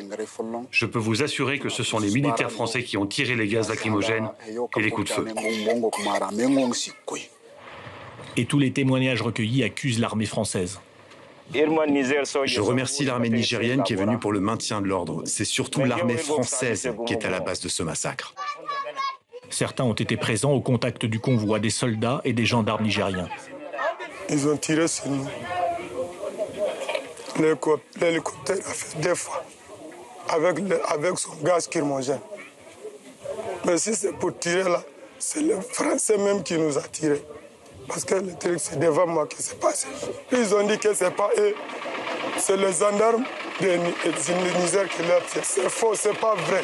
Je 0.71 0.85
peux 0.85 0.99
vous 0.99 1.21
assurer 1.21 1.59
que 1.59 1.67
ce 1.67 1.83
sont 1.83 1.99
les 1.99 2.11
militaires 2.11 2.49
français 2.49 2.83
qui 2.83 2.95
ont 2.95 3.05
tiré 3.05 3.35
les 3.35 3.47
gaz 3.47 3.67
lacrymogènes 3.67 4.29
et 4.77 4.81
les 4.81 4.89
coups 4.89 5.09
de 5.09 5.13
feu. 5.13 5.27
Et 8.37 8.45
tous 8.45 8.57
les 8.57 8.71
témoignages 8.71 9.21
recueillis 9.21 9.65
accusent 9.65 9.99
l'armée 9.99 10.25
française. 10.25 10.79
Je 11.53 12.61
remercie 12.61 13.03
l'armée 13.03 13.29
nigérienne 13.29 13.83
qui 13.83 13.91
est 13.91 13.97
venue 13.97 14.17
pour 14.17 14.31
le 14.31 14.39
maintien 14.39 14.79
de 14.79 14.87
l'ordre. 14.87 15.23
C'est 15.25 15.45
surtout 15.45 15.83
l'armée 15.83 16.17
française 16.17 16.89
qui 17.05 17.13
est 17.13 17.25
à 17.25 17.29
la 17.29 17.41
base 17.41 17.59
de 17.59 17.67
ce 17.67 17.83
massacre. 17.83 18.33
Certains 19.49 19.83
ont 19.83 19.93
été 19.93 20.15
présents 20.15 20.53
au 20.53 20.61
contact 20.61 21.05
du 21.05 21.19
convoi 21.19 21.59
des 21.59 21.69
soldats 21.69 22.21
et 22.23 22.31
des 22.31 22.45
gendarmes 22.45 22.83
nigériens. 22.83 23.27
Ils 24.29 24.47
ont 24.47 24.57
tiré 24.57 24.87
sur 24.87 25.07
nous. 25.07 25.25
L'hélicoptère 27.39 28.57
a 28.57 28.73
fait 28.73 28.99
deux 28.99 29.15
fois 29.15 29.43
avec, 30.29 30.57
avec 30.89 31.17
son 31.19 31.33
gaz 31.43 31.67
kirmogène. 31.67 32.19
Mais 33.65 33.77
si 33.77 33.95
c'est 33.95 34.13
pour 34.13 34.37
tirer 34.37 34.63
là, 34.69 34.83
c'est 35.19 35.41
le 35.41 35.59
Français 35.61 36.17
même 36.17 36.43
qui 36.43 36.57
nous 36.57 36.77
a 36.77 36.81
tirés. 36.81 37.23
Parce 37.87 38.03
que 38.03 38.15
le 38.15 38.33
truc, 38.35 38.59
c'est 38.59 38.79
devant 38.79 39.07
moi 39.07 39.25
que 39.27 39.35
c'est 39.39 39.59
passé. 39.59 39.87
Ils 40.31 40.53
ont 40.53 40.65
dit 40.67 40.77
que 40.77 40.93
c'est 40.93 41.11
pas 41.15 41.29
eux, 41.37 41.55
c'est 42.37 42.57
les 42.57 42.73
gendarmes 42.73 43.23
du 43.59 43.67
Niger 43.67 44.87
qui 44.89 45.01
l'ont 45.03 45.21
fait. 45.25 45.43
C'est 45.43 45.69
faux, 45.69 45.95
c'est 45.95 46.17
pas 46.17 46.35
vrai. 46.35 46.63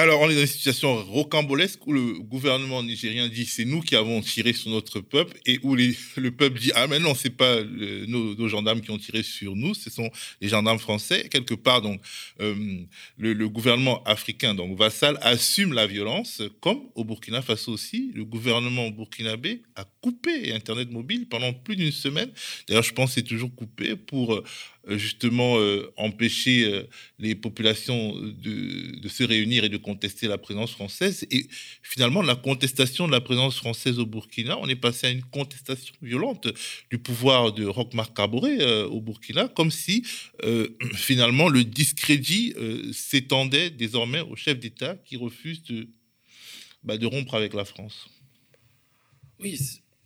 Alors, 0.00 0.20
on 0.20 0.30
est 0.30 0.34
dans 0.36 0.42
une 0.42 0.46
situation 0.46 1.02
rocambolesque 1.06 1.84
où 1.88 1.92
le 1.92 2.20
gouvernement 2.20 2.84
nigérien 2.84 3.26
dit 3.26 3.44
c'est 3.44 3.64
nous 3.64 3.80
qui 3.80 3.96
avons 3.96 4.20
tiré 4.20 4.52
sur 4.52 4.70
notre 4.70 5.00
peuple 5.00 5.36
et 5.44 5.58
où 5.64 5.74
le 5.74 6.30
peuple 6.30 6.60
dit 6.60 6.70
ah 6.76 6.86
mais 6.86 7.00
non 7.00 7.16
c'est 7.16 7.36
pas 7.36 7.64
nos, 8.06 8.46
gendarmes 8.46 8.80
qui 8.80 8.92
ont 8.92 8.98
tiré 8.98 9.24
sur 9.24 9.56
nous, 9.56 9.74
ce 9.74 9.90
sont 9.90 10.08
les 10.40 10.46
gendarmes 10.46 10.78
français 10.78 11.28
quelque 11.28 11.54
part 11.54 11.82
donc 11.82 12.00
euh, 12.40 12.54
le, 13.18 13.48
gouvernement 13.48 14.00
africain 14.04 14.54
donc 14.54 14.78
vassal 14.78 15.18
assume 15.20 15.72
la 15.72 15.88
violence 15.88 16.42
comme 16.60 16.82
au 16.94 17.02
Burkina 17.02 17.42
Faso 17.42 17.72
aussi 17.72 18.12
le 18.14 18.24
gouvernement 18.24 18.90
burkinabé 18.90 19.62
a 19.74 19.84
coupé 20.00 20.52
internet 20.52 20.92
mobile 20.92 21.26
pendant 21.28 21.52
plus 21.52 21.74
d'une 21.74 21.90
semaine. 21.90 22.30
D'ailleurs 22.68 22.84
je 22.84 22.92
pense 22.92 23.14
c'est 23.14 23.22
toujours 23.24 23.52
coupé 23.52 23.96
pour 23.96 24.44
justement 24.96 25.56
empêcher 25.96 26.84
les 27.18 27.34
populations 27.34 28.14
de, 28.16 29.08
se 29.08 29.24
réunir 29.24 29.64
et 29.64 29.68
de 29.68 29.76
contester 29.76 30.28
la 30.28 30.38
présence 30.38 30.72
française. 30.72 31.26
Et 31.30 31.46
finalement, 31.82 32.22
la 32.22 32.36
contestation 32.36 33.06
de 33.06 33.12
la 33.12 33.20
présence 33.20 33.56
française 33.56 33.98
au 33.98 34.06
Burkina, 34.06 34.58
on 34.58 34.68
est 34.68 34.76
passé 34.76 35.06
à 35.06 35.10
une 35.10 35.24
contestation 35.24 35.94
violente 36.02 36.48
du 36.90 36.98
pouvoir 36.98 37.52
de 37.52 37.64
Roch-Marc 37.64 38.14
Kaboré 38.14 38.84
au 38.84 39.00
Burkina, 39.00 39.48
comme 39.48 39.70
si 39.70 40.04
finalement 40.94 41.48
le 41.48 41.64
discrédit 41.64 42.54
s'étendait 42.92 43.70
désormais 43.70 44.20
au 44.20 44.36
chef 44.36 44.58
d'État 44.58 44.96
qui 45.04 45.16
refuse 45.16 45.62
de, 45.64 45.88
bah, 46.82 46.96
de 46.96 47.06
rompre 47.06 47.34
avec 47.34 47.54
la 47.54 47.64
France. 47.64 48.08
Oui, 49.40 49.58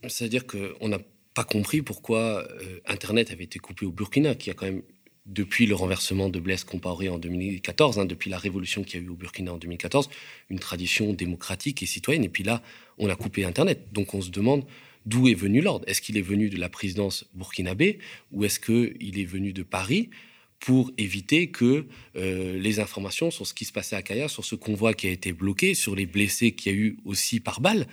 c'est-à-dire 0.09 0.47
qu'on 0.47 0.89
n'a 0.89 0.99
pas 1.35 1.45
compris 1.45 1.83
pourquoi 1.83 2.47
euh, 2.51 2.81
Internet 2.87 3.31
avait 3.31 3.45
été 3.45 3.59
coupé 3.59 3.87
au 3.87 3.93
Burkina, 3.93 4.35
qui 4.35 4.51
a 4.51 4.55
quand 4.55 4.67
même, 4.67 4.83
depuis 5.27 5.67
le 5.67 5.75
renversement 5.75 6.29
de 6.29 6.41
Blaise 6.41 6.65
Compaoré 6.65 7.09
en 7.09 7.19
2014, 7.19 7.99
hein, 7.99 8.05
depuis 8.05 8.31
la 8.31 8.39
révolution 8.39 8.83
qu'il 8.83 9.01
y 9.01 9.03
a 9.03 9.07
eu 9.07 9.11
au 9.11 9.15
Burkina 9.15 9.53
en 9.53 9.59
2014, 9.59 10.11
une 10.51 10.59
tradition 10.59 11.13
démocratique 11.13 11.83
et 11.83 11.87
citoyenne. 11.87 12.25
Et 12.25 12.29
puis 12.29 12.45
là, 12.45 12.63
on 12.99 13.09
a 13.09 13.17
coupé 13.17 13.45
Internet. 13.45 13.93
Donc 13.93 14.15
on 14.15 14.21
se 14.21 14.31
demande 14.31 14.65
d'où 15.07 15.29
est 15.29 15.35
venu 15.35 15.61
l'ordre. 15.61 15.85
Est-ce 15.89 16.03
qu'il 16.03 16.17
est 16.17 16.23
venu 16.23 16.49
de 16.49 16.59
la 16.59 16.69
présidence 16.69 17.25
burkinabé 17.35 17.99
ou 18.31 18.45
est-ce 18.45 18.61
qu'il 18.61 19.19
est 19.19 19.25
venu 19.25 19.53
de 19.53 19.63
Paris 19.63 20.11
pour 20.59 20.93
éviter 20.97 21.49
que 21.49 21.87
euh, 22.15 22.57
les 22.57 22.79
informations 22.79 23.33
sur 23.33 23.47
ce 23.47 23.55
qui 23.55 23.65
se 23.65 23.73
passait 23.73 23.97
à 23.97 24.03
Kaya, 24.03 24.29
sur 24.29 24.45
ce 24.45 24.55
convoi 24.55 24.95
qui 24.95 25.09
a 25.09 25.11
été 25.11 25.33
bloqué, 25.33 25.75
sur 25.75 25.97
les 25.97 26.07
blessés 26.07 26.53
qu'il 26.53 26.73
y 26.73 26.75
a 26.75 26.79
eu 26.79 26.99
aussi 27.05 27.41
par 27.41 27.61
balle, 27.61 27.89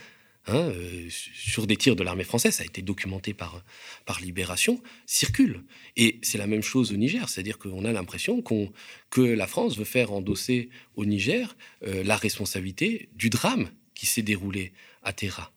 Hein, 0.52 0.72
euh, 0.74 1.08
sur 1.10 1.68
des 1.68 1.78
tirs 1.78 1.95
de 1.95 2.04
l'armée 2.04 2.24
française, 2.24 2.56
ça 2.56 2.64
a 2.64 2.66
été 2.66 2.82
documenté 2.82 3.34
par, 3.36 3.64
par 4.06 4.20
Libération, 4.20 4.82
circulent. 5.06 5.64
Et 5.95 6.18
c'est 6.24 6.39
la 6.39 6.47
même 6.47 6.64
chose 6.64 6.91
au 6.91 6.97
Niger, 6.97 7.30
c'est-à-dire 7.30 7.60
qu'on 7.60 7.86
a 7.86 7.91
l'impression 7.91 8.41
qu'on 8.41 8.72
que 9.12 9.22
la 9.22 9.45
France 9.45 9.78
veut 9.78 9.86
faire 9.86 10.12
endosser 10.12 10.70
au 10.95 11.06
Niger 11.06 11.56
euh, 11.86 12.04
la 12.04 12.16
responsabilité 12.16 13.10
du 13.14 13.30
drame 13.30 13.70
qui 13.93 14.08
s'est 14.08 14.24
déroulé 14.24 14.74
à 15.04 15.14
Terra. 15.14 15.52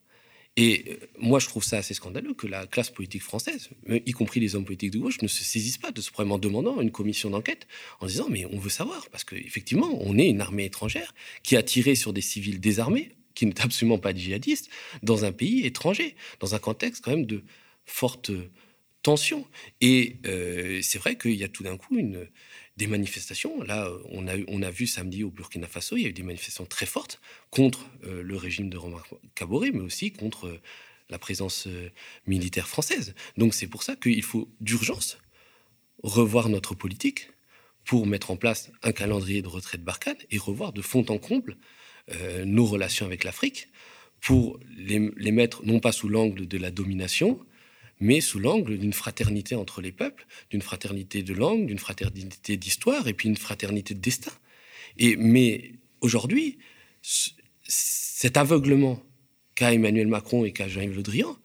Et 0.58 0.84
euh, 0.88 0.96
moi, 1.18 1.38
je 1.38 1.46
trouve 1.46 1.64
ça 1.64 1.78
assez 1.78 1.94
scandaleux 1.94 2.34
que 2.34 2.46
la 2.46 2.66
classe 2.66 2.90
politique 2.90 3.22
française, 3.22 3.70
y 3.88 4.12
compris 4.12 4.40
les 4.40 4.54
hommes 4.54 4.66
politiques 4.66 4.90
de 4.90 4.98
gauche, 4.98 5.22
ne 5.22 5.28
se 5.28 5.42
saisissent 5.42 5.78
pas 5.78 5.92
de 5.92 6.02
ce 6.02 6.10
problème 6.10 6.32
en 6.32 6.38
demandant 6.38 6.82
une 6.82 6.90
commission 6.90 7.30
d'enquête, 7.30 7.66
en 8.00 8.06
disant 8.06 8.26
mais 8.28 8.44
on 8.44 8.58
veut 8.58 8.68
savoir, 8.68 9.08
parce 9.08 9.24
qu'effectivement, 9.24 9.96
on 10.02 10.18
est 10.18 10.28
une 10.28 10.42
armée 10.42 10.66
étrangère 10.66 11.14
qui 11.42 11.56
a 11.56 11.62
tiré 11.62 11.94
sur 11.94 12.12
des 12.12 12.20
civils 12.20 12.60
désarmés 12.60 13.12
n'est 13.46 13.60
absolument 13.60 13.98
pas 13.98 14.14
djihadiste, 14.14 14.70
dans 15.02 15.24
un 15.24 15.32
pays 15.32 15.66
étranger, 15.66 16.16
dans 16.40 16.54
un 16.54 16.58
contexte 16.58 17.04
quand 17.04 17.10
même 17.12 17.26
de 17.26 17.44
forte 17.84 18.30
tension. 19.02 19.46
Et 19.80 20.18
euh, 20.26 20.80
c'est 20.82 20.98
vrai 20.98 21.16
qu'il 21.16 21.34
y 21.34 21.44
a 21.44 21.48
tout 21.48 21.62
d'un 21.62 21.76
coup 21.76 21.98
des 22.76 22.86
manifestations. 22.86 23.62
Là, 23.62 23.90
on 24.10 24.26
a, 24.28 24.34
on 24.48 24.62
a 24.62 24.70
vu 24.70 24.86
samedi 24.86 25.24
au 25.24 25.30
Burkina 25.30 25.66
Faso, 25.66 25.96
il 25.96 26.02
y 26.02 26.06
a 26.06 26.08
eu 26.08 26.12
des 26.12 26.22
manifestations 26.22 26.66
très 26.66 26.86
fortes 26.86 27.20
contre 27.50 27.86
euh, 28.04 28.22
le 28.22 28.36
régime 28.36 28.70
de 28.70 28.76
Romain 28.76 29.02
Kaboré, 29.34 29.70
mais 29.72 29.80
aussi 29.80 30.12
contre 30.12 30.46
euh, 30.46 30.60
la 31.10 31.18
présence 31.18 31.68
militaire 32.26 32.66
française. 32.66 33.14
Donc 33.36 33.52
c'est 33.52 33.66
pour 33.66 33.82
ça 33.82 33.96
qu'il 33.96 34.22
faut 34.22 34.48
d'urgence 34.60 35.18
revoir 36.02 36.48
notre 36.48 36.74
politique 36.74 37.28
pour 37.84 38.06
mettre 38.06 38.30
en 38.30 38.36
place 38.36 38.70
un 38.82 38.92
calendrier 38.92 39.42
de 39.42 39.48
retrait 39.48 39.76
de 39.76 39.82
Barkhane 39.82 40.16
et 40.30 40.38
revoir 40.38 40.72
de 40.72 40.80
fond 40.80 41.04
en 41.10 41.18
comble 41.18 41.58
euh, 42.10 42.44
nos 42.44 42.66
relations 42.66 43.06
avec 43.06 43.24
l'Afrique 43.24 43.68
pour 44.20 44.58
les, 44.76 44.98
mettre 45.32 45.64
non 45.64 45.80
pas 45.80 45.92
sous 45.92 46.08
l'angle 46.08 46.46
de 46.46 46.58
la 46.58 46.70
domination, 46.70 47.40
mais 48.00 48.20
sous 48.20 48.38
l'angle 48.38 48.78
d'une 48.78 48.92
fraternité 48.92 49.54
entre 49.54 49.80
les 49.80 49.92
peuples, 49.92 50.26
d'une 50.50 50.62
fraternité 50.62 51.22
de 51.22 51.34
langue, 51.34 51.66
d'une 51.66 51.78
fraternité 51.78 52.56
d'histoire 52.56 53.08
et 53.08 53.14
puis 53.14 53.28
une 53.28 53.36
fraternité 53.36 53.94
de 53.94 54.00
destin. 54.00 54.32
Et, 54.98 55.16
mais 55.16 55.72
aujourd'hui, 56.00 56.58
cet 57.02 58.36
aveuglement 58.36 59.02
qu'a 59.54 59.72
Emmanuel 59.72 60.06
Macron 60.06 60.44
et 60.44 60.52
qu'a 60.52 60.68
Jean-Yves 60.68 60.96
Le 60.96 61.02
Drian 61.02 61.36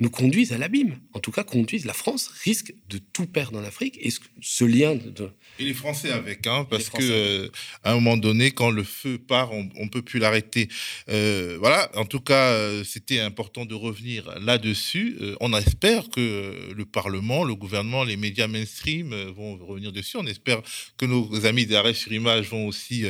nous 0.00 0.10
conduisent 0.10 0.52
à 0.52 0.58
l'abîme. 0.58 0.98
En 1.12 1.20
tout 1.20 1.30
cas, 1.30 1.44
conduisent 1.44 1.84
la 1.84 1.92
France 1.92 2.30
risque 2.42 2.74
de 2.88 2.98
tout 2.98 3.26
perdre 3.26 3.58
en 3.58 3.64
Afrique. 3.64 3.98
Et 4.00 4.10
ce, 4.40 4.64
lien 4.64 4.94
de, 4.94 5.30
et 5.58 5.64
les 5.64 5.74
Français 5.74 6.10
avec, 6.10 6.46
hein, 6.46 6.66
parce 6.70 6.88
que 6.88 7.02
euh, 7.02 7.48
à 7.84 7.92
un 7.92 7.94
moment 7.96 8.16
donné, 8.16 8.50
quand 8.50 8.70
le 8.70 8.82
feu 8.82 9.18
part, 9.18 9.52
on, 9.52 9.64
ne 9.64 9.88
peut 9.88 10.00
plus 10.00 10.18
l'arrêter. 10.18 10.68
Euh, 11.10 11.58
voilà. 11.60 11.90
En 11.96 12.06
tout 12.06 12.20
cas, 12.20 12.52
euh, 12.52 12.82
c'était 12.82 13.20
important 13.20 13.66
de 13.66 13.74
revenir 13.74 14.38
là-dessus. 14.40 15.18
on 15.40 15.52
espère 15.52 16.08
que 16.08 16.72
le 16.74 16.84
Parlement, 16.86 17.44
le 17.44 17.54
gouvernement, 17.54 18.04
les 18.04 18.16
médias 18.16 18.46
mainstream 18.46 19.14
vont 19.32 19.56
revenir 19.58 19.92
dessus. 19.92 20.16
On 20.16 20.26
espère 20.26 20.62
que 20.96 21.04
nos 21.04 21.44
amis 21.44 21.66
d'arrêt 21.66 21.94
sur 21.94 22.12
image 22.12 22.48
vont 22.48 22.66
aussi 22.66 23.04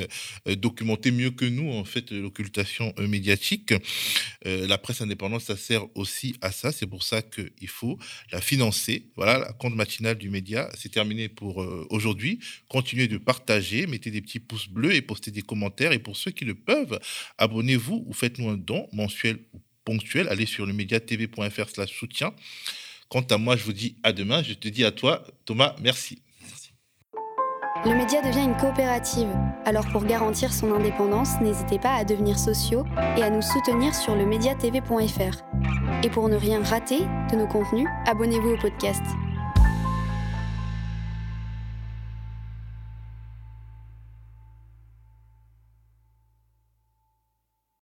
documenter 0.46 1.12
mieux 1.12 1.30
que 1.30 1.44
nous 1.44 1.70
en 1.70 1.84
fait 1.84 2.10
l'occultation 2.10 2.92
médiatique. 2.98 3.72
la 4.44 4.78
presse 4.78 5.00
indépendante, 5.00 5.42
ça 5.42 5.56
sert 5.56 5.84
aussi 5.96 6.34
à 6.40 6.50
ça 6.50 6.72
c'est 6.80 6.86
pour 6.86 7.02
ça 7.02 7.20
qu'il 7.20 7.68
faut 7.68 7.98
la 8.32 8.40
financer. 8.40 9.10
Voilà, 9.14 9.38
la 9.38 9.52
compte 9.52 9.74
matinale 9.74 10.16
du 10.16 10.30
média, 10.30 10.70
c'est 10.74 10.90
terminé 10.90 11.28
pour 11.28 11.62
euh, 11.62 11.86
aujourd'hui. 11.90 12.40
Continuez 12.68 13.06
de 13.06 13.18
partager, 13.18 13.86
mettez 13.86 14.10
des 14.10 14.22
petits 14.22 14.40
pouces 14.40 14.68
bleus 14.68 14.94
et 14.94 15.02
postez 15.02 15.30
des 15.30 15.42
commentaires. 15.42 15.92
Et 15.92 15.98
pour 15.98 16.16
ceux 16.16 16.30
qui 16.30 16.46
le 16.46 16.54
peuvent, 16.54 16.98
abonnez-vous 17.36 18.04
ou 18.06 18.12
faites-nous 18.14 18.48
un 18.48 18.56
don 18.56 18.88
mensuel 18.94 19.38
ou 19.52 19.60
ponctuel. 19.84 20.26
Allez 20.28 20.46
sur 20.46 20.64
le 20.64 20.72
médiatv.fr 20.72 21.68
slash 21.68 21.92
soutien. 21.92 22.32
Quant 23.10 23.26
à 23.28 23.36
moi, 23.36 23.56
je 23.56 23.64
vous 23.64 23.74
dis 23.74 23.96
à 24.02 24.12
demain. 24.12 24.42
Je 24.42 24.54
te 24.54 24.68
dis 24.68 24.84
à 24.84 24.90
toi, 24.90 25.26
Thomas, 25.44 25.76
merci. 25.82 26.22
Le 27.86 27.94
média 27.94 28.20
devient 28.20 28.44
une 28.44 28.56
coopérative. 28.56 29.30
Alors 29.64 29.86
pour 29.90 30.04
garantir 30.04 30.52
son 30.52 30.74
indépendance, 30.74 31.40
n'hésitez 31.40 31.78
pas 31.78 31.94
à 31.94 32.04
devenir 32.04 32.38
sociaux 32.38 32.84
et 33.16 33.22
à 33.22 33.30
nous 33.30 33.40
soutenir 33.40 33.94
sur 33.94 34.14
le 34.14 34.26
médiatv.fr. 34.26 36.04
Et 36.04 36.10
pour 36.10 36.28
ne 36.28 36.36
rien 36.36 36.62
rater 36.62 37.00
de 37.30 37.36
nos 37.36 37.46
contenus, 37.46 37.88
abonnez-vous 38.06 38.50
au 38.50 38.58
podcast. 38.58 39.02